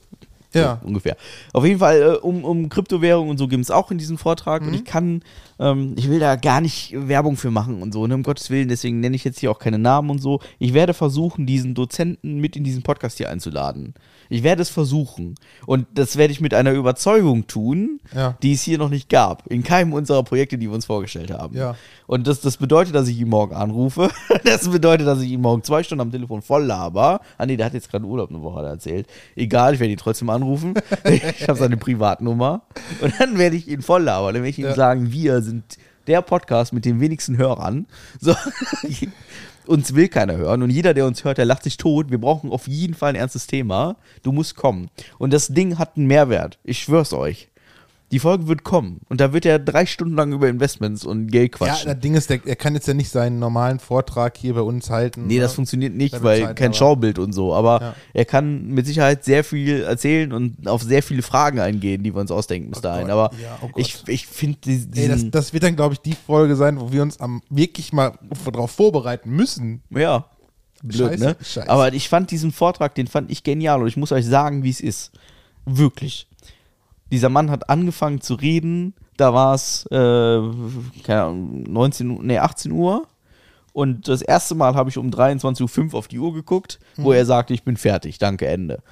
Ja. 0.60 0.78
so 0.82 0.86
ungefähr. 0.88 1.16
Auf 1.52 1.64
jeden 1.64 1.78
Fall 1.78 2.02
äh, 2.02 2.16
um, 2.18 2.44
um 2.44 2.68
Kryptowährungen 2.68 3.30
und 3.30 3.38
so 3.38 3.48
ging 3.48 3.60
es 3.60 3.70
auch 3.70 3.90
in 3.90 3.98
diesem 3.98 4.18
Vortrag 4.18 4.62
Mhm. 4.62 4.68
und 4.68 4.74
ich 4.74 4.84
kann, 4.84 5.22
ähm, 5.58 5.94
ich 5.96 6.08
will 6.10 6.18
da 6.20 6.36
gar 6.36 6.60
nicht 6.60 6.94
Werbung 6.96 7.36
für 7.36 7.50
machen 7.50 7.82
und 7.82 7.92
so, 7.92 8.06
ne, 8.06 8.14
um 8.14 8.22
Gottes 8.22 8.50
Willen, 8.50 8.68
deswegen 8.68 9.00
nenne 9.00 9.16
ich 9.16 9.24
jetzt 9.24 9.38
hier 9.40 9.50
auch 9.50 9.58
keine 9.58 9.78
Namen 9.78 10.10
und 10.10 10.18
so. 10.20 10.40
Ich 10.58 10.74
werde 10.74 10.94
versuchen, 10.94 11.46
diesen 11.46 11.74
Dozenten 11.74 12.38
mit 12.40 12.56
in 12.56 12.64
diesen 12.64 12.82
Podcast 12.82 13.18
hier 13.18 13.30
einzuladen. 13.30 13.94
Ich 14.28 14.42
werde 14.42 14.62
es 14.62 14.70
versuchen 14.70 15.34
und 15.66 15.86
das 15.94 16.16
werde 16.16 16.32
ich 16.32 16.40
mit 16.40 16.54
einer 16.54 16.72
Überzeugung 16.72 17.46
tun, 17.46 18.00
Ja. 18.14 18.36
die 18.42 18.52
es 18.52 18.62
hier 18.62 18.78
noch 18.78 18.88
nicht 18.88 19.08
gab, 19.08 19.46
in 19.48 19.62
keinem 19.62 19.92
unserer 19.92 20.22
Projekte, 20.22 20.56
die 20.58 20.68
wir 20.68 20.74
uns 20.74 20.86
vorgestellt 20.86 21.30
haben. 21.30 21.56
Ja. 21.56 21.76
Und 22.06 22.26
das, 22.26 22.40
das 22.40 22.56
bedeutet, 22.58 22.94
dass 22.94 23.08
ich 23.08 23.18
ihn 23.20 23.28
morgen 23.28 23.54
anrufe. 23.54 24.10
Das 24.44 24.68
bedeutet, 24.68 25.06
dass 25.06 25.20
ich 25.22 25.30
ihn 25.30 25.40
morgen 25.40 25.62
zwei 25.62 25.82
Stunden 25.82 26.00
am 26.02 26.10
Telefon 26.10 26.42
voll 26.42 26.64
laber. 26.64 27.20
Ah 27.38 27.46
nee, 27.46 27.56
der 27.56 27.66
hat 27.66 27.74
jetzt 27.74 27.90
gerade 27.90 28.04
Urlaub 28.04 28.30
eine 28.30 28.42
Woche 28.42 28.60
er 28.62 28.70
erzählt. 28.70 29.06
Egal, 29.36 29.74
ich 29.74 29.80
werde 29.80 29.92
ihn 29.92 29.98
trotzdem 29.98 30.28
anrufen. 30.30 30.41
Ich 31.04 31.48
habe 31.48 31.58
seine 31.58 31.76
Privatnummer. 31.76 32.62
Und 33.00 33.12
dann 33.18 33.38
werde 33.38 33.56
ich 33.56 33.68
ihn 33.68 33.82
voll 33.82 34.02
labern. 34.02 34.34
Dann 34.34 34.42
werde 34.42 34.50
ich 34.50 34.58
ihm 34.58 34.66
Ja. 34.66 34.74
sagen, 34.74 35.12
wir 35.12 35.42
sind 35.42 35.76
der 36.06 36.22
Podcast 36.22 36.72
mit 36.72 36.84
den 36.84 37.00
wenigsten 37.00 37.36
Hörern. 37.38 37.86
So. 38.20 38.34
Uns 39.66 39.94
will 39.94 40.08
keiner 40.08 40.36
hören 40.36 40.62
und 40.62 40.70
jeder, 40.70 40.92
der 40.92 41.06
uns 41.06 41.22
hört, 41.22 41.38
der 41.38 41.44
lacht 41.44 41.62
sich 41.62 41.76
tot. 41.76 42.10
Wir 42.10 42.18
brauchen 42.20 42.50
auf 42.50 42.66
jeden 42.66 42.94
Fall 42.94 43.10
ein 43.10 43.14
ernstes 43.14 43.46
Thema. 43.46 43.94
Du 44.24 44.32
musst 44.32 44.56
kommen. 44.56 44.90
Und 45.18 45.32
das 45.32 45.48
Ding 45.48 45.78
hat 45.78 45.96
einen 45.96 46.06
Mehrwert. 46.08 46.58
Ich 46.64 46.80
schwör's 46.80 47.12
euch. 47.12 47.48
Die 48.12 48.18
Folge 48.18 48.46
wird 48.46 48.62
kommen 48.62 49.00
und 49.08 49.22
da 49.22 49.32
wird 49.32 49.46
er 49.46 49.58
drei 49.58 49.86
Stunden 49.86 50.14
lang 50.14 50.32
über 50.32 50.46
Investments 50.48 51.04
und 51.04 51.28
Geld 51.28 51.52
Ja, 51.52 51.58
quatschen. 51.66 51.88
das 51.90 51.98
Ding 52.00 52.14
ist, 52.14 52.28
der, 52.28 52.40
er 52.46 52.56
kann 52.56 52.74
jetzt 52.74 52.86
ja 52.86 52.92
nicht 52.92 53.08
seinen 53.10 53.38
normalen 53.38 53.78
Vortrag 53.78 54.36
hier 54.36 54.52
bei 54.52 54.60
uns 54.60 54.90
halten. 54.90 55.26
Nee, 55.26 55.36
ne? 55.36 55.40
das 55.40 55.54
funktioniert 55.54 55.94
nicht, 55.94 56.12
weil 56.22 56.36
wird's 56.36 56.46
halt, 56.48 56.58
kein 56.58 56.74
Schaubild 56.74 57.18
und 57.18 57.32
so. 57.32 57.54
Aber 57.54 57.80
Ja. 57.80 57.94
er 58.12 58.24
kann 58.26 58.66
mit 58.68 58.86
Sicherheit 58.86 59.24
sehr 59.24 59.44
viel 59.44 59.82
erzählen 59.82 60.32
und 60.34 60.68
auf 60.68 60.82
sehr 60.82 61.02
viele 61.02 61.22
Fragen 61.22 61.58
eingehen, 61.58 62.02
die 62.02 62.14
wir 62.14 62.20
uns 62.20 62.30
ausdenken 62.30 62.70
bis 62.70 62.82
dahin. 62.82 63.06
Gott, 63.06 63.12
Aber 63.12 63.30
ja, 63.42 63.58
oh 63.62 63.70
ich, 63.76 64.02
ich 64.06 64.26
finde 64.26 64.58
Ey, 64.66 65.08
das, 65.08 65.30
das 65.30 65.52
wird 65.54 65.62
dann, 65.62 65.74
glaube 65.74 65.94
ich, 65.94 66.00
die 66.00 66.14
Folge 66.14 66.54
sein, 66.54 66.78
wo 66.78 66.92
wir 66.92 67.00
uns 67.00 67.18
am 67.18 67.40
wirklich 67.48 67.94
mal 67.94 68.12
darauf 68.44 68.70
vorbereiten 68.72 69.30
müssen. 69.30 69.82
ja. 69.90 70.26
Blöd, 70.82 71.12
Scheiße, 71.12 71.24
ne? 71.24 71.36
scheiße. 71.40 71.70
Aber 71.70 71.92
ich 71.94 72.08
fand 72.08 72.30
diesen 72.32 72.50
Vortrag, 72.52 72.94
den 72.96 73.06
fand 73.06 73.30
ich 73.30 73.44
genial 73.44 73.80
und 73.80 73.86
ich 73.88 73.96
muss 73.96 74.10
euch 74.12 74.26
sagen, 74.26 74.64
wie 74.64 74.70
es 74.70 74.80
ist. 74.80 75.12
Wirklich. 75.64 76.26
Dieser 77.12 77.28
Mann 77.28 77.50
hat 77.50 77.70
angefangen 77.70 78.20
zu 78.20 78.34
reden, 78.34 78.94
da 79.16 79.32
war 79.32 79.54
es, 79.54 79.86
äh, 79.86 80.40
keine 81.04 81.22
Ahnung, 81.22 81.62
19 81.68 82.10
Uhr, 82.10 82.18
nee, 82.22 82.38
18 82.38 82.72
Uhr. 82.72 83.06
Und 83.74 84.08
das 84.08 84.20
erste 84.22 84.54
Mal 84.54 84.74
habe 84.74 84.90
ich 84.90 84.98
um 84.98 85.10
23.05 85.10 85.92
Uhr 85.92 85.98
auf 85.98 86.08
die 86.08 86.18
Uhr 86.18 86.34
geguckt, 86.34 86.78
wo 86.96 87.10
Mhm. 87.10 87.16
er 87.16 87.24
sagte, 87.26 87.54
ich 87.54 87.62
bin 87.62 87.76
fertig, 87.76 88.18
danke, 88.18 88.46
Ende. 88.46 88.82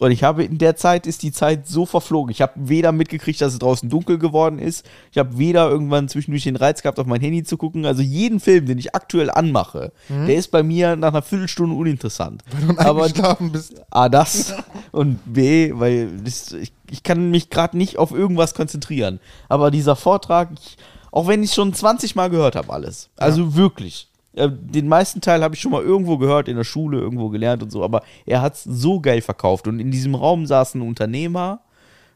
Und 0.00 0.12
ich 0.12 0.24
habe 0.24 0.44
in 0.44 0.56
der 0.56 0.76
Zeit 0.76 1.06
ist 1.06 1.22
die 1.22 1.30
Zeit 1.30 1.66
so 1.66 1.84
verflogen. 1.84 2.30
Ich 2.32 2.40
habe 2.40 2.54
weder 2.56 2.90
mitgekriegt, 2.90 3.40
dass 3.40 3.52
es 3.52 3.58
draußen 3.58 3.90
dunkel 3.90 4.18
geworden 4.18 4.58
ist. 4.58 4.84
Ich 5.12 5.18
habe 5.18 5.36
weder 5.36 5.68
irgendwann 5.68 6.08
zwischendurch 6.08 6.44
den 6.44 6.56
Reiz 6.56 6.80
gehabt, 6.80 6.98
auf 6.98 7.06
mein 7.06 7.20
Handy 7.20 7.44
zu 7.44 7.58
gucken. 7.58 7.84
Also 7.84 8.00
jeden 8.00 8.40
Film, 8.40 8.64
den 8.64 8.78
ich 8.78 8.94
aktuell 8.94 9.30
anmache, 9.30 9.92
der 10.08 10.36
ist 10.36 10.50
bei 10.50 10.62
mir 10.62 10.96
nach 10.96 11.08
einer 11.08 11.20
Viertelstunde 11.20 11.76
uninteressant. 11.76 12.42
Mhm. 12.50 12.68
Weil 12.68 12.74
du 12.76 12.80
Aber 12.90 13.04
eingeschlafen 13.04 13.52
bist. 13.52 13.74
A, 13.90 14.08
das 14.08 14.54
und 14.90 15.20
B, 15.26 15.72
weil 15.74 16.08
das, 16.24 16.52
ich, 16.52 16.72
ich 16.90 17.02
kann 17.02 17.30
mich 17.30 17.50
gerade 17.50 17.76
nicht 17.76 17.98
auf 17.98 18.10
irgendwas 18.12 18.54
konzentrieren. 18.54 19.20
Aber 19.50 19.70
dieser 19.70 19.96
Vortrag, 19.96 20.48
ich, 20.54 20.78
auch 21.12 21.26
wenn 21.26 21.42
ich 21.42 21.52
schon 21.52 21.74
20 21.74 22.16
Mal 22.16 22.30
gehört 22.30 22.56
habe, 22.56 22.72
alles. 22.72 23.10
Also 23.18 23.54
wirklich. 23.54 24.09
Äh, 24.34 24.48
Den 24.50 24.88
meisten 24.88 25.20
Teil 25.20 25.42
habe 25.42 25.54
ich 25.54 25.60
schon 25.60 25.72
mal 25.72 25.82
irgendwo 25.82 26.18
gehört, 26.18 26.48
in 26.48 26.56
der 26.56 26.64
Schule, 26.64 26.98
irgendwo 26.98 27.28
gelernt 27.28 27.62
und 27.62 27.70
so, 27.70 27.82
aber 27.84 28.02
er 28.26 28.42
hat 28.42 28.54
es 28.54 28.64
so 28.64 29.00
geil 29.00 29.20
verkauft. 29.20 29.66
Und 29.66 29.80
in 29.80 29.90
diesem 29.90 30.14
Raum 30.14 30.46
saßen 30.46 30.80
Unternehmer, 30.80 31.60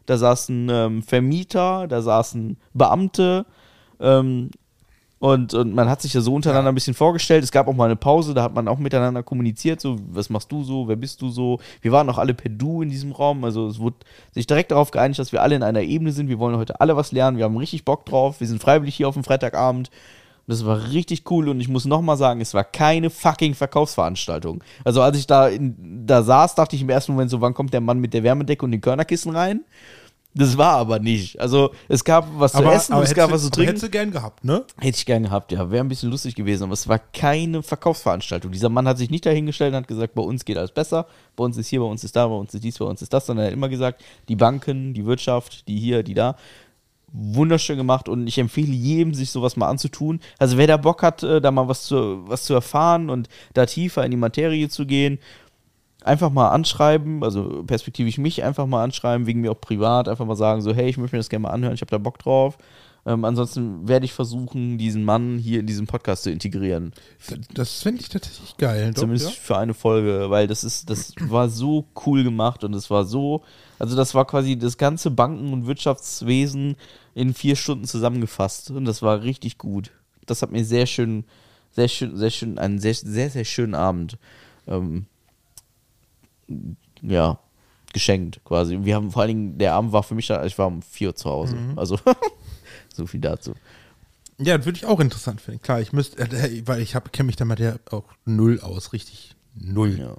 da 0.07 0.19
saßen 0.19 0.69
ähm, 0.71 1.03
Vermieter, 1.03 1.87
da 1.89 2.03
saßen 2.03 2.57
Beamte, 2.75 3.47
ähm, 4.01 4.51
und, 5.25 5.55
und 5.55 5.75
man 5.75 5.89
hat 5.89 6.03
sich 6.03 6.13
ja 6.13 6.21
so 6.21 6.35
untereinander 6.35 6.71
ein 6.71 6.75
bisschen 6.75 6.93
vorgestellt. 6.93 7.43
Es 7.43 7.51
gab 7.51 7.67
auch 7.67 7.73
mal 7.73 7.87
eine 7.87 7.97
Pause, 7.97 8.35
da 8.35 8.43
hat 8.43 8.55
man 8.55 8.69
auch 8.69 8.77
miteinander 8.77 9.23
kommuniziert, 9.23 9.81
so, 9.81 9.97
was 10.11 10.29
machst 10.29 10.53
du 10.53 10.63
so, 10.63 10.87
wer 10.87 10.97
bist 10.97 11.23
du 11.23 11.31
so. 11.31 11.61
Wir 11.81 11.93
waren 11.93 12.11
auch 12.11 12.19
alle 12.19 12.35
per 12.35 12.51
Du 12.51 12.83
in 12.83 12.91
diesem 12.91 13.11
Raum, 13.11 13.43
also 13.43 13.67
es 13.69 13.79
wurde 13.79 13.97
sich 14.33 14.47
direkt 14.47 14.71
darauf 14.71 14.91
geeinigt, 14.91 15.19
dass 15.19 15.33
wir 15.33 15.41
alle 15.41 15.55
in 15.55 15.63
einer 15.63 15.81
Ebene 15.81 16.13
sind. 16.13 16.29
Wir 16.29 16.39
wollen 16.39 16.59
heute 16.59 16.79
alle 16.79 16.95
was 16.97 17.11
lernen, 17.11 17.39
wir 17.39 17.45
haben 17.45 17.57
richtig 17.57 17.87
Bock 17.87 18.05
drauf, 18.05 18.41
wir 18.41 18.47
sind 18.47 18.61
freiwillig 18.61 18.97
hier 18.97 19.09
auf 19.09 19.15
dem 19.15 19.25
Freitagabend. 19.25 19.91
Das 20.47 20.65
war 20.67 20.91
richtig 20.91 21.31
cool 21.31 21.49
und 21.49 21.61
ich 21.61 21.69
muss 21.69 21.85
nochmal 21.85 22.17
sagen, 22.17 22.41
es 22.41 22.53
war 22.53 22.65
keine 22.65 23.11
fucking 23.11 23.55
Verkaufsveranstaltung. 23.55 24.63
Also 24.85 25.01
als 25.01 25.19
ich 25.19 25.27
da, 25.27 25.49
in, 25.49 26.07
da 26.07 26.23
saß, 26.23 26.55
dachte 26.55 26.77
ich 26.77 26.83
im 26.83 26.91
ersten 26.91 27.13
Moment 27.13 27.31
so, 27.31 27.41
wann 27.41 27.55
kommt 27.55 27.73
der 27.73 27.81
Mann 27.81 27.99
mit 27.99 28.13
der 28.13 28.23
Wärmedecke 28.23 28.65
und 28.65 28.73
den 28.73 28.81
Körnerkissen 28.81 29.35
rein? 29.35 29.65
Das 30.37 30.59
war 30.59 30.73
aber 30.73 30.99
nicht. 30.99 31.41
Also 31.41 31.71
es 31.89 32.03
gab 32.03 32.27
was 32.37 32.53
zu 32.53 32.65
essen 32.65 32.95
und 32.95 33.05
es 33.05 33.15
gab 33.15 33.31
was 33.31 33.43
zu 33.43 33.47
aber 33.47 33.55
trinken. 33.55 33.69
hättest 33.69 33.85
du 33.85 33.91
gern 33.91 34.11
gehabt, 34.11 34.45
ne? 34.45 34.65
Hätte 34.81 34.99
ich 34.99 35.07
gern 35.07 35.23
gehabt, 35.23 35.53
ja. 35.53 35.71
Wäre 35.71 35.85
ein 35.85 35.89
bisschen 35.89 36.11
lustig 36.11 36.35
gewesen, 36.35 36.65
aber 36.65 36.73
es 36.73 36.89
war 36.89 36.99
keine 36.99 37.63
Verkaufsveranstaltung. 37.63 38.51
Dieser 38.51 38.69
Mann 38.69 38.89
hat 38.89 38.99
sich 38.99 39.11
nicht 39.11 39.25
dahingestellt 39.25 39.73
und 39.73 39.77
hat 39.79 39.89
gesagt, 39.89 40.15
bei 40.15 40.23
uns 40.23 40.45
geht 40.45 40.59
alles 40.59 40.73
besser, 40.73 41.07
bei 41.37 41.45
uns 41.45 41.57
ist 41.57 41.69
hier, 41.69 41.79
bei 41.79 41.87
uns 41.87 42.03
ist 42.03 42.17
da, 42.17 42.27
bei 42.27 42.35
uns 42.35 42.53
ist 42.53 42.65
dies, 42.65 42.79
bei 42.79 42.85
uns 42.85 43.01
ist 43.01 43.13
das, 43.13 43.27
sondern 43.27 43.45
er 43.45 43.51
hat 43.51 43.55
immer 43.55 43.69
gesagt, 43.69 44.03
die 44.29 44.35
Banken, 44.35 44.93
die 44.93 45.07
Wirtschaft, 45.07 45.69
die 45.69 45.79
hier, 45.79 46.03
die 46.03 46.15
da. 46.15 46.35
Wunderschön 47.17 47.77
gemacht 47.77 48.09
und 48.09 48.27
ich 48.27 48.39
empfehle 48.39 48.73
jedem, 48.73 49.15
sich 49.15 49.31
sowas 49.31 49.57
mal 49.57 49.69
anzutun. 49.69 50.19
Also 50.39 50.59
wer 50.59 50.67
da 50.67 50.77
Bock 50.77 51.03
hat, 51.05 51.23
äh, 51.23 51.41
da 51.41 51.53
mal 51.53 51.69
was 51.69 51.85
zu, 51.85 52.29
was 52.29 52.43
zu 52.43 52.55
erfahren 52.55 53.09
und 53.09 53.29
da 53.55 53.67
tiefer 53.67 54.05
in 54.05 54.11
die 54.11 54.17
Materie 54.17 54.69
zu 54.69 54.85
gehen, 54.85 55.21
einfach 56.05 56.31
mal 56.31 56.51
anschreiben, 56.51 57.25
also 57.25 57.65
perspektivisch 57.67 58.19
mich 58.19 58.45
einfach 58.45 58.67
mal 58.67 58.85
anschreiben, 58.85 59.27
wegen 59.27 59.41
mir 59.41 59.51
auch 59.51 59.61
privat, 59.61 60.09
einfach 60.09 60.27
mal 60.27 60.37
sagen, 60.37 60.61
so, 60.61 60.75
hey, 60.75 60.89
ich 60.89 60.99
möchte 60.99 61.17
mir 61.17 61.21
das 61.21 61.31
gerne 61.31 61.45
mal 61.45 61.51
anhören, 61.51 61.75
ich 61.75 61.81
habe 61.81 61.91
da 61.91 61.99
Bock 61.99 62.19
drauf. 62.19 62.59
Ähm, 63.07 63.25
ansonsten 63.25 63.87
werde 63.87 64.07
ich 64.07 64.15
versuchen, 64.15 64.79
diesen 64.79 65.05
Mann 65.05 65.37
hier 65.39 65.61
in 65.61 65.67
diesem 65.67 65.87
Podcast 65.87 66.23
zu 66.23 66.31
integrieren. 66.31 66.93
Das 67.53 67.83
finde 67.83 68.01
ich 68.01 68.09
tatsächlich 68.09 68.57
geil. 68.57 68.93
Doch, 68.93 69.03
Zumindest 69.03 69.29
ja. 69.29 69.35
für 69.39 69.59
eine 69.59 69.75
Folge, 69.75 70.31
weil 70.31 70.47
das 70.47 70.65
ist, 70.65 70.89
das 70.89 71.13
war 71.21 71.51
so 71.51 71.87
cool 72.07 72.25
gemacht 72.25 72.65
und 72.65 72.75
es 72.75 72.91
war 72.91 73.05
so, 73.05 73.43
also 73.79 73.95
das 73.95 74.15
war 74.15 74.27
quasi 74.27 74.57
das 74.57 74.79
ganze 74.79 75.11
Banken- 75.11 75.53
und 75.53 75.67
Wirtschaftswesen 75.67 76.77
in 77.15 77.35
vier 77.35 77.57
Stunden 77.57 77.85
zusammengefasst 77.85 78.71
und 78.71 78.87
das 78.87 79.03
war 79.03 79.23
richtig 79.23 79.59
gut. 79.59 79.91
Das 80.25 80.41
hat 80.41 80.51
mir 80.51 80.65
sehr 80.65 80.87
schön, 80.87 81.25
sehr 81.73 81.89
schön, 81.89 82.17
sehr 82.17 82.31
schön, 82.31 82.59
einen 82.59 82.79
sehr, 82.79 82.95
sehr, 82.95 83.29
sehr 83.29 83.45
schönen 83.45 83.75
Abend, 83.75 84.17
ähm, 84.67 85.05
ja, 87.03 87.39
geschenkt 87.93 88.41
quasi. 88.45 88.79
Wir 88.83 88.97
haben 88.97 89.11
vor 89.11 89.23
allen 89.23 89.29
Dingen, 89.29 89.59
der 89.59 89.75
Abend 89.75 89.93
war 89.93 90.03
für 90.03 90.15
mich, 90.15 90.29
ich 90.31 90.59
war 90.59 90.67
um 90.67 90.83
vier 90.83 91.09
Uhr 91.09 91.15
zu 91.15 91.31
Hause, 91.31 91.57
also 91.77 91.99
so 92.95 93.07
viel 93.07 93.21
dazu. 93.21 93.55
Ja, 94.39 94.57
das 94.57 94.67
würde 94.67 94.79
ich 94.79 94.87
auch 94.87 95.01
interessant 95.01 95.41
finden. 95.41 95.63
Klar, 95.63 95.81
ich 95.81 95.93
müsste, 95.93 96.19
äh, 96.19 96.63
weil 96.67 96.81
ich 96.81 96.97
kenne 97.13 97.27
mich 97.27 97.37
damit 97.37 97.61
ja 97.61 97.77
auch 97.91 98.05
null 98.25 98.61
aus, 98.61 98.93
richtig 98.93 99.37
null. 99.55 99.99
Ja. 99.99 100.17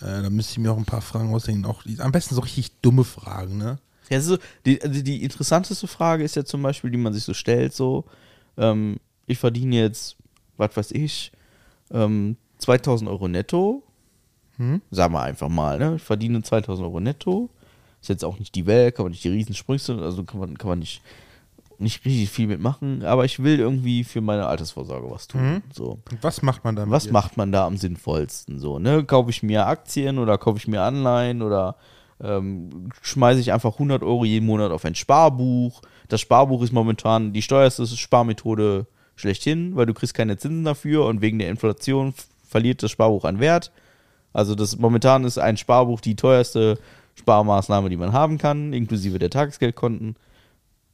Äh, 0.00 0.22
da 0.22 0.30
müsste 0.30 0.52
ich 0.52 0.58
mir 0.58 0.72
auch 0.72 0.78
ein 0.78 0.84
paar 0.84 1.02
Fragen 1.02 1.34
ausdenken. 1.34 1.66
Auch 1.66 1.82
die, 1.82 2.00
am 2.00 2.12
besten 2.12 2.34
so 2.34 2.40
richtig 2.40 2.72
dumme 2.80 3.04
Fragen, 3.04 3.58
ne? 3.58 3.78
Ja, 4.08 4.20
so, 4.20 4.38
die, 4.66 4.82
also 4.82 5.02
die 5.02 5.22
interessanteste 5.22 5.86
Frage 5.86 6.24
ist 6.24 6.36
ja 6.36 6.44
zum 6.44 6.62
Beispiel, 6.62 6.90
die 6.90 6.98
man 6.98 7.14
sich 7.14 7.24
so 7.24 7.34
stellt, 7.34 7.72
so, 7.72 8.04
ähm, 8.56 8.96
ich 9.26 9.38
verdiene 9.38 9.76
jetzt, 9.76 10.16
was 10.56 10.76
weiß 10.76 10.90
ich, 10.92 11.32
ähm, 11.90 12.36
2000 12.58 13.08
Euro 13.08 13.28
netto, 13.28 13.82
sagen 14.90 15.14
wir 15.14 15.22
einfach 15.22 15.48
mal, 15.48 15.78
ne? 15.78 15.96
Ich 15.96 16.02
verdiene 16.02 16.42
2000 16.42 16.86
Euro 16.86 17.00
netto, 17.00 17.50
ist 18.00 18.08
jetzt 18.08 18.24
auch 18.24 18.38
nicht 18.38 18.54
die 18.54 18.66
Welt, 18.66 18.94
kann 18.94 19.04
man 19.04 19.12
nicht 19.12 19.24
die 19.24 19.30
Riesensprünge, 19.30 20.02
also 20.02 20.24
kann 20.24 20.40
man, 20.40 20.58
kann 20.58 20.68
man 20.68 20.78
nicht, 20.78 21.02
nicht 21.78 22.04
richtig 22.04 22.30
viel 22.30 22.46
mitmachen, 22.46 23.04
aber 23.04 23.24
ich 23.24 23.42
will 23.42 23.58
irgendwie 23.58 24.04
für 24.04 24.20
meine 24.20 24.46
Altersvorsorge 24.46 25.10
was 25.10 25.26
tun, 25.26 25.62
so. 25.72 25.98
Und 26.10 26.22
was 26.22 26.42
macht 26.42 26.64
man 26.64 26.76
damit? 26.76 26.92
Was 26.92 27.04
jetzt? 27.04 27.12
macht 27.12 27.36
man 27.36 27.52
da 27.52 27.66
am 27.66 27.76
sinnvollsten? 27.76 28.58
So, 28.58 28.78
ne? 28.78 29.04
Kaufe 29.04 29.30
ich 29.30 29.42
mir 29.42 29.66
Aktien 29.66 30.18
oder 30.18 30.38
kaufe 30.38 30.58
ich 30.58 30.68
mir 30.68 30.82
Anleihen 30.82 31.42
oder 31.42 31.76
ähm, 32.22 32.90
schmeiße 33.02 33.40
ich 33.40 33.52
einfach 33.52 33.74
100 33.74 34.02
Euro 34.02 34.24
jeden 34.24 34.46
Monat 34.46 34.70
auf 34.70 34.84
ein 34.84 34.94
Sparbuch? 34.94 35.82
Das 36.08 36.20
Sparbuch 36.20 36.62
ist 36.62 36.72
momentan 36.72 37.32
die 37.32 37.42
steuerste 37.42 37.86
Sparmethode 37.86 38.86
schlechthin, 39.16 39.76
weil 39.76 39.86
du 39.86 39.94
kriegst 39.94 40.14
keine 40.14 40.36
Zinsen 40.36 40.64
dafür 40.64 41.06
und 41.06 41.20
wegen 41.20 41.38
der 41.38 41.48
Inflation 41.48 42.14
verliert 42.48 42.82
das 42.82 42.90
Sparbuch 42.90 43.24
an 43.24 43.40
Wert. 43.40 43.72
Also 44.32 44.54
das 44.54 44.78
momentan 44.78 45.24
ist 45.24 45.38
ein 45.38 45.56
Sparbuch 45.56 46.00
die 46.00 46.16
teuerste 46.16 46.78
Sparmaßnahme, 47.14 47.90
die 47.90 47.96
man 47.96 48.12
haben 48.12 48.38
kann, 48.38 48.72
inklusive 48.72 49.18
der 49.18 49.30
Tagesgeldkonten. 49.30 50.16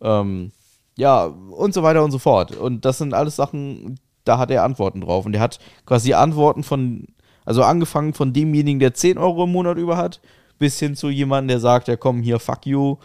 Ähm, 0.00 0.52
ja, 0.96 1.26
und 1.26 1.74
so 1.74 1.82
weiter 1.82 2.02
und 2.02 2.10
so 2.10 2.18
fort. 2.18 2.56
Und 2.56 2.84
das 2.84 2.98
sind 2.98 3.14
alles 3.14 3.36
Sachen, 3.36 4.00
da 4.24 4.38
hat 4.38 4.50
er 4.50 4.64
Antworten 4.64 5.00
drauf. 5.00 5.26
Und 5.26 5.34
er 5.34 5.40
hat 5.40 5.60
quasi 5.86 6.14
Antworten 6.14 6.64
von, 6.64 7.06
also 7.44 7.62
angefangen 7.62 8.14
von 8.14 8.32
demjenigen, 8.32 8.80
der 8.80 8.94
10 8.94 9.18
Euro 9.18 9.44
im 9.44 9.52
Monat 9.52 9.78
über 9.78 9.96
hat, 9.96 10.20
bis 10.58 10.78
hin 10.78 10.96
zu 10.96 11.08
jemandem, 11.08 11.48
der 11.48 11.60
sagt, 11.60 11.86
ja 11.86 11.96
komm, 11.96 12.20
hier, 12.20 12.40
fuck 12.40 12.66
you, 12.66 12.96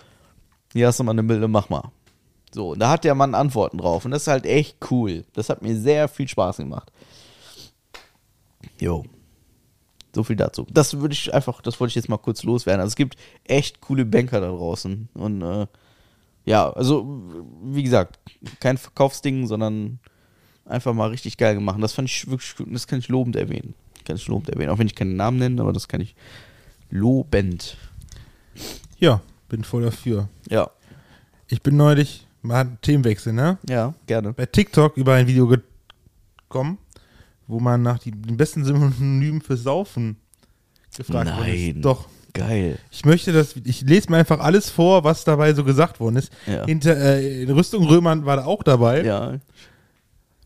hier 0.73 0.87
hast 0.87 0.99
du 0.99 1.03
mal 1.03 1.11
eine 1.11 1.21
Milde, 1.21 1.47
mach 1.47 1.69
mal. 1.69 1.91
So, 2.51 2.71
und 2.71 2.79
da 2.79 2.89
hat 2.89 3.03
der 3.03 3.15
Mann 3.15 3.35
Antworten 3.35 3.77
drauf. 3.77 4.05
Und 4.05 4.11
das 4.11 4.23
ist 4.23 4.27
halt 4.27 4.45
echt 4.45 4.77
cool. 4.91 5.23
Das 5.33 5.49
hat 5.49 5.61
mir 5.61 5.75
sehr 5.75 6.07
viel 6.07 6.27
Spaß 6.27 6.57
gemacht. 6.57 6.91
Jo. 8.79 9.05
So 10.15 10.23
viel 10.23 10.35
dazu. 10.35 10.67
Das 10.71 10.99
würde 10.99 11.13
ich 11.13 11.33
einfach, 11.33 11.61
das 11.61 11.79
wollte 11.79 11.89
ich 11.91 11.95
jetzt 11.95 12.09
mal 12.09 12.17
kurz 12.17 12.43
loswerden. 12.43 12.81
Also 12.81 12.91
es 12.91 12.95
gibt 12.95 13.17
echt 13.45 13.81
coole 13.81 14.05
Banker 14.05 14.41
da 14.41 14.47
draußen. 14.47 15.09
Und 15.13 15.41
äh, 15.41 15.65
ja, 16.45 16.69
also 16.71 17.07
wie 17.63 17.83
gesagt, 17.83 18.19
kein 18.59 18.77
Verkaufsding, 18.77 19.47
sondern 19.47 19.99
einfach 20.65 20.93
mal 20.93 21.09
richtig 21.09 21.37
geil 21.37 21.55
gemacht. 21.55 21.81
Das 21.81 21.93
fand 21.93 22.09
ich 22.09 22.29
wirklich, 22.29 22.53
das 22.67 22.85
kann 22.87 22.99
ich 22.99 23.07
lobend 23.07 23.35
erwähnen. 23.35 23.73
Kann 24.05 24.17
ich 24.17 24.27
lobend 24.27 24.49
erwähnen. 24.49 24.69
Auch 24.69 24.77
wenn 24.77 24.87
ich 24.87 24.95
keinen 24.95 25.15
Namen 25.15 25.39
nenne, 25.39 25.61
aber 25.61 25.73
das 25.73 25.87
kann 25.87 26.01
ich 26.01 26.15
lobend. 26.89 27.77
Ja, 28.99 29.21
bin 29.49 29.63
voll 29.63 29.83
dafür. 29.83 30.29
Ja, 30.49 30.69
Ich 31.47 31.61
bin 31.61 31.75
neulich, 31.75 32.27
mal 32.41 32.77
Themenwechsel, 32.81 33.33
ne? 33.33 33.57
ja, 33.67 33.93
gerne. 34.05 34.33
Bei 34.33 34.45
TikTok 34.45 34.97
über 34.97 35.13
ein 35.13 35.27
Video 35.27 35.47
gekommen, 35.47 36.77
wo 37.47 37.59
man 37.59 37.81
nach 37.81 37.99
die, 37.99 38.11
den 38.11 38.37
besten 38.37 38.63
Synonymen 38.65 39.41
für 39.41 39.57
Saufen 39.57 40.17
gefragt 40.95 41.29
Nein. 41.29 41.75
ist. 41.77 41.85
Doch. 41.85 42.07
Geil. 42.35 42.79
Ich 42.89 43.05
möchte 43.05 43.31
das, 43.31 43.55
ich 43.63 43.81
lese 43.81 44.09
mir 44.09 44.17
einfach 44.17 44.39
alles 44.39 44.67
vor, 44.71 45.03
was 45.03 45.23
dabei 45.23 45.53
so 45.53 45.63
gesagt 45.63 45.99
worden 45.99 46.15
ist. 46.15 46.31
Ja. 46.47 46.65
Hinter, 46.65 46.97
äh, 46.97 47.43
in 47.43 47.51
Rüstung 47.51 47.85
Römern 47.85 48.25
war 48.25 48.37
da 48.37 48.45
auch 48.45 48.63
dabei. 48.63 49.03
Ja, 49.03 49.37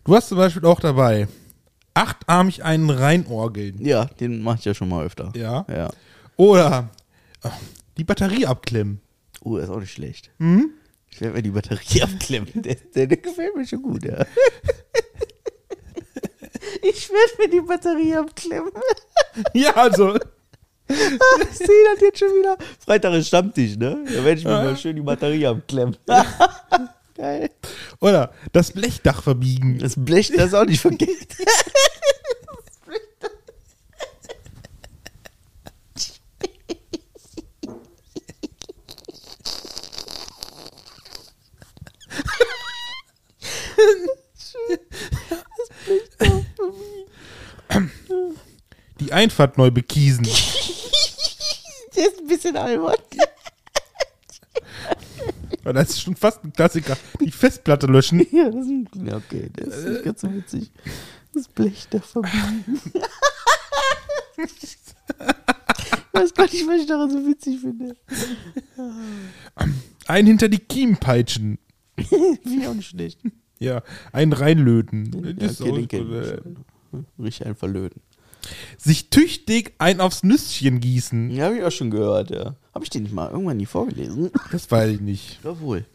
Du 0.03 0.15
hast 0.15 0.27
zum 0.29 0.37
Beispiel 0.37 0.65
auch 0.65 0.79
dabei 0.81 1.27
achtarmig 1.93 2.63
einen 2.63 2.89
reinorgeln. 2.89 3.83
ja, 3.85 4.05
den 4.05 4.41
mach 4.41 4.57
ich 4.59 4.65
ja 4.65 4.73
schon 4.73 4.89
mal 4.89 5.05
öfter. 5.05 5.31
Ja. 5.35 5.65
Ja. 5.69 5.89
Oder 6.35 6.89
äh, 7.43 7.49
die 7.97 8.03
Batterie 8.03 8.45
abklemmen. 8.45 8.99
Oh, 9.41 9.57
ist 9.57 9.69
auch 9.69 9.79
nicht 9.79 9.91
schlecht. 9.93 10.29
Hm? 10.39 10.71
Ich 11.09 11.21
werde 11.21 11.35
mir 11.37 11.41
die 11.43 11.51
Batterie 11.51 12.01
abklemmen. 12.03 12.49
Der, 12.53 12.75
der, 12.95 13.07
der 13.07 13.17
gefällt 13.17 13.55
mir 13.55 13.65
schon 13.65 13.81
gut, 13.81 14.03
ja. 14.05 14.25
Ich 16.81 17.09
werde 17.09 17.33
mir 17.39 17.49
die 17.49 17.61
Batterie 17.61 18.15
abklemmen. 18.15 18.71
Ja, 19.53 19.71
also. 19.75 20.15
Ich 20.89 20.97
sehe 21.57 21.83
das 21.93 22.01
jetzt 22.01 22.19
schon 22.19 22.29
wieder. 22.29 22.57
Freitag 22.83 23.13
ist 23.13 23.27
Stammtisch, 23.27 23.77
ne? 23.77 24.03
Da 24.05 24.23
werde 24.23 24.39
ich 24.39 24.45
mir 24.45 24.51
mal 24.51 24.77
schön 24.77 24.95
die 24.95 25.01
Batterie 25.01 25.45
abklemmen. 25.45 25.95
Geil. 27.15 27.49
Oder 27.99 28.31
das 28.51 28.71
Blechdach 28.71 29.21
verbiegen. 29.21 29.79
Das 29.79 29.95
Blech, 29.97 30.31
das 30.35 30.47
ist 30.47 30.53
auch 30.53 30.65
nicht 30.65 30.81
verkehrt. 30.81 31.09
Einfahrt 49.17 49.57
neu 49.57 49.71
bekiesen. 49.71 50.25
Der 51.95 52.05
ist 52.05 52.19
ein 52.19 52.27
bisschen 52.27 52.55
albern. 52.55 52.93
Das 55.63 55.89
ist 55.89 56.01
schon 56.01 56.15
fast 56.15 56.43
ein 56.43 56.53
Klassiker. 56.53 56.95
Die 57.19 57.31
Festplatte 57.31 57.87
löschen. 57.87 58.19
Ja, 58.31 58.51
das 58.51 58.67
ist 58.67 59.11
okay, 59.11 59.49
das 59.55 59.75
ist 59.75 59.87
nicht 59.89 60.03
ganz 60.03 60.21
so 60.21 60.31
witzig. 60.31 60.71
Das 61.33 61.47
Blech 61.47 61.87
da 61.89 61.99
verbiegen. 61.99 62.79
ich 64.37 64.77
weiß 66.13 66.33
gar 66.35 66.43
nicht, 66.43 66.67
was 66.67 66.81
ich 66.81 66.85
daran 66.85 67.09
so 67.09 67.25
witzig 67.25 67.59
finde. 67.59 67.95
Ein 70.05 70.27
hinter 70.27 70.47
die 70.47 70.59
Kiemen 70.59 70.97
peitschen. 70.97 71.57
Ich 71.95 72.67
auch 72.67 72.75
nicht 72.75 72.89
schlecht. 72.89 73.19
Ja, 73.57 73.81
ein 74.11 74.31
reinlöten. 74.31 75.11
Ja, 75.25 75.33
Das 75.33 75.53
ist 75.53 75.61
okay, 75.61 75.71
den 75.71 75.87
kenn 75.87 76.11
ich 76.11 76.17
äh, 76.17 76.37
schon. 76.37 77.05
Richtig 77.17 77.47
ein 77.47 77.55
Verlöten. 77.55 77.99
Sich 78.77 79.09
tüchtig 79.09 79.73
ein 79.77 79.99
aufs 79.99 80.23
Nüsschen 80.23 80.79
gießen. 80.79 81.31
Ja, 81.31 81.45
habe 81.45 81.57
ich 81.57 81.63
auch 81.63 81.71
schon 81.71 81.91
gehört, 81.91 82.29
ja. 82.31 82.55
Habe 82.73 82.83
ich 82.83 82.89
den 82.89 83.03
nicht 83.03 83.13
mal 83.13 83.29
irgendwann 83.31 83.57
nie 83.57 83.65
vorgelesen? 83.65 84.31
Das 84.51 84.69
weiß 84.69 84.93
ich 84.93 85.01
nicht. 85.01 85.39
Jawohl. 85.43 85.85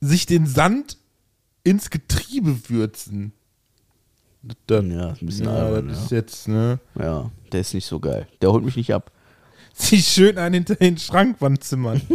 Sich 0.00 0.26
den 0.26 0.46
Sand 0.46 0.98
ins 1.64 1.90
Getriebe 1.90 2.68
würzen. 2.68 3.32
Das, 4.42 4.84
Ja, 4.84 5.10
ist 5.10 5.22
ein 5.22 5.26
bisschen 5.26 5.46
ja, 5.46 5.54
albern, 5.54 5.88
das 5.88 5.98
ja. 5.98 6.04
ist 6.04 6.10
jetzt, 6.12 6.48
ne? 6.48 6.78
Ja, 6.98 7.30
der 7.50 7.60
ist 7.60 7.74
nicht 7.74 7.86
so 7.86 7.98
geil. 7.98 8.28
Der 8.40 8.52
holt 8.52 8.64
mich 8.64 8.76
nicht 8.76 8.94
ab. 8.94 9.10
Sich 9.74 10.06
schön 10.06 10.38
einen 10.38 10.54
hinter 10.54 10.76
den 10.76 10.98
Schrankwand 10.98 11.64
zimmern. 11.64 12.00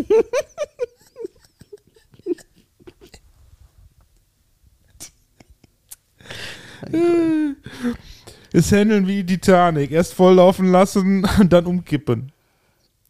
Es 8.52 8.72
handeln 8.72 9.08
wie 9.08 9.24
die 9.24 9.38
Titanic. 9.38 9.92
Erst 9.92 10.14
volllaufen 10.14 10.72
lassen 10.72 11.26
und 11.40 11.52
dann 11.54 11.66
umkippen. 11.66 12.32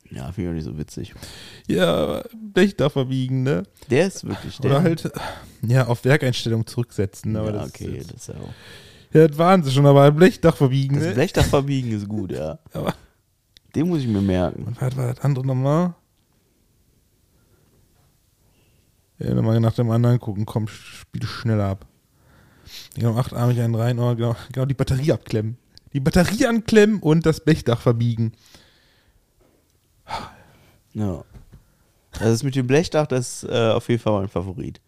Ja, 0.09 0.31
finde 0.31 0.41
ich 0.41 0.49
auch 0.49 0.55
nicht 0.55 0.63
so 0.65 0.77
witzig. 0.77 1.13
Ja, 1.67 2.23
Dächter 2.33 2.89
verbiegen, 2.89 3.43
ne? 3.43 3.63
Der 3.89 4.07
ist 4.07 4.23
wirklich 4.27 4.57
der. 4.59 4.71
Oder 4.71 4.83
halt, 4.83 5.11
ja, 5.63 5.87
auf 5.87 6.05
Werkeinstellung 6.05 6.67
zurücksetzen. 6.67 7.35
Aber 7.35 7.47
ja, 7.47 7.51
das, 7.53 7.69
okay, 7.69 7.97
ist, 7.97 8.13
das 8.13 8.21
ist 8.21 8.27
ja 8.27 8.35
auch. 8.35 8.53
ja, 9.13 9.27
das 9.27 9.37
waren 9.37 9.63
sie 9.63 9.71
schon, 9.71 9.85
aber 9.87 10.03
ein 10.03 10.15
Blechdach 10.15 10.55
verbiegen, 10.55 10.95
Das 10.97 11.05
ne? 11.05 11.13
Blechdach 11.13 11.45
verbiegen 11.45 11.91
ist 11.91 12.07
gut, 12.07 12.31
ja. 12.31 12.59
Aber, 12.73 12.93
Den 13.75 13.87
muss 13.87 14.01
ich 14.01 14.07
mir 14.07 14.21
merken. 14.21 14.75
was 14.79 14.95
war 14.95 15.13
das 15.13 15.23
andere 15.25 15.45
nochmal? 15.47 15.95
Ja, 19.19 19.33
nochmal 19.33 19.59
nach 19.59 19.73
dem 19.73 19.89
anderen 19.89 20.19
gucken, 20.19 20.45
komm, 20.45 20.67
spiel 20.67 21.23
schneller 21.23 21.65
ab. 21.69 21.85
Genau, 22.95 23.17
achtarmig 23.17 23.59
einen 23.59 23.75
rein, 23.75 23.99
oh, 23.99 24.15
genau, 24.15 24.35
genau, 24.51 24.65
die 24.65 24.73
Batterie 24.73 25.11
abklemmen. 25.11 25.57
Die 25.93 25.99
Batterie 25.99 26.45
anklemmen 26.45 26.99
und 26.99 27.25
das 27.25 27.43
Blechdach 27.43 27.81
verbiegen. 27.81 28.33
Ja. 30.93 31.23
Also 32.13 32.25
das 32.31 32.43
mit 32.43 32.55
dem 32.55 32.67
Blechdach, 32.67 33.07
das 33.07 33.43
ist 33.43 33.49
äh, 33.49 33.71
auf 33.71 33.89
jeden 33.89 34.01
Fall 34.01 34.19
mein 34.19 34.29
Favorit. 34.29 34.79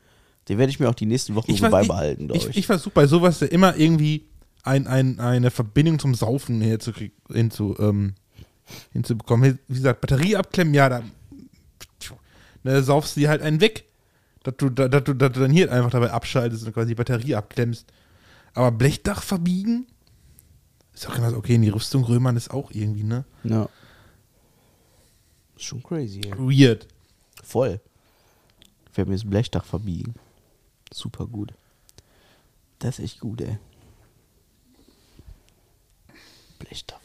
Den 0.48 0.60
werde 0.60 0.70
ich 0.70 0.80
mir 0.80 0.90
auch 0.90 0.96
die 0.96 1.08
nächsten 1.08 1.34
Wochen 1.34 1.56
so 1.56 1.66
weiß- 1.66 1.70
beibehalten, 1.72 2.28
glaube 2.28 2.38
ich, 2.38 2.50
ich. 2.50 2.58
ich 2.58 2.66
versuche 2.68 2.94
bei 2.94 3.08
sowas 3.08 3.40
ja 3.40 3.48
immer 3.48 3.76
irgendwie 3.76 4.26
ein, 4.64 4.86
ein, 4.86 5.20
eine 5.20 5.50
Verbindung 5.50 5.98
zum 5.98 6.14
Saufen 6.14 6.62
hinzu, 6.62 7.76
ähm, 7.80 8.14
hinzubekommen. 8.94 9.60
Wie 9.68 9.76
gesagt, 9.76 10.02
Batterie 10.02 10.36
abklemmen, 10.36 10.74
ja, 10.74 10.90
da, 10.90 11.04
da 12.64 12.84
saufst 12.84 13.16
du 13.16 13.22
dir 13.22 13.30
halt 13.30 13.42
einen 13.42 13.62
weg 13.62 13.86
dass 14.46 14.58
du, 14.58 14.70
dass, 14.70 15.04
du, 15.04 15.14
dass 15.14 15.32
du 15.32 15.40
dann 15.40 15.52
hier 15.52 15.72
einfach 15.72 15.90
dabei 15.90 16.12
abschaltest 16.12 16.66
und 16.66 16.74
quasi 16.74 16.90
die 16.90 16.96
Batterie 16.96 17.36
abklemmst. 17.36 17.92
Aber 18.54 18.72
Blechdach 18.72 19.24
verbiegen? 19.24 19.88
Ist 20.94 21.06
doch 21.06 21.18
immer 21.18 21.32
so, 21.32 21.38
okay, 21.38 21.56
in 21.56 21.64
die 21.64 21.70
Rüstung 21.70 22.04
römern 22.04 22.38
ist 22.38 22.52
auch 22.52 22.72
irgendwie, 22.72 23.04
ne? 23.04 23.26
Ja. 23.44 23.68
Ist 25.56 25.66
schon 25.66 25.82
crazy, 25.82 26.22
ey. 26.26 26.38
Weird. 26.38 26.88
Voll. 27.44 27.82
Wir 28.94 29.06
mir 29.06 29.14
das 29.14 29.28
Blechdach 29.28 29.66
verbiegen. 29.66 30.14
Super 30.94 31.26
gut. 31.26 31.54
Das 32.80 33.00
ist 33.00 33.06
echt 33.06 33.20
gut, 33.20 33.42
ey. 33.42 33.58
Blechdach 36.60 37.02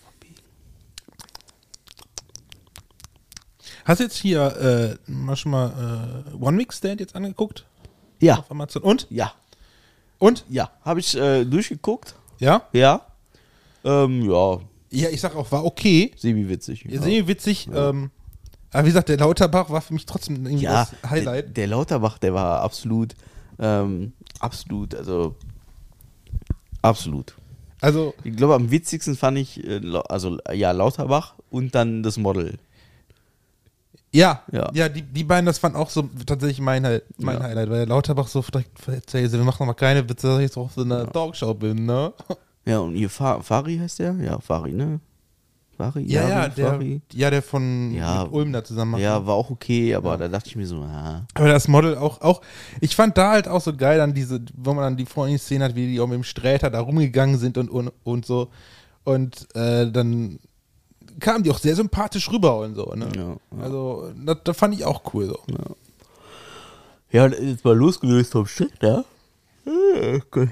Hast 3.85 4.01
du 4.01 4.05
jetzt 4.05 4.17
hier 4.17 4.97
äh, 5.07 5.11
mal 5.11 5.37
schon 5.37 5.53
mal 5.53 6.25
äh, 6.31 6.35
One 6.35 6.57
Mix 6.57 6.79
Stand 6.79 7.01
jetzt 7.01 7.15
angeguckt? 7.17 7.65
Ja, 8.21 8.39
Auf 8.39 8.51
Amazon. 8.51 8.83
Und? 8.83 9.07
ja, 9.11 9.33
Und? 10.19 10.45
ja. 10.49 10.71
Habe 10.85 11.01
ich 11.01 11.17
äh, 11.17 11.45
durchgeguckt. 11.45 12.15
Ja? 12.39 12.63
Ja. 12.73 13.07
Ähm, 13.85 14.31
ja, 14.31 14.59
Ja, 14.91 15.09
ich 15.09 15.21
sag 15.21 15.35
auch, 15.37 15.51
war 15.53 15.65
okay. 15.65 16.13
semi-witzig. 16.17 16.85
Ja. 16.89 17.01
Sehr 17.01 17.27
witzig. 17.27 17.69
Ähm, 17.73 18.11
aber 18.73 18.85
wie 18.85 18.89
gesagt, 18.91 19.09
der 19.09 19.17
Lauterbach 19.19 19.71
war 19.71 19.81
für 19.81 19.95
mich 19.95 20.07
trotzdem 20.07 20.45
irgendwie 20.47 20.65
ja, 20.65 20.87
das 21.03 21.11
Highlight. 21.11 21.45
Der, 21.47 21.53
der 21.53 21.67
Lauterbach, 21.69 22.19
der 22.19 22.35
war 22.35 22.61
absolut, 22.61 23.15
ähm, 23.59 24.13
absolut, 24.39 24.95
also 24.95 25.35
absolut. 26.83 27.35
Also, 27.81 28.15
Ich 28.25 28.37
glaube, 28.37 28.55
am 28.55 28.71
witzigsten 28.71 29.17
fand 29.17 29.39
ich, 29.39 29.65
äh, 29.67 29.81
also 30.09 30.39
ja, 30.53 30.71
Lauterbach 30.73 31.35
und 31.51 31.75
dann 31.75 32.03
das 32.03 32.19
Model. 32.19 32.59
Ja, 34.13 34.43
ja, 34.53 34.71
Ja. 34.75 34.89
die, 34.89 35.03
die 35.03 35.25
beiden, 35.25 35.47
das 35.47 35.63
waren 35.63 35.77
auch 35.77 35.91
so 35.91 36.09
tatsächlich 36.27 36.61
mein, 36.61 36.83
mein 37.19 37.37
Ja. 37.39 37.43
Highlight, 37.43 37.71
weil 37.71 37.79
der 37.79 37.87
Lauterbach 37.87 38.29
so 38.29 38.43
direkt 38.43 38.89
erzählt, 38.89 39.33
wir 39.33 39.39
machen 39.45 39.67
mal 39.67 39.75
keine 39.75 40.09
Witze, 40.09 40.27
dass 40.29 40.37
ich 40.39 40.43
jetzt 40.45 40.57
auf 40.57 40.73
so 40.73 40.83
einer 40.83 41.11
Talkshow 41.11 41.55
bin, 41.55 41.85
ne? 41.87 42.13
Ja, 42.67 42.81
und 42.81 42.95
ihr 42.97 43.09
Fa 43.09 43.41
Fari 43.41 43.79
heißt 43.79 44.01
der? 44.01 44.15
Ja, 44.17 44.39
Fari, 44.39 44.73
ne? 44.73 45.01
Fari? 45.79 46.03
Ja, 46.03 46.23
ja, 46.23 46.29
Jari, 46.29 46.51
der, 46.57 46.67
Fari. 46.69 47.01
ja, 47.13 47.31
der 47.31 47.43
von 47.43 47.91
Ja. 47.95 48.23
Ulm 48.25 48.53
da 48.53 48.63
zusammen 48.63 48.91
macht. 48.93 49.01
Ja, 49.01 49.25
war 49.27 49.35
auch 49.35 49.49
okay, 49.49 49.95
aber 49.95 50.19
da 50.19 50.29
dachte 50.29 50.49
ich 50.49 50.57
mir 50.57 50.67
so, 50.67 50.83
ah, 50.83 51.25
Aber 51.33 51.49
das 51.49 51.69
Model 51.69 51.97
auch, 51.97 52.21
auch, 52.21 52.43
ich 52.83 52.95
fand 52.95 53.17
da 53.17 53.31
halt 53.31 53.49
auch 53.49 53.63
so 53.63 53.75
geil, 53.75 53.97
dann 53.97 54.13
diese, 54.13 54.43
wo 54.55 54.75
man 54.75 54.85
dann 54.85 54.97
die 54.99 55.07
vorhin 55.07 55.39
Szene 55.39 55.65
hat, 55.65 55.75
wie 55.77 55.87
die 55.87 55.99
auch 56.01 56.07
mit 56.07 56.17
dem 56.17 56.25
Sträter 56.25 56.69
da 56.69 56.81
rumgegangen 56.81 57.39
sind 57.39 57.57
und, 57.57 57.71
und, 57.71 57.91
und 58.05 58.27
so. 58.27 58.49
Und 59.05 59.49
äh, 59.57 59.91
dann 59.91 60.39
kamen 61.21 61.45
die 61.45 61.51
auch 61.51 61.59
sehr 61.59 61.77
sympathisch 61.77 62.31
rüber 62.31 62.61
und 62.61 62.75
so, 62.75 62.93
ne? 62.95 63.09
Ja, 63.15 63.23
ja. 63.23 63.37
Also, 63.63 64.13
das, 64.25 64.39
das 64.45 64.57
fand 64.57 64.75
ich 64.75 64.85
auch 64.85 65.03
cool 65.15 65.27
so. 65.27 65.39
Ja, 67.13 67.27
jetzt 67.27 67.65
mal 67.65 67.77
losgelöst 67.77 68.33
vom. 68.33 68.47
Ja, 68.81 69.05
okay. 70.17 70.49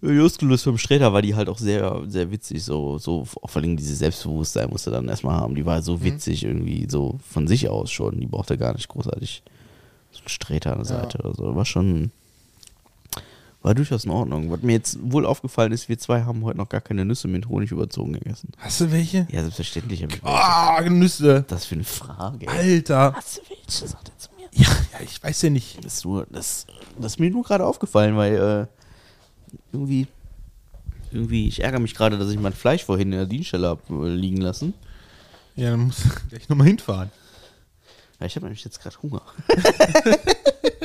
Losgelöst 0.00 0.64
vom 0.64 0.78
Sträter 0.78 1.12
war 1.12 1.22
die 1.22 1.34
halt 1.34 1.48
auch 1.48 1.58
sehr, 1.58 2.02
sehr 2.06 2.30
witzig. 2.30 2.62
So, 2.62 2.98
so 2.98 3.24
vor 3.24 3.56
allem 3.56 3.76
diese 3.76 3.96
Selbstbewusstsein 3.96 4.70
musste 4.70 4.90
dann 4.90 5.08
erstmal 5.08 5.40
haben. 5.40 5.56
Die 5.56 5.66
war 5.66 5.82
so 5.82 6.04
witzig 6.04 6.44
irgendwie, 6.44 6.86
so 6.88 7.18
von 7.28 7.48
sich 7.48 7.68
aus 7.68 7.90
schon. 7.90 8.20
Die 8.20 8.26
brauchte 8.26 8.56
gar 8.56 8.74
nicht 8.74 8.88
großartig 8.88 9.42
so 10.12 10.20
einen 10.20 10.28
Sträter 10.28 10.72
an 10.72 10.78
der 10.78 10.84
Seite 10.84 11.18
oder 11.18 11.34
so. 11.34 11.54
War 11.54 11.64
schon, 11.64 12.12
war 13.62 13.74
durchaus 13.74 14.04
in 14.04 14.10
Ordnung. 14.10 14.50
Was 14.50 14.62
mir 14.62 14.72
jetzt 14.72 14.98
wohl 15.02 15.26
aufgefallen 15.26 15.72
ist, 15.72 15.88
wir 15.88 15.98
zwei 15.98 16.22
haben 16.22 16.44
heute 16.44 16.58
noch 16.58 16.68
gar 16.68 16.80
keine 16.80 17.04
Nüsse 17.04 17.28
mit 17.28 17.48
Honig 17.48 17.72
überzogen 17.72 18.12
gegessen. 18.12 18.52
Hast 18.58 18.80
du 18.80 18.92
welche? 18.92 19.26
Ja, 19.30 19.42
selbstverständlich. 19.42 20.02
ich. 20.02 20.24
Ah, 20.24 20.80
Nüsse. 20.88 21.44
Das 21.48 21.66
für 21.66 21.74
eine 21.74 21.84
Frage. 21.84 22.48
Alter. 22.48 23.14
Hast 23.14 23.38
du 23.38 23.42
welche? 23.48 23.88
Sagt 23.88 24.08
er 24.08 24.18
zu 24.18 24.30
mir. 24.36 24.48
Ja, 24.52 24.68
ja, 24.92 25.04
ich 25.04 25.22
weiß 25.22 25.42
ja 25.42 25.50
nicht. 25.50 25.84
Das 25.84 25.94
ist, 25.94 26.04
nur, 26.04 26.26
das, 26.30 26.66
das 26.98 27.12
ist 27.12 27.18
mir 27.18 27.30
nur 27.30 27.42
gerade 27.42 27.66
aufgefallen, 27.66 28.16
weil 28.16 28.34
äh, 28.34 28.66
irgendwie, 29.72 30.06
irgendwie, 31.10 31.48
ich 31.48 31.62
ärgere 31.62 31.80
mich 31.80 31.94
gerade, 31.94 32.16
dass 32.16 32.30
ich 32.30 32.38
mein 32.38 32.52
Fleisch 32.52 32.84
vorhin 32.84 33.12
in 33.12 33.18
der 33.18 33.26
Dienststelle 33.26 33.68
habe 33.68 33.82
äh, 34.06 34.14
liegen 34.14 34.38
lassen. 34.38 34.74
Ja, 35.56 35.72
dann 35.72 35.80
musst 35.80 36.04
du 36.04 36.08
gleich 36.28 36.48
nochmal 36.48 36.68
hinfahren. 36.68 37.10
Ja, 38.20 38.26
ich 38.26 38.36
habe 38.36 38.46
nämlich 38.46 38.64
jetzt 38.64 38.80
gerade 38.80 38.96
Hunger. 39.02 39.22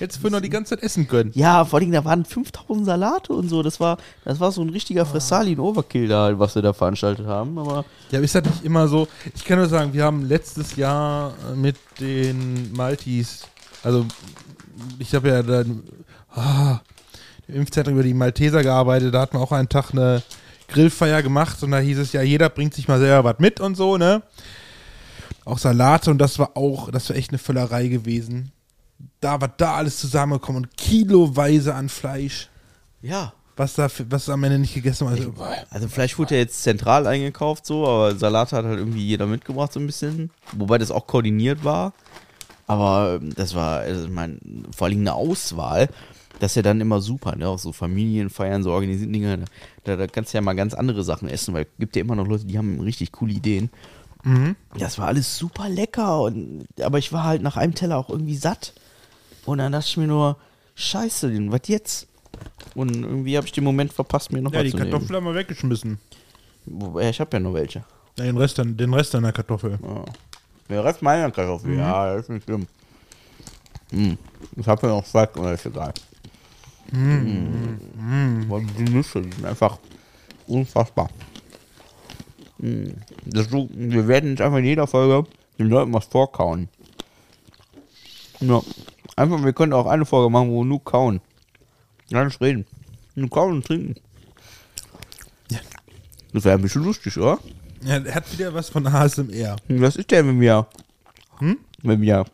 Jetzt 0.00 0.22
wir 0.22 0.30
noch 0.30 0.40
die 0.40 0.50
ganze 0.50 0.76
Zeit 0.76 0.82
essen 0.82 1.08
können. 1.08 1.30
Ja, 1.34 1.64
vor 1.64 1.78
allem, 1.78 1.92
da 1.92 2.04
waren 2.04 2.24
5000 2.24 2.86
Salate 2.86 3.32
und 3.32 3.48
so. 3.48 3.62
Das 3.62 3.80
war, 3.80 3.98
das 4.24 4.40
war 4.40 4.52
so 4.52 4.62
ein 4.62 4.70
richtiger 4.70 5.06
Fressalin-Overkill 5.06 6.08
da, 6.08 6.38
was 6.38 6.54
wir 6.54 6.62
da 6.62 6.72
veranstaltet 6.72 7.26
haben. 7.26 7.58
Aber 7.58 7.84
Ja, 8.10 8.18
aber 8.18 8.24
ist 8.24 8.34
das 8.34 8.44
nicht 8.44 8.64
immer 8.64 8.88
so? 8.88 9.08
Ich 9.34 9.44
kann 9.44 9.58
nur 9.58 9.68
sagen, 9.68 9.92
wir 9.92 10.04
haben 10.04 10.24
letztes 10.24 10.76
Jahr 10.76 11.34
mit 11.54 11.76
den 12.00 12.72
Maltis, 12.72 13.42
also 13.82 14.06
ich 14.98 15.14
habe 15.14 15.28
ja 15.28 15.42
dann 15.42 15.82
ah, 16.34 16.80
im 17.48 17.56
Impfzentrum 17.56 17.94
über 17.94 18.02
die 18.02 18.14
Malteser 18.14 18.62
gearbeitet, 18.62 19.14
da 19.14 19.20
hatten 19.20 19.36
wir 19.36 19.40
auch 19.40 19.52
einen 19.52 19.68
Tag 19.68 19.92
eine 19.92 20.22
Grillfeier 20.68 21.22
gemacht 21.22 21.62
und 21.62 21.70
da 21.70 21.78
hieß 21.78 21.98
es 21.98 22.12
ja, 22.12 22.22
jeder 22.22 22.48
bringt 22.48 22.74
sich 22.74 22.88
mal 22.88 22.98
selber 22.98 23.30
was 23.30 23.38
mit 23.38 23.60
und 23.60 23.76
so, 23.76 23.96
ne? 23.96 24.22
Auch 25.44 25.58
Salate 25.58 26.10
und 26.10 26.18
das 26.18 26.38
war 26.38 26.56
auch, 26.56 26.90
das 26.90 27.08
war 27.08 27.16
echt 27.16 27.30
eine 27.30 27.38
Völlerei 27.38 27.86
gewesen. 27.86 28.50
Da 29.20 29.40
war 29.40 29.48
da 29.48 29.74
alles 29.74 29.98
zusammengekommen 29.98 30.64
und 30.64 30.76
kiloweise 30.76 31.74
an 31.74 31.88
Fleisch, 31.88 32.48
ja. 33.02 33.32
was 33.56 33.74
da, 33.74 33.88
was 34.08 34.28
am 34.28 34.44
Ende 34.44 34.58
nicht 34.58 34.74
gegessen 34.74 35.06
wurde. 35.06 35.20
Also. 35.20 35.34
Also 35.70 35.88
Fleisch 35.88 36.18
wurde 36.18 36.34
ja 36.34 36.40
jetzt 36.40 36.62
zentral 36.62 37.06
eingekauft 37.06 37.66
so, 37.66 37.86
aber 37.86 38.16
Salate 38.16 38.56
hat 38.56 38.64
halt 38.64 38.78
irgendwie 38.78 39.04
jeder 39.04 39.26
mitgebracht 39.26 39.72
so 39.72 39.80
ein 39.80 39.86
bisschen. 39.86 40.30
Wobei 40.52 40.78
das 40.78 40.90
auch 40.90 41.06
koordiniert 41.06 41.64
war. 41.64 41.92
Aber 42.66 43.18
ähm, 43.20 43.34
das 43.34 43.54
war, 43.54 43.80
also 43.80 44.04
ich 44.04 44.10
mein, 44.10 44.66
vor 44.74 44.86
allem 44.86 45.00
eine 45.00 45.14
Auswahl. 45.14 45.88
Das 46.38 46.52
ist 46.52 46.56
ja 46.56 46.62
dann 46.62 46.80
immer 46.80 47.00
super, 47.00 47.34
ne? 47.36 47.48
Auch 47.48 47.58
so 47.58 47.72
Familienfeiern, 47.72 48.62
so 48.62 48.72
organisierten 48.72 49.12
Dinge. 49.12 49.44
Da, 49.84 49.96
da 49.96 50.06
kannst 50.06 50.34
du 50.34 50.38
ja 50.38 50.42
mal 50.42 50.54
ganz 50.54 50.74
andere 50.74 51.02
Sachen 51.02 51.28
essen, 51.28 51.54
weil 51.54 51.62
es 51.62 51.78
gibt 51.78 51.96
ja 51.96 52.02
immer 52.02 52.14
noch 52.14 52.26
Leute, 52.26 52.44
die 52.44 52.58
haben 52.58 52.80
richtig 52.80 53.12
coole 53.12 53.32
Ideen. 53.32 53.70
Das 54.76 54.98
war 54.98 55.06
alles 55.06 55.38
super 55.38 55.68
lecker. 55.68 56.20
Und, 56.20 56.66
aber 56.82 56.98
ich 56.98 57.12
war 57.12 57.24
halt 57.24 57.40
nach 57.40 57.56
einem 57.56 57.74
Teller 57.74 57.96
auch 57.96 58.10
irgendwie 58.10 58.36
satt. 58.36 58.74
Und 59.46 59.58
dann 59.58 59.72
dachte 59.72 59.86
ich 59.88 59.96
mir 59.96 60.06
nur, 60.06 60.36
scheiße, 60.74 61.32
was 61.50 61.60
jetzt? 61.66 62.08
Und 62.74 62.94
irgendwie 62.94 63.36
habe 63.36 63.46
ich 63.46 63.52
den 63.52 63.64
Moment 63.64 63.92
verpasst, 63.92 64.30
mir 64.32 64.42
noch 64.42 64.52
Ja, 64.52 64.58
was 64.58 64.64
die 64.66 64.70
zu 64.72 64.76
nehmen. 64.76 64.90
Kartoffeln 64.90 65.16
haben 65.16 65.24
wir 65.24 65.34
weggeschmissen. 65.34 65.98
Wobei, 66.66 67.08
ich 67.08 67.20
habe 67.20 67.30
ja 67.36 67.40
noch 67.40 67.54
welche. 67.54 67.84
Ja, 68.18 68.24
den 68.24 68.36
Rest, 68.36 68.58
den 68.58 68.94
Rest 68.94 69.14
deiner 69.14 69.32
Kartoffel. 69.32 69.78
Ja. 69.82 70.04
Der 70.68 70.84
Rest 70.84 71.00
meiner 71.00 71.30
Kartoffel, 71.30 71.70
Mhm. 71.72 71.78
ja, 71.78 72.14
das 72.14 72.22
ist 72.24 72.28
nicht 72.30 72.44
schlimm. 72.44 72.66
Mm. 73.92 74.14
Ich 74.56 74.66
habe 74.66 74.86
ja 74.86 74.94
noch 74.94 75.04
zwei, 75.04 75.22
aber 75.22 75.52
ist 75.52 75.64
egal. 75.64 75.94
Mm. 76.90 78.48
Weil 78.48 78.64
Die 78.78 78.82
Nüsse 78.84 79.22
die 79.22 79.32
sind 79.32 79.44
einfach 79.44 79.78
unfassbar. 80.48 81.08
Mm. 82.58 82.88
Das 83.26 83.48
so, 83.48 83.68
wir 83.72 84.08
werden 84.08 84.30
jetzt 84.30 84.40
einfach 84.40 84.58
in 84.58 84.64
jeder 84.64 84.86
Folge 84.86 85.28
den 85.58 85.68
Leuten 85.68 85.92
was 85.92 86.06
vorkauen. 86.06 86.68
Ja. 88.40 88.62
Einfach, 89.16 89.42
wir 89.44 89.52
können 89.52 89.72
auch 89.72 89.86
eine 89.86 90.04
Folge 90.04 90.30
machen, 90.30 90.50
wo 90.50 90.60
wir 90.60 90.66
nur 90.66 90.84
kauen. 90.84 91.20
Gar 92.10 92.26
nicht 92.26 92.40
reden. 92.40 92.66
Nur 93.14 93.30
kauen 93.30 93.54
und 93.54 93.66
trinken. 93.66 93.94
Ja. 95.50 95.58
Das 96.32 96.44
wäre 96.44 96.56
ein 96.58 96.62
bisschen 96.62 96.84
lustig, 96.84 97.16
oder? 97.16 97.38
Ja, 97.82 97.96
er 97.98 98.14
hat 98.14 98.30
wieder 98.32 98.52
was 98.52 98.68
von 98.68 98.86
ASMR. 98.86 99.56
Was 99.68 99.96
ist 99.96 100.10
denn, 100.10 100.26
wenn 100.28 100.40
wir, 100.40 100.66
Hm? 101.38 101.58
wenn 101.82 102.00
wir 102.00 102.24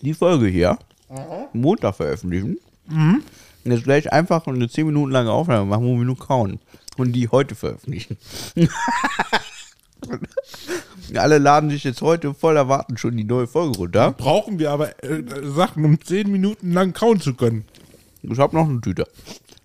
die 0.00 0.14
Folge 0.14 0.46
hier 0.46 0.78
Montag 1.52 1.94
veröffentlichen 1.96 2.56
und 2.88 3.22
jetzt 3.64 3.84
gleich 3.84 4.10
einfach 4.12 4.46
eine 4.46 4.68
10 4.68 4.86
Minuten 4.86 5.12
lange 5.12 5.30
Aufnahme 5.30 5.66
machen, 5.66 5.84
wo 5.84 5.96
wir 5.98 6.04
nur 6.04 6.18
kauen 6.18 6.58
und 6.96 7.12
die 7.12 7.28
heute 7.28 7.54
veröffentlichen. 7.54 8.16
Alle 11.16 11.38
laden 11.38 11.70
sich 11.70 11.84
jetzt 11.84 12.00
heute 12.02 12.32
voll 12.34 12.56
erwarten 12.56 12.96
schon 12.96 13.16
die 13.16 13.24
neue 13.24 13.46
Folge 13.46 13.76
runter. 13.78 14.12
Brauchen 14.12 14.58
wir 14.58 14.70
aber 14.70 15.02
äh, 15.04 15.22
Sachen, 15.42 15.84
um 15.84 16.00
10 16.02 16.30
Minuten 16.30 16.72
lang 16.72 16.92
kauen 16.92 17.20
zu 17.20 17.34
können. 17.34 17.64
Ich 18.22 18.38
habe 18.38 18.56
noch 18.56 18.68
eine 18.68 18.80
Tüte 18.80 19.06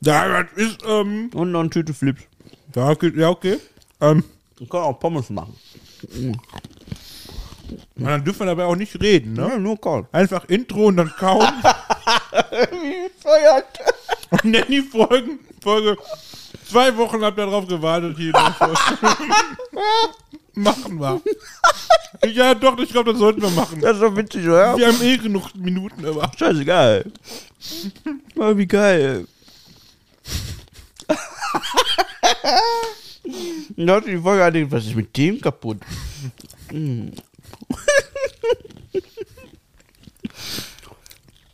Ja, 0.02 0.44
das 0.44 0.52
ist, 0.56 0.78
ähm, 0.88 1.30
und 1.34 1.52
noch 1.52 1.62
eine 1.62 1.70
Tüte 1.70 1.94
Flips. 1.94 2.24
ja, 2.76 2.90
okay. 2.90 3.12
Ja, 3.16 3.30
okay. 3.30 3.58
Ähm, 4.02 4.24
Ich 4.60 4.70
kann 4.70 4.82
auch 4.82 5.00
Pommes 5.00 5.30
machen. 5.30 5.56
und 7.96 8.04
dann 8.04 8.24
dürfen 8.24 8.40
wir 8.42 8.46
dabei 8.48 8.66
auch 8.66 8.76
nicht 8.76 9.00
reden, 9.02 9.34
ne? 9.34 9.48
Ja, 9.54 9.58
nur 9.58 9.80
kauen. 9.80 10.08
Einfach 10.12 10.46
Intro 10.46 10.88
und 10.88 10.98
dann 10.98 11.12
kauen 11.18 11.42
Wie 12.72 13.10
feuert. 13.22 13.66
und 14.44 14.54
dann 14.54 14.68
die 14.70 14.82
Folgen. 14.82 15.40
Folge. 15.64 15.98
Zwei 16.70 16.96
Wochen 16.98 17.22
habt 17.24 17.38
ihr 17.38 17.46
drauf 17.46 17.66
gewartet, 17.68 18.18
hier. 18.18 18.34
Machen 20.58 21.00
wir. 21.00 21.22
Ja, 22.34 22.56
doch, 22.56 22.80
ich 22.80 22.90
glaube, 22.90 23.12
das 23.12 23.20
sollten 23.20 23.42
wir 23.42 23.50
machen. 23.52 23.82
Das 23.82 23.96
ist 23.96 24.02
doch 24.02 24.16
witzig, 24.16 24.48
oder? 24.48 24.76
Wir 24.78 24.88
haben 24.88 25.02
eh 25.04 25.18
genug 25.18 25.54
Minuten, 25.56 26.04
aber. 26.06 26.32
Scheißegal. 26.36 27.06
Oh, 28.36 28.58
wie 28.58 28.66
geil. 28.66 29.28
Leute, 33.76 34.10
die 34.10 34.18
Folge 34.18 34.44
hatte, 34.44 34.72
was 34.72 34.86
ist 34.86 34.96
mit 34.96 35.16
dem 35.16 35.40
kaputt? 35.42 35.78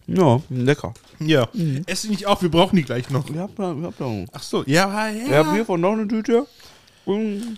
Ja, 0.06 0.42
lecker. 0.50 0.94
Ja. 1.20 1.48
Ess 1.86 2.02
die 2.02 2.10
nicht 2.10 2.26
auf, 2.26 2.42
wir 2.42 2.52
brauchen 2.52 2.76
die 2.76 2.84
gleich 2.84 3.10
noch. 3.10 3.30
Ich 3.30 3.38
hab 3.38 3.56
da, 3.56 3.74
ich 3.74 3.84
hab 3.84 3.98
da. 3.98 4.26
Ach 4.34 4.44
so, 4.44 4.64
ja, 4.66 5.10
Ich 5.10 5.30
ja. 5.30 5.46
hab 5.46 5.54
hiervon 5.54 5.82
noch 5.82 5.94
eine 5.94 6.08
Tüte. 6.08 6.46
Und 7.06 7.58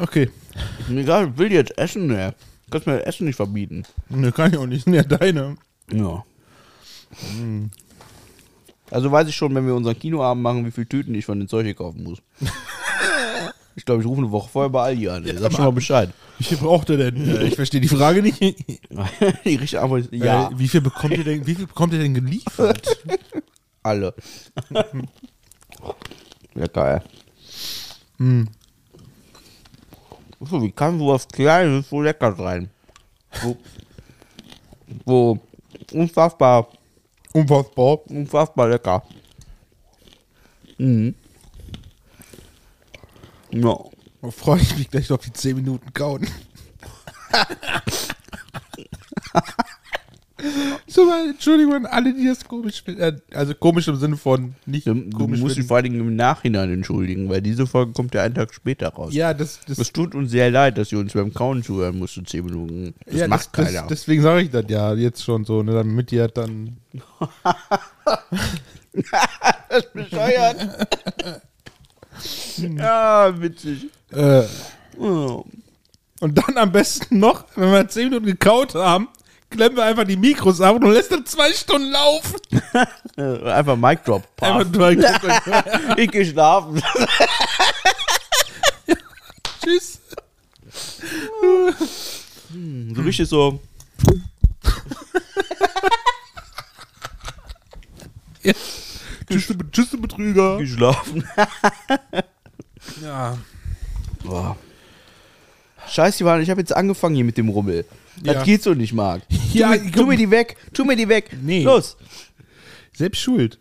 Okay. 0.00 0.30
mir 0.88 1.02
egal, 1.02 1.28
ich 1.30 1.38
will 1.38 1.52
jetzt 1.52 1.76
essen, 1.78 2.06
ne? 2.06 2.34
Du 2.66 2.70
kannst 2.70 2.86
mir 2.86 2.98
das 2.98 3.06
Essen 3.06 3.26
nicht 3.26 3.36
verbieten. 3.36 3.84
Ne, 4.08 4.32
kann 4.32 4.52
ich 4.52 4.58
auch 4.58 4.66
nicht. 4.66 4.84
Sind 4.84 4.94
ja 4.94 5.02
deine. 5.02 5.56
Ja. 5.92 6.24
Also 8.90 9.12
weiß 9.12 9.28
ich 9.28 9.36
schon, 9.36 9.54
wenn 9.54 9.66
wir 9.66 9.74
unseren 9.74 9.98
Kinoabend 9.98 10.42
machen, 10.42 10.64
wie 10.66 10.70
viele 10.70 10.88
Tüten 10.88 11.14
ich 11.14 11.24
von 11.26 11.38
den 11.38 11.48
Zeug 11.48 11.64
hier 11.64 11.74
kaufen 11.74 12.02
muss. 12.02 12.18
Ich 13.76 13.84
glaube, 13.84 14.02
ich 14.02 14.06
rufe 14.06 14.20
eine 14.20 14.30
Woche 14.30 14.50
vorher 14.50 14.68
bei 14.68 14.82
Aldi 14.82 15.08
an. 15.08 15.24
Sag 15.38 15.52
schon 15.52 15.64
mal 15.64 15.70
Bescheid. 15.70 16.10
Wie 16.38 16.44
viel 16.44 16.58
braucht 16.58 16.90
ihr 16.90 16.96
denn? 16.98 17.16
Äh, 17.16 17.44
ich 17.44 17.54
verstehe 17.54 17.80
die 17.80 17.88
Frage 17.88 18.20
nicht. 18.20 18.38
Die 18.40 19.54
richtige 19.54 19.80
Antwort 19.80 20.02
ist 20.02 20.12
ja, 20.12 20.48
Äh, 20.48 20.58
wie 20.58 20.68
viel 20.68 20.80
bekommt 20.80 21.16
ihr 21.16 21.24
denn, 21.24 21.46
wie 21.46 21.54
viel 21.54 21.66
bekommt 21.66 21.92
ihr 21.92 22.00
denn 22.00 22.12
geliefert? 22.12 22.98
alle. 23.82 24.12
ja, 26.54 26.66
geil. 26.66 27.02
Hm. 28.18 28.48
So, 30.40 30.62
wie 30.62 30.72
kann 30.72 30.98
sowas 30.98 31.28
Kleines 31.28 31.90
so 31.90 32.00
lecker 32.00 32.34
sein? 32.34 32.70
So, 33.42 33.56
so 35.06 35.38
unfassbar, 35.92 36.68
Unfassbar. 37.32 37.98
unfassbar 38.08 38.68
lecker. 38.68 39.02
Mhm. 40.78 41.14
Ja. 43.52 43.76
Da 44.22 44.30
freue 44.30 44.60
ich 44.60 44.76
mich 44.76 44.90
gleich 44.90 45.10
auf 45.12 45.20
die 45.22 45.32
10 45.32 45.56
Minuten 45.56 45.92
kauen. 45.92 46.26
so, 50.86 51.10
Entschuldigung 51.28 51.74
an 51.74 51.86
alle, 51.86 52.14
die 52.14 52.26
das 52.26 52.44
komisch 52.44 52.82
finden. 52.82 53.00
Äh, 53.00 53.16
Also 53.32 53.54
komisch 53.54 53.88
im 53.88 53.96
Sinne 53.96 54.16
von 54.16 54.54
nicht 54.66 54.86
Du, 54.86 54.94
du 54.94 55.16
komisch 55.16 55.40
musst 55.40 55.56
dich 55.56 55.66
vor 55.66 55.76
allen 55.76 55.84
Dingen 55.84 56.00
im 56.00 56.16
Nachhinein 56.16 56.72
entschuldigen, 56.72 57.28
weil 57.28 57.42
diese 57.42 57.66
Folge 57.66 57.92
kommt 57.92 58.14
ja 58.14 58.22
einen 58.22 58.34
Tag 58.34 58.52
später 58.54 58.88
raus. 58.88 59.14
Ja, 59.14 59.34
das, 59.34 59.60
das, 59.66 59.78
Es 59.78 59.92
tut 59.92 60.14
uns 60.14 60.30
sehr 60.30 60.50
leid, 60.50 60.78
dass 60.78 60.92
ihr 60.92 60.98
uns 60.98 61.12
beim 61.12 61.32
Kauen 61.32 61.62
zuhören 61.62 61.98
musstet, 61.98 62.28
10 62.28 62.44
Minuten. 62.44 62.94
Das 63.06 63.14
ja, 63.14 63.28
macht 63.28 63.46
das, 63.46 63.52
keiner. 63.52 63.80
Das, 63.80 63.88
deswegen 63.88 64.22
sage 64.22 64.42
ich 64.42 64.50
das 64.50 64.64
ja 64.68 64.94
jetzt 64.94 65.22
schon 65.22 65.44
so, 65.44 65.62
ne, 65.62 65.72
damit 65.72 66.12
ihr 66.12 66.28
dann. 66.28 66.76
bescheuert. 69.94 70.88
ja, 72.58 73.40
witzig. 73.40 73.86
Äh, 74.10 74.42
und 76.20 76.36
dann 76.36 76.58
am 76.58 76.72
besten 76.72 77.18
noch, 77.18 77.44
wenn 77.56 77.72
wir 77.72 77.88
10 77.88 78.10
Minuten 78.10 78.26
gekaut 78.26 78.74
haben, 78.74 79.08
klemmen 79.50 79.76
wir 79.76 79.84
einfach 79.84 80.04
die 80.04 80.16
Mikros 80.16 80.60
ab 80.60 80.76
und 80.76 80.90
lässt 80.92 81.12
dann 81.12 81.26
zwei 81.26 81.52
Stunden 81.52 81.90
laufen. 81.90 82.36
Einfach 83.44 83.76
Mic 83.76 84.04
Drop. 84.04 84.22
Einfach 84.40 84.90
Ich 85.96 86.10
geh 86.10 86.24
schlafen. 86.24 86.82
Tschüss. 89.62 90.00
So 92.94 93.02
richtig 93.02 93.28
so. 93.28 93.60
Ja. 98.42 98.52
Tschüss, 99.28 99.54
tschüss, 99.70 99.90
du 99.90 100.00
Betrüger. 100.00 100.58
Geschlafen. 100.58 101.24
Ja. 103.02 103.36
Boah. 104.24 104.56
Scheiße, 105.88 106.24
ich 106.40 106.50
habe 106.50 106.60
jetzt 106.60 106.74
angefangen 106.74 107.14
hier 107.16 107.24
mit 107.24 107.36
dem 107.36 107.48
Rummel. 107.48 107.84
Das 108.22 108.34
Ja. 108.36 108.42
geht 108.42 108.62
so 108.62 108.74
nicht, 108.74 108.92
Marc. 108.92 109.22
Tu, 109.50 109.58
Ja, 109.58 109.70
mir, 109.70 109.90
tu 109.90 110.06
mir 110.06 110.16
die 110.16 110.30
weg. 110.30 110.56
Tu 110.72 110.84
mir 110.84 110.96
die 110.96 111.08
weg. 111.08 111.36
Nee. 111.40 111.62
Los. 111.62 111.96
Selbst 112.92 113.20
schuld. 113.20 113.58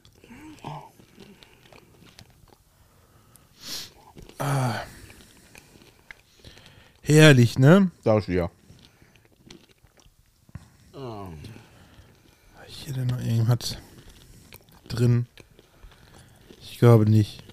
Ah. 4.38 4.82
Herrlich, 7.02 7.58
ne? 7.58 7.92
Sag 8.04 8.20
ich 8.20 8.26
dir. 8.26 8.50
Hier 12.68 12.94
denn 12.94 13.08
noch 13.08 13.20
irgendwas 13.20 13.78
drin? 14.88 15.28
Ich 16.62 16.80
glaube 16.80 17.10
nicht. 17.10 17.44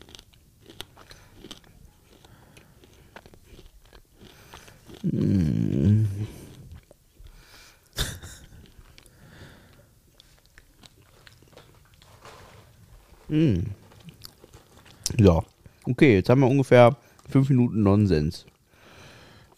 Ja. 15.19 15.43
Okay, 15.85 16.15
jetzt 16.15 16.29
haben 16.29 16.41
wir 16.41 16.49
ungefähr 16.49 16.97
fünf 17.29 17.49
Minuten 17.49 17.83
Nonsens. 17.83 18.47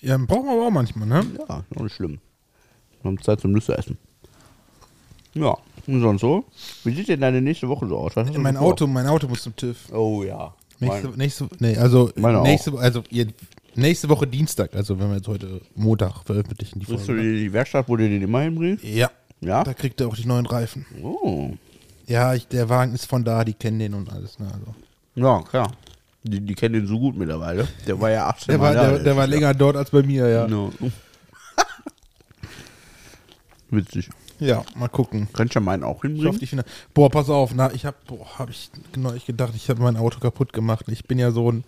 Ja, 0.00 0.16
brauchen 0.16 0.44
wir 0.46 0.52
aber 0.52 0.66
auch 0.66 0.70
manchmal, 0.70 1.08
ne? 1.08 1.24
Ja, 1.48 1.64
noch 1.74 1.82
nicht 1.82 1.94
schlimm. 1.94 2.18
Wir 3.02 3.08
haben 3.10 3.20
Zeit 3.22 3.40
zum 3.40 3.52
Nüsse 3.52 3.76
essen. 3.76 3.98
Ja, 5.34 5.56
und 5.86 6.00
sonst 6.00 6.20
so? 6.20 6.44
Wie 6.84 6.94
sieht 6.94 7.08
denn 7.08 7.20
deine 7.20 7.40
nächste 7.40 7.68
Woche 7.68 7.86
so 7.86 7.96
aus? 7.98 8.14
Mein 8.16 8.26
so 8.26 8.32
vor? 8.32 8.60
Auto, 8.60 8.86
mein 8.86 9.06
Auto 9.06 9.28
muss 9.28 9.42
zum 9.42 9.54
TÜV. 9.56 9.92
Oh 9.92 10.22
ja. 10.22 10.54
Nächste, 10.80 11.08
Mein, 11.08 11.18
nächste, 11.18 11.48
nee, 11.58 11.76
also 11.76 12.10
nächste, 12.16 12.78
also 12.78 13.02
ihr, 13.10 13.26
nächste 13.74 14.08
Woche 14.08 14.28
Dienstag, 14.28 14.74
also 14.76 14.98
wenn 15.00 15.08
wir 15.08 15.16
jetzt 15.16 15.26
heute 15.26 15.60
Montag 15.74 16.22
veröffentlichen 16.24 16.78
die 16.78 16.86
bist 16.86 17.02
du 17.02 17.06
Folge. 17.14 17.22
in 17.22 17.34
die 17.36 17.52
Werkstatt, 17.52 17.88
wo 17.88 17.96
du 17.96 18.08
den 18.08 18.22
immer 18.22 18.42
hinbringst? 18.42 18.84
Ja, 18.84 19.10
Ja? 19.40 19.64
da 19.64 19.74
kriegt 19.74 20.00
er 20.00 20.06
auch 20.06 20.14
die 20.14 20.26
neuen 20.26 20.46
Reifen. 20.46 20.86
Oh. 21.02 21.50
Ja, 22.08 22.34
ich, 22.34 22.48
der 22.48 22.68
Wagen 22.68 22.94
ist 22.94 23.06
von 23.06 23.24
da, 23.24 23.44
die 23.44 23.54
kennen 23.54 23.78
den 23.78 23.94
und 23.94 24.10
alles. 24.10 24.38
Ne, 24.38 24.46
also. 24.46 24.74
Ja, 25.14 25.42
klar. 25.42 25.72
Die, 26.24 26.40
die 26.40 26.54
kennen 26.54 26.74
den 26.74 26.86
so 26.86 26.98
gut 26.98 27.16
mittlerweile. 27.16 27.68
Der 27.86 28.00
war 28.00 28.10
ja 28.10 28.26
18 28.28 28.52
Der 28.52 28.60
war, 28.60 28.72
Mal 28.72 28.74
da, 28.74 28.90
der, 28.90 28.98
der 29.00 29.16
war 29.16 29.26
länger 29.26 29.54
dort 29.54 29.76
als 29.76 29.90
bei 29.90 30.02
mir, 30.02 30.28
ja. 30.28 30.48
No. 30.48 30.72
Witzig. 33.70 34.10
Ja, 34.40 34.64
mal 34.76 34.88
gucken. 34.88 35.28
Könnt 35.32 35.54
ihr 35.56 35.60
meinen 35.60 35.84
auch 35.84 35.96
Ich 35.96 35.96
hoffe, 35.96 36.08
hinbringen? 36.08 36.38
die 36.38 36.46
finde. 36.46 36.64
Boah, 36.94 37.10
pass 37.10 37.28
auf, 37.28 37.52
na, 37.54 37.72
ich 37.72 37.84
habe, 37.84 37.96
boah, 38.06 38.38
habe 38.38 38.52
ich 38.52 38.70
genau 38.92 39.12
ich 39.12 39.26
gedacht, 39.26 39.52
ich 39.54 39.68
habe 39.68 39.82
mein 39.82 39.96
Auto 39.96 40.20
kaputt 40.20 40.52
gemacht. 40.52 40.84
Ich 40.88 41.04
bin 41.04 41.18
ja 41.18 41.30
so 41.30 41.50
ein, 41.50 41.64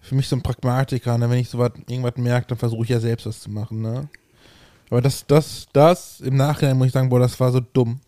für 0.00 0.14
mich 0.14 0.28
so 0.28 0.36
ein 0.36 0.42
Pragmatiker. 0.42 1.16
Ne? 1.18 1.30
Wenn 1.30 1.38
ich 1.38 1.48
sowas, 1.48 1.72
irgendwas 1.86 2.16
merke, 2.16 2.48
dann 2.48 2.58
versuche 2.58 2.84
ich 2.84 2.90
ja 2.90 3.00
selbst 3.00 3.26
was 3.26 3.40
zu 3.40 3.50
machen. 3.50 3.80
Ne? 3.80 4.08
Aber 4.90 5.00
das, 5.00 5.24
das, 5.26 5.66
das 5.72 6.20
im 6.20 6.36
Nachhinein 6.36 6.76
muss 6.76 6.88
ich 6.88 6.92
sagen, 6.92 7.08
boah, 7.08 7.20
das 7.20 7.38
war 7.38 7.52
so 7.52 7.60
dumm. 7.60 8.00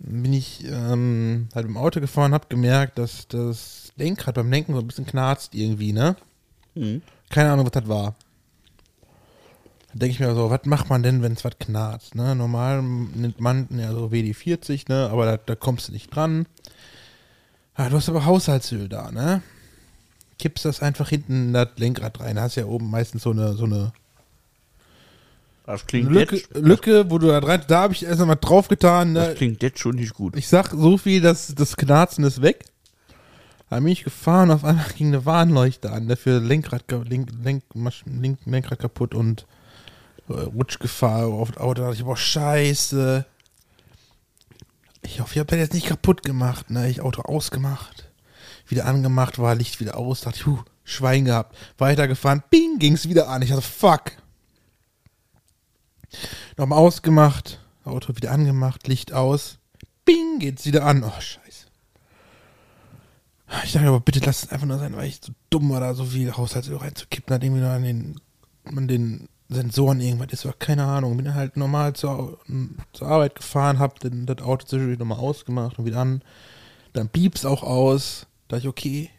Bin 0.00 0.32
ich 0.32 0.64
ähm, 0.64 1.48
halt 1.54 1.66
im 1.66 1.76
Auto 1.76 2.00
gefahren, 2.00 2.32
habe 2.32 2.46
gemerkt, 2.48 2.98
dass 2.98 3.26
das 3.28 3.92
Lenkrad 3.96 4.36
beim 4.36 4.50
Lenken 4.50 4.74
so 4.74 4.80
ein 4.80 4.86
bisschen 4.86 5.06
knarzt 5.06 5.54
irgendwie, 5.54 5.92
ne? 5.92 6.16
Mhm. 6.74 7.02
Keine 7.30 7.50
Ahnung, 7.50 7.66
was 7.66 7.72
das 7.72 7.88
war. 7.88 8.14
Da 9.92 10.00
denke 10.00 10.12
ich 10.12 10.20
mir 10.20 10.34
so, 10.34 10.50
was 10.50 10.64
macht 10.64 10.88
man 10.88 11.02
denn, 11.02 11.22
wenn 11.22 11.32
es 11.32 11.44
was 11.44 11.58
knarzt? 11.58 12.14
Ne? 12.14 12.34
Normal 12.34 12.82
nimmt 12.82 13.40
man 13.40 13.68
ja 13.70 13.92
so 13.92 14.10
WD-40, 14.12 14.84
ne? 14.88 15.08
aber 15.10 15.26
da, 15.26 15.36
da 15.38 15.54
kommst 15.54 15.88
du 15.88 15.92
nicht 15.92 16.14
dran. 16.14 16.46
Ah, 17.74 17.88
du 17.88 17.96
hast 17.96 18.08
aber 18.08 18.24
Haushaltsöl 18.24 18.88
da, 18.88 19.10
ne? 19.10 19.42
Kippst 20.38 20.64
das 20.64 20.82
einfach 20.82 21.08
hinten 21.08 21.48
in 21.48 21.52
das 21.52 21.68
Lenkrad 21.76 22.20
rein. 22.20 22.36
Da 22.36 22.42
hast 22.42 22.56
ja 22.56 22.66
oben 22.66 22.90
meistens 22.90 23.22
so 23.22 23.30
eine, 23.30 23.54
so 23.54 23.64
eine 23.64 23.92
Das 25.68 25.86
klingt, 25.86 26.10
Lücke, 26.10 26.36
jetzt, 26.36 26.56
Lücke, 26.56 27.10
wo 27.10 27.18
du 27.18 27.26
da 27.26 27.40
rein, 27.40 27.62
da 27.68 27.82
habe 27.82 27.92
ich 27.92 28.02
erst 28.02 28.20
mal 28.24 28.36
draufgetan. 28.36 29.14
das 29.14 29.28
Ne? 29.28 29.34
klingt 29.34 29.62
jetzt 29.62 29.78
schon 29.80 29.96
nicht 29.96 30.14
gut. 30.14 30.34
Ich 30.34 30.48
sag 30.48 30.70
so 30.70 30.96
viel, 30.96 31.20
dass 31.20 31.54
das 31.54 31.76
Knarzen 31.76 32.24
ist 32.24 32.40
weg. 32.40 32.64
Da 33.68 33.76
bin 33.76 33.88
ich 33.88 34.02
gefahren, 34.02 34.50
auf 34.50 34.64
einmal 34.64 34.86
ging 34.96 35.08
eine 35.08 35.26
Warnleuchte 35.26 35.92
an, 35.92 36.08
dafür 36.08 36.40
Lenkrad, 36.40 36.88
ka- 36.88 37.02
Lenk, 37.06 37.28
Lenk, 37.44 37.64
Lenk, 38.06 38.38
Lenkrad 38.46 38.78
kaputt 38.78 39.14
und 39.14 39.44
äh, 40.30 40.32
Rutschgefahr 40.32 41.26
auf 41.26 41.50
das 41.52 41.58
Auto. 41.60 41.82
Da 41.82 41.88
dachte 41.88 41.98
ich, 41.98 42.04
boah, 42.04 42.16
scheiße. 42.16 43.26
Ich 45.02 45.20
hoffe, 45.20 45.34
ich 45.34 45.38
habe 45.38 45.48
das 45.50 45.58
jetzt 45.58 45.74
nicht 45.74 45.86
kaputt 45.86 46.22
gemacht. 46.22 46.70
Ne? 46.70 46.88
Ich 46.88 47.02
Auto 47.02 47.20
ausgemacht, 47.22 48.08
wieder 48.68 48.86
angemacht, 48.86 49.38
war 49.38 49.54
Licht 49.54 49.80
wieder 49.80 49.98
aus. 49.98 50.22
Dachte 50.22 50.38
ich, 50.38 50.46
huh, 50.46 50.60
Schwein 50.84 51.26
gehabt. 51.26 51.54
Weitergefahren, 51.76 52.42
bing, 52.48 52.78
ging's 52.78 53.06
wieder 53.08 53.28
an. 53.28 53.42
Ich 53.42 53.50
dachte, 53.50 53.60
fuck. 53.62 54.12
Nochmal 56.56 56.78
ausgemacht, 56.78 57.60
Auto 57.84 58.16
wieder 58.16 58.32
angemacht, 58.32 58.86
Licht 58.88 59.12
aus. 59.12 59.58
Bing, 60.04 60.38
geht's 60.38 60.66
wieder 60.66 60.84
an. 60.84 61.04
Oh, 61.04 61.20
scheiße. 61.20 61.66
Ich 63.64 63.72
dachte 63.72 63.88
aber, 63.88 64.00
bitte 64.00 64.20
lass 64.24 64.44
es 64.44 64.50
einfach 64.50 64.66
nur 64.66 64.78
sein, 64.78 64.94
weil 64.94 65.08
ich 65.08 65.20
so 65.22 65.32
dumm 65.50 65.70
war, 65.70 65.80
da 65.80 65.94
so 65.94 66.04
viel 66.04 66.36
Haushaltsöl 66.36 66.76
reinzukippen, 66.76 67.34
hat 67.34 67.42
irgendwie 67.42 67.62
nur 67.62 67.70
an 67.70 67.82
den, 67.82 68.20
an 68.64 68.88
den 68.88 69.28
Sensoren 69.48 70.00
irgendwas 70.00 70.32
ist, 70.32 70.44
war 70.44 70.52
keine 70.52 70.84
Ahnung. 70.84 71.16
Bin 71.16 71.34
halt 71.34 71.56
normal 71.56 71.94
zur, 71.94 72.38
zur 72.92 73.08
Arbeit 73.08 73.34
gefahren, 73.34 73.78
hab 73.78 73.98
dann 74.00 74.26
das 74.26 74.42
Auto 74.42 74.66
zwischendurch 74.66 74.98
nochmal 74.98 75.18
ausgemacht 75.18 75.78
und 75.78 75.86
wieder 75.86 75.98
an. 75.98 76.22
Dann 76.92 77.08
piepst 77.08 77.46
auch 77.46 77.62
aus. 77.62 78.26
Da 78.48 78.56
dachte 78.56 78.66
ich, 78.66 78.68
okay, 78.68 79.10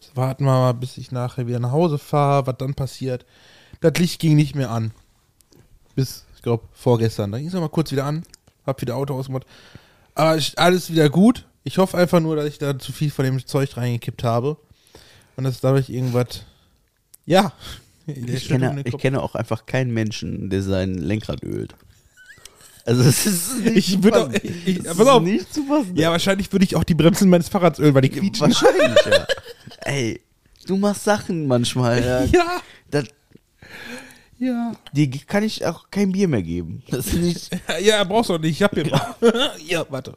jetzt 0.00 0.16
warten 0.16 0.44
wir 0.44 0.52
mal, 0.52 0.74
bis 0.74 0.98
ich 0.98 1.12
nachher 1.12 1.46
wieder 1.46 1.60
nach 1.60 1.72
Hause 1.72 1.98
fahre, 1.98 2.46
was 2.46 2.56
dann 2.58 2.74
passiert. 2.74 3.24
Das 3.80 3.94
Licht 3.98 4.20
ging 4.20 4.36
nicht 4.36 4.54
mehr 4.54 4.70
an. 4.70 4.92
Bis, 5.96 6.24
ich 6.36 6.42
glaube, 6.42 6.62
vorgestern. 6.72 7.32
Da 7.32 7.38
ging 7.38 7.48
es 7.48 7.54
mal 7.54 7.68
kurz 7.68 7.90
wieder 7.90 8.04
an, 8.04 8.22
hab 8.64 8.80
wieder 8.80 8.94
Auto 8.94 9.14
ausgemacht. 9.14 9.44
Aber 10.14 10.36
ist 10.36 10.56
alles 10.58 10.90
wieder 10.92 11.10
gut. 11.10 11.44
Ich 11.64 11.78
hoffe 11.78 11.98
einfach 11.98 12.20
nur, 12.20 12.36
dass 12.36 12.46
ich 12.46 12.58
da 12.58 12.78
zu 12.78 12.92
viel 12.92 13.10
von 13.10 13.24
dem 13.24 13.44
Zeug 13.44 13.76
reingekippt 13.76 14.22
habe. 14.22 14.56
Und 15.34 15.42
dass 15.44 15.60
dadurch 15.60 15.90
irgendwas. 15.90 16.44
Ja. 17.24 17.52
Ich 18.08 18.46
kenne, 18.46 18.82
ich 18.84 18.98
kenne 18.98 19.20
auch 19.20 19.34
einfach 19.34 19.66
keinen 19.66 19.92
Menschen, 19.92 20.48
der 20.48 20.62
sein 20.62 20.94
Lenkrad 20.94 21.42
ölt. 21.42 21.74
Also 22.84 23.02
es 23.02 23.26
ist 23.26 23.58
nicht 23.64 23.76
Ich 23.76 24.02
würde 24.04 24.22
auch. 24.22 24.32
Ich, 24.32 24.68
ich, 24.78 24.84
pass 24.84 25.00
auf. 25.00 25.22
nicht 25.24 25.52
zu 25.52 25.64
fassen. 25.64 25.96
Ja, 25.96 26.12
wahrscheinlich 26.12 26.52
würde 26.52 26.64
ich 26.64 26.76
auch 26.76 26.84
die 26.84 26.94
Bremsen 26.94 27.28
meines 27.28 27.48
Fahrrads 27.48 27.80
ölen, 27.80 27.94
weil 27.94 28.02
die 28.02 28.10
quietschen. 28.10 28.46
Wahrscheinlich, 28.46 29.06
ja. 29.06 29.26
ey, 29.86 30.20
du 30.68 30.76
machst 30.76 31.02
Sachen 31.02 31.48
manchmal. 31.48 32.00
Ja. 32.00 32.24
Ja, 32.26 32.60
Das, 32.92 33.06
ja. 34.38 34.72
die 34.92 35.10
kann 35.10 35.42
ich 35.42 35.64
auch 35.64 35.90
kein 35.90 36.12
Bier 36.12 36.28
mehr 36.28 36.42
geben. 36.42 36.82
Das 36.90 37.06
ist 37.06 37.14
nicht. 37.14 37.50
Ja, 37.80 38.04
brauchst 38.04 38.30
du 38.30 38.38
nicht. 38.38 38.52
Ich 38.52 38.62
hab 38.62 38.74
hier. 38.74 38.86
ja, 39.66 39.84
warte. 39.88 40.16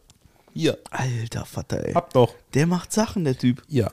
Hier. 0.53 0.77
Alter 0.91 1.45
Vater, 1.45 1.85
ey. 1.85 1.93
Hab 1.93 2.13
doch. 2.13 2.33
Der 2.53 2.67
macht 2.67 2.91
Sachen, 2.91 3.23
der 3.23 3.37
Typ. 3.37 3.61
Ja. 3.67 3.91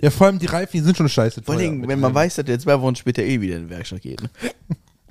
Ja, 0.00 0.10
vor 0.10 0.26
allem 0.26 0.38
die 0.38 0.46
Reifen, 0.46 0.72
die 0.72 0.80
sind 0.80 0.96
schon 0.96 1.08
scheiße. 1.08 1.42
Vor 1.42 1.54
allem, 1.54 1.86
wenn 1.88 2.00
man 2.00 2.14
weiß, 2.14 2.36
dass 2.36 2.44
der 2.44 2.58
zwei 2.58 2.80
Wochen 2.80 2.96
später 2.96 3.22
eh 3.22 3.40
wieder 3.40 3.56
in 3.56 3.64
die 3.64 3.70
Werkstatt 3.70 4.02
geht. 4.02 4.22
Ne? 4.22 4.30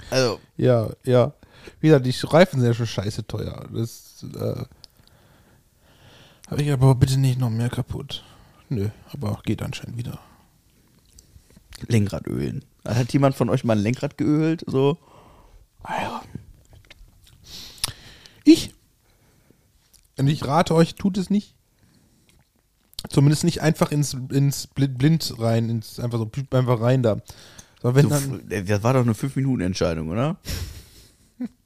Also, 0.10 0.40
Ja, 0.58 0.90
ja. 1.04 1.32
Wie 1.80 1.88
gesagt, 1.88 2.06
die 2.06 2.28
Reifen 2.28 2.60
sind 2.60 2.68
ja 2.68 2.74
schon 2.74 2.88
scheiße 2.88 3.26
teuer. 3.28 3.66
Das, 3.74 4.26
äh. 4.36 4.64
Habe 6.50 6.62
ich 6.64 6.72
aber 6.72 6.96
bitte 6.96 7.18
nicht 7.18 7.40
noch 7.40 7.50
mehr 7.50 7.70
kaputt. 7.70 8.24
Nö, 8.68 8.90
aber 9.14 9.40
geht 9.44 9.62
anscheinend 9.62 9.98
wieder. 9.98 10.20
Lenkrad 11.88 12.28
ölen. 12.28 12.64
Hat 12.86 13.14
jemand 13.14 13.36
von 13.36 13.50
euch 13.50 13.64
mal 13.64 13.78
ein 13.78 13.84
Lenkrad 13.84 14.18
geölt? 14.18 14.64
So? 14.68 14.98
Ah 15.84 16.02
ja. 16.02 16.22
Ich. 18.44 18.74
Und 20.18 20.28
ich 20.28 20.46
rate 20.46 20.76
euch, 20.76 20.96
tut 20.96 21.18
es 21.18 21.30
nicht. 21.30 21.56
Zumindest 23.10 23.44
nicht 23.44 23.62
einfach 23.62 23.92
ins, 23.92 24.16
ins 24.32 24.68
Blind, 24.68 25.34
rein, 25.40 25.70
ins 25.70 26.00
einfach 26.00 26.20
so 26.20 26.30
einfach 26.52 26.82
rein 26.82 27.02
da. 27.02 27.18
So, 27.82 27.96
wenn 27.96 28.10
So, 28.10 28.38
dann, 28.38 28.66
das 28.68 28.84
war 28.84 28.94
doch 28.94 29.02
eine 29.02 29.14
5-Minuten-Entscheidung, 29.14 30.10
oder? 30.10 30.38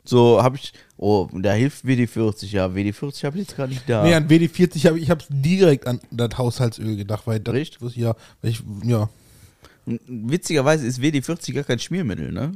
So 0.07 0.41
habe 0.41 0.55
ich. 0.55 0.71
Oh, 0.97 1.27
da 1.33 1.53
hilft 1.53 1.83
WD40. 1.83 2.45
Ja, 2.51 2.67
WD40 2.67 3.23
habe 3.25 3.37
ich 3.39 3.47
jetzt 3.47 3.57
gar 3.57 3.65
nicht 3.67 3.89
da. 3.89 4.03
nee, 4.03 4.13
an 4.13 4.27
WD40 4.27 4.85
habe 4.85 4.99
ich 4.99 5.09
hab's 5.09 5.25
direkt 5.29 5.87
an 5.87 5.99
das 6.11 6.37
Haushaltsöl 6.37 6.95
gedacht, 6.95 7.25
weil 7.25 7.39
das, 7.39 7.55
Echt? 7.55 7.79
ja, 7.95 8.15
weil 8.41 8.51
ich, 8.51 8.61
ja, 8.83 9.09
Witzigerweise 9.86 10.88
ist 10.88 10.99
WD40 10.99 11.53
gar 11.53 11.64
kein 11.64 11.80
Schmiermittel, 11.80 12.32
ne? 12.32 12.53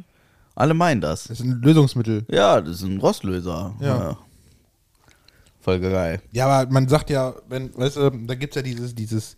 Alle 0.56 0.74
meinen 0.74 1.00
das. 1.00 1.26
das 1.26 1.40
ist 1.40 1.46
ein 1.46 1.62
Lösungsmittel. 1.62 2.26
Ja, 2.30 2.60
das 2.60 2.78
ist 2.78 2.84
ein 2.84 3.00
Rostlöser. 3.00 3.76
Ja. 3.80 4.18
Voll 5.62 5.80
geil. 5.80 6.22
Ja, 6.32 6.48
aber 6.48 6.72
man 6.72 6.88
sagt 6.88 7.10
ja, 7.10 7.34
wenn, 7.48 7.76
weißt 7.78 7.98
du, 7.98 8.10
da 8.10 8.36
gibt's 8.36 8.56
ja 8.56 8.62
dieses, 8.62 8.96
dieses, 8.96 9.38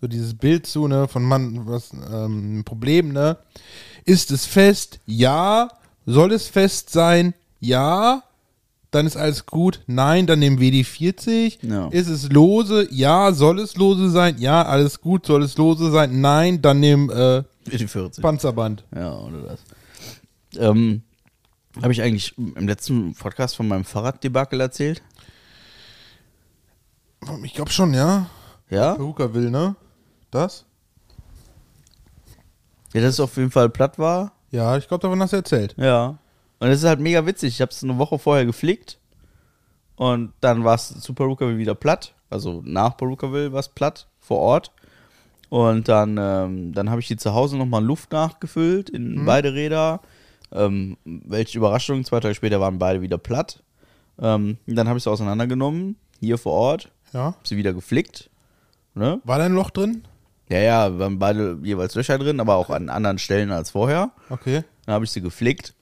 so 0.00 0.06
dieses 0.06 0.34
Bild 0.34 0.66
zu, 0.66 0.86
ne, 0.86 1.08
von 1.08 1.22
Mann, 1.22 1.66
was, 1.66 1.92
ähm, 1.92 2.60
ein 2.60 2.64
Problem, 2.64 3.12
ne? 3.12 3.36
Ist 4.04 4.30
es 4.30 4.46
fest? 4.46 5.00
Ja. 5.06 5.68
Soll 6.06 6.32
es 6.32 6.48
fest 6.48 6.90
sein? 6.90 7.34
Ja. 7.58 8.22
Dann 8.90 9.06
ist 9.06 9.16
alles 9.16 9.46
gut. 9.46 9.82
Nein, 9.86 10.26
dann 10.26 10.40
nehmen 10.40 10.58
WD40. 10.58 11.64
Ja. 11.66 11.88
Ist 11.88 12.08
es 12.08 12.30
lose? 12.30 12.88
Ja. 12.90 13.32
Soll 13.32 13.60
es 13.60 13.76
lose 13.76 14.10
sein? 14.10 14.36
Ja, 14.38 14.62
alles 14.62 15.00
gut. 15.00 15.26
Soll 15.26 15.42
es 15.42 15.56
lose 15.56 15.90
sein? 15.90 16.20
Nein, 16.20 16.60
dann 16.60 16.80
nehmen 16.80 17.08
äh, 17.10 17.44
WD40. 17.66 18.20
Panzerband. 18.20 18.84
Ja, 18.94 19.16
oder 19.16 19.42
das. 19.42 19.60
Ähm, 20.58 21.02
habe 21.80 21.92
ich 21.92 22.02
eigentlich 22.02 22.36
im 22.36 22.66
letzten 22.66 23.14
Podcast 23.14 23.54
von 23.54 23.68
meinem 23.68 23.84
Fahrraddebakel 23.84 24.60
erzählt? 24.60 25.02
Ich 27.44 27.54
glaube 27.54 27.70
schon, 27.70 27.94
ja. 27.94 28.26
Ja? 28.70 28.94
Peruka 28.94 29.32
will, 29.34 29.50
ne? 29.50 29.76
Das? 30.30 30.64
Ja, 32.92 33.00
dass 33.02 33.14
es 33.14 33.20
auf 33.20 33.36
jeden 33.36 33.50
Fall 33.50 33.68
platt 33.68 33.98
war. 33.98 34.32
Ja, 34.50 34.76
ich 34.76 34.88
glaube, 34.88 35.02
davon 35.02 35.22
hast 35.22 35.32
du 35.32 35.36
erzählt. 35.36 35.74
Ja. 35.76 36.18
Und 36.60 36.68
es 36.68 36.80
ist 36.82 36.88
halt 36.88 37.00
mega 37.00 37.24
witzig. 37.26 37.54
Ich 37.54 37.60
habe 37.60 37.70
es 37.72 37.82
eine 37.82 37.98
Woche 37.98 38.18
vorher 38.18 38.44
geflickt 38.46 38.98
und 39.96 40.32
dann 40.40 40.62
war 40.64 40.74
es 40.74 41.00
zu 41.00 41.14
Perukaville 41.14 41.58
wieder 41.58 41.74
platt. 41.74 42.14
Also 42.28 42.62
nach 42.64 42.96
Perukaville 42.96 43.52
war 43.52 43.60
es 43.60 43.68
platt 43.68 44.06
vor 44.18 44.38
Ort. 44.38 44.72
Und 45.48 45.88
dann, 45.88 46.16
ähm, 46.20 46.72
dann 46.74 46.90
habe 46.90 47.00
ich 47.00 47.08
die 47.08 47.16
zu 47.16 47.34
Hause 47.34 47.56
nochmal 47.56 47.82
Luft 47.84 48.12
nachgefüllt 48.12 48.88
in 48.88 49.24
beide 49.24 49.52
Räder. 49.54 50.00
Ähm, 50.52 50.96
welche 51.04 51.58
Überraschung, 51.58 52.04
zwei 52.04 52.20
Tage 52.20 52.34
später 52.36 52.60
waren 52.60 52.78
beide 52.78 53.00
wieder 53.02 53.18
platt. 53.18 53.62
Ähm, 54.20 54.58
dann 54.66 54.86
habe 54.88 54.98
ich 54.98 55.04
sie 55.04 55.10
auseinandergenommen, 55.10 55.96
hier 56.20 56.38
vor 56.38 56.52
Ort, 56.52 56.92
Ja. 57.12 57.26
hab 57.26 57.46
sie 57.46 57.56
wieder 57.56 57.72
geflickt. 57.72 58.30
Ne? 58.94 59.20
War 59.24 59.38
da 59.38 59.46
ein 59.46 59.54
Loch 59.54 59.70
drin? 59.70 60.04
Ja, 60.48 60.58
ja, 60.58 60.98
waren 60.98 61.18
beide 61.18 61.58
jeweils 61.62 61.94
Löcher 61.94 62.18
drin, 62.18 62.38
aber 62.40 62.56
auch 62.56 62.70
an 62.70 62.88
anderen 62.88 63.18
Stellen 63.18 63.50
als 63.50 63.70
vorher. 63.70 64.10
Okay. 64.28 64.62
Dann 64.86 64.94
habe 64.96 65.04
ich 65.04 65.10
sie 65.10 65.20
geflickt. 65.20 65.74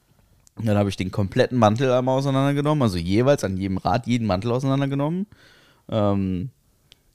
Dann 0.63 0.77
habe 0.77 0.89
ich 0.89 0.97
den 0.97 1.11
kompletten 1.11 1.59
Mantel 1.59 1.91
einmal 1.93 2.19
auseinandergenommen, 2.19 2.83
also 2.83 2.99
jeweils 2.99 3.45
an 3.45 3.57
jedem 3.57 3.77
Rad 3.79 4.07
jeden 4.07 4.27
Mantel 4.27 4.51
auseinandergenommen. 4.53 5.27
Ähm, 5.89 6.51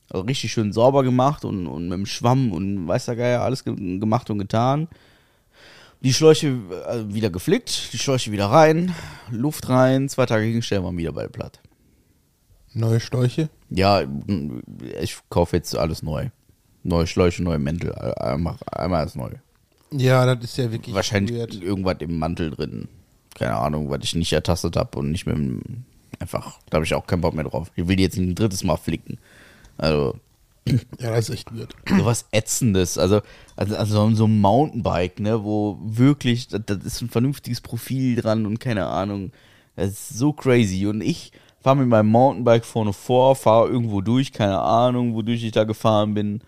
also 0.10 0.26
richtig 0.26 0.52
schön 0.52 0.72
sauber 0.74 1.04
gemacht 1.04 1.44
und, 1.46 1.68
und 1.68 1.90
mit 1.90 1.98
dem 1.98 2.06
Schwamm 2.06 2.52
und 2.52 2.88
weiß 2.88 3.06
der 3.06 3.16
Geier 3.16 3.42
alles 3.42 3.64
ge 3.64 4.00
gemacht 4.00 4.30
und 4.30 4.38
getan. 4.40 4.88
Die 6.02 6.14
Schläuche 6.14 6.48
äh, 6.48 7.14
wieder 7.14 7.30
geflickt, 7.30 7.94
die 7.94 7.98
Schläuche 7.98 8.32
wieder 8.32 8.48
rein, 8.48 8.94
Luft 9.32 9.70
rein, 9.70 10.10
zwei 10.10 10.26
Tage 10.26 10.44
hinstellen, 10.46 10.84
waren 10.84 10.98
wieder 10.98 11.14
beide 11.14 11.30
platt. 11.30 11.60
Neue 12.74 13.00
Schläuche? 13.00 13.50
Ja, 13.70 14.04
ich 15.02 15.18
kaufe 15.30 15.56
jetzt 15.56 15.76
alles 15.78 16.04
neu. 16.04 16.30
Neue 16.84 17.08
Schläuche, 17.08 17.42
neue 17.44 17.60
Mäntel, 17.60 17.94
einmal, 17.96 18.56
einmal 18.72 19.02
alles 19.02 19.16
neu. 19.16 19.32
Ja, 19.92 20.26
das 20.36 20.44
ist 20.44 20.58
ja 20.58 20.72
wirklich 20.72 20.94
Wahrscheinlich 20.94 21.38
weird. 21.38 21.62
irgendwas 21.62 21.98
im 22.00 22.18
Mantel 22.18 22.52
drin. 22.52 22.88
Keine 23.36 23.56
Ahnung, 23.56 23.90
was 23.90 24.00
ich 24.04 24.16
nicht 24.16 24.34
ertastet 24.34 24.76
habe 24.76 25.00
und 25.00 25.12
nicht 25.12 25.26
mit 25.26 25.36
dem. 25.36 25.62
Einfach, 26.20 26.60
da 26.70 26.76
habe 26.76 26.86
ich 26.86 26.94
auch 26.94 27.08
keinen 27.08 27.22
Bock 27.22 27.34
mehr 27.34 27.44
drauf. 27.44 27.72
Ich 27.76 27.88
will 27.88 27.96
die 27.96 28.04
jetzt 28.04 28.18
ein 28.18 28.36
drittes 28.36 28.64
Mal 28.64 28.78
flicken. 28.78 29.18
Also, 29.78 30.16
Ja, 31.00 31.12
das 31.12 31.30
ist 31.30 31.36
echt 31.36 31.56
weird. 31.56 31.76
sowas 31.90 32.26
Ätzendes. 32.32 32.98
Also, 32.98 33.22
also, 33.56 33.76
also 33.76 34.12
so 34.16 34.26
ein 34.26 34.40
Mountainbike, 34.40 35.20
ne, 35.20 35.44
wo 35.44 35.78
wirklich, 35.84 36.48
das, 36.48 36.62
das 36.66 36.78
ist 36.84 37.02
ein 37.02 37.10
vernünftiges 37.10 37.62
Profil 37.62 38.16
dran 38.16 38.46
und 38.46 38.60
keine 38.60 38.86
Ahnung. 38.86 39.32
Das 39.76 39.90
ist 39.90 40.10
so 40.18 40.32
crazy. 40.34 40.86
Und 40.86 41.02
ich 41.02 41.32
fahre 41.62 41.78
mit 41.78 41.88
meinem 41.88 42.10
Mountainbike 42.10 42.66
vorne 42.66 42.94
vor, 42.94 43.36
fahre 43.36 43.68
irgendwo 43.70 44.02
durch, 44.02 44.32
keine 44.32 44.60
Ahnung, 44.60 45.16
wodurch 45.16 45.44
ich 45.44 45.52
da 45.52 45.64
gefahren 45.64 46.14
bin. 46.14 46.42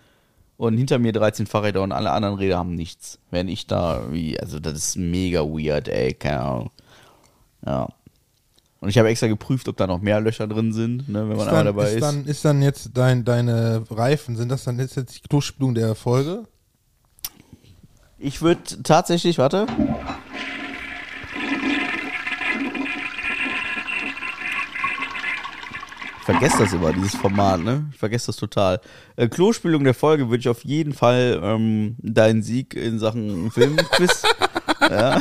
Und 0.57 0.77
hinter 0.77 0.99
mir 0.99 1.11
13 1.11 1.47
Fahrräder 1.47 1.81
und 1.83 1.91
alle 1.91 2.11
anderen 2.11 2.35
Räder 2.35 2.57
haben 2.57 2.75
nichts. 2.75 3.19
Wenn 3.29 3.47
ich 3.47 3.67
da, 3.67 4.03
wie, 4.11 4.39
also 4.39 4.59
das 4.59 4.73
ist 4.73 4.95
mega 4.95 5.41
weird, 5.41 5.89
ey, 5.89 6.13
keine 6.13 6.39
Ahnung. 6.41 6.71
Ja. 7.65 7.89
Und 8.79 8.89
ich 8.89 8.97
habe 8.97 9.09
extra 9.09 9.27
geprüft, 9.27 9.67
ob 9.67 9.77
da 9.77 9.87
noch 9.87 9.99
mehr 9.99 10.21
Löcher 10.21 10.47
drin 10.47 10.71
sind, 10.71 11.09
ne, 11.09 11.27
wenn 11.27 11.37
man 11.37 11.39
Ist 11.39 11.47
einmal 11.47 11.63
dann, 11.65 11.75
dabei 11.75 11.87
ist, 11.87 11.93
ist. 11.95 12.01
dann, 12.01 12.25
ist 12.25 12.45
dann 12.45 12.61
jetzt 12.61 12.91
dein, 12.93 13.25
deine 13.25 13.83
Reifen, 13.89 14.35
sind 14.35 14.49
das 14.49 14.63
dann 14.63 14.79
jetzt, 14.79 14.95
jetzt 14.95 15.15
die 15.15 15.27
Klospülung 15.27 15.73
der 15.75 15.95
Folge? 15.95 16.43
Ich 18.17 18.41
würde 18.41 18.61
tatsächlich, 18.83 19.37
warte. 19.37 19.65
Ich 26.27 26.31
vergesse 26.33 26.57
das 26.63 26.73
immer, 26.73 26.91
dieses 26.91 27.13
Format, 27.13 27.59
ne? 27.59 27.85
Ich 27.91 27.99
vergesse 27.99 28.25
das 28.27 28.37
total. 28.37 28.81
Äh, 29.15 29.27
Klospülung 29.27 29.83
der 29.83 29.93
Folge 29.93 30.27
würde 30.27 30.39
ich 30.39 30.49
auf 30.49 30.65
jeden 30.65 30.91
Fall 30.91 31.39
ähm, 31.43 31.95
deinen 31.99 32.41
Sieg 32.41 32.73
in 32.73 32.97
Sachen 32.97 33.51
Filmquiz. 33.51 34.23
ja. 34.81 35.19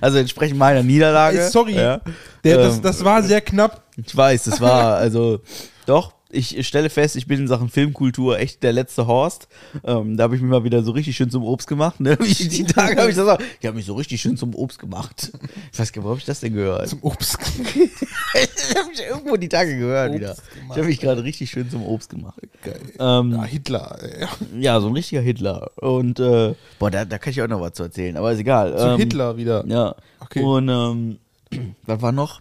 Also 0.00 0.16
entsprechend 0.16 0.58
meiner 0.58 0.82
Niederlage. 0.82 1.46
Sorry, 1.50 1.74
Ja. 1.74 2.00
Der, 2.42 2.56
das, 2.56 2.76
Ähm, 2.76 2.82
das 2.82 3.04
war 3.04 3.22
sehr 3.22 3.42
knapp. 3.42 3.82
ich 3.98 4.16
weiß, 4.16 4.44
das 4.44 4.62
war, 4.62 4.96
also, 4.96 5.40
doch, 5.84 6.14
ich 6.32 6.66
stelle 6.66 6.90
fest, 6.90 7.16
ich 7.16 7.26
bin 7.26 7.40
in 7.40 7.48
Sachen 7.48 7.68
Filmkultur 7.68 8.38
echt 8.38 8.62
der 8.62 8.72
letzte 8.72 9.06
Horst. 9.06 9.48
Ähm, 9.84 10.16
da 10.16 10.24
habe 10.24 10.36
ich 10.36 10.42
mich 10.42 10.50
mal 10.50 10.64
wieder 10.64 10.82
so 10.82 10.92
richtig 10.92 11.16
schön 11.16 11.30
zum 11.30 11.42
Obst 11.44 11.66
gemacht. 11.66 12.00
Ne? 12.00 12.16
Ich 12.22 12.48
die 12.48 12.64
Tage 12.64 13.00
habe 13.00 13.10
ich 13.10 13.16
das 13.16 13.26
auch. 13.28 13.38
Ich 13.60 13.66
habe 13.66 13.76
mich 13.76 13.86
so 13.86 13.94
richtig 13.94 14.20
schön 14.20 14.36
zum 14.36 14.54
Obst 14.54 14.78
gemacht. 14.78 15.32
Ich 15.72 15.78
weiß 15.78 15.92
gar 15.92 16.00
nicht, 16.00 16.06
wo 16.06 16.10
habe 16.10 16.18
ich 16.20 16.24
das 16.24 16.40
denn 16.40 16.54
gehört? 16.54 16.88
Zum 16.88 17.02
Obst. 17.02 17.36
ich 17.74 18.76
habe 18.76 18.88
mich 18.88 19.00
irgendwo 19.08 19.36
die 19.36 19.48
Tage 19.48 19.76
gehört 19.76 20.10
Obst 20.10 20.20
wieder. 20.20 20.34
gemacht. 20.34 20.46
Ich 20.70 20.76
habe 20.76 20.86
mich 20.86 21.00
gerade 21.00 21.24
richtig 21.24 21.50
schön 21.50 21.68
zum 21.70 21.84
Obst 21.84 22.10
gemacht. 22.10 22.38
Geil. 22.62 22.80
Ähm, 22.98 23.32
Ja, 23.32 23.44
Hitler. 23.44 23.98
ey. 24.02 24.26
ja, 24.60 24.80
so 24.80 24.86
ein 24.88 24.94
richtiger 24.94 25.20
Hitler. 25.20 25.70
Und, 25.76 26.20
äh, 26.20 26.54
boah, 26.78 26.90
da, 26.90 27.04
da 27.04 27.18
kann 27.18 27.32
ich 27.32 27.42
auch 27.42 27.48
noch 27.48 27.60
was 27.60 27.72
zu 27.72 27.82
erzählen, 27.84 28.16
aber 28.16 28.32
ist 28.32 28.38
egal. 28.38 28.76
Zu 28.76 28.84
ähm, 28.86 28.96
Hitler 28.98 29.36
wieder. 29.36 29.64
Ja. 29.66 29.94
Okay. 30.20 30.42
Und 30.42 30.68
ähm, 30.68 31.18
was 31.86 32.00
war 32.02 32.12
noch? 32.12 32.40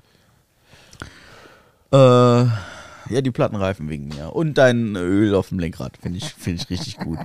Äh, 1.91 2.45
ja, 3.10 3.22
die 3.22 3.31
Plattenreifen 3.31 3.90
wegen 3.90 4.07
mir. 4.10 4.36
Und 4.36 4.57
dein 4.57 4.95
Öl 4.95 5.34
auf 5.36 5.49
dem 5.49 5.60
Lenkrad. 5.60 5.98
Finde 6.02 6.18
ich, 6.19 6.26
find 6.34 6.61
ich 6.61 6.69
richtig 6.69 6.98
gut. 6.98 7.18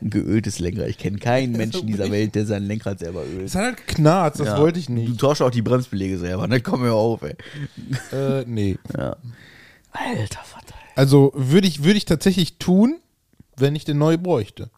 Ein 0.00 0.10
geöltes 0.10 0.58
Lenkrad. 0.58 0.88
Ich 0.88 0.98
kenne 0.98 1.18
keinen 1.18 1.52
Menschen 1.56 1.86
dieser 1.86 2.10
Welt, 2.10 2.34
der 2.34 2.44
sein 2.46 2.64
Lenkrad 2.64 2.98
selber 2.98 3.24
ölt. 3.24 3.46
Es 3.46 3.54
hat 3.54 3.64
halt 3.64 3.86
geknarzt, 3.86 4.40
das 4.40 4.48
Ja. 4.48 4.58
wollte 4.58 4.78
ich 4.78 4.86
Du 4.86 4.92
nicht. 4.92 5.18
tauschst 5.20 5.40
auch 5.42 5.50
die 5.50 5.62
Bremsbeläge 5.62 6.18
selber. 6.18 6.46
Ne? 6.46 6.60
Komm 6.60 6.82
mir 6.82 6.92
auf, 6.92 7.22
ey. 7.22 7.34
Äh, 8.12 8.44
nee. 8.46 8.76
Ja. 8.96 9.16
Alter 9.92 10.44
Vater. 10.44 10.74
Also 10.96 11.32
würde 11.34 11.66
ich, 11.66 11.82
würde 11.82 11.96
ich 11.96 12.04
tatsächlich 12.04 12.58
tun, 12.58 12.98
wenn 13.56 13.74
ich 13.74 13.84
den 13.84 13.96
neu 13.98 14.18
bräuchte. 14.18 14.68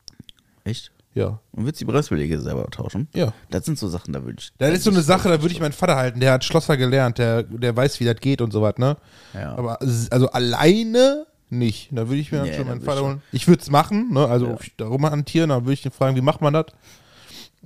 Echt? 0.65 0.92
Ja. 1.15 1.41
Und 1.53 1.67
du 1.67 1.73
die 1.73 1.85
Bremsbeläge 1.85 2.41
selber 2.41 2.67
tauschen? 2.71 3.09
Ja. 3.15 3.33
Das 3.51 3.65
sind 3.67 3.79
so 3.79 3.87
Sachen, 3.89 4.13
da 4.15 4.25
würde 4.25 4.39
ich. 4.41 4.53
Das 4.59 4.73
ist 4.73 4.85
so 4.85 4.91
eine 4.91 5.03
Sache, 5.03 5.29
da 5.29 5.43
würde 5.43 5.53
ich 5.55 5.61
meinen 5.61 5.73
Vater 5.73 5.97
halten, 5.97 6.21
der 6.21 6.33
hat 6.33 6.45
Schlosser 6.45 6.77
gelernt, 6.79 7.19
der, 7.19 7.43
der 7.43 7.77
weiß, 7.77 8.01
wie 8.01 8.05
das 8.05 8.17
geht 8.21 8.41
und 8.41 8.51
so 8.53 8.63
was, 8.63 8.79
ne? 8.79 8.97
Ja. 9.35 9.55
Aber 9.57 9.79
also 9.83 10.31
alleine, 10.31 11.27
nicht. 11.51 11.89
Da 11.93 12.09
würde 12.09 12.17
ich 12.21 12.33
mir 12.33 12.39
dann 12.39 12.47
Nee, 12.49 12.57
schon 12.57 12.67
meinen 12.67 12.81
Vater 12.81 13.03
holen. 13.05 13.23
Ich 13.31 13.47
würde 13.47 13.61
es 13.61 13.69
machen, 13.71 14.11
ne? 14.15 14.27
also 14.27 14.47
Ja. 14.47 14.59
darum 14.79 15.05
hantieren, 15.05 15.51
dann 15.51 15.65
würde 15.65 15.75
ich 15.75 15.85
ihn 15.85 15.93
fragen, 15.93 16.17
wie 16.17 16.23
macht 16.23 16.41
man 16.41 16.55
das? 16.55 16.67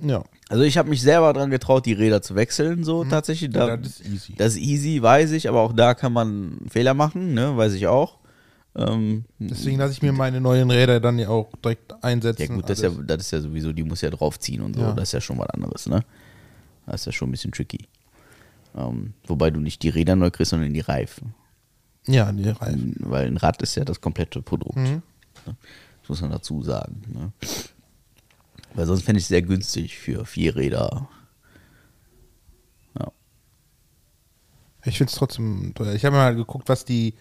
Ja. 0.01 0.23
Also 0.49 0.63
ich 0.63 0.77
habe 0.77 0.89
mich 0.89 1.01
selber 1.01 1.31
dran 1.33 1.49
getraut, 1.49 1.85
die 1.85 1.93
Räder 1.93 2.21
zu 2.21 2.35
wechseln, 2.35 2.83
so 2.83 3.03
tatsächlich. 3.05 3.49
Da, 3.51 3.77
Mhm. 3.77 3.83
das 3.83 3.99
ist 3.99 4.05
easy. 4.05 4.35
Das 4.37 4.53
ist 4.53 4.59
easy, 4.59 5.01
weiß 5.01 5.31
ich, 5.31 5.47
aber 5.49 5.61
auch 5.61 5.71
da 5.73 5.93
kann 5.93 6.11
man 6.13 6.57
Fehler 6.69 6.93
machen, 6.93 7.33
ne, 7.33 7.55
weiß 7.55 7.73
ich 7.73 7.87
auch. 7.87 8.17
Ähm, 8.77 9.25
Deswegen 9.39 9.77
lasse 9.79 9.93
ich 9.93 10.01
mir 10.03 10.11
meine 10.13 10.39
neuen 10.39 10.69
Räder 10.69 10.99
dann 10.99 11.17
ja 11.17 11.29
auch 11.29 11.49
direkt 11.63 11.93
einsetzen. 12.03 12.41
ja 12.43 12.55
gut, 12.55 12.69
das 12.69 12.79
ist 12.79 12.83
ja, 12.83 12.89
das 13.03 13.21
ist 13.21 13.31
ja 13.31 13.41
sowieso, 13.41 13.73
die 13.73 13.83
muss 13.83 14.01
ja 14.01 14.09
draufziehen 14.11 14.61
und 14.61 14.75
so, 14.75 14.81
Ja. 14.81 14.93
das 14.93 15.09
ist 15.09 15.13
ja 15.13 15.21
schon 15.21 15.37
was 15.39 15.49
anderes, 15.49 15.87
ne? 15.87 16.03
Das 16.85 17.01
ist 17.01 17.05
ja 17.07 17.11
schon 17.11 17.29
ein 17.29 17.31
bisschen 17.31 17.51
tricky. 17.51 17.87
Ähm, 18.75 19.13
wobei 19.25 19.49
du 19.49 19.59
nicht 19.59 19.81
die 19.81 19.89
Räder 19.89 20.15
neu 20.15 20.29
kriegst, 20.29 20.51
sondern 20.51 20.73
die 20.73 20.79
Reifen. 20.81 21.33
ja, 22.05 22.31
die 22.31 22.47
Reifen. 22.49 22.95
Weil 22.99 23.27
ein 23.27 23.37
Rad 23.37 23.61
ist 23.63 23.75
ja 23.75 23.83
das 23.83 23.99
komplette 23.99 24.41
Produkt. 24.41 24.77
Mhm. 24.77 24.83
Ne? 24.83 25.55
Das 26.01 26.09
muss 26.09 26.21
man 26.21 26.31
dazu 26.31 26.61
sagen. 26.61 27.01
Ne? 27.11 27.31
Weil 28.75 28.85
sonst 28.85 29.01
fände 29.03 29.17
ich 29.17 29.23
es 29.23 29.29
sehr 29.29 29.41
günstig 29.41 29.97
für 29.97 30.25
vier 30.25 30.55
Räder. 30.55 31.09
Ja. 32.99 33.11
Ich 34.85 34.97
finde 34.97 35.11
es 35.11 35.17
trotzdem 35.17 35.73
teuer. 35.73 35.93
Ich 35.95 36.05
habe 36.05 36.15
mal 36.15 36.35
geguckt, 36.35 36.69
was 36.69 36.85
die 36.85 37.15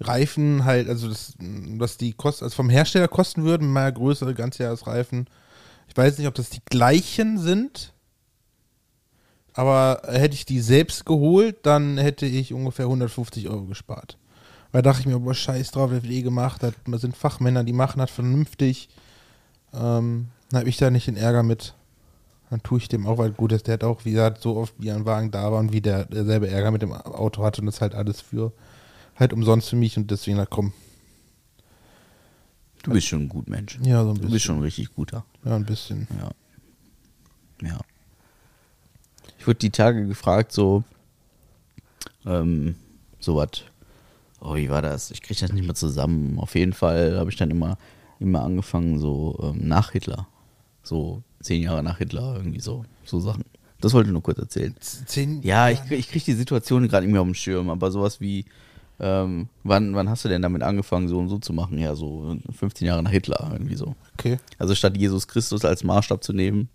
Reifen 0.00 0.64
halt, 0.64 0.88
also 0.88 1.08
das, 1.08 1.34
was 1.38 1.96
die 1.96 2.12
kosten, 2.12 2.44
also 2.44 2.54
vom 2.54 2.70
Hersteller 2.70 3.08
kosten 3.08 3.44
würden, 3.44 3.72
mal 3.72 3.92
größere 3.92 4.34
Ganzjahresreifen. 4.34 5.28
Ich 5.88 5.96
weiß 5.96 6.18
nicht, 6.18 6.28
ob 6.28 6.34
das 6.34 6.50
die 6.50 6.62
gleichen 6.64 7.38
sind, 7.38 7.92
aber 9.54 10.02
hätte 10.06 10.34
ich 10.34 10.44
die 10.44 10.60
selbst 10.60 11.04
geholt, 11.04 11.56
dann 11.64 11.98
hätte 11.98 12.26
ich 12.26 12.52
ungefähr 12.52 12.84
150 12.84 13.48
Euro 13.48 13.64
gespart. 13.64 14.16
Weil 14.70 14.82
da 14.82 14.90
dachte 14.90 15.00
ich 15.00 15.06
mir, 15.06 15.18
boah, 15.18 15.34
scheiß 15.34 15.72
drauf, 15.72 15.90
das 15.90 16.02
wird 16.02 16.12
eh 16.12 16.22
gemacht, 16.22 16.62
das 16.62 17.00
sind 17.00 17.16
Fachmänner, 17.16 17.64
die 17.64 17.72
machen 17.72 17.98
das 17.98 18.10
vernünftig. 18.10 18.88
Ähm, 19.72 20.28
dann 20.50 20.60
habe 20.60 20.68
ich 20.68 20.76
da 20.76 20.90
nicht 20.90 21.08
den 21.08 21.16
Ärger 21.16 21.42
mit. 21.42 21.74
Dann 22.50 22.62
tue 22.62 22.78
ich 22.78 22.88
dem 22.88 23.06
auch, 23.06 23.18
weil 23.18 23.32
gut 23.32 23.52
ist, 23.52 23.66
der 23.66 23.74
hat 23.74 23.84
auch, 23.84 24.04
wie 24.04 24.12
gesagt, 24.12 24.40
so 24.40 24.56
oft 24.56 24.74
wie 24.78 24.90
ein 24.90 25.04
Wagen 25.04 25.30
da 25.30 25.50
war 25.50 25.58
und 25.58 25.72
wie 25.72 25.80
der 25.80 26.04
derselbe 26.04 26.48
Ärger 26.48 26.70
mit 26.70 26.82
dem 26.82 26.92
Auto 26.92 27.42
hatte 27.42 27.60
und 27.60 27.66
das 27.66 27.80
halt 27.80 27.94
alles 27.94 28.20
für 28.20 28.52
halt 29.18 29.32
umsonst 29.32 29.68
für 29.70 29.76
mich 29.76 29.96
und 29.96 30.10
deswegen, 30.10 30.36
na 30.36 30.46
komm, 30.46 30.72
Du 32.84 32.92
bist 32.92 33.08
schon 33.08 33.22
ein 33.22 33.28
gut 33.28 33.48
Mensch. 33.48 33.78
ja, 33.82 34.02
so 34.04 34.10
ein 34.10 34.14
Du 34.14 34.20
bisschen. 34.20 34.32
bist 34.32 34.44
schon 34.44 34.56
ein 34.56 34.62
richtig 34.62 34.94
guter. 34.94 35.24
Ja, 35.44 35.56
ein 35.56 35.64
bisschen. 35.66 36.06
Ja. 36.20 36.30
Ja. 37.68 37.80
Ich 39.38 39.46
wurde 39.46 39.58
die 39.58 39.70
Tage 39.70 40.06
gefragt, 40.06 40.52
so, 40.52 40.84
ähm, 42.24 42.76
so 43.18 43.36
was. 43.36 43.62
Oh, 44.40 44.54
wie 44.54 44.70
war 44.70 44.80
das? 44.80 45.10
Ich 45.10 45.22
kriege 45.22 45.40
das 45.40 45.52
nicht 45.52 45.64
mehr 45.66 45.74
zusammen. 45.74 46.38
Auf 46.38 46.54
jeden 46.54 46.72
Fall 46.72 47.18
habe 47.18 47.30
ich 47.30 47.36
dann 47.36 47.50
immer, 47.50 47.76
immer 48.20 48.42
angefangen, 48.44 49.00
so 49.00 49.36
ähm, 49.42 49.66
nach 49.66 49.90
Hitler. 49.90 50.28
So 50.84 51.22
zehn 51.40 51.62
Jahre 51.62 51.82
nach 51.82 51.98
Hitler, 51.98 52.36
irgendwie 52.36 52.60
so, 52.60 52.84
so 53.04 53.18
Sachen. 53.18 53.44
Das 53.80 53.92
wollte 53.92 54.08
ich 54.08 54.12
nur 54.12 54.22
kurz 54.22 54.38
erzählen. 54.38 54.74
Zehn, 54.80 55.42
Ja, 55.42 55.68
ich, 55.68 55.80
ich 55.90 56.08
kriege 56.08 56.24
die 56.24 56.32
Situation 56.34 56.86
gerade 56.88 57.04
nicht 57.06 57.12
mehr 57.12 57.20
auf 57.20 57.26
dem 57.28 57.34
Schirm, 57.34 57.68
aber 57.70 57.90
sowas 57.90 58.20
wie, 58.20 58.44
ähm, 59.00 59.48
wann, 59.64 59.94
wann 59.94 60.08
hast 60.08 60.24
du 60.24 60.28
denn 60.28 60.42
damit 60.42 60.62
angefangen, 60.62 61.08
so 61.08 61.18
und 61.18 61.28
so 61.28 61.38
zu 61.38 61.52
machen? 61.52 61.78
Ja, 61.78 61.94
so 61.94 62.36
15 62.56 62.86
Jahre 62.86 63.02
nach 63.02 63.10
Hitler, 63.12 63.48
irgendwie 63.52 63.76
so. 63.76 63.94
Okay. 64.18 64.38
Also 64.58 64.74
statt 64.74 64.96
Jesus 64.96 65.28
Christus 65.28 65.64
als 65.64 65.84
Maßstab 65.84 66.22
zu 66.24 66.32
nehmen, 66.32 66.68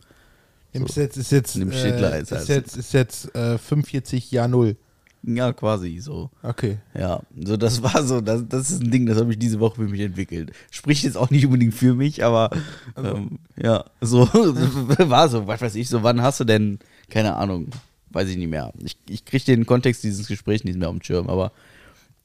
Im 0.71 0.87
So. 0.87 0.93
Set 0.93 1.17
ist 1.17 1.31
jetzt, 1.31 1.55
Nimm 1.57 1.71
äh, 1.71 1.75
Hitler 1.75 2.11
als- 2.13 2.31
ist 2.31 2.37
als- 2.37 2.47
jetzt, 2.47 2.77
ist 2.77 2.93
jetzt 2.93 3.35
äh, 3.35 3.57
45 3.57 4.31
Jahr 4.31 4.47
Null. 4.47 4.75
ja, 5.21 5.53
quasi 5.53 5.99
so. 5.99 6.29
Okay. 6.41 6.79
Ja, 6.97 7.21
so 7.45 7.57
das 7.57 7.83
war 7.83 8.03
so, 8.03 8.21
das, 8.21 8.43
das 8.49 8.71
ist 8.71 8.81
ein 8.81 8.89
Ding, 8.91 9.05
das 9.05 9.17
habe 9.19 9.31
ich 9.31 9.37
diese 9.39 9.59
Woche 9.59 9.75
für 9.75 9.87
mich 9.89 10.01
entwickelt. 10.01 10.51
Spricht 10.71 11.03
jetzt 11.03 11.17
auch 11.17 11.29
nicht 11.29 11.45
unbedingt 11.45 11.73
für 11.75 11.93
mich, 11.93 12.23
aber 12.23 12.49
ähm, 12.97 13.39
ja, 13.61 13.85
so 14.01 14.21
war 14.33 15.29
so, 15.29 15.45
was 15.45 15.61
weiß 15.61 15.75
ich, 15.75 15.89
so 15.89 16.03
wann 16.03 16.21
hast 16.21 16.39
du 16.39 16.43
denn, 16.43 16.79
keine 17.09 17.35
Ahnung, 17.35 17.67
weiß 18.11 18.29
ich 18.29 18.37
nicht 18.37 18.49
mehr. 18.49 18.71
Ich, 18.83 18.95
ich 19.09 19.25
kriege 19.25 19.43
den 19.45 19.65
Kontext 19.65 20.03
dieses 20.03 20.27
Gesprächs 20.27 20.63
nicht 20.63 20.77
mehr 20.79 20.89
auf 20.89 20.95
dem 20.95 21.03
Schirm, 21.03 21.29
aber 21.29 21.51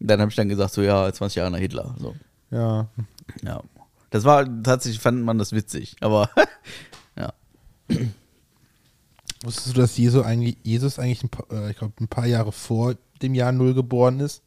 dann 0.01 0.21
habe 0.21 0.31
ich 0.31 0.37
dann 0.37 0.49
gesagt, 0.49 0.73
so 0.73 0.83
ja, 0.83 1.13
20 1.13 1.37
Jahre 1.37 1.51
nach 1.51 1.59
Hitler. 1.59 1.95
So, 1.99 2.15
Ja. 2.51 2.89
ja. 3.43 3.63
Das 4.11 4.25
war 4.25 4.47
tatsächlich, 4.63 5.01
fand 5.01 5.23
man 5.23 5.39
das 5.39 5.53
witzig, 5.53 5.97
aber 6.01 6.31
ja. 7.17 7.33
Wusstest 9.43 9.77
du, 9.77 9.81
dass 9.81 9.97
Jesus 9.97 10.25
eigentlich, 10.25 10.57
Jesus 10.63 10.99
eigentlich 10.99 11.23
ein 11.25 11.29
paar, 11.29 11.51
äh, 11.53 11.71
ich 11.71 11.77
glaube, 11.77 11.95
ein 12.01 12.09
paar 12.09 12.27
Jahre 12.27 12.53
vor 12.53 12.95
dem 13.23 13.35
Jahr 13.35 13.53
Null 13.53 13.75
geboren 13.75 14.21
ist? 14.21 14.43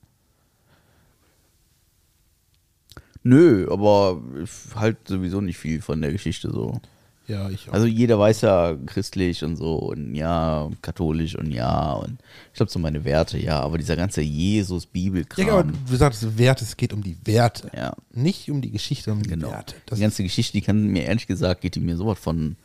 Nö, 3.24 3.68
aber 3.72 4.22
ich 4.42 4.50
halt 4.76 5.08
sowieso 5.08 5.42
nicht 5.42 5.58
viel 5.58 5.82
von 5.82 6.02
der 6.02 6.12
Geschichte 6.12 6.50
so. 6.52 6.82
Ja, 7.28 7.50
ich 7.50 7.70
auch. 7.70 7.74
Also 7.74 7.86
jeder 7.86 8.20
weiß 8.20 8.42
ja 8.42 8.76
christlich 8.88 9.44
und 9.44 9.56
so 9.56 9.76
und 9.76 10.16
ja, 10.16 10.70
katholisch 10.82 11.36
und 11.38 11.52
ja 11.52 11.94
und 11.94 12.20
ich 12.52 12.58
glaube 12.58 12.72
so 12.72 12.80
meine 12.80 13.06
Werte, 13.06 13.38
ja, 13.38 13.60
aber 13.60 13.78
dieser 13.78 13.96
ganze 13.96 14.22
Jesus-Bibelkram. 14.22 15.48
ja, 15.48 15.54
aber 15.54 15.72
du 15.72 15.96
sagst 15.96 16.38
Werte, 16.38 16.66
es 16.66 16.76
geht 16.76 16.92
um 16.94 17.04
die 17.04 17.18
Werte. 17.24 17.70
Ja. 17.76 17.94
Nicht 18.12 18.50
um 18.50 18.62
die 18.62 18.72
Geschichte, 18.72 19.12
um 19.12 19.22
die 19.22 19.30
Genau. 19.30 19.52
Werte. 19.52 19.76
Das 19.86 19.98
die 19.98 20.02
ganze 20.04 20.24
Geschichte, 20.24 20.54
die 20.54 20.62
kann 20.62 20.88
mir 20.88 21.04
ehrlich 21.06 21.28
gesagt, 21.28 21.62
geht 21.62 21.76
die 21.76 21.80
mir 21.80 21.96
sowas 21.96 22.20
von 22.20 22.58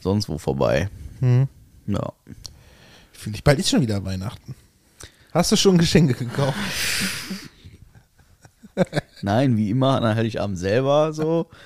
sonst 0.00 0.28
wo 0.28 0.38
vorbei. 0.38 0.88
Hm. 1.20 1.48
Ja. 1.86 2.12
finde 3.12 3.36
ich, 3.36 3.44
bald 3.44 3.58
ist 3.58 3.68
schon 3.70 3.80
wieder 3.82 4.04
Weihnachten. 4.04 4.54
Hast 5.32 5.52
du 5.52 5.56
schon 5.56 5.76
Geschenke 5.78 6.14
gekauft? 6.14 6.56
Nein, 9.22 9.56
wie 9.56 9.70
immer, 9.70 10.00
an 10.00 10.14
Heiligabend 10.14 10.58
selber 10.58 11.12
so. 11.12 11.46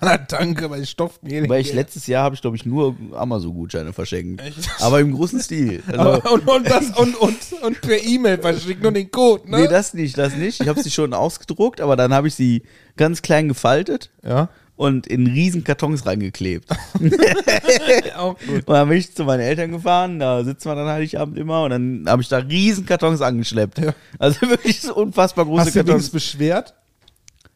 Na, 0.00 0.18
danke, 0.18 0.68
bei 0.68 0.84
Stoffmehl. 0.84 1.48
Weil 1.48 1.60
ich 1.60 1.72
letztes 1.72 2.06
Jahr 2.06 2.24
habe 2.24 2.34
ich, 2.34 2.40
glaube 2.40 2.56
ich, 2.56 2.66
nur 2.66 2.96
Amazon-Gutscheine 3.12 3.92
verschenkt. 3.92 4.42
Echt? 4.42 4.68
Aber 4.80 5.00
im 5.00 5.12
großen 5.12 5.40
Stil. 5.40 5.82
Also, 5.86 6.30
und, 6.32 6.48
und, 6.48 6.68
das, 6.68 6.90
und, 6.90 7.16
und, 7.16 7.36
und 7.62 7.80
per 7.80 8.02
E-Mail 8.02 8.38
verschickt 8.38 8.82
nur 8.82 8.92
den 8.92 9.10
Code, 9.10 9.50
ne? 9.50 9.60
Nee, 9.60 9.68
das 9.68 9.94
nicht, 9.94 10.16
das 10.18 10.36
nicht. 10.36 10.60
Ich 10.60 10.68
habe 10.68 10.82
sie 10.82 10.90
schon 10.90 11.14
ausgedruckt, 11.14 11.80
aber 11.80 11.96
dann 11.96 12.12
habe 12.12 12.28
ich 12.28 12.34
sie 12.34 12.62
ganz 12.96 13.22
klein 13.22 13.48
gefaltet 13.48 14.10
ja. 14.22 14.48
und 14.76 15.06
in 15.06 15.26
riesen 15.26 15.64
Kartons 15.64 16.06
reingeklebt. 16.06 16.70
Auch 18.16 18.38
gut. 18.38 18.66
Und 18.66 18.68
dann 18.68 18.88
bin 18.88 18.98
ich 18.98 19.14
zu 19.14 19.24
meinen 19.24 19.40
Eltern 19.40 19.72
gefahren, 19.72 20.18
da 20.18 20.44
sitzen 20.44 20.68
wir 20.68 20.74
dann 20.74 20.88
Heiligabend 20.88 21.38
immer 21.38 21.64
und 21.64 21.70
dann 21.70 22.04
habe 22.06 22.22
ich 22.22 22.28
da 22.28 22.38
riesen 22.38 22.86
Kartons 22.86 23.20
angeschleppt. 23.20 23.78
Ja. 23.78 23.94
Also 24.18 24.42
wirklich 24.42 24.80
so 24.80 24.94
unfassbar 24.94 25.44
große 25.44 25.66
Hast 25.66 25.68
du 25.68 25.80
Kartons. 25.80 25.92
wenigstens 25.92 26.12
beschwert? 26.12 26.74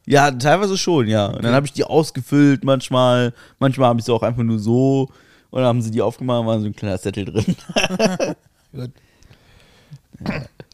Ja, 0.06 0.31
teilweise 0.31 0.77
schon, 0.77 1.06
ja. 1.06 1.27
Und 1.27 1.44
dann 1.44 1.55
habe 1.55 1.66
ich 1.66 1.72
die 1.72 1.85
ausgefüllt 1.85 2.64
manchmal, 2.64 3.32
manchmal 3.59 3.89
habe 3.90 4.01
ich 4.01 4.06
sie 4.06 4.12
auch 4.12 4.22
einfach 4.22 4.43
nur 4.43 4.59
so 4.59 5.09
und 5.51 5.59
dann 5.60 5.66
haben 5.66 5.82
sie 5.82 5.90
die 5.90 6.02
aufgemacht, 6.02 6.47
war 6.47 6.60
so 6.60 6.66
ein 6.66 6.74
kleiner 6.74 6.98
Zettel 6.98 7.27
drin. 7.27 7.44
Gut. 8.72 8.90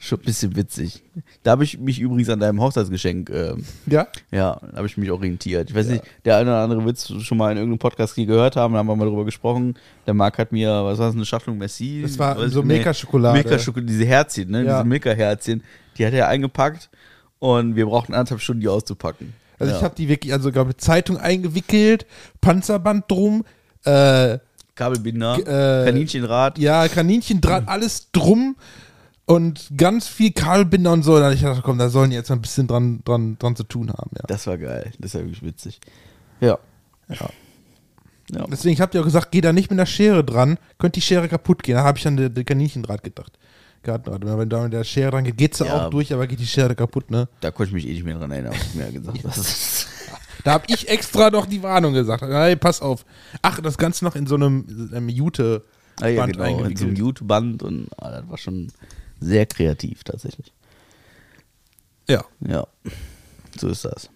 Schon 0.00 0.18
ein 0.18 0.24
bisschen 0.24 0.56
witzig. 0.56 1.02
Da 1.42 1.52
habe 1.52 1.64
ich 1.64 1.78
mich 1.78 2.00
übrigens 2.00 2.28
an 2.28 2.38
deinem 2.40 2.60
Hochzeitsgeschenk, 2.60 3.30
ähm, 3.30 3.64
Ja? 3.86 4.06
ja, 4.30 4.58
da 4.60 4.76
habe 4.76 4.86
ich 4.86 4.96
mich 4.96 5.10
orientiert. 5.10 5.70
Ich 5.70 5.76
weiß 5.76 5.88
nicht, 5.88 6.04
der 6.24 6.36
eine 6.36 6.50
oder 6.50 6.60
andere 6.60 6.84
wird 6.84 6.96
es 6.98 7.22
schon 7.22 7.38
mal 7.38 7.50
in 7.52 7.56
irgendeinem 7.56 7.78
Podcast 7.78 8.14
hier 8.14 8.26
gehört 8.26 8.56
haben, 8.56 8.74
da 8.74 8.78
haben 8.80 8.86
wir 8.86 8.96
mal 8.96 9.06
drüber 9.06 9.24
gesprochen. 9.24 9.74
Der 10.06 10.14
Marc 10.14 10.38
hat 10.38 10.52
mir, 10.52 10.68
was 10.84 10.98
war 10.98 11.06
das, 11.06 11.14
eine 11.14 11.24
Schachtel 11.24 11.54
Messi? 11.54 12.00
Das 12.02 12.18
war 12.18 12.48
so 12.48 12.62
Milka-Schokolade. 12.62 13.38
Milka-Schokolade, 13.38 13.86
diese 13.86 14.04
Herzchen, 14.04 14.50
ne? 14.50 14.64
Ja. 14.64 14.78
Diese 14.78 14.88
Milka-Herzchen. 14.88 15.62
Die 15.96 16.06
hat 16.06 16.12
er 16.12 16.28
eingepackt 16.28 16.90
und 17.38 17.76
wir 17.76 17.86
brauchten 17.86 18.14
anderthalb 18.14 18.40
Stunden, 18.40 18.60
die 18.60 18.68
auszupacken. 18.68 19.34
Also 19.58 19.72
ja. 19.72 19.78
ich 19.78 19.84
habe 19.84 19.94
die 19.96 20.08
wirklich, 20.08 20.32
also 20.32 20.52
glaube 20.52 20.70
ich, 20.70 20.78
Zeitung 20.78 21.18
eingewickelt, 21.18 22.06
Panzerband 22.40 23.10
drum, 23.10 23.44
äh, 23.84 24.38
Kabelbinder, 24.74 25.38
äh, 25.38 25.86
Kaninchenrad. 25.86 26.58
ja, 26.58 26.88
Kaninchendraht, 26.88 27.64
alles 27.66 28.10
drum 28.12 28.56
und 29.24 29.70
ganz 29.76 30.06
viel 30.06 30.32
Kabelbinder 30.32 30.92
und 30.92 31.02
so. 31.02 31.18
Da 31.18 31.26
hab 31.26 31.32
ich 31.32 31.40
gedacht, 31.40 31.62
komm, 31.64 31.78
da 31.78 31.88
sollen 31.88 32.10
die 32.10 32.16
jetzt 32.16 32.28
mal 32.28 32.36
ein 32.36 32.42
bisschen 32.42 32.66
dran, 32.66 33.00
dran, 33.04 33.38
dran 33.38 33.56
zu 33.56 33.64
tun 33.64 33.90
haben, 33.90 34.10
ja. 34.14 34.24
Das 34.28 34.46
war 34.46 34.58
geil. 34.58 34.92
Das 34.98 35.14
war 35.14 35.22
wirklich 35.22 35.42
witzig. 35.42 35.80
Ja. 36.40 36.58
Ja. 37.08 37.30
Ja. 38.30 38.44
Deswegen, 38.50 38.74
ich 38.74 38.80
habe 38.80 38.90
dir 38.90 39.00
auch 39.00 39.04
gesagt, 39.04 39.30
geh 39.30 39.40
da 39.40 39.52
nicht 39.52 39.70
mit 39.70 39.78
der 39.78 39.86
Schere 39.86 40.24
dran, 40.24 40.58
könnte 40.78 40.94
die 40.94 41.06
Schere 41.06 41.28
kaputt 41.28 41.62
gehen. 41.62 41.76
Da 41.76 41.84
habe 41.84 41.98
ich 41.98 42.06
an 42.06 42.16
den 42.16 42.44
Kaninchendraht 42.44 43.04
gedacht. 43.04 43.38
Gartenrad. 43.86 44.22
Wenn 44.26 44.48
da 44.48 44.62
mit 44.62 44.72
der 44.72 44.84
Schere 44.84 45.12
dran 45.12 45.24
geht, 45.24 45.54
sie 45.54 45.64
Ja. 45.64 45.86
auch 45.86 45.90
durch, 45.90 46.12
aber 46.12 46.26
geht 46.26 46.40
die 46.40 46.46
Schere 46.46 46.74
kaputt, 46.74 47.10
ne? 47.10 47.28
Da 47.40 47.50
konnte 47.50 47.68
ich 47.70 47.74
mich 47.74 47.86
eh 47.86 47.94
nicht 47.94 48.04
mehr 48.04 48.18
dran 48.18 48.30
erinnern, 48.30 48.52
was 48.52 48.72
du 48.72 48.78
mir 48.78 48.92
gesagt 48.92 49.24
hast. 49.24 49.88
Da 50.44 50.52
habe 50.52 50.64
ich 50.68 50.88
extra 50.88 51.28
noch 51.30 51.46
die 51.46 51.60
Warnung 51.60 51.92
gesagt. 51.92 52.22
Hey, 52.22 52.54
pass 52.54 52.80
auf. 52.80 53.04
Ach, 53.42 53.58
das 53.60 53.78
Ganze 53.78 54.04
noch 54.04 54.14
in 54.14 54.28
so 54.28 54.36
einem, 54.36 54.90
einem 54.92 55.08
Jute. 55.08 55.64
Ah 56.00 56.06
ja, 56.06 56.20
Band 56.20 56.34
genau, 56.34 56.64
in 56.64 56.76
so 56.76 56.84
einem. 56.84 56.94
Mute-Band 56.94 57.62
und 57.64 57.88
ah, 57.96 58.12
das 58.12 58.28
war 58.28 58.38
schon 58.38 58.70
sehr 59.18 59.46
kreativ 59.46 60.04
tatsächlich. 60.04 60.52
Ja. 62.08 62.24
Ja, 62.46 62.64
so 63.58 63.66
ist 63.68 63.84
das. 63.84 64.08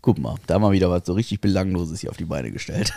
Guck 0.00 0.18
mal, 0.18 0.36
da 0.46 0.54
haben 0.54 0.62
wir 0.62 0.72
wieder 0.72 0.88
was 0.90 1.02
so 1.04 1.12
richtig 1.12 1.42
Belangloses 1.42 2.00
hier 2.00 2.08
auf 2.08 2.16
die 2.16 2.24
Beine 2.24 2.50
gestellt. 2.50 2.92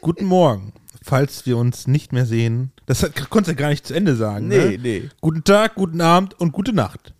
Guten 0.00 0.26
Morgen. 0.26 0.72
Falls 1.06 1.46
wir 1.46 1.56
uns 1.56 1.86
nicht 1.86 2.12
mehr 2.12 2.26
sehen. 2.26 2.72
Das 2.86 3.04
hat, 3.04 3.30
konntest 3.30 3.56
du 3.56 3.62
gar 3.62 3.68
nicht 3.68 3.86
zu 3.86 3.94
Ende 3.94 4.16
sagen. 4.16 4.48
nee, 4.48 4.70
ne? 4.70 4.78
nee. 4.78 5.08
Guten 5.20 5.44
Tag, 5.44 5.76
guten 5.76 6.00
Abend 6.00 6.34
und 6.34 6.50
gute 6.50 6.72
Nacht. 6.72 7.14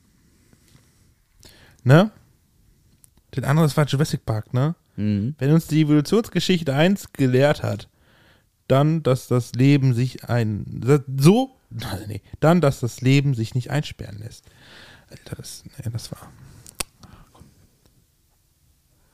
Ne? 1.85 2.11
Den 3.37 3.45
anderen 3.45 3.77
war 3.77 3.87
Jurassic 3.87 4.27
Park, 4.27 4.53
ne? 4.53 4.75
Mhm. 4.97 5.37
Wenn 5.39 5.53
uns 5.53 5.69
die 5.69 5.83
Evolutionsgeschichte 5.83 6.75
eins 6.75 7.13
gelehrt 7.13 7.63
hat, 7.63 7.89
dann, 8.67 9.05
dass 9.05 9.29
das 9.29 9.53
Leben 9.53 9.95
sich 9.95 10.25
ein. 10.25 11.05
So. 11.17 11.53
Nee, 12.09 12.23
dann, 12.41 12.61
dass 12.61 12.81
das 12.81 13.03
Leben 13.03 13.35
sich 13.35 13.55
nicht 13.55 13.71
einsperren 13.71 14.19
lässt. 14.19 14.47
Alter, 15.11 15.37
das, 15.37 15.63
nee, 15.65 15.91
das 15.93 16.11
war. 16.11 16.33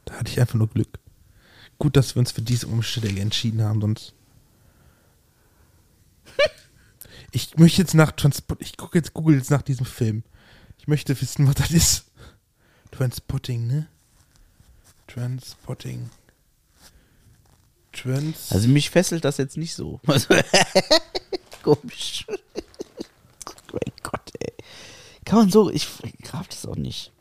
Da 0.06 0.14
hatte 0.14 0.30
ich 0.30 0.40
einfach 0.40 0.54
nur 0.54 0.68
Glück. 0.68 0.98
Gut, 1.78 1.94
dass 1.94 2.14
wir 2.14 2.20
uns 2.20 2.32
für 2.32 2.40
diese 2.40 2.68
Umstände 2.68 3.20
entschieden 3.20 3.60
haben, 3.60 3.82
sonst. 3.82 4.14
Ich 7.32 7.56
möchte 7.56 7.80
jetzt 7.80 7.94
nach 7.94 8.12
Transport. 8.12 8.60
Ich 8.62 8.76
gucke 8.76 8.98
jetzt, 8.98 9.14
google 9.14 9.36
jetzt 9.36 9.50
nach 9.50 9.62
diesem 9.62 9.86
Film. 9.86 10.22
Ich 10.78 10.86
möchte 10.86 11.18
wissen, 11.20 11.48
was 11.48 11.54
das 11.54 11.70
ist. 11.70 12.04
Transpotting, 12.90 13.66
ne? 13.66 13.88
Transpotting. 15.06 16.10
Trans. 17.92 18.52
Also 18.52 18.68
mich 18.68 18.90
fesselt 18.90 19.24
das 19.24 19.38
jetzt 19.38 19.56
nicht 19.56 19.74
so. 19.74 20.00
Komisch. 21.62 22.26
mein 22.28 23.92
Gott, 24.02 24.32
ey. 24.40 24.52
Kann 25.24 25.38
man 25.40 25.50
so, 25.50 25.70
ich 25.70 25.88
graf 26.22 26.48
das 26.48 26.66
auch 26.66 26.76
nicht. 26.76 27.12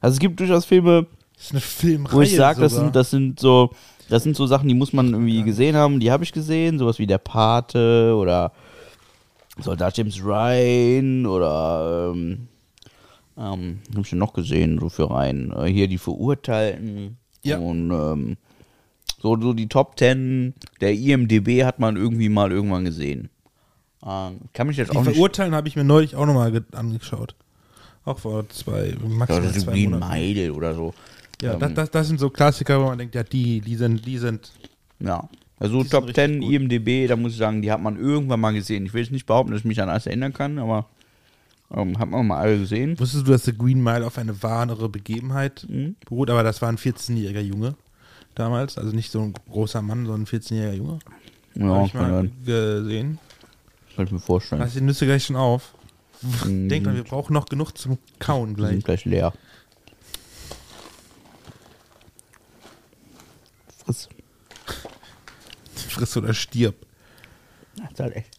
Also 0.00 0.14
es 0.14 0.20
gibt 0.20 0.40
durchaus 0.40 0.64
Filme, 0.64 1.06
das 1.34 1.46
ist 1.46 1.50
eine 1.52 1.60
Filmreihe. 1.60 2.16
wo 2.16 2.22
ich 2.22 2.34
sage, 2.34 2.60
das 2.60 2.72
sind, 2.72 2.96
das 2.96 3.10
sind 3.10 3.38
so, 3.38 3.70
das 4.08 4.22
sind 4.22 4.36
so 4.36 4.46
Sachen, 4.46 4.68
die 4.68 4.74
muss 4.74 4.92
man 4.92 5.12
irgendwie 5.12 5.42
gesehen 5.42 5.76
haben. 5.76 6.00
Die 6.00 6.10
habe 6.10 6.24
ich 6.24 6.32
gesehen, 6.32 6.78
sowas 6.78 6.98
wie 6.98 7.06
Der 7.06 7.18
Pate 7.18 8.14
oder 8.16 8.52
Soldat 9.60 9.96
James 9.96 10.22
Ryan 10.24 11.26
oder 11.26 12.12
ähm, 12.14 12.48
ähm, 13.36 13.78
habe 13.90 14.00
ich 14.02 14.12
noch 14.12 14.32
gesehen, 14.32 14.78
so 14.80 14.88
für 14.88 15.10
rein. 15.10 15.52
Äh, 15.56 15.66
hier 15.66 15.88
die 15.88 15.98
Verurteilten 15.98 17.16
Ja. 17.42 17.58
und 17.58 17.90
ähm, 17.90 18.36
so, 19.20 19.40
so 19.40 19.52
die 19.52 19.68
Top 19.68 19.96
Ten 19.96 20.54
der 20.80 20.92
IMDB 20.94 21.64
hat 21.64 21.78
man 21.78 21.96
irgendwie 21.96 22.28
mal 22.28 22.52
irgendwann 22.52 22.84
gesehen. 22.84 23.30
Ähm, 24.04 24.40
kann 24.52 24.66
mich 24.66 24.76
jetzt 24.76 24.92
Die 24.92 24.96
auch 24.96 25.04
nicht. 25.04 25.14
Verurteilen 25.14 25.54
habe 25.54 25.66
ich 25.68 25.76
mir 25.76 25.84
neulich 25.84 26.14
auch 26.16 26.26
nochmal 26.26 26.64
angeschaut. 26.72 27.34
Auch 28.04 28.18
vor 28.18 28.46
zwei, 28.50 28.88
Ja, 28.88 28.96
maximal 29.08 29.44
ist 29.44 29.60
zwei 29.62 29.72
Green. 29.72 29.98
Mile 29.98 30.52
oder 30.52 30.74
so. 30.74 30.92
Ja, 31.40 31.54
Ähm, 31.54 31.60
das, 31.60 31.74
das, 31.74 31.90
das 31.90 32.06
sind 32.08 32.20
so 32.20 32.28
Klassiker, 32.28 32.80
wo 32.80 32.86
man 32.86 32.98
denkt, 32.98 33.14
ja, 33.14 33.22
die, 33.22 33.60
die 33.60 33.76
sind, 33.76 34.04
die 34.04 34.18
sind. 34.18 34.52
Ja. 35.00 35.28
Also 35.58 35.82
Die 35.82 35.88
Top 35.88 36.04
richtig 36.08 36.16
10 36.16 36.40
gut. 36.40 36.52
IMDB, 36.52 37.06
da 37.08 37.16
muss 37.16 37.32
ich 37.32 37.38
sagen, 37.38 37.62
die 37.62 37.70
hat 37.70 37.80
man 37.80 37.96
irgendwann 37.98 38.40
mal 38.40 38.52
gesehen. 38.52 38.86
Ich 38.86 38.92
will 38.92 39.02
jetzt 39.02 39.12
nicht 39.12 39.26
behaupten, 39.26 39.52
dass 39.52 39.60
ich 39.60 39.64
mich 39.64 39.80
an 39.80 39.88
alles 39.88 40.06
erinnern 40.06 40.32
kann, 40.32 40.58
aber 40.58 40.86
ähm, 41.72 41.98
hat 41.98 42.08
man 42.10 42.26
mal 42.26 42.38
alle 42.40 42.58
gesehen. 42.58 42.98
Wusstest 42.98 43.26
du, 43.26 43.30
dass 43.32 43.44
der 43.44 43.54
Green 43.54 43.82
Mile 43.82 44.04
auf 44.06 44.18
eine 44.18 44.42
wahre 44.42 44.88
Begebenheit 44.88 45.66
Mhm. 45.68 45.96
beruht? 46.06 46.30
Aber 46.30 46.42
das 46.42 46.60
war 46.60 46.68
ein 46.68 46.76
14-jähriger 46.78 47.40
Junge 47.40 47.76
damals. 48.34 48.78
Also 48.78 48.90
nicht 48.94 49.10
so 49.12 49.20
ein 49.22 49.32
großer 49.50 49.80
Mann, 49.80 50.06
sondern 50.06 50.22
ein 50.22 50.26
14-jähriger 50.26 50.72
Junge. 50.74 50.98
Ja, 51.54 51.66
Hab 51.68 51.86
ich 51.86 51.94
mal 51.94 52.10
sein. 52.10 52.32
gesehen. 52.44 53.18
kann 53.94 54.06
ich 54.06 54.10
mir 54.12 54.18
vorstellen. 54.18 54.60
Lass 54.60 54.74
die 54.74 54.80
Nüsse 54.80 55.06
gleich 55.06 55.24
schon 55.24 55.36
auf. 55.36 55.72
Mhm. 56.46 56.68
Denk 56.68 56.84
dran, 56.84 56.96
wir 56.96 57.04
brauchen 57.04 57.32
noch 57.32 57.46
genug 57.46 57.78
zum 57.78 57.98
Kauen 58.18 58.50
Die 58.50 58.54
gleich. 58.56 58.70
sind 58.72 58.84
gleich 58.84 59.04
leer. 59.04 59.32
Friss. 63.84 64.08
Friss 65.94 66.16
oder 66.16 66.34
stirb. 66.34 66.74
Das 67.76 67.90
ist 67.92 68.00
halt 68.00 68.16
echt. 68.16 68.30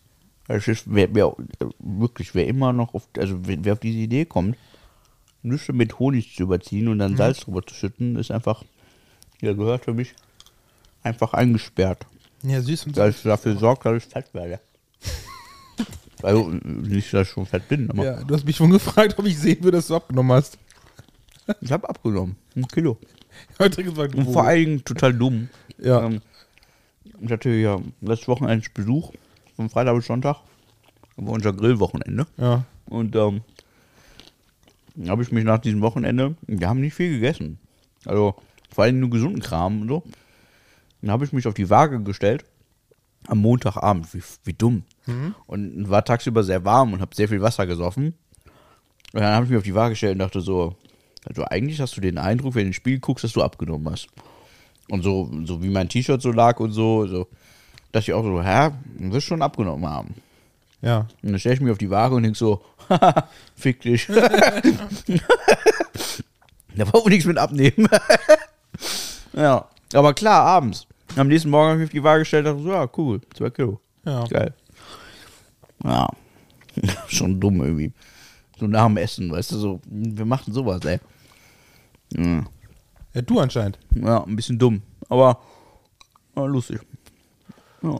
Das 0.47 0.67
ist, 0.67 0.83
wer, 0.87 1.13
wer, 1.15 1.35
wirklich, 1.79 2.35
wer 2.35 2.47
immer 2.47 2.71
noch 2.71 2.93
auf, 2.93 3.07
also 3.17 3.35
wer, 3.47 3.57
wer 3.65 3.73
auf 3.73 3.79
diese 3.79 3.97
Idee 3.97 4.25
kommt, 4.25 4.55
Nüsse 5.41 5.73
mit 5.73 5.97
Honig 5.99 6.35
zu 6.35 6.43
überziehen 6.43 6.87
und 6.87 6.99
dann 6.99 7.13
Mhm. 7.13 7.17
Salz 7.17 7.39
drüber 7.39 7.65
zu 7.65 7.73
schütten, 7.73 8.15
ist 8.15 8.31
einfach, 8.31 8.63
der 9.41 9.55
gehört 9.55 9.85
für 9.85 9.93
mich 9.93 10.13
einfach 11.03 11.33
eingesperrt. 11.33 12.05
Ja, 12.43 12.61
süß 12.61 12.87
und 12.87 12.97
Weil 12.97 13.09
es 13.09 13.23
dafür 13.23 13.57
sorgt, 13.57 13.85
dass 13.85 14.03
ich 14.03 14.09
fett 14.11 14.31
werde. 14.33 14.59
also 16.21 16.49
nicht, 16.49 17.11
dass 17.13 17.27
ich 17.27 17.33
schon 17.33 17.45
fett 17.45 17.67
bin, 17.67 17.89
aber 17.89 18.05
Ja, 18.05 18.23
du 18.23 18.33
hast 18.35 18.45
mich 18.45 18.55
schon 18.55 18.69
gefragt, 18.71 19.15
ob 19.17 19.25
ich 19.25 19.37
sehen 19.37 19.63
würde, 19.63 19.77
dass 19.77 19.87
du 19.87 19.95
abgenommen 19.95 20.31
hast. 20.31 20.57
ich 21.61 21.71
habe 21.71 21.89
abgenommen. 21.89 22.35
Ein 22.55 22.67
Kilo. 22.67 22.97
Heute 23.59 23.83
gesagt, 23.83 24.15
Und 24.15 24.31
vor 24.31 24.49
Dingen 24.51 24.83
total 24.83 25.13
dumm. 25.13 25.49
Ja. 25.77 26.05
Ähm, 26.05 26.21
ich 27.21 27.31
hatte 27.31 27.49
ja 27.49 27.79
letztes 28.01 28.27
Wochenende 28.27 28.67
Besuch, 28.73 29.11
von 29.55 29.69
Freitag 29.69 29.95
bis 29.95 30.05
Sonntag. 30.05 30.37
War 31.17 31.33
unser 31.33 31.53
Grillwochenende. 31.53 32.27
ja. 32.37 32.65
Und 32.87 33.15
ähm, 33.15 33.41
dann 34.95 35.09
habe 35.09 35.23
ich 35.23 35.31
mich 35.31 35.43
nach 35.43 35.57
diesem 35.59 35.81
Wochenende, 35.81 36.35
wir 36.45 36.69
haben 36.69 36.81
nicht 36.81 36.93
viel 36.93 37.13
gegessen. 37.13 37.57
Also 38.05 38.35
vor 38.69 38.83
allem 38.83 38.99
nur 38.99 39.09
gesunden 39.09 39.41
Kram 39.41 39.81
und 39.81 39.87
so. 39.87 40.03
Dann 41.01 41.11
habe 41.11 41.25
ich 41.25 41.33
mich 41.33 41.47
auf 41.47 41.53
die 41.55 41.69
Waage 41.69 42.01
gestellt. 42.01 42.45
Am 43.27 43.39
Montagabend, 43.39 44.13
wie, 44.13 44.21
wie 44.43 44.53
dumm. 44.53 44.83
Und 45.47 45.89
war 45.89 46.05
tagsüber 46.05 46.43
sehr 46.43 46.63
warm 46.63 46.93
und 46.93 47.01
habe 47.01 47.15
sehr 47.15 47.27
viel 47.27 47.41
Wasser 47.41 47.65
gesoffen. 47.65 48.13
Und 49.13 49.21
dann 49.21 49.33
habe 49.33 49.45
ich 49.45 49.49
mich 49.49 49.57
auf 49.57 49.63
die 49.63 49.73
Waage 49.73 49.91
gestellt 49.91 50.13
und 50.13 50.19
dachte 50.19 50.41
so, 50.41 50.75
also 51.25 51.43
eigentlich 51.45 51.81
hast 51.81 51.97
du 51.97 52.01
den 52.01 52.17
Eindruck, 52.19 52.53
wenn 52.53 52.63
du 52.63 52.67
ins 52.67 52.75
Spiel 52.75 52.99
guckst, 52.99 53.23
dass 53.23 53.33
du 53.33 53.41
abgenommen 53.41 53.89
hast. 53.91 54.09
Und 54.89 55.03
so, 55.03 55.29
so 55.45 55.63
wie 55.63 55.69
mein 55.69 55.89
T-Shirt 55.89 56.21
so 56.21 56.31
lag 56.31 56.59
und 56.59 56.71
so, 56.71 57.07
so 57.07 57.27
dachte 57.91 58.11
ich 58.11 58.13
auch 58.13 58.23
so, 58.23 58.43
hä, 58.43 58.71
du 58.97 59.11
wirst 59.11 59.27
schon 59.27 59.41
abgenommen 59.41 59.89
haben. 59.89 60.15
Ja. 60.81 61.07
Und 61.23 61.31
dann 61.31 61.39
stelle 61.39 61.55
ich 61.55 61.61
mich 61.61 61.71
auf 61.71 61.77
die 61.77 61.89
Waage 61.89 62.15
und 62.15 62.23
denk 62.23 62.35
so, 62.35 62.61
haha, 62.89 63.27
fick 63.55 63.81
dich. 63.81 64.05
da 64.07 64.23
war 66.77 67.03
wohl 67.03 67.09
nichts 67.09 67.25
mit 67.25 67.37
abnehmen. 67.37 67.87
ja, 69.33 69.65
aber 69.93 70.13
klar, 70.13 70.43
abends. 70.45 70.85
Am 71.15 71.27
nächsten 71.27 71.49
Morgen 71.49 71.69
habe 71.69 71.77
ich 71.77 71.79
mich 71.79 71.89
auf 71.89 71.93
die 71.93 72.03
Waage 72.03 72.19
gestellt 72.19 72.45
und 72.47 72.57
dachte 72.57 72.63
so, 72.63 72.71
ja, 72.71 72.89
cool, 72.97 73.21
zwei 73.35 73.49
Kilo. 73.49 73.79
Ja. 74.05 74.25
Geil. 74.25 74.53
Ja, 75.83 76.07
schon 77.07 77.39
dumm 77.39 77.61
irgendwie. 77.61 77.93
So 78.59 78.67
nach 78.67 78.85
dem 78.85 78.97
Essen, 78.97 79.31
weißt 79.31 79.53
du, 79.53 79.57
so, 79.57 79.81
wir 79.85 80.25
machen 80.25 80.53
sowas, 80.53 80.83
ey. 80.85 80.99
Ja, 82.15 82.43
ja, 83.15 83.21
du 83.21 83.39
anscheinend. 83.39 83.79
ja 83.95 84.23
ein 84.23 84.35
bisschen 84.35 84.59
dumm, 84.59 84.81
aber 85.09 85.39
ja, 86.35 86.45
lustig. 86.45 86.79
Ja. 87.81 87.99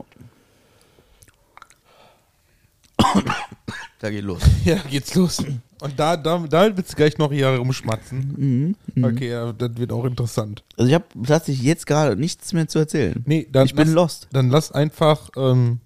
da 3.98 4.10
geht 4.10 4.24
los. 4.24 4.42
Ja, 4.64 4.76
geht's 4.90 5.14
los. 5.14 5.38
Und 5.80 5.98
da, 5.98 6.16
da, 6.16 6.38
da 6.38 6.76
willst 6.76 6.92
du 6.92 6.96
gleich 6.96 7.18
noch 7.18 7.30
hier 7.32 7.48
rumschmatzen. 7.48 8.74
Mhm, 8.94 9.04
Okay, 9.04 9.30
ja, 9.30 9.52
das 9.52 9.76
wird 9.76 9.92
auch 9.92 10.04
interessant. 10.04 10.64
Also 10.76 10.88
ich 10.88 10.94
habe 10.94 11.04
tatsächlich 11.26 11.64
jetzt 11.64 11.86
gerade 11.86 12.16
nichts 12.16 12.52
mehr 12.52 12.66
zu 12.66 12.78
erzählen. 12.78 13.22
Nee, 13.26 13.46
dann 13.50 13.66
Ich 13.66 13.74
bin 13.74 13.88
lass, 13.88 13.94
lost. 13.94 14.28
Dann 14.32 14.48
lass 14.50 14.72
einfach 14.72 15.28
ähm, 15.36 15.80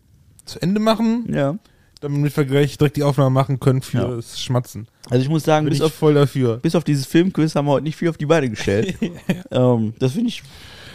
zu 0.45 0.61
Ende 0.61 0.81
machen, 0.81 1.27
Ja. 1.33 1.57
Damit 2.01 2.37
wir 2.37 2.45
gleich 2.45 2.79
direkt 2.79 2.97
die 2.97 3.03
Aufnahme 3.03 3.31
machen 3.31 3.61
können 3.61 3.83
fürs 3.83 4.41
Schmatzen. 4.41 4.89
Also 5.11 5.23
ich 5.23 5.29
muss 5.29 5.45
sagen, 5.45 5.67
Bin 5.67 5.73
bis 5.75 5.83
auf, 5.83 5.93
voll 5.95 6.15
dafür. 6.15 6.57
bis 6.59 6.75
auf 6.75 6.85
dieses 6.85 7.07
Filmquiz 7.07 7.55
haben 7.55 7.67
wir 7.67 7.73
heute 7.73 7.85
nicht 7.85 7.97
viel 7.97 8.09
auf 8.09 8.17
die 8.17 8.27
Beine 8.27 8.49
gestellt. 8.51 8.97
ähm, 9.51 9.95
das 9.99 10.13
finde 10.13 10.29
ich 10.29 10.43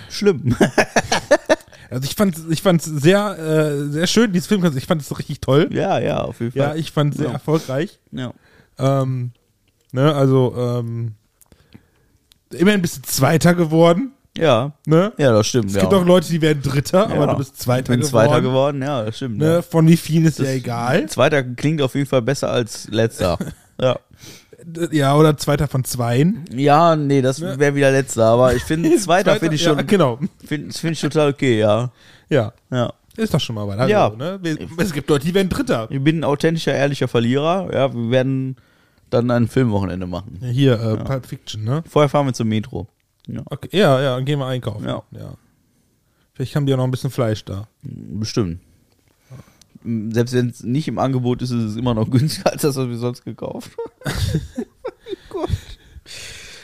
schlimm. 0.09 0.55
Also 1.91 2.05
ich 2.09 2.15
fand 2.15 2.35
ich 2.49 2.63
fand's 2.63 2.85
sehr 2.85 3.37
äh, 3.37 3.87
sehr 3.91 4.07
schön 4.07 4.33
dieses 4.33 4.47
Film, 4.47 4.65
ich 4.75 4.85
fand 4.87 5.01
es 5.03 5.17
richtig 5.19 5.39
toll. 5.39 5.69
ja, 5.71 5.99
ja, 5.99 6.23
auf 6.23 6.39
jeden 6.41 6.57
Ja, 6.57 6.69
Fall. 6.69 6.79
ich 6.79 6.91
fand 6.91 7.13
es 7.13 7.19
sehr 7.19 7.27
Ja. 7.27 7.33
erfolgreich. 7.33 7.99
Ja. 8.11 8.33
Ähm, 8.79 9.31
ne, 9.91 10.13
also 10.13 10.53
ähm, 10.57 11.13
immerhin 12.51 12.81
bist 12.81 12.97
du 12.97 13.01
Zweiter 13.03 13.53
geworden. 13.53 14.13
Ja, 14.37 14.73
Ne? 14.85 15.13
ja, 15.17 15.31
das 15.31 15.47
stimmt. 15.47 15.67
Es 15.69 15.75
ja. 15.75 15.81
gibt 15.81 15.93
auch 15.93 16.05
Leute, 16.05 16.27
die 16.29 16.41
werden 16.41 16.61
Dritter, 16.61 17.07
Ja. 17.09 17.15
aber 17.15 17.27
du 17.27 17.37
bist 17.37 17.57
Zweiter 17.61 17.93
ich 17.93 17.99
bin 17.99 18.05
geworden. 18.07 18.27
Zweiter 18.27 18.41
geworden, 18.41 18.81
ja, 18.81 19.03
das 19.03 19.15
stimmt. 19.15 19.37
Ne? 19.37 19.45
Ja. 19.55 19.61
Von 19.61 19.87
wie 19.87 19.95
vielen 19.97 20.25
ist 20.25 20.39
Das- 20.39 20.47
ja 20.47 20.53
egal. 20.53 21.07
Zweiter 21.07 21.43
klingt 21.43 21.81
auf 21.81 21.95
jeden 21.95 22.07
Fall 22.07 22.21
besser 22.21 22.51
als 22.51 22.87
letzter. 22.89 23.37
ja. 23.81 23.97
Ja, 24.91 25.15
oder 25.15 25.37
Zweiter 25.37 25.67
von 25.67 25.83
Zweien. 25.83 26.43
Ja, 26.51 26.95
nee, 26.95 27.21
das 27.21 27.39
Ne? 27.39 27.57
wäre 27.59 27.75
wieder 27.75 27.91
letzter, 27.91 28.25
aber 28.25 28.55
ich 28.55 28.63
finde, 28.63 28.95
Zweiter 28.97 29.35
finde 29.35 29.55
ich 29.55 29.61
schon, 29.63 29.77
Ja, 29.77 29.83
genau. 29.83 30.19
finde 30.43 30.73
find 30.73 30.93
ich 30.93 31.01
total 31.01 31.29
okay, 31.29 31.59
ja. 31.59 31.91
Ja, 32.29 32.51
Ja. 32.71 32.91
ist 33.15 33.33
doch 33.33 33.39
schon 33.39 33.55
mal 33.55 33.67
was. 33.67 33.77
Also, 33.77 33.91
Ja. 33.91 34.09
Ne? 34.09 34.39
Es 34.77 34.91
gibt 34.91 35.09
Leute, 35.09 35.25
die 35.25 35.33
werden 35.33 35.49
Dritter. 35.49 35.87
Ich 35.91 36.01
bin 36.03 36.19
ein 36.19 36.23
authentischer, 36.23 36.73
ehrlicher 36.73 37.07
Verlierer. 37.07 37.69
Ja, 37.71 37.93
wir 37.93 38.09
werden 38.09 38.55
dann 39.11 39.29
ein 39.29 39.47
Filmwochenende 39.47 40.07
machen. 40.07 40.39
Hier, 40.41 40.73
äh, 40.81 40.97
Pulp 40.97 41.25
Fiction, 41.27 41.63
ne? 41.63 41.83
Vorher 41.87 42.09
fahren 42.09 42.25
wir 42.25 42.33
zum 42.33 42.47
Metro. 42.47 42.87
Ja, 43.27 43.41
Okay, 43.49 43.69
ja, 43.71 44.01
ja, 44.01 44.15
dann 44.15 44.25
gehen 44.25 44.39
wir 44.39 44.47
einkaufen. 44.47 44.85
Ja. 44.85 45.03
Vielleicht 46.33 46.55
haben 46.55 46.65
die 46.65 46.73
auch 46.73 46.77
noch 46.77 46.83
ein 46.83 46.91
bisschen 46.91 47.11
Fleisch 47.11 47.45
da. 47.45 47.67
bestimmt. 47.81 48.59
Selbst 49.83 50.33
wenn 50.33 50.49
es 50.49 50.63
nicht 50.63 50.87
im 50.87 50.97
Angebot 50.97 51.41
ist, 51.41 51.51
ist 51.51 51.63
es 51.63 51.75
immer 51.75 51.93
noch 51.93 52.09
günstiger 52.11 52.51
als 52.51 52.63
das, 52.63 52.75
was 52.75 52.87
wir 52.87 52.97
sonst 52.97 53.23
gekauft 53.23 53.71
haben. 53.77 54.41
Gott. 55.29 55.49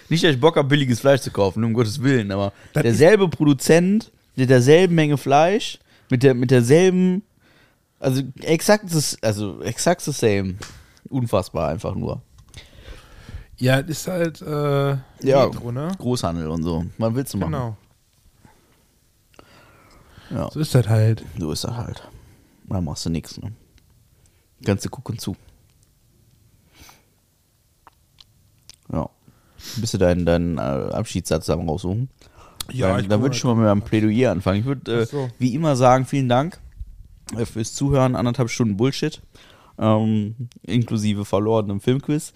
Nicht, 0.09 0.23
dass 0.23 0.31
ich 0.33 0.41
Bock 0.41 0.57
habe, 0.57 0.67
billiges 0.67 0.99
Fleisch 0.99 1.21
zu 1.21 1.31
kaufen, 1.31 1.63
um 1.63 1.73
Gottes 1.73 2.01
Willen, 2.01 2.31
aber 2.31 2.51
Das 2.73 2.83
derselbe 2.83 3.29
Produzent 3.29 4.11
mit 4.35 4.49
derselben 4.49 4.95
Menge 4.95 5.17
Fleisch, 5.17 5.79
mit, 6.09 6.23
der, 6.23 6.33
mit 6.33 6.51
derselben, 6.51 7.23
also 7.99 8.21
exakt 8.41 8.93
das, 8.93 9.17
also 9.21 9.61
exakt 9.61 10.01
the 10.01 10.11
same. 10.11 10.55
Unfassbar 11.09 11.69
einfach 11.69 11.95
nur. 11.95 12.21
Ja, 13.61 13.77
ist 13.77 14.07
halt 14.07 14.41
äh, 14.41 14.89
Ja. 15.21 15.45
Metro, 15.47 15.71
ne? 15.71 15.91
Großhandel 15.99 16.47
und 16.47 16.63
so. 16.63 16.83
Man 16.97 17.13
willst 17.13 17.33
du 17.33 17.37
machen. 17.37 17.51
Genau. 17.51 17.77
Ja, 20.31 20.49
So 20.49 20.59
ist 20.59 20.73
das 20.73 20.87
halt. 20.87 21.23
so 21.37 21.51
ist 21.51 21.63
das 21.63 21.75
halt. 21.75 22.09
Da 22.65 22.81
machst 22.81 23.05
du 23.05 23.11
nichts, 23.11 23.37
ne? 23.39 23.51
Kannst 24.65 24.83
du 24.85 24.89
gucken 24.89 25.19
zu. 25.19 25.35
Ja. 28.91 29.09
Bist 29.77 29.93
du 29.93 29.97
deinen, 29.99 30.25
deinen 30.25 30.57
äh, 30.57 30.61
Abschiedssatz 30.61 31.45
dann 31.45 31.69
raussuchen? 31.69 32.09
Ja, 32.71 32.89
dann, 32.89 32.99
ich 33.01 33.07
dann 33.09 33.19
guck 33.19 33.25
würde 33.25 33.35
ich 33.35 33.41
schon 33.41 33.51
mal 33.57 33.61
mit 33.61 33.65
meinem 33.69 33.87
Plädoyer 33.87 34.31
anfangen. 34.31 34.61
Ich 34.61 34.65
würde 34.65 35.01
äh, 35.01 35.05
so. 35.05 35.29
wie 35.37 35.53
immer 35.53 35.75
sagen, 35.75 36.05
vielen 36.05 36.29
Dank 36.29 36.59
äh, 37.37 37.45
fürs 37.45 37.73
Zuhören. 37.75 38.15
Anderthalb 38.15 38.49
Stunden 38.49 38.77
Bullshit. 38.77 39.21
Ähm, 39.77 40.49
inklusive 40.63 41.25
verlorenem 41.25 41.79
Filmquiz. 41.79 42.33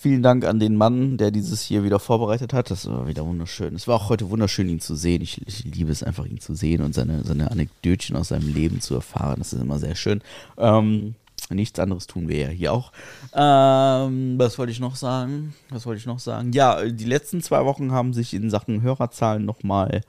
Vielen 0.00 0.22
Dank 0.22 0.44
an 0.44 0.60
den 0.60 0.76
Mann, 0.76 1.16
der 1.16 1.32
dieses 1.32 1.60
hier 1.60 1.82
wieder 1.82 1.98
vorbereitet 1.98 2.52
hat. 2.52 2.70
Das 2.70 2.86
war 2.86 3.08
wieder 3.08 3.26
wunderschön. 3.26 3.74
Es 3.74 3.88
war 3.88 3.96
auch 3.96 4.10
heute 4.10 4.30
wunderschön, 4.30 4.68
ihn 4.68 4.78
zu 4.78 4.94
sehen. 4.94 5.22
Ich, 5.22 5.44
ich 5.44 5.64
liebe 5.64 5.90
es 5.90 6.04
einfach, 6.04 6.24
ihn 6.24 6.38
zu 6.38 6.54
sehen 6.54 6.82
und 6.82 6.94
seine, 6.94 7.24
seine 7.24 7.50
Anekdötchen 7.50 8.14
aus 8.14 8.28
seinem 8.28 8.54
Leben 8.54 8.80
zu 8.80 8.94
erfahren. 8.94 9.38
Das 9.38 9.52
ist 9.52 9.60
immer 9.60 9.80
sehr 9.80 9.96
schön. 9.96 10.20
Ähm, 10.56 11.16
nichts 11.50 11.80
anderes 11.80 12.06
tun 12.06 12.28
wir 12.28 12.38
ja 12.38 12.46
hier 12.46 12.72
auch. 12.72 12.92
Ähm, 13.34 14.38
was 14.38 14.56
wollte 14.56 14.70
ich 14.70 14.78
noch 14.78 14.94
sagen? 14.94 15.56
Was 15.70 15.84
wollte 15.84 15.98
ich 15.98 16.06
noch 16.06 16.20
sagen? 16.20 16.52
Ja, 16.52 16.84
die 16.84 17.04
letzten 17.04 17.42
zwei 17.42 17.64
Wochen 17.64 17.90
haben 17.90 18.14
sich 18.14 18.34
in 18.34 18.50
Sachen 18.50 18.82
Hörerzahlen 18.82 19.44
nochmal, 19.44 20.02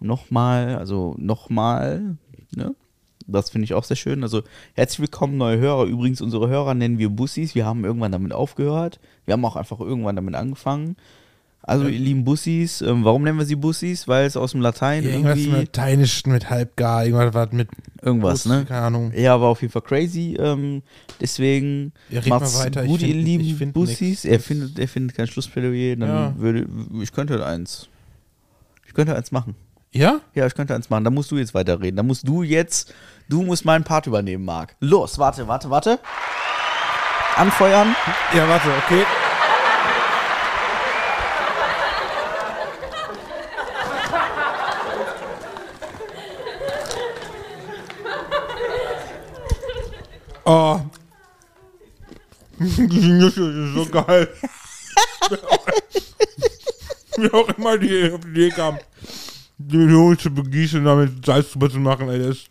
nochmal, 0.00 0.76
also 0.76 1.16
nochmal, 1.18 2.16
ne? 2.56 2.74
Das 3.26 3.50
finde 3.50 3.64
ich 3.64 3.74
auch 3.74 3.84
sehr 3.84 3.96
schön. 3.96 4.22
Also 4.22 4.42
herzlich 4.74 5.00
willkommen, 5.00 5.36
neue 5.38 5.58
Hörer. 5.58 5.84
Übrigens, 5.84 6.20
unsere 6.20 6.48
Hörer 6.48 6.74
nennen 6.74 6.98
wir 6.98 7.08
Bussis. 7.08 7.54
Wir 7.54 7.64
haben 7.64 7.84
irgendwann 7.84 8.12
damit 8.12 8.32
aufgehört. 8.32 9.00
Wir 9.24 9.32
haben 9.32 9.44
auch 9.44 9.56
einfach 9.56 9.80
irgendwann 9.80 10.16
damit 10.16 10.34
angefangen. 10.34 10.96
Also, 11.66 11.86
ihr 11.86 11.98
lieben 11.98 12.24
Bussis, 12.24 12.82
ähm, 12.82 13.04
warum 13.04 13.22
nennen 13.22 13.38
wir 13.38 13.46
sie 13.46 13.54
Bussis? 13.54 14.06
Weil 14.06 14.26
es 14.26 14.36
aus 14.36 14.50
dem 14.52 14.60
Latein 14.60 15.02
Irgendwas 15.02 15.38
irgendwie 15.38 15.50
mit 15.60 15.60
Lateinisch, 15.74 16.26
mit 16.26 16.50
Halbgar, 16.50 17.06
irgendwas 17.06 17.32
was 17.32 17.52
mit 17.52 17.68
irgendwas, 18.02 18.42
Bus, 18.42 18.52
ne? 18.52 18.64
Keine 18.68 18.82
Ahnung. 18.82 19.12
Ja, 19.16 19.40
war 19.40 19.48
auf 19.48 19.62
jeden 19.62 19.72
Fall 19.72 19.80
crazy. 19.80 20.36
Ähm, 20.38 20.82
deswegen 21.22 21.92
Ja, 22.10 22.20
macht's 22.28 22.58
weiter. 22.58 22.82
Ich 22.84 22.90
gut, 22.90 23.00
ihr 23.00 23.08
find- 23.14 23.18
ich 23.20 23.24
lieben 23.24 23.56
find 23.56 23.72
Bussis. 23.72 24.00
nix. 24.00 24.24
Er 24.26 24.40
findet, 24.40 24.78
er 24.78 24.88
findet 24.88 25.16
kein 25.16 25.26
Schlussplädoyer. 25.26 25.96
Dann 25.96 26.08
Ja. 26.10 26.34
würde 26.36 26.66
ich 27.02 27.12
könnte 27.12 27.46
eins. 27.46 27.88
Ich 28.86 28.92
könnte 28.92 29.16
eins 29.16 29.32
machen. 29.32 29.54
Ja? 29.94 30.20
Ja, 30.34 30.44
ich 30.46 30.54
könnte 30.56 30.74
eins 30.74 30.90
machen. 30.90 31.04
Da 31.04 31.10
musst 31.10 31.30
du 31.30 31.36
jetzt 31.36 31.54
weiterreden. 31.54 31.96
Da 31.96 32.02
musst 32.02 32.26
du 32.26 32.42
jetzt, 32.42 32.92
du 33.28 33.42
musst 33.42 33.64
meinen 33.64 33.84
Part 33.84 34.08
übernehmen, 34.08 34.44
Marc. 34.44 34.74
Los, 34.80 35.20
warte, 35.20 35.46
warte, 35.46 35.70
warte. 35.70 36.00
Anfeuern. 37.36 37.94
Ja, 38.34 38.48
warte, 38.48 38.68
okay. 38.84 39.06
Oh. 50.46 50.78
Die 52.58 53.08
Nüsse 53.08 53.50
ist 53.50 53.74
so 53.74 53.86
geil. 53.86 54.28
Wie 57.16 57.32
auch 57.32 57.48
immer 57.56 57.78
die 57.78 58.12
auf 58.12 58.20
die 58.20 58.28
Idee 58.28 58.50
kam, 58.50 58.78
die 59.58 59.76
Jungs 59.76 60.22
zu 60.22 60.30
begießen 60.30 60.80
und 60.80 60.84
damit 60.86 61.24
Salz 61.24 61.52
drüber 61.52 61.70
zu 61.70 61.78
machen, 61.78 62.08
ey, 62.08 62.18
das 62.18 62.36
ist 62.36 62.50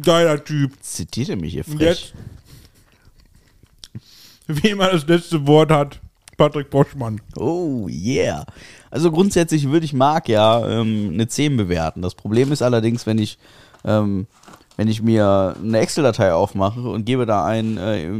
geiler 0.00 0.42
Typ. 0.42 0.72
Zitiert 0.80 1.30
er 1.30 1.36
mich 1.36 1.52
hier 1.52 1.64
frech? 1.64 1.80
jetzt, 1.80 2.14
wie 4.62 4.68
immer 4.68 4.90
das 4.90 5.06
letzte 5.06 5.46
Wort 5.46 5.70
hat, 5.70 6.00
Patrick 6.36 6.70
Boschmann. 6.70 7.20
Oh, 7.36 7.88
yeah. 7.88 8.44
Also 8.90 9.10
grundsätzlich 9.10 9.70
würde 9.70 9.84
ich 9.84 9.92
Marc 9.92 10.28
ja 10.28 10.68
ähm, 10.68 11.10
eine 11.12 11.28
10 11.28 11.56
bewerten. 11.56 12.02
Das 12.02 12.14
Problem 12.14 12.52
ist 12.52 12.62
allerdings, 12.62 13.06
wenn 13.06 13.18
ich, 13.18 13.38
ähm, 13.84 14.26
wenn 14.76 14.88
ich 14.88 15.02
mir 15.02 15.54
eine 15.62 15.78
Excel-Datei 15.78 16.32
aufmache 16.32 16.80
und 16.80 17.04
gebe 17.04 17.26
da 17.26 17.44
ein, 17.44 17.78
äh, 17.78 18.10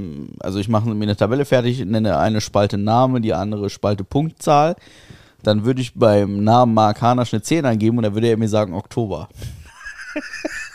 also 0.41 0.59
ich 0.59 0.69
mache 0.69 0.89
mir 0.89 1.03
eine 1.03 1.17
Tabelle 1.17 1.45
fertig, 1.45 1.85
nenne 1.85 2.19
eine 2.19 2.41
Spalte 2.41 2.79
Name, 2.79 3.21
die 3.21 3.35
andere 3.35 3.71
Spalte 3.71 4.05
Punktzahl, 4.05 4.77
dann 5.43 5.65
würde 5.65 5.81
ich 5.81 5.95
beim 5.95 6.45
Namen 6.45 6.75
Marc 6.75 7.01
Hanasch 7.03 7.33
eine 7.33 7.43
10 7.43 7.65
eingeben 7.65 7.99
und 7.99 8.05
dann 8.05 8.15
würde 8.15 8.29
er 8.29 8.37
mir 8.37 8.49
sagen 8.49 8.75
Oktober. 8.75 9.29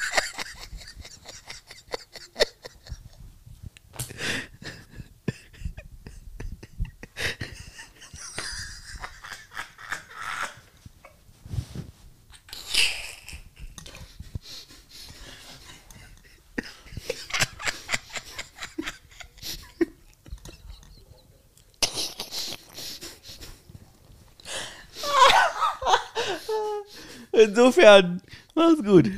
Insofern, 27.38 28.22
mach's 28.56 28.82
gut. 28.84 29.12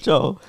Ciao. 0.00 0.40